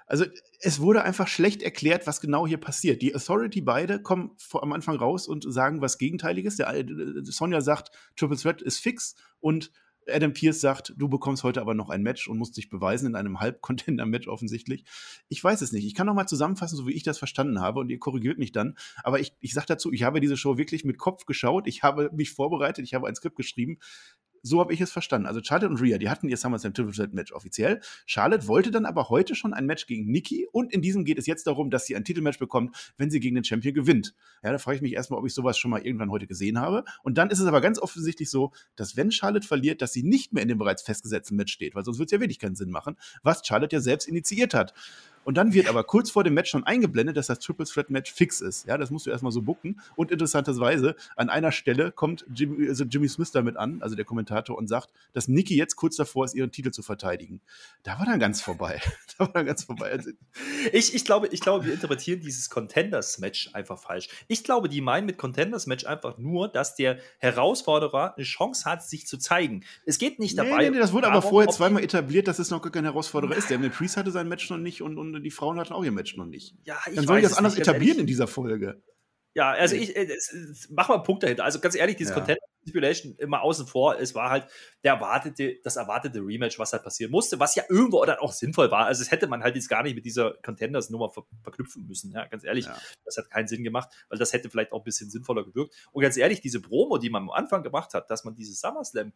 Also, 0.07 0.25
es 0.59 0.79
wurde 0.79 1.03
einfach 1.03 1.27
schlecht 1.27 1.61
erklärt, 1.61 2.07
was 2.07 2.19
genau 2.19 2.47
hier 2.47 2.57
passiert. 2.57 3.03
Die 3.03 3.13
Authority 3.13 3.61
beide 3.61 4.01
kommen 4.01 4.31
vor, 4.37 4.63
am 4.63 4.73
Anfang 4.73 4.95
raus 4.95 5.27
und 5.27 5.45
sagen 5.53 5.81
was 5.81 5.99
Gegenteiliges. 5.99 6.55
Der, 6.55 6.73
äh, 6.73 6.85
Sonja 7.23 7.61
sagt, 7.61 7.91
Triple 8.15 8.37
Threat 8.37 8.63
ist 8.63 8.79
fix 8.79 9.15
und 9.39 9.71
Adam 10.09 10.33
Pierce 10.33 10.61
sagt, 10.61 10.93
du 10.97 11.07
bekommst 11.07 11.43
heute 11.43 11.61
aber 11.61 11.73
noch 11.73 11.89
ein 11.89 12.01
Match 12.01 12.27
und 12.27 12.37
musst 12.37 12.57
dich 12.57 12.69
beweisen 12.69 13.07
in 13.07 13.15
einem 13.15 13.39
Halb-Contender-Match 13.39 14.27
offensichtlich. 14.27 14.85
Ich 15.27 15.43
weiß 15.43 15.61
es 15.61 15.71
nicht. 15.71 15.85
Ich 15.85 15.95
kann 15.95 16.07
noch 16.07 16.13
mal 16.13 16.27
zusammenfassen, 16.27 16.77
so 16.77 16.87
wie 16.87 16.93
ich 16.93 17.03
das 17.03 17.17
verstanden 17.17 17.61
habe 17.61 17.79
und 17.79 17.89
ihr 17.89 17.99
korrigiert 17.99 18.39
mich 18.39 18.51
dann. 18.51 18.75
Aber 19.03 19.19
ich, 19.19 19.33
ich 19.39 19.53
sage 19.53 19.67
dazu, 19.67 19.91
ich 19.91 20.03
habe 20.03 20.19
diese 20.19 20.37
Show 20.37 20.57
wirklich 20.57 20.83
mit 20.83 20.97
Kopf 20.97 21.25
geschaut. 21.25 21.67
Ich 21.67 21.83
habe 21.83 22.09
mich 22.13 22.31
vorbereitet. 22.31 22.85
Ich 22.85 22.93
habe 22.93 23.07
ein 23.07 23.15
Skript 23.15 23.35
geschrieben. 23.35 23.77
So 24.41 24.59
habe 24.59 24.73
ich 24.73 24.81
es 24.81 24.91
verstanden. 24.91 25.27
Also 25.27 25.41
Charlotte 25.43 25.69
und 25.69 25.81
Rhea, 25.81 25.97
die 25.97 26.09
hatten 26.09 26.29
ihr 26.29 26.37
SummerSlam 26.37 26.73
Triple 26.73 26.93
Threat 26.93 27.13
Match 27.13 27.31
offiziell. 27.31 27.81
Charlotte 28.05 28.47
wollte 28.47 28.71
dann 28.71 28.85
aber 28.85 29.09
heute 29.09 29.35
schon 29.35 29.53
ein 29.53 29.65
Match 29.65 29.87
gegen 29.87 30.11
Nikki 30.11 30.47
und 30.51 30.73
in 30.73 30.81
diesem 30.81 31.05
geht 31.05 31.17
es 31.17 31.25
jetzt 31.25 31.47
darum, 31.47 31.69
dass 31.69 31.85
sie 31.85 31.95
ein 31.95 32.03
Titelmatch 32.03 32.39
bekommt, 32.39 32.93
wenn 32.97 33.09
sie 33.09 33.19
gegen 33.19 33.35
den 33.35 33.43
Champion 33.43 33.73
gewinnt. 33.73 34.15
Ja, 34.43 34.51
da 34.51 34.57
frage 34.57 34.77
ich 34.77 34.81
mich 34.81 34.93
erstmal, 34.93 35.19
ob 35.19 35.25
ich 35.25 35.33
sowas 35.33 35.57
schon 35.57 35.71
mal 35.71 35.81
irgendwann 35.81 36.11
heute 36.11 36.27
gesehen 36.27 36.59
habe. 36.59 36.83
Und 37.03 37.17
dann 37.17 37.29
ist 37.29 37.39
es 37.39 37.45
aber 37.45 37.61
ganz 37.61 37.79
offensichtlich 37.79 38.29
so, 38.29 38.51
dass 38.75 38.95
wenn 38.95 39.11
Charlotte 39.11 39.47
verliert, 39.47 39.81
dass 39.81 39.93
sie 39.93 40.03
nicht 40.03 40.33
mehr 40.33 40.43
in 40.43 40.49
dem 40.49 40.57
bereits 40.57 40.81
festgesetzten 40.81 41.35
Match 41.37 41.53
steht, 41.53 41.75
weil 41.75 41.83
sonst 41.83 41.99
wird 41.99 42.09
es 42.09 42.13
ja 42.13 42.19
wirklich 42.19 42.39
keinen 42.39 42.55
Sinn 42.55 42.69
machen, 42.69 42.95
was 43.23 43.45
Charlotte 43.45 43.75
ja 43.75 43.81
selbst 43.81 44.07
initiiert 44.07 44.53
hat. 44.53 44.73
Und 45.29 45.35
dann 45.35 45.53
wird 45.53 45.69
aber 45.69 45.83
kurz 45.83 46.09
vor 46.09 46.23
dem 46.23 46.33
Match 46.33 46.49
schon 46.49 46.63
eingeblendet, 46.63 47.15
dass 47.15 47.27
das 47.27 47.37
Triple 47.37 47.67
Threat 47.67 47.91
Match 47.91 48.11
fix 48.11 48.41
ist. 48.41 48.65
Ja, 48.65 48.79
das 48.79 48.89
musst 48.89 49.05
du 49.05 49.11
erstmal 49.11 49.31
so 49.31 49.43
bucken. 49.43 49.79
Und 49.95 50.09
interessanterweise, 50.09 50.95
an 51.15 51.29
einer 51.29 51.51
Stelle 51.51 51.91
kommt 51.91 52.25
Jimmy, 52.33 52.67
also 52.67 52.83
Jimmy 52.83 53.07
Smith 53.07 53.29
damit 53.29 53.55
an, 53.55 53.83
also 53.83 53.95
der 53.95 54.05
Kommentator, 54.05 54.57
und 54.57 54.67
sagt, 54.67 54.89
dass 55.13 55.27
Nikki 55.27 55.55
jetzt 55.55 55.75
kurz 55.75 55.97
davor 55.97 56.25
ist, 56.25 56.33
ihren 56.33 56.51
Titel 56.51 56.71
zu 56.71 56.81
verteidigen. 56.81 57.41
Da 57.83 57.99
war 57.99 58.07
dann 58.07 58.19
ganz 58.19 58.41
vorbei. 58.41 58.81
da 59.19 59.27
war 59.27 59.33
dann 59.33 59.45
ganz 59.45 59.65
vorbei. 59.65 59.91
Also, 59.91 60.09
ich, 60.71 60.93
ich, 60.93 61.05
glaube, 61.05 61.27
ich 61.27 61.41
glaube, 61.41 61.65
wir 61.65 61.73
interpretieren 61.73 62.19
dieses 62.19 62.49
Contenders-Match 62.49 63.51
einfach 63.53 63.79
falsch. 63.79 64.09
Ich 64.27 64.43
glaube, 64.43 64.69
die 64.69 64.81
meinen 64.81 65.05
mit 65.05 65.17
Contenders-Match 65.17 65.85
einfach 65.85 66.17
nur, 66.17 66.47
dass 66.47 66.75
der 66.75 66.97
Herausforderer 67.19 68.15
eine 68.15 68.25
Chance 68.25 68.65
hat, 68.65 68.83
sich 68.83 69.07
zu 69.07 69.17
zeigen. 69.17 69.63
Es 69.85 69.97
geht 69.97 70.19
nicht 70.19 70.37
dabei. 70.37 70.63
Nee, 70.63 70.71
nee, 70.71 70.79
das 70.79 70.93
wurde 70.93 71.03
darum, 71.03 71.17
aber 71.17 71.27
vorher 71.27 71.51
zweimal 71.51 71.83
etabliert, 71.83 72.27
dass 72.27 72.39
es 72.39 72.49
noch 72.49 72.61
gar 72.61 72.71
kein 72.71 72.85
Herausforderer 72.85 73.35
ist. 73.35 73.49
Der 73.49 73.57
Priest 73.69 73.97
hatte 73.97 74.11
sein 74.11 74.27
Match 74.27 74.49
noch 74.49 74.57
nicht 74.57 74.81
und, 74.81 74.97
und 74.97 75.21
die 75.23 75.31
Frauen 75.31 75.59
hatten 75.59 75.73
auch 75.73 75.83
ihr 75.83 75.91
Match 75.91 76.15
noch 76.17 76.25
nicht. 76.25 76.55
Ja, 76.63 76.77
ich 76.87 76.95
Dann 76.95 77.07
soll 77.07 77.17
ich 77.17 77.23
das 77.23 77.33
anders 77.33 77.55
nicht, 77.55 77.67
etablieren 77.67 77.99
in 77.99 78.07
dieser 78.07 78.27
Folge. 78.27 78.81
Ja, 79.35 79.51
also 79.51 79.75
ich, 79.75 79.95
äh, 79.95 80.09
mach 80.69 80.89
mal 80.89 80.95
einen 80.95 81.03
Punkt 81.03 81.23
dahinter. 81.23 81.43
Also 81.43 81.59
ganz 81.59 81.75
ehrlich, 81.75 81.95
dieses 81.95 82.11
ja. 82.11 82.19
Content 82.19 82.39
Stipulation 82.69 83.15
immer 83.17 83.41
außen 83.41 83.67
vor. 83.67 83.99
Es 83.99 84.15
war 84.15 84.29
halt 84.29 84.47
der 84.83 84.93
erwartete, 84.93 85.59
das 85.63 85.75
erwartete 85.75 86.19
Rematch, 86.19 86.59
was 86.59 86.73
halt 86.73 86.83
passieren 86.83 87.11
musste, 87.11 87.39
was 87.39 87.55
ja 87.55 87.63
irgendwo 87.69 88.03
dann 88.05 88.17
auch 88.19 88.31
sinnvoll 88.31 88.71
war. 88.71 88.85
Also, 88.85 89.03
das 89.03 89.11
hätte 89.11 89.27
man 89.27 89.43
halt 89.43 89.55
jetzt 89.55 89.69
gar 89.69 89.83
nicht 89.83 89.95
mit 89.95 90.05
dieser 90.05 90.33
Contenders-Nummer 90.43 91.09
ver 91.09 91.23
verknüpfen 91.43 91.85
müssen. 91.87 92.11
Ja, 92.11 92.25
ganz 92.25 92.43
ehrlich, 92.43 92.65
ja. 92.65 92.77
das 93.05 93.17
hat 93.17 93.29
keinen 93.29 93.47
Sinn 93.47 93.63
gemacht, 93.63 93.89
weil 94.09 94.19
das 94.19 94.33
hätte 94.33 94.49
vielleicht 94.49 94.71
auch 94.71 94.81
ein 94.81 94.83
bisschen 94.83 95.09
sinnvoller 95.09 95.43
gewirkt. 95.43 95.75
Und 95.91 96.01
ganz 96.01 96.17
ehrlich, 96.17 96.41
diese 96.41 96.61
Promo, 96.61 96.97
die 96.97 97.09
man 97.09 97.23
am 97.23 97.31
Anfang 97.31 97.63
gemacht 97.63 97.93
hat, 97.93 98.09
dass 98.09 98.23
man 98.23 98.35
dieses 98.35 98.61
SummerSlam 98.61 99.13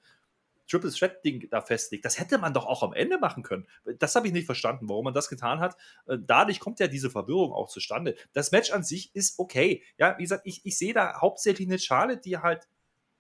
Triple 0.68 0.92
Threat 0.92 1.24
Ding 1.24 1.48
da 1.50 1.62
festlegt. 1.62 2.06
Das 2.06 2.20
hätte 2.20 2.38
man 2.38 2.54
doch 2.54 2.66
auch 2.66 2.84
am 2.84 2.94
Ende 2.94 3.18
machen 3.18 3.44
können. 3.44 3.68
Das 4.00 4.16
habe 4.16 4.28
ich 4.28 4.34
nicht 4.34 4.46
verstanden, 4.46 4.90
warum 4.90 5.06
man 5.06 5.14
das 5.14 5.30
getan 5.30 5.60
hat. 5.60 5.76
Äh, 6.08 6.18
dadurch 6.20 6.60
kommt 6.60 6.80
ja 6.80 6.88
diese 6.88 7.10
Verwirrung 7.10 7.52
auch 7.52 7.70
zustande. 7.70 8.16
Das 8.34 8.52
Match 8.52 8.72
an 8.72 8.84
sich 8.84 9.14
ist 9.16 9.40
okay. 9.40 9.84
Ja, 9.98 10.18
wie 10.18 10.24
gesagt, 10.24 10.44
ich, 10.46 10.66
ich 10.66 10.78
sehe 10.78 10.94
da 10.94 11.20
hauptsächlich 11.20 11.68
eine 11.68 11.80
Charlotte, 11.80 12.22
die 12.22 12.38
halt 12.38 12.68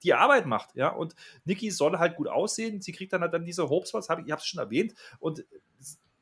die 0.04 0.14
Arbeit 0.14 0.46
macht, 0.46 0.76
ja. 0.76 0.90
Und 0.90 1.16
Nikki 1.46 1.72
soll 1.72 1.98
halt 1.98 2.16
gut 2.16 2.28
aussehen. 2.28 2.82
Sie 2.82 2.92
kriegt 2.92 3.14
dann 3.14 3.22
halt 3.22 3.34
dann 3.34 3.46
diese 3.46 3.70
Hopespots, 3.70 4.10
hab 4.10 4.20
ich, 4.20 4.26
ich 4.26 4.32
habe 4.32 4.42
es 4.42 4.48
schon 4.48 4.60
erwähnt. 4.60 4.94
Und 5.20 5.46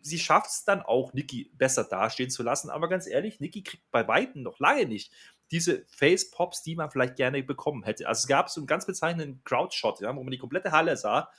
sie 0.01 0.19
schafft 0.19 0.49
es 0.49 0.63
dann 0.63 0.81
auch, 0.81 1.13
Nikki 1.13 1.51
besser 1.57 1.83
dastehen 1.83 2.29
zu 2.29 2.43
lassen. 2.43 2.69
Aber 2.69 2.89
ganz 2.89 3.07
ehrlich, 3.07 3.39
Nikki 3.39 3.63
kriegt 3.63 3.89
bei 3.91 4.07
Weitem 4.07 4.43
noch 4.43 4.59
lange 4.59 4.85
nicht 4.85 5.11
diese 5.51 5.85
Face-Pops, 5.89 6.63
die 6.63 6.75
man 6.75 6.89
vielleicht 6.89 7.17
gerne 7.17 7.43
bekommen 7.43 7.83
hätte. 7.83 8.07
Also 8.07 8.21
es 8.21 8.27
gab 8.27 8.49
so 8.49 8.61
einen 8.61 8.67
ganz 8.67 8.85
bezeichnenden 8.85 9.43
Crowd-Shot, 9.43 9.99
ja, 9.99 10.15
wo 10.15 10.23
man 10.23 10.31
die 10.31 10.37
komplette 10.37 10.71
Halle 10.71 10.95
sah 10.95 11.29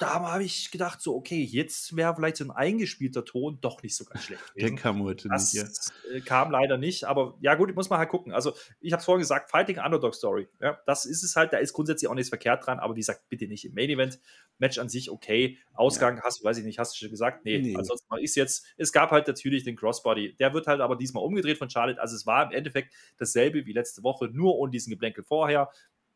da 0.00 0.32
habe 0.32 0.44
ich 0.44 0.70
gedacht, 0.70 1.02
so, 1.02 1.14
okay, 1.14 1.42
jetzt 1.42 1.94
wäre 1.94 2.14
vielleicht 2.16 2.38
so 2.38 2.44
ein 2.44 2.50
eingespielter 2.50 3.22
Ton 3.22 3.58
doch 3.60 3.82
nicht 3.82 3.94
so 3.94 4.06
ganz 4.06 4.24
schlecht. 4.24 4.42
Der 4.56 4.74
kam 4.74 5.02
heute 5.02 5.28
das 5.28 5.52
nicht. 5.52 5.62
Ja. 5.62 6.16
Äh, 6.16 6.20
kam 6.22 6.50
leider 6.50 6.78
nicht, 6.78 7.04
aber 7.04 7.36
ja, 7.42 7.54
gut, 7.54 7.74
muss 7.74 7.90
man 7.90 7.98
halt 7.98 8.08
gucken. 8.08 8.32
Also, 8.32 8.54
ich 8.80 8.92
habe 8.92 9.00
es 9.00 9.04
vorhin 9.04 9.20
gesagt, 9.20 9.50
Fighting 9.50 9.78
Underdog 9.78 10.14
Story. 10.14 10.48
Ja, 10.58 10.80
das 10.86 11.04
ist 11.04 11.22
es 11.22 11.36
halt, 11.36 11.52
da 11.52 11.58
ist 11.58 11.74
grundsätzlich 11.74 12.08
auch 12.08 12.14
nichts 12.14 12.30
verkehrt 12.30 12.66
dran, 12.66 12.78
aber 12.78 12.94
wie 12.94 13.00
gesagt, 13.00 13.28
bitte 13.28 13.46
nicht 13.46 13.66
im 13.66 13.74
Main 13.74 13.90
Event. 13.90 14.18
Match 14.58 14.78
an 14.78 14.88
sich 14.88 15.10
okay. 15.10 15.58
Ausgang 15.74 16.16
ja. 16.16 16.22
hast 16.22 16.40
du, 16.40 16.44
weiß 16.44 16.56
ich 16.56 16.64
nicht, 16.64 16.78
hast 16.78 16.94
du 16.94 16.98
schon 16.98 17.10
gesagt? 17.10 17.44
Nee, 17.44 17.58
nee. 17.58 17.76
ansonsten 17.76 18.06
mal 18.08 18.22
ist 18.22 18.36
jetzt, 18.36 18.66
es 18.78 18.92
gab 18.92 19.10
halt 19.10 19.28
natürlich 19.28 19.64
den 19.64 19.76
Crossbody. 19.76 20.34
Der 20.36 20.54
wird 20.54 20.66
halt 20.66 20.80
aber 20.80 20.96
diesmal 20.96 21.22
umgedreht 21.22 21.58
von 21.58 21.68
Charlotte. 21.68 22.00
Also, 22.00 22.16
es 22.16 22.26
war 22.26 22.46
im 22.46 22.52
Endeffekt 22.52 22.94
dasselbe 23.18 23.66
wie 23.66 23.74
letzte 23.74 24.02
Woche, 24.02 24.28
nur 24.28 24.56
ohne 24.56 24.70
diesen 24.70 24.90
Geblänkel 24.90 25.24
vorher. 25.24 25.70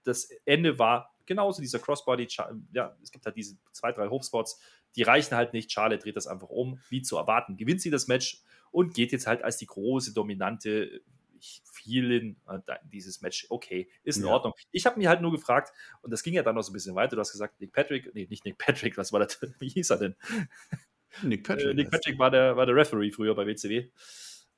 Das 0.05 0.29
Ende 0.47 0.79
war 0.79 1.14
genauso 1.27 1.61
dieser 1.63 1.79
Crossbody, 1.79 2.29
ja, 2.73 2.97
es 3.03 3.11
gibt 3.11 3.27
halt 3.27 3.37
diese 3.37 3.57
zwei, 3.73 3.93
drei 3.93 4.09
Hochspots, 4.09 4.61
die 4.97 5.03
reichen 5.03 5.37
halt 5.37 5.53
nicht. 5.53 5.73
Charlotte 5.73 6.03
dreht 6.03 6.17
das 6.17 6.27
einfach 6.27 6.49
um, 6.49 6.81
wie 6.89 7.03
zu 7.03 7.17
erwarten, 7.17 7.57
gewinnt 7.57 7.81
sie 7.81 7.91
das 7.91 8.07
Match 8.07 8.43
und 8.71 8.95
geht 8.95 9.13
jetzt 9.13 9.27
halt 9.27 9.43
als 9.43 9.57
die 9.57 9.67
große, 9.67 10.13
dominante, 10.15 11.03
vielen 11.65 12.37
äh, 12.49 12.59
dieses 12.85 13.21
Match, 13.21 13.47
okay, 13.51 13.89
ist 14.03 14.17
in 14.17 14.25
ja. 14.25 14.31
Ordnung. 14.31 14.55
Ich 14.71 14.87
habe 14.87 14.99
mir 14.99 15.09
halt 15.09 15.21
nur 15.21 15.33
gefragt, 15.33 15.73
und 16.03 16.11
das 16.11 16.23
ging 16.23 16.35
ja 16.35 16.43
dann 16.43 16.55
noch 16.55 16.63
so 16.63 16.71
ein 16.71 16.75
bisschen 16.75 16.95
weiter, 16.95 17.17
du 17.17 17.21
hast 17.21 17.33
gesagt, 17.33 17.61
Nick 17.61 17.73
Patrick, 17.73 18.15
nee, 18.15 18.27
nicht 18.31 18.45
Nick 18.45 18.59
Patrick, 18.59 18.97
was 18.97 19.13
war 19.13 19.21
das, 19.21 19.41
wie 19.59 19.69
hieß 19.69 19.91
er 19.91 19.99
denn? 19.99 20.17
Nick 21.23 21.47
Patrick. 21.47 21.67
Äh, 21.67 21.75
Nick 21.75 21.91
Patrick 21.91 22.19
war 22.19 22.31
der, 22.31 22.57
war 22.57 22.67
der 22.67 22.75
Referee 22.75 23.11
früher 23.11 23.35
bei 23.35 23.47
WCW. 23.47 23.91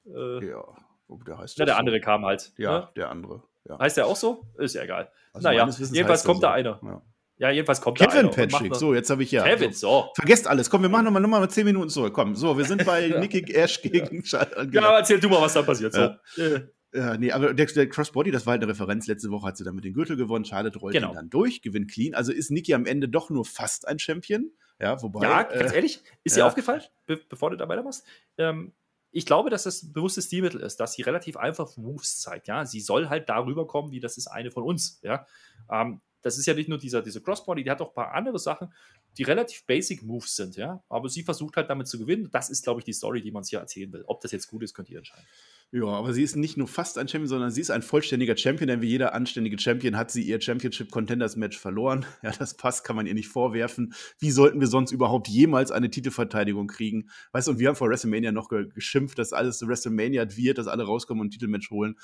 Äh, 0.06 0.46
ja, 0.48 0.64
der 1.08 1.38
heißt 1.38 1.58
Ja, 1.58 1.64
der 1.64 1.78
andere 1.78 2.00
kam 2.00 2.24
halt. 2.24 2.52
Ja, 2.56 2.80
ne? 2.80 2.88
der 2.96 3.10
andere. 3.10 3.42
Ja. 3.68 3.78
Heißt 3.78 3.96
der 3.96 4.06
auch 4.06 4.16
so? 4.16 4.44
Ist 4.58 4.74
ja 4.74 4.82
egal. 4.82 5.10
Also 5.32 5.48
naja, 5.48 5.68
jedenfalls 5.92 6.24
kommt 6.24 6.42
da 6.42 6.52
einer. 6.52 6.80
Ja. 6.82 7.02
Ja, 7.38 7.50
jedenfalls 7.50 7.82
kommt 7.82 7.98
Kevin 7.98 8.30
da 8.30 8.46
Patrick, 8.46 8.74
so, 8.76 8.94
jetzt 8.94 9.10
habe 9.10 9.22
ich 9.22 9.30
ja. 9.30 9.42
Kevin, 9.42 9.72
so. 9.72 10.10
Vergesst 10.14 10.46
alles. 10.46 10.70
Komm, 10.70 10.80
wir 10.82 10.88
machen 10.88 11.04
nochmal 11.04 11.20
noch 11.20 11.28
mal 11.28 11.46
10 11.48 11.66
Minuten 11.66 11.90
zurück. 11.90 12.14
Komm, 12.14 12.34
so, 12.34 12.56
wir 12.56 12.64
sind 12.64 12.86
bei. 12.86 13.08
Nicky 13.20 13.52
Ash 13.52 13.82
gegen 13.82 14.22
ja. 14.24 14.46
ja, 14.72 14.96
erzähl 14.96 15.20
du 15.20 15.28
mal, 15.28 15.42
was 15.42 15.52
da 15.52 15.62
passiert. 15.62 15.92
So. 15.92 16.00
Ja. 16.00 16.60
Ja, 16.94 17.18
nee, 17.18 17.30
aber 17.30 17.52
der, 17.52 17.66
der, 17.66 17.88
Crossbody, 17.90 18.30
das 18.30 18.46
war 18.46 18.52
halt 18.52 18.62
eine 18.62 18.72
Referenz. 18.72 19.06
Letzte 19.06 19.30
Woche 19.30 19.48
hat 19.48 19.58
sie 19.58 19.64
dann 19.64 19.74
mit 19.74 19.84
dem 19.84 19.92
Gürtel 19.92 20.16
gewonnen. 20.16 20.46
Charlotte 20.46 20.78
rollt 20.78 20.94
genau. 20.94 21.10
ihn 21.10 21.14
dann 21.14 21.28
durch, 21.28 21.60
gewinnt 21.60 21.90
clean. 21.90 22.14
Also 22.14 22.32
ist 22.32 22.50
Nikki 22.50 22.72
am 22.72 22.86
Ende 22.86 23.06
doch 23.06 23.28
nur 23.28 23.44
fast 23.44 23.86
ein 23.86 23.98
Champion. 23.98 24.50
Ja, 24.80 25.02
wobei. 25.02 25.22
Ja, 25.22 25.42
ganz 25.42 25.72
äh, 25.72 25.76
ehrlich, 25.76 26.02
ist 26.24 26.36
dir 26.36 26.46
aufgefallen, 26.46 26.82
be 27.06 27.20
bevor 27.28 27.50
du 27.50 27.56
dabei 27.56 27.82
machst? 27.82 28.06
Ähm, 28.38 28.72
ich 29.16 29.24
glaube, 29.24 29.48
dass 29.48 29.62
das 29.62 29.94
bewusstes 29.94 30.26
Stilmittel 30.26 30.60
ist, 30.60 30.78
dass 30.78 30.92
sie 30.92 31.00
relativ 31.00 31.38
einfach 31.38 31.74
Moves 31.78 32.20
zeigt. 32.20 32.48
Ja, 32.48 32.66
sie 32.66 32.80
soll 32.80 33.08
halt 33.08 33.30
darüber 33.30 33.66
kommen, 33.66 33.90
wie 33.90 33.98
das 33.98 34.18
ist 34.18 34.26
eine 34.26 34.50
von 34.50 34.62
uns. 34.62 35.00
Ja, 35.02 35.26
ähm, 35.70 36.02
das 36.20 36.36
ist 36.36 36.44
ja 36.44 36.52
nicht 36.52 36.68
nur 36.68 36.76
dieser, 36.76 37.00
diese 37.00 37.22
Crossbody, 37.22 37.64
die 37.64 37.70
hat 37.70 37.80
auch 37.80 37.88
ein 37.88 37.94
paar 37.94 38.12
andere 38.12 38.38
Sachen, 38.38 38.74
die 39.18 39.22
relativ 39.22 39.64
basic 39.66 40.02
Moves 40.02 40.36
sind. 40.36 40.56
Ja, 40.56 40.82
aber 40.88 41.08
sie 41.08 41.22
versucht 41.22 41.56
halt 41.56 41.70
damit 41.70 41.88
zu 41.88 41.98
gewinnen. 41.98 42.28
Das 42.32 42.50
ist, 42.50 42.64
glaube 42.64 42.80
ich, 42.80 42.84
die 42.84 42.92
Story, 42.92 43.22
die 43.22 43.30
man 43.30 43.44
hier 43.44 43.60
erzählen 43.60 43.92
will. 43.92 44.04
Ob 44.06 44.20
das 44.20 44.32
jetzt 44.32 44.48
gut 44.48 44.62
ist, 44.62 44.74
könnt 44.74 44.90
ihr 44.90 44.98
entscheiden. 44.98 45.26
Ja, 45.72 45.86
aber 45.86 46.12
sie 46.12 46.22
ist 46.22 46.36
nicht 46.36 46.56
nur 46.56 46.68
fast 46.68 46.96
ein 46.96 47.08
Champion, 47.08 47.28
sondern 47.28 47.50
sie 47.50 47.60
ist 47.60 47.70
ein 47.70 47.82
vollständiger 47.82 48.36
Champion, 48.36 48.68
denn 48.68 48.82
wie 48.82 48.88
jeder 48.88 49.14
anständige 49.14 49.58
Champion 49.58 49.96
hat 49.96 50.12
sie 50.12 50.22
ihr 50.22 50.40
Championship 50.40 50.92
Contenders 50.92 51.34
Match 51.34 51.58
verloren. 51.58 52.06
Ja, 52.22 52.30
das 52.30 52.54
passt, 52.56 52.84
kann 52.84 52.94
man 52.94 53.06
ihr 53.06 53.14
nicht 53.14 53.28
vorwerfen. 53.28 53.92
Wie 54.18 54.30
sollten 54.30 54.60
wir 54.60 54.68
sonst 54.68 54.92
überhaupt 54.92 55.26
jemals 55.26 55.72
eine 55.72 55.90
Titelverteidigung 55.90 56.68
kriegen? 56.68 57.10
Weißt 57.32 57.48
du, 57.48 57.52
und 57.52 57.58
wir 57.58 57.68
haben 57.68 57.76
vor 57.76 57.88
WrestleMania 57.88 58.30
noch 58.30 58.48
geschimpft, 58.48 59.18
dass 59.18 59.32
alles 59.32 59.66
WrestleMania 59.66 60.36
wird, 60.36 60.58
dass 60.58 60.68
alle 60.68 60.84
rauskommen 60.84 61.20
und 61.20 61.28
ein 61.28 61.30
Titelmatch 61.30 61.70
holen. 61.70 61.96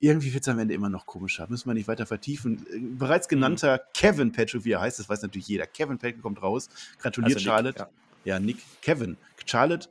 Irgendwie 0.00 0.32
wird 0.32 0.42
es 0.42 0.48
am 0.48 0.58
Ende 0.58 0.74
immer 0.74 0.88
noch 0.88 1.04
komischer. 1.04 1.46
Müssen 1.48 1.68
wir 1.68 1.74
nicht 1.74 1.86
weiter 1.86 2.06
vertiefen. 2.06 2.64
Bereits 2.98 3.28
genannter 3.28 3.76
mhm. 3.76 3.80
Kevin 3.94 4.32
Patrick, 4.32 4.64
wie 4.64 4.72
er 4.72 4.80
heißt, 4.80 4.98
das 4.98 5.08
weiß 5.08 5.22
natürlich 5.22 5.48
jeder. 5.48 5.66
Kevin 5.66 5.98
Patrick 5.98 6.22
kommt 6.22 6.42
raus, 6.42 6.68
gratuliert 6.98 7.36
also 7.36 7.38
Nick, 7.38 7.46
Charlotte. 7.46 7.78
Ja. 7.78 7.88
ja, 8.24 8.40
Nick, 8.40 8.58
Kevin. 8.80 9.18
Charlotte 9.44 9.90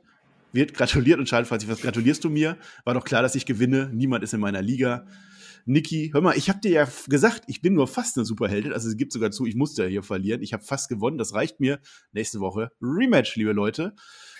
wird 0.52 0.74
gratuliert 0.74 1.18
und 1.18 1.26
Charles, 1.26 1.48
falls 1.48 1.62
ich 1.62 1.70
was 1.70 1.80
gratulierst 1.80 2.24
du 2.24 2.30
mir? 2.30 2.56
War 2.84 2.94
doch 2.94 3.04
klar, 3.04 3.22
dass 3.22 3.34
ich 3.36 3.46
gewinne. 3.46 3.88
Niemand 3.92 4.24
ist 4.24 4.34
in 4.34 4.40
meiner 4.40 4.62
Liga. 4.62 5.06
Niki, 5.66 6.10
hör 6.12 6.20
mal, 6.20 6.36
ich 6.36 6.48
habe 6.48 6.60
dir 6.60 6.70
ja 6.70 6.88
gesagt, 7.08 7.44
ich 7.46 7.62
bin 7.62 7.74
nur 7.74 7.86
fast 7.86 8.16
eine 8.16 8.24
Superheldin. 8.24 8.72
Also 8.72 8.88
es 8.88 8.96
gibt 8.96 9.12
sogar 9.12 9.30
zu, 9.30 9.46
ich 9.46 9.54
musste 9.54 9.84
ja 9.84 9.88
hier 9.88 10.02
verlieren. 10.02 10.42
Ich 10.42 10.52
habe 10.52 10.64
fast 10.64 10.88
gewonnen. 10.88 11.18
Das 11.18 11.34
reicht 11.34 11.60
mir. 11.60 11.80
Nächste 12.12 12.40
Woche 12.40 12.72
Rematch, 12.80 13.36
liebe 13.36 13.52
Leute. 13.52 13.94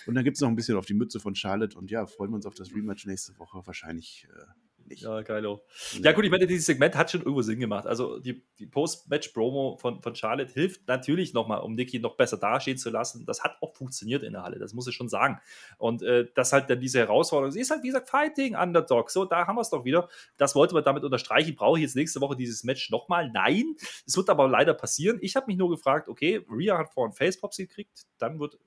Und 0.07 0.15
dann 0.15 0.23
gibt 0.23 0.37
es 0.37 0.41
noch 0.41 0.49
ein 0.49 0.55
bisschen 0.55 0.77
auf 0.77 0.85
die 0.85 0.93
Mütze 0.93 1.19
von 1.19 1.35
Charlotte. 1.35 1.77
Und 1.77 1.91
ja, 1.91 2.05
freuen 2.07 2.31
wir 2.31 2.35
uns 2.35 2.45
auf 2.45 2.55
das 2.55 2.73
Rematch 2.73 3.05
nächste 3.05 3.37
Woche. 3.37 3.61
Wahrscheinlich 3.65 4.27
äh, 4.29 4.43
nicht. 4.91 5.03
Ja, 5.03 5.21
geilo. 5.21 5.63
Ja, 6.01 6.11
gut, 6.11 6.25
ich 6.25 6.31
meine, 6.31 6.45
dieses 6.45 6.65
Segment 6.65 6.95
hat 6.95 7.11
schon 7.11 7.21
irgendwo 7.21 7.41
Sinn 7.41 7.59
gemacht. 7.59 7.87
Also 7.87 8.19
die, 8.19 8.43
die 8.59 8.67
Post-Match-Promo 8.67 9.77
von, 9.77 10.01
von 10.01 10.15
Charlotte 10.15 10.53
hilft 10.53 10.87
natürlich 10.87 11.33
nochmal, 11.33 11.61
um 11.61 11.73
Nikki 11.75 11.99
noch 11.99 12.15
besser 12.15 12.37
dastehen 12.37 12.77
zu 12.77 12.89
lassen. 12.89 13.25
Das 13.25 13.43
hat 13.43 13.57
auch 13.61 13.75
funktioniert 13.75 14.23
in 14.23 14.33
der 14.33 14.43
Halle, 14.43 14.59
das 14.59 14.73
muss 14.73 14.87
ich 14.87 14.95
schon 14.95 15.09
sagen. 15.09 15.39
Und 15.77 16.03
äh, 16.03 16.27
das 16.35 16.53
halt 16.53 16.69
dann 16.69 16.79
diese 16.79 16.99
Herausforderung, 16.99 17.51
sie 17.51 17.61
ist 17.61 17.71
halt, 17.71 17.83
wie 17.83 17.87
gesagt, 17.87 18.09
Fighting 18.09 18.55
Underdog. 18.55 19.09
So, 19.09 19.25
da 19.25 19.47
haben 19.47 19.55
wir 19.55 19.61
es 19.61 19.69
doch 19.69 19.85
wieder. 19.85 20.09
Das 20.37 20.55
wollte 20.55 20.73
man 20.73 20.83
damit 20.83 21.03
unterstreichen. 21.03 21.55
Brauche 21.55 21.79
ich 21.79 21.83
jetzt 21.83 21.95
nächste 21.95 22.21
Woche 22.21 22.35
dieses 22.35 22.63
Match 22.63 22.89
nochmal? 22.89 23.31
Nein. 23.31 23.75
Es 24.05 24.15
wird 24.17 24.29
aber 24.29 24.47
leider 24.47 24.73
passieren. 24.73 25.17
Ich 25.21 25.35
habe 25.35 25.47
mich 25.47 25.57
nur 25.57 25.69
gefragt, 25.69 26.09
okay, 26.09 26.45
Rhea 26.49 26.77
hat 26.77 26.93
vorhin 26.93 27.13
Facepops 27.13 27.57
gekriegt, 27.57 28.05
dann 28.17 28.39
wird 28.39 28.57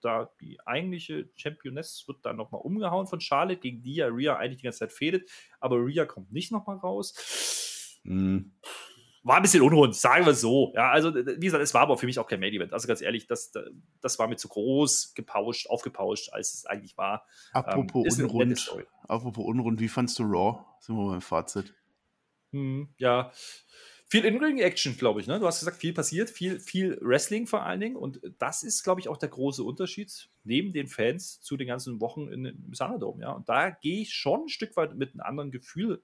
da 0.00 0.30
die 0.40 0.58
eigentliche 0.66 1.28
Championess 1.34 2.04
wird 2.06 2.24
dann 2.24 2.36
nochmal 2.36 2.60
umgehauen 2.62 3.06
von 3.06 3.20
Charlotte, 3.20 3.60
gegen 3.60 3.82
die 3.82 3.96
ja 3.96 4.06
Rhea 4.08 4.36
eigentlich 4.36 4.58
die 4.58 4.64
ganze 4.64 4.80
Zeit 4.80 4.92
fehlt, 4.92 5.28
aber 5.60 5.76
Rhea 5.76 6.04
kommt 6.04 6.32
nicht 6.32 6.52
nochmal 6.52 6.76
raus. 6.76 8.00
Mhm. 8.04 8.52
war 9.24 9.36
ein 9.36 9.42
bisschen 9.42 9.62
unrund, 9.62 9.96
sagen 9.96 10.24
wir 10.24 10.34
so. 10.34 10.72
Ja, 10.76 10.90
also, 10.90 11.12
wie 11.14 11.40
gesagt, 11.40 11.62
es 11.62 11.74
war 11.74 11.82
aber 11.82 11.96
für 11.96 12.06
mich 12.06 12.18
auch 12.18 12.28
kein 12.28 12.38
Main 12.38 12.52
Event. 12.52 12.72
Also 12.72 12.86
ganz 12.86 13.00
ehrlich, 13.00 13.26
das, 13.26 13.52
das 14.00 14.18
war 14.18 14.28
mir 14.28 14.36
zu 14.36 14.48
groß 14.48 15.14
gepauscht, 15.14 15.68
aufgepauscht, 15.68 16.32
als 16.32 16.54
es 16.54 16.66
eigentlich 16.66 16.96
war. 16.96 17.26
Apropos 17.52 18.18
ähm, 18.18 18.26
unrund, 18.26 18.86
apropos 19.08 19.44
unrund, 19.44 19.80
wie 19.80 19.88
fandst 19.88 20.18
du 20.20 20.22
Raw? 20.22 20.64
Sind 20.78 20.96
wir 20.96 21.10
beim 21.10 21.20
Fazit? 21.20 21.74
Hm, 22.52 22.94
ja, 22.98 23.32
viel 24.08 24.24
In-Ring-Action, 24.24 24.96
glaube 24.96 25.20
ich. 25.20 25.26
Ne? 25.26 25.40
Du 25.40 25.46
hast 25.46 25.58
gesagt, 25.58 25.78
viel 25.78 25.92
passiert, 25.92 26.30
viel, 26.30 26.60
viel 26.60 26.98
Wrestling 27.00 27.46
vor 27.46 27.64
allen 27.64 27.80
Dingen. 27.80 27.96
Und 27.96 28.20
das 28.38 28.62
ist, 28.62 28.84
glaube 28.84 29.00
ich, 29.00 29.08
auch 29.08 29.16
der 29.16 29.28
große 29.28 29.64
Unterschied 29.64 30.28
neben 30.44 30.72
den 30.72 30.86
Fans 30.86 31.40
zu 31.40 31.56
den 31.56 31.66
ganzen 31.66 32.00
Wochen 32.00 32.28
in, 32.28 32.44
im 32.44 32.74
Sanadome. 32.74 33.22
Ja? 33.22 33.32
Und 33.32 33.48
da 33.48 33.70
gehe 33.70 34.02
ich 34.02 34.14
schon 34.14 34.42
ein 34.44 34.48
Stück 34.48 34.76
weit 34.76 34.94
mit 34.94 35.12
einem 35.12 35.20
anderen 35.22 35.50
Gefühl 35.50 36.02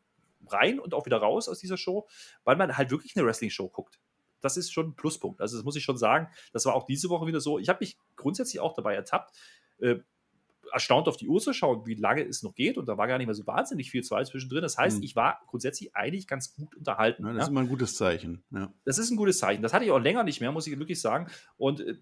rein 0.48 0.80
und 0.80 0.94
auch 0.94 1.06
wieder 1.06 1.18
raus 1.18 1.48
aus 1.48 1.60
dieser 1.60 1.76
Show, 1.76 2.08
weil 2.42 2.56
man 2.56 2.76
halt 2.76 2.90
wirklich 2.90 3.16
eine 3.16 3.24
Wrestling-Show 3.24 3.68
guckt. 3.68 4.00
Das 4.40 4.56
ist 4.56 4.72
schon 4.72 4.88
ein 4.88 4.96
Pluspunkt. 4.96 5.40
Also, 5.40 5.56
das 5.56 5.64
muss 5.64 5.76
ich 5.76 5.84
schon 5.84 5.96
sagen. 5.96 6.28
Das 6.52 6.66
war 6.66 6.74
auch 6.74 6.84
diese 6.84 7.08
Woche 7.08 7.28
wieder 7.28 7.40
so. 7.40 7.60
Ich 7.60 7.68
habe 7.68 7.78
mich 7.80 7.96
grundsätzlich 8.16 8.60
auch 8.60 8.74
dabei 8.74 8.96
ertappt, 8.96 9.36
äh, 9.78 9.96
erstaunt 10.72 11.08
auf 11.08 11.16
die 11.16 11.28
Uhr 11.28 11.40
zu 11.40 11.52
schauen, 11.52 11.86
wie 11.86 11.94
lange 11.94 12.22
es 12.22 12.42
noch 12.42 12.54
geht. 12.54 12.78
Und 12.78 12.86
da 12.86 12.96
war 12.96 13.06
gar 13.06 13.18
nicht 13.18 13.26
mehr 13.26 13.34
so 13.34 13.46
wahnsinnig 13.46 13.90
viel 13.90 14.02
Zeit 14.02 14.26
zwischendrin. 14.26 14.62
Das 14.62 14.78
heißt, 14.78 14.98
mhm. 14.98 15.04
ich 15.04 15.16
war 15.16 15.40
grundsätzlich 15.46 15.94
eigentlich 15.94 16.26
ganz 16.26 16.54
gut 16.54 16.74
unterhalten. 16.74 17.24
Ja, 17.24 17.28
das 17.28 17.36
ja. 17.36 17.42
ist 17.44 17.48
immer 17.50 17.60
ein 17.60 17.68
gutes 17.68 17.96
Zeichen. 17.96 18.42
Ja. 18.50 18.72
Das 18.84 18.98
ist 18.98 19.10
ein 19.10 19.16
gutes 19.16 19.38
Zeichen. 19.38 19.62
Das 19.62 19.72
hatte 19.72 19.84
ich 19.84 19.90
auch 19.90 19.98
länger 19.98 20.24
nicht 20.24 20.40
mehr, 20.40 20.52
muss 20.52 20.66
ich 20.66 20.78
wirklich 20.78 21.00
sagen. 21.00 21.28
Und 21.56 21.80
äh, 21.80 21.96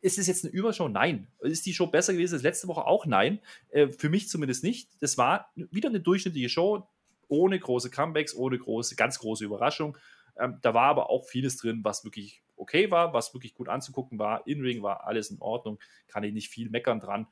ist 0.00 0.18
es 0.18 0.26
jetzt 0.26 0.44
eine 0.44 0.52
Übershow? 0.52 0.88
Nein. 0.88 1.28
Ist 1.40 1.66
die 1.66 1.74
Show 1.74 1.86
besser 1.86 2.12
gewesen 2.12 2.34
als 2.34 2.42
letzte 2.42 2.68
Woche? 2.68 2.86
Auch 2.86 3.06
nein. 3.06 3.40
Äh, 3.70 3.88
für 3.88 4.08
mich 4.08 4.28
zumindest 4.28 4.64
nicht. 4.64 4.90
Das 5.00 5.18
war 5.18 5.50
wieder 5.54 5.88
eine 5.88 6.00
durchschnittliche 6.00 6.48
Show, 6.48 6.88
ohne 7.28 7.58
große 7.58 7.90
Comebacks, 7.90 8.34
ohne 8.34 8.58
große, 8.58 8.96
ganz 8.96 9.18
große 9.18 9.44
Überraschung. 9.44 9.98
Ähm, 10.38 10.58
da 10.62 10.74
war 10.74 10.88
aber 10.88 11.10
auch 11.10 11.24
vieles 11.24 11.56
drin, 11.56 11.80
was 11.82 12.04
wirklich 12.04 12.42
okay 12.56 12.90
war, 12.90 13.12
was 13.12 13.34
wirklich 13.34 13.54
gut 13.54 13.68
anzugucken 13.68 14.18
war. 14.18 14.46
In-Ring 14.46 14.82
war 14.82 15.06
alles 15.06 15.30
in 15.30 15.40
Ordnung, 15.40 15.78
kann 16.08 16.24
ich 16.24 16.32
nicht 16.32 16.48
viel 16.48 16.70
meckern 16.70 17.00
dran. 17.00 17.26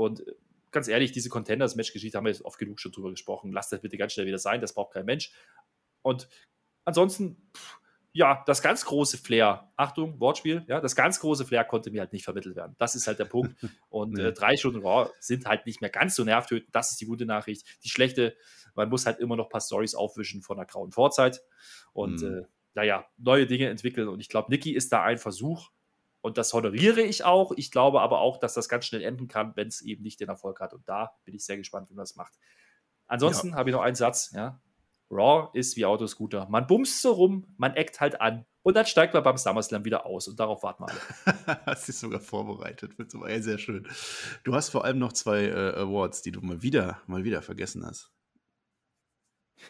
Und 0.00 0.26
äh, 0.26 0.32
ganz 0.70 0.88
ehrlich, 0.88 1.12
diese 1.12 1.28
Contenders-Match-Geschichte 1.28 2.16
haben 2.16 2.24
wir 2.24 2.32
jetzt 2.32 2.44
oft 2.44 2.58
genug 2.58 2.80
schon 2.80 2.90
drüber 2.90 3.10
gesprochen. 3.10 3.52
Lasst 3.52 3.70
das 3.70 3.82
bitte 3.82 3.98
ganz 3.98 4.14
schnell 4.14 4.26
wieder 4.26 4.38
sein, 4.38 4.62
das 4.62 4.72
braucht 4.72 4.94
kein 4.94 5.04
Mensch. 5.04 5.30
Und 6.00 6.26
ansonsten, 6.86 7.50
ja, 8.12 8.42
das 8.46 8.62
ganz 8.62 8.86
große 8.86 9.18
Flair, 9.18 9.70
Achtung, 9.76 10.18
Wortspiel, 10.18 10.64
ja, 10.68 10.80
das 10.80 10.96
ganz 10.96 11.20
große 11.20 11.44
Flair 11.44 11.64
konnte 11.64 11.90
mir 11.90 12.00
halt 12.00 12.14
nicht 12.14 12.24
vermittelt 12.24 12.56
werden. 12.56 12.76
Das 12.78 12.94
ist 12.94 13.06
halt 13.06 13.18
der 13.18 13.26
Punkt. 13.26 13.54
Und 13.90 14.14
nee. 14.14 14.22
äh, 14.22 14.32
drei 14.32 14.56
Stunden 14.56 14.80
Raw 14.80 15.10
sind 15.20 15.44
halt 15.44 15.66
nicht 15.66 15.82
mehr 15.82 15.90
ganz 15.90 16.14
so 16.14 16.24
nervtötend. 16.24 16.74
Das 16.74 16.92
ist 16.92 17.00
die 17.02 17.06
gute 17.06 17.26
Nachricht. 17.26 17.66
Die 17.84 17.90
schlechte, 17.90 18.34
man 18.74 18.88
muss 18.88 19.04
halt 19.04 19.18
immer 19.18 19.36
noch 19.36 19.46
ein 19.46 19.50
paar 19.50 19.60
Stories 19.60 19.94
aufwischen 19.94 20.40
von 20.40 20.56
der 20.56 20.64
grauen 20.64 20.92
Vorzeit. 20.92 21.42
Und 21.92 22.22
mhm. 22.22 22.38
äh, 22.38 22.42
naja, 22.72 23.06
neue 23.18 23.46
Dinge 23.46 23.68
entwickeln. 23.68 24.08
Und 24.08 24.20
ich 24.20 24.30
glaube, 24.30 24.50
Niki 24.50 24.72
ist 24.72 24.94
da 24.94 25.02
ein 25.02 25.18
Versuch, 25.18 25.70
und 26.20 26.38
das 26.38 26.52
honoriere 26.52 27.00
ich 27.00 27.24
auch. 27.24 27.52
Ich 27.56 27.70
glaube 27.70 28.00
aber 28.00 28.20
auch, 28.20 28.38
dass 28.38 28.54
das 28.54 28.68
ganz 28.68 28.84
schnell 28.84 29.02
enden 29.02 29.28
kann, 29.28 29.52
wenn 29.56 29.68
es 29.68 29.80
eben 29.80 30.02
nicht 30.02 30.20
den 30.20 30.28
Erfolg 30.28 30.60
hat. 30.60 30.74
Und 30.74 30.88
da 30.88 31.12
bin 31.24 31.34
ich 31.34 31.44
sehr 31.44 31.56
gespannt, 31.56 31.90
wie 31.90 31.94
man 31.94 32.02
das 32.02 32.16
macht. 32.16 32.34
Ansonsten 33.06 33.50
ja. 33.50 33.54
habe 33.54 33.70
ich 33.70 33.76
noch 33.76 33.82
einen 33.82 33.96
Satz. 33.96 34.30
Ja? 34.32 34.60
Raw 35.10 35.48
ist 35.54 35.76
wie 35.76 35.86
Autoscooter. 35.86 36.46
Man 36.48 36.66
bumst 36.66 37.02
so 37.02 37.12
rum, 37.12 37.46
man 37.56 37.74
eckt 37.74 38.00
halt 38.00 38.20
an 38.20 38.46
und 38.62 38.76
dann 38.76 38.86
steigt 38.86 39.14
man 39.14 39.22
beim 39.22 39.36
SummerSlam 39.36 39.84
wieder 39.84 40.06
aus 40.06 40.28
und 40.28 40.38
darauf 40.38 40.62
warten 40.62 40.84
wir 40.84 40.90
alle. 40.90 41.60
das 41.66 41.88
ist 41.88 42.00
sogar 42.00 42.20
vorbereitet. 42.20 42.98
Wird 42.98 43.10
so 43.10 43.24
sehr 43.38 43.58
schön. 43.58 43.88
Du 44.44 44.54
hast 44.54 44.68
vor 44.68 44.84
allem 44.84 44.98
noch 44.98 45.12
zwei 45.12 45.46
äh, 45.46 45.74
Awards, 45.76 46.22
die 46.22 46.30
du 46.30 46.40
mal 46.40 46.62
wieder, 46.62 47.00
mal 47.06 47.24
wieder 47.24 47.42
vergessen 47.42 47.84
hast. 47.84 48.12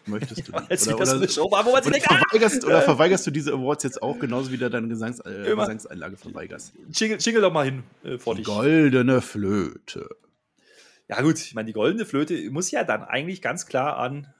Möchtest 0.07 0.49
du? 0.49 0.53
Als 0.71 0.89
oder, 0.89 1.17
oder, 1.17 1.29
Show 1.29 1.51
war, 1.51 1.65
wo 1.65 1.73
man 1.73 1.83
oder, 1.83 1.91
denkt, 1.91 2.07
verweigerst, 2.07 2.65
oder 2.65 2.83
verweigerst 2.83 3.27
du 3.27 3.31
diese 3.31 3.53
Awards 3.53 3.85
jetzt 3.85 4.03
auch 4.03 4.19
genauso 4.19 4.51
wie 4.51 4.57
du 4.57 4.71
deine 4.71 4.89
Gesangs, 4.89 5.21
äh, 5.21 5.55
Gesangseinlage 5.55 6.17
verweigerst? 6.17 6.73
Jingle, 6.93 7.19
jingle 7.21 7.43
doch 7.43 7.53
mal 7.53 7.65
hin 7.65 7.83
äh, 8.05 8.19
vor 8.19 8.35
die 8.35 8.43
dich. 8.43 8.47
Goldene 8.47 9.21
Flöte. 9.21 10.09
Ja, 11.09 11.21
gut, 11.23 11.39
ich 11.39 11.55
meine, 11.55 11.67
die 11.67 11.73
goldene 11.73 12.07
Flöte 12.07 12.51
muss 12.51 12.71
ja 12.71 12.85
dann 12.85 13.03
eigentlich 13.03 13.43
ganz 13.43 13.67
klar 13.67 13.97
an 13.97 14.33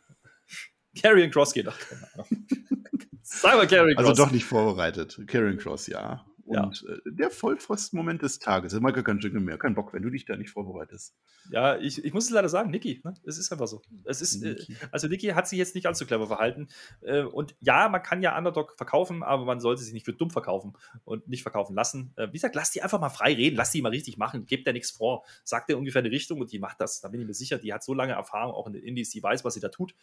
Carrion 1.01 1.31
Cross 1.31 1.53
gehen. 1.53 1.69
Ach, 1.69 1.79
keine 1.79 2.09
Ahnung. 2.15 2.47
Sag 3.23 3.57
mal 3.57 3.67
Carrion 3.67 3.97
also 3.97 4.11
Cross. 4.11 4.19
Also 4.19 4.25
doch 4.25 4.33
nicht 4.33 4.45
vorbereitet. 4.45 5.21
Carrion 5.27 5.59
Cross, 5.59 5.89
ja. 5.89 6.25
Und 6.51 6.83
ja. 6.83 6.95
äh, 6.95 6.99
der 7.07 7.31
Vollpfosten-Moment 7.31 8.23
des 8.23 8.41
Tages. 8.41 8.73
Mag 8.81 8.93
gar 8.97 9.05
kein 9.05 9.21
Jingle 9.21 9.41
mehr. 9.41 9.57
Kein 9.57 9.77
Bock, 9.77 9.93
wenn 9.93 10.03
du 10.03 10.11
dich 10.11 10.25
da 10.25 10.37
nicht 10.37 10.51
vorbereitest. 10.51 11.15
Ja, 11.53 11.77
ich, 11.77 12.05
ich 12.05 12.13
muss 12.13 12.25
es 12.25 12.31
leider 12.31 12.49
sagen, 12.49 12.73
Niki. 12.73 13.01
Ne? 13.05 13.15
Es 13.25 13.39
ist 13.39 13.53
einfach 13.53 13.69
so. 13.69 13.83
Es 14.05 14.21
ist, 14.21 14.43
äh, 14.43 14.57
also 14.91 15.07
Niki 15.07 15.29
hat 15.29 15.47
sich 15.47 15.61
jetzt 15.61 15.77
nicht 15.77 15.87
allzu 15.87 16.07
clever 16.07 16.27
verhalten. 16.27 16.67
Äh, 17.03 17.23
und 17.23 17.55
ja, 17.61 17.89
man 17.89 18.03
kann 18.03 18.21
ja 18.21 18.37
Underdog 18.37 18.75
verkaufen, 18.77 19.23
aber 19.23 19.45
man 19.45 19.61
sollte 19.61 19.83
sich 19.83 19.93
nicht 19.93 20.05
für 20.05 20.13
dumm 20.13 20.31
verkaufen 20.31 20.73
und 21.05 21.29
nicht 21.29 21.43
verkaufen 21.43 21.77
lassen. 21.77 22.13
Äh, 22.17 22.27
wie 22.31 22.33
gesagt, 22.33 22.57
lass 22.57 22.73
die 22.73 22.83
einfach 22.83 22.99
mal 22.99 23.11
frei 23.11 23.33
reden. 23.35 23.55
Lass 23.55 23.71
die 23.71 23.81
mal 23.81 23.91
richtig 23.91 24.19
machen. 24.19 24.45
Gebt 24.47 24.67
der 24.67 24.73
nichts 24.73 24.91
vor. 24.91 25.25
Sagt 25.45 25.71
dir 25.71 25.79
ungefähr 25.79 26.01
eine 26.01 26.11
Richtung 26.11 26.41
und 26.41 26.51
die 26.51 26.59
macht 26.59 26.81
das. 26.81 27.01
Da 27.01 27.11
bin 27.11 27.21
ich 27.21 27.29
mir 27.29 27.35
sicher. 27.35 27.59
Die 27.59 27.73
hat 27.73 27.85
so 27.85 27.95
lange 27.95 28.15
Erfahrung 28.15 28.55
auch 28.55 28.67
in 28.67 28.73
den 28.73 28.83
Indies. 28.83 29.11
Die 29.11 29.23
weiß, 29.23 29.45
was 29.45 29.55
sie 29.55 29.61
da 29.61 29.69
tut. 29.69 29.95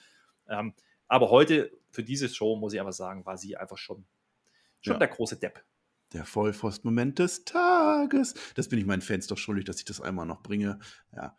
Ähm, 0.47 0.73
aber 1.09 1.29
heute, 1.29 1.71
für 1.91 2.03
diese 2.03 2.29
Show, 2.29 2.55
muss 2.55 2.71
ich 2.71 2.79
einfach 2.79 2.93
sagen, 2.93 3.25
war 3.25 3.37
sie 3.37 3.57
einfach 3.57 3.77
schon, 3.77 4.05
schon 4.79 4.93
ja. 4.93 4.99
der 4.99 5.09
große 5.09 5.37
Depp. 5.37 5.61
Der 6.17 6.25
Vollpfost-Moment 6.25 7.19
des 7.19 7.45
Tages. 7.45 8.33
Das 8.55 8.69
bin 8.69 8.79
ich 8.79 8.87
meinen 8.87 9.03
Fans 9.03 9.27
doch 9.27 9.37
schuldig, 9.37 9.65
dass 9.65 9.77
ich 9.77 9.85
das 9.85 10.01
einmal 10.01 10.25
noch 10.25 10.41
bringe. 10.41 10.79
Ja. 11.15 11.37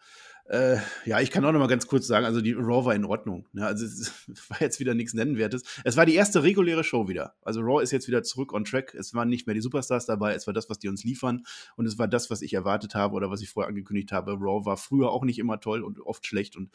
Äh, 0.48 0.76
ja, 1.04 1.20
ich 1.20 1.32
kann 1.32 1.44
auch 1.44 1.50
noch 1.50 1.58
mal 1.58 1.66
ganz 1.66 1.88
kurz 1.88 2.06
sagen, 2.06 2.24
also 2.24 2.40
die 2.40 2.52
Raw 2.52 2.86
war 2.86 2.94
in 2.94 3.04
Ordnung. 3.04 3.48
Ne? 3.52 3.66
Also 3.66 3.84
es 3.84 4.12
war 4.48 4.60
jetzt 4.60 4.78
wieder 4.78 4.94
nichts 4.94 5.14
Nennenwertes. 5.14 5.64
Es 5.82 5.96
war 5.96 6.06
die 6.06 6.14
erste 6.14 6.44
reguläre 6.44 6.84
Show 6.84 7.08
wieder. 7.08 7.34
Also 7.42 7.60
Raw 7.60 7.82
ist 7.82 7.90
jetzt 7.90 8.06
wieder 8.06 8.22
zurück 8.22 8.52
on 8.52 8.64
track. 8.64 8.94
Es 8.94 9.12
waren 9.14 9.28
nicht 9.28 9.48
mehr 9.48 9.54
die 9.54 9.60
Superstars 9.60 10.06
dabei, 10.06 10.34
es 10.34 10.46
war 10.46 10.54
das, 10.54 10.70
was 10.70 10.78
die 10.78 10.88
uns 10.88 11.02
liefern. 11.02 11.44
Und 11.74 11.86
es 11.86 11.98
war 11.98 12.06
das, 12.06 12.30
was 12.30 12.40
ich 12.40 12.54
erwartet 12.54 12.94
habe 12.94 13.16
oder 13.16 13.30
was 13.30 13.42
ich 13.42 13.50
vorher 13.50 13.68
angekündigt 13.68 14.12
habe. 14.12 14.34
Raw 14.34 14.64
war 14.64 14.76
früher 14.76 15.10
auch 15.10 15.24
nicht 15.24 15.40
immer 15.40 15.58
toll 15.58 15.82
und 15.82 16.00
oft 16.00 16.24
schlecht. 16.24 16.56
Und 16.56 16.70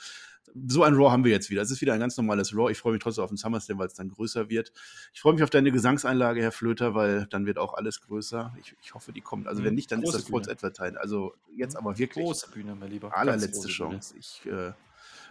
so 0.68 0.84
ein 0.84 0.93
Raw 0.93 1.12
haben 1.12 1.24
wir 1.24 1.32
jetzt 1.32 1.49
wieder. 1.49 1.62
Es 1.62 1.72
ist 1.72 1.82
wieder 1.82 1.93
ein 1.93 1.99
ganz 1.99 2.18
normales 2.18 2.56
Raw. 2.56 2.72
Ich 2.72 2.78
freue 2.78 2.93
mich 2.93 3.01
trotzdem 3.01 3.24
auf 3.24 3.30
den 3.30 3.38
SummerSlam, 3.38 3.78
weil 3.80 3.88
es 3.88 3.93
dann 3.93 4.10
größer 4.10 4.49
wird. 4.49 4.72
Ich 5.14 5.22
freue 5.22 5.34
mich 5.34 5.43
auf 5.43 5.49
deine 5.49 5.72
Gesangseinlage, 5.72 6.41
Herr 6.41 6.51
Flöter, 6.51 6.93
weil 6.95 7.28
dann 7.28 7.45
wird 7.45 7.58
auch 7.58 7.74
alles 7.74 8.01
größer. 8.01 8.56
Ich, 8.62 8.76
ich 8.82 8.93
hoffe, 8.93 9.12
die 9.12 9.22
kommt. 9.22 9.47
Also 9.47 9.64
wenn 9.64 9.72
mhm. 9.72 9.76
nicht, 9.76 9.91
dann 9.91 10.01
Große 10.01 10.18
ist 10.18 10.24
das 10.26 10.32
False 10.32 10.51
Advertise. 10.51 10.99
Also 10.99 11.34
jetzt 11.56 11.76
aber 11.76 11.97
wirklich. 11.97 12.24
Große 12.24 12.49
Bühne, 12.51 12.76
mein 12.76 12.91
Lieber. 12.91 13.16
Allerletzte 13.16 13.68
Chance. 13.68 14.16
Ich, 14.20 14.41
äh, 14.45 14.74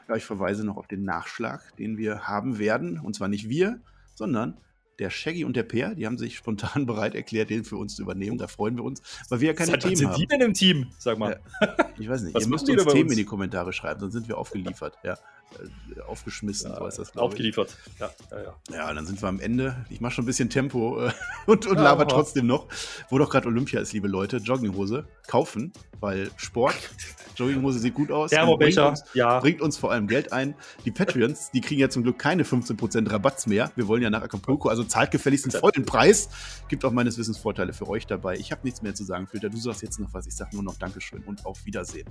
ja, 0.08 0.16
ich 0.16 0.24
verweise 0.24 0.64
noch 0.64 0.76
auf 0.76 0.88
den 0.88 1.04
Nachschlag, 1.04 1.76
den 1.76 1.96
wir 1.96 2.26
haben 2.26 2.58
werden. 2.58 2.98
Und 2.98 3.14
zwar 3.14 3.28
nicht 3.28 3.48
wir, 3.48 3.80
sondern 4.14 4.56
der 5.02 5.10
Shaggy 5.10 5.44
und 5.44 5.56
der 5.56 5.64
Peer, 5.64 5.94
die 5.94 6.06
haben 6.06 6.16
sich 6.16 6.36
spontan 6.36 6.86
bereit 6.86 7.14
erklärt, 7.14 7.50
den 7.50 7.64
für 7.64 7.76
uns 7.76 7.96
zu 7.96 8.02
übernehmen. 8.02 8.38
Da 8.38 8.46
freuen 8.46 8.76
wir 8.76 8.84
uns, 8.84 9.02
weil 9.28 9.40
wir 9.40 9.48
ja 9.48 9.54
keine 9.54 9.72
Seit 9.72 9.82
Themen 9.82 9.96
sind 9.96 10.08
haben. 10.08 10.16
sind 10.16 10.30
die 10.30 10.36
denn 10.36 10.46
im 10.46 10.54
Team? 10.54 10.86
Sag 10.98 11.18
mal. 11.18 11.40
Ja, 11.60 11.76
ich 11.98 12.08
weiß 12.08 12.22
nicht. 12.22 12.34
Was 12.34 12.44
Ihr 12.44 12.48
müsst 12.48 12.68
uns 12.68 12.84
Themen 12.84 13.02
uns? 13.02 13.12
in 13.12 13.18
die 13.18 13.24
Kommentare 13.24 13.72
schreiben, 13.72 14.00
sonst 14.00 14.12
sind 14.12 14.28
wir 14.28 14.38
aufgeliefert. 14.38 14.98
Ja. 15.02 15.18
Äh, 15.60 16.00
aufgeschmissen, 16.02 16.70
ja, 16.70 16.78
so 16.78 16.86
ist 16.86 16.98
das, 16.98 17.16
Aufgeliefert. 17.16 17.76
Ja, 17.98 18.10
ja, 18.30 18.42
ja. 18.42 18.76
ja, 18.76 18.94
dann 18.94 19.06
sind 19.06 19.20
wir 19.22 19.28
am 19.28 19.40
Ende. 19.40 19.84
Ich 19.90 20.00
mache 20.00 20.14
schon 20.14 20.24
ein 20.24 20.26
bisschen 20.26 20.50
Tempo 20.50 21.00
äh, 21.00 21.12
und, 21.46 21.66
und 21.66 21.76
ja, 21.76 21.82
laber 21.82 22.06
trotzdem 22.08 22.46
noch. 22.46 22.68
Wo 23.08 23.18
doch 23.18 23.30
gerade 23.30 23.48
Olympia 23.48 23.80
ist, 23.80 23.92
liebe 23.92 24.08
Leute, 24.08 24.38
Jogginghose 24.38 25.06
kaufen, 25.26 25.72
weil 26.00 26.30
Sport, 26.36 26.76
Jogginghose 27.36 27.78
sieht 27.78 27.94
gut 27.94 28.10
aus. 28.10 28.30
Bringt 28.30 28.78
uns, 28.78 29.04
ja. 29.14 29.40
bringt 29.40 29.60
uns 29.60 29.76
vor 29.76 29.92
allem 29.92 30.06
Geld 30.06 30.32
ein. 30.32 30.54
Die 30.84 30.90
Patreons, 30.90 31.50
die 31.50 31.60
kriegen 31.60 31.80
ja 31.80 31.88
zum 31.88 32.02
Glück 32.02 32.18
keine 32.18 32.44
15% 32.44 33.10
Rabatts 33.10 33.46
mehr. 33.46 33.70
Wir 33.76 33.88
wollen 33.88 34.02
ja 34.02 34.10
nach 34.10 34.22
Acapulco, 34.22 34.68
also 34.68 34.84
zahlt 34.92 35.10
gefälligst 35.10 35.46
einen 35.46 35.58
vollen 35.58 35.86
Preis. 35.86 36.28
Gibt 36.68 36.84
auch 36.84 36.92
meines 36.92 37.16
Wissens 37.18 37.38
Vorteile 37.38 37.72
für 37.72 37.88
euch 37.88 38.06
dabei. 38.06 38.36
Ich 38.36 38.52
habe 38.52 38.60
nichts 38.64 38.82
mehr 38.82 38.94
zu 38.94 39.04
sagen, 39.04 39.26
Filter. 39.26 39.48
Du 39.48 39.56
sagst 39.56 39.82
jetzt 39.82 39.98
noch 39.98 40.12
was. 40.12 40.26
Ich 40.26 40.36
sage 40.36 40.50
nur 40.54 40.62
noch 40.62 40.76
Dankeschön 40.76 41.22
und 41.24 41.46
auf 41.46 41.64
Wiedersehen. 41.64 42.08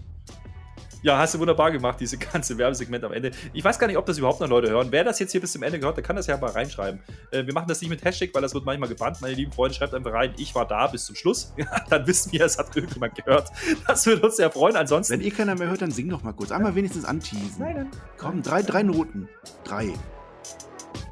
Ja, 1.03 1.17
hast 1.17 1.33
du 1.33 1.39
wunderbar 1.39 1.71
gemacht, 1.71 1.99
diese 1.99 2.17
ganze 2.17 2.57
Werbesegment 2.57 3.03
am 3.03 3.11
Ende. 3.11 3.31
Ich 3.53 3.63
weiß 3.63 3.79
gar 3.79 3.87
nicht, 3.87 3.97
ob 3.97 4.05
das 4.05 4.19
überhaupt 4.19 4.39
noch 4.39 4.47
Leute 4.47 4.69
hören. 4.69 4.87
Wer 4.91 5.03
das 5.03 5.19
jetzt 5.19 5.31
hier 5.31 5.41
bis 5.41 5.51
zum 5.51 5.63
Ende 5.63 5.79
gehört, 5.79 5.97
der 5.97 6.03
kann 6.03 6.15
das 6.15 6.27
ja 6.27 6.37
mal 6.37 6.51
reinschreiben. 6.51 7.01
Äh, 7.31 7.45
wir 7.45 7.53
machen 7.53 7.67
das 7.67 7.81
nicht 7.81 7.89
mit 7.89 8.03
Hashtag, 8.03 8.29
weil 8.33 8.41
das 8.41 8.53
wird 8.53 8.65
manchmal 8.65 8.89
gebannt. 8.89 9.19
Meine 9.19 9.33
lieben 9.33 9.51
Freunde, 9.51 9.75
schreibt 9.75 9.95
einfach 9.95 10.13
rein, 10.13 10.33
ich 10.37 10.53
war 10.53 10.67
da 10.67 10.87
bis 10.87 11.05
zum 11.05 11.15
Schluss. 11.15 11.53
dann 11.89 12.05
wissen 12.05 12.31
wir, 12.31 12.45
es 12.45 12.57
hat 12.57 12.75
irgendjemand 12.75 13.15
gehört. 13.15 13.49
Das 13.87 14.05
würde 14.05 14.21
uns 14.21 14.37
sehr 14.37 14.51
freuen. 14.51 14.75
Ansonsten. 14.75 15.13
Wenn 15.13 15.21
ihr 15.21 15.31
keiner 15.31 15.55
mehr 15.55 15.69
hört, 15.69 15.81
dann 15.81 15.91
sing 15.91 16.07
doch 16.09 16.21
mal 16.21 16.33
kurz. 16.33 16.51
Einmal 16.51 16.75
wenigstens 16.75 17.05
anteasen. 17.05 17.55
Nein, 17.59 17.75
nein. 17.75 17.91
Komm, 18.17 18.43
drei, 18.43 18.61
drei 18.61 18.83
Noten. 18.83 19.27
Drei. 19.63 19.93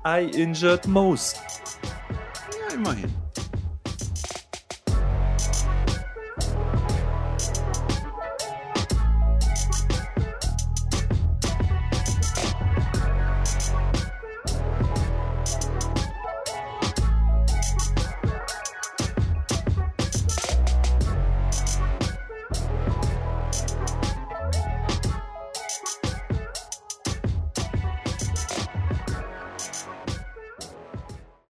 I 0.06 0.42
injured 0.42 0.88
most. 0.88 1.38
Ja, 2.70 2.76
immerhin. 2.76 3.29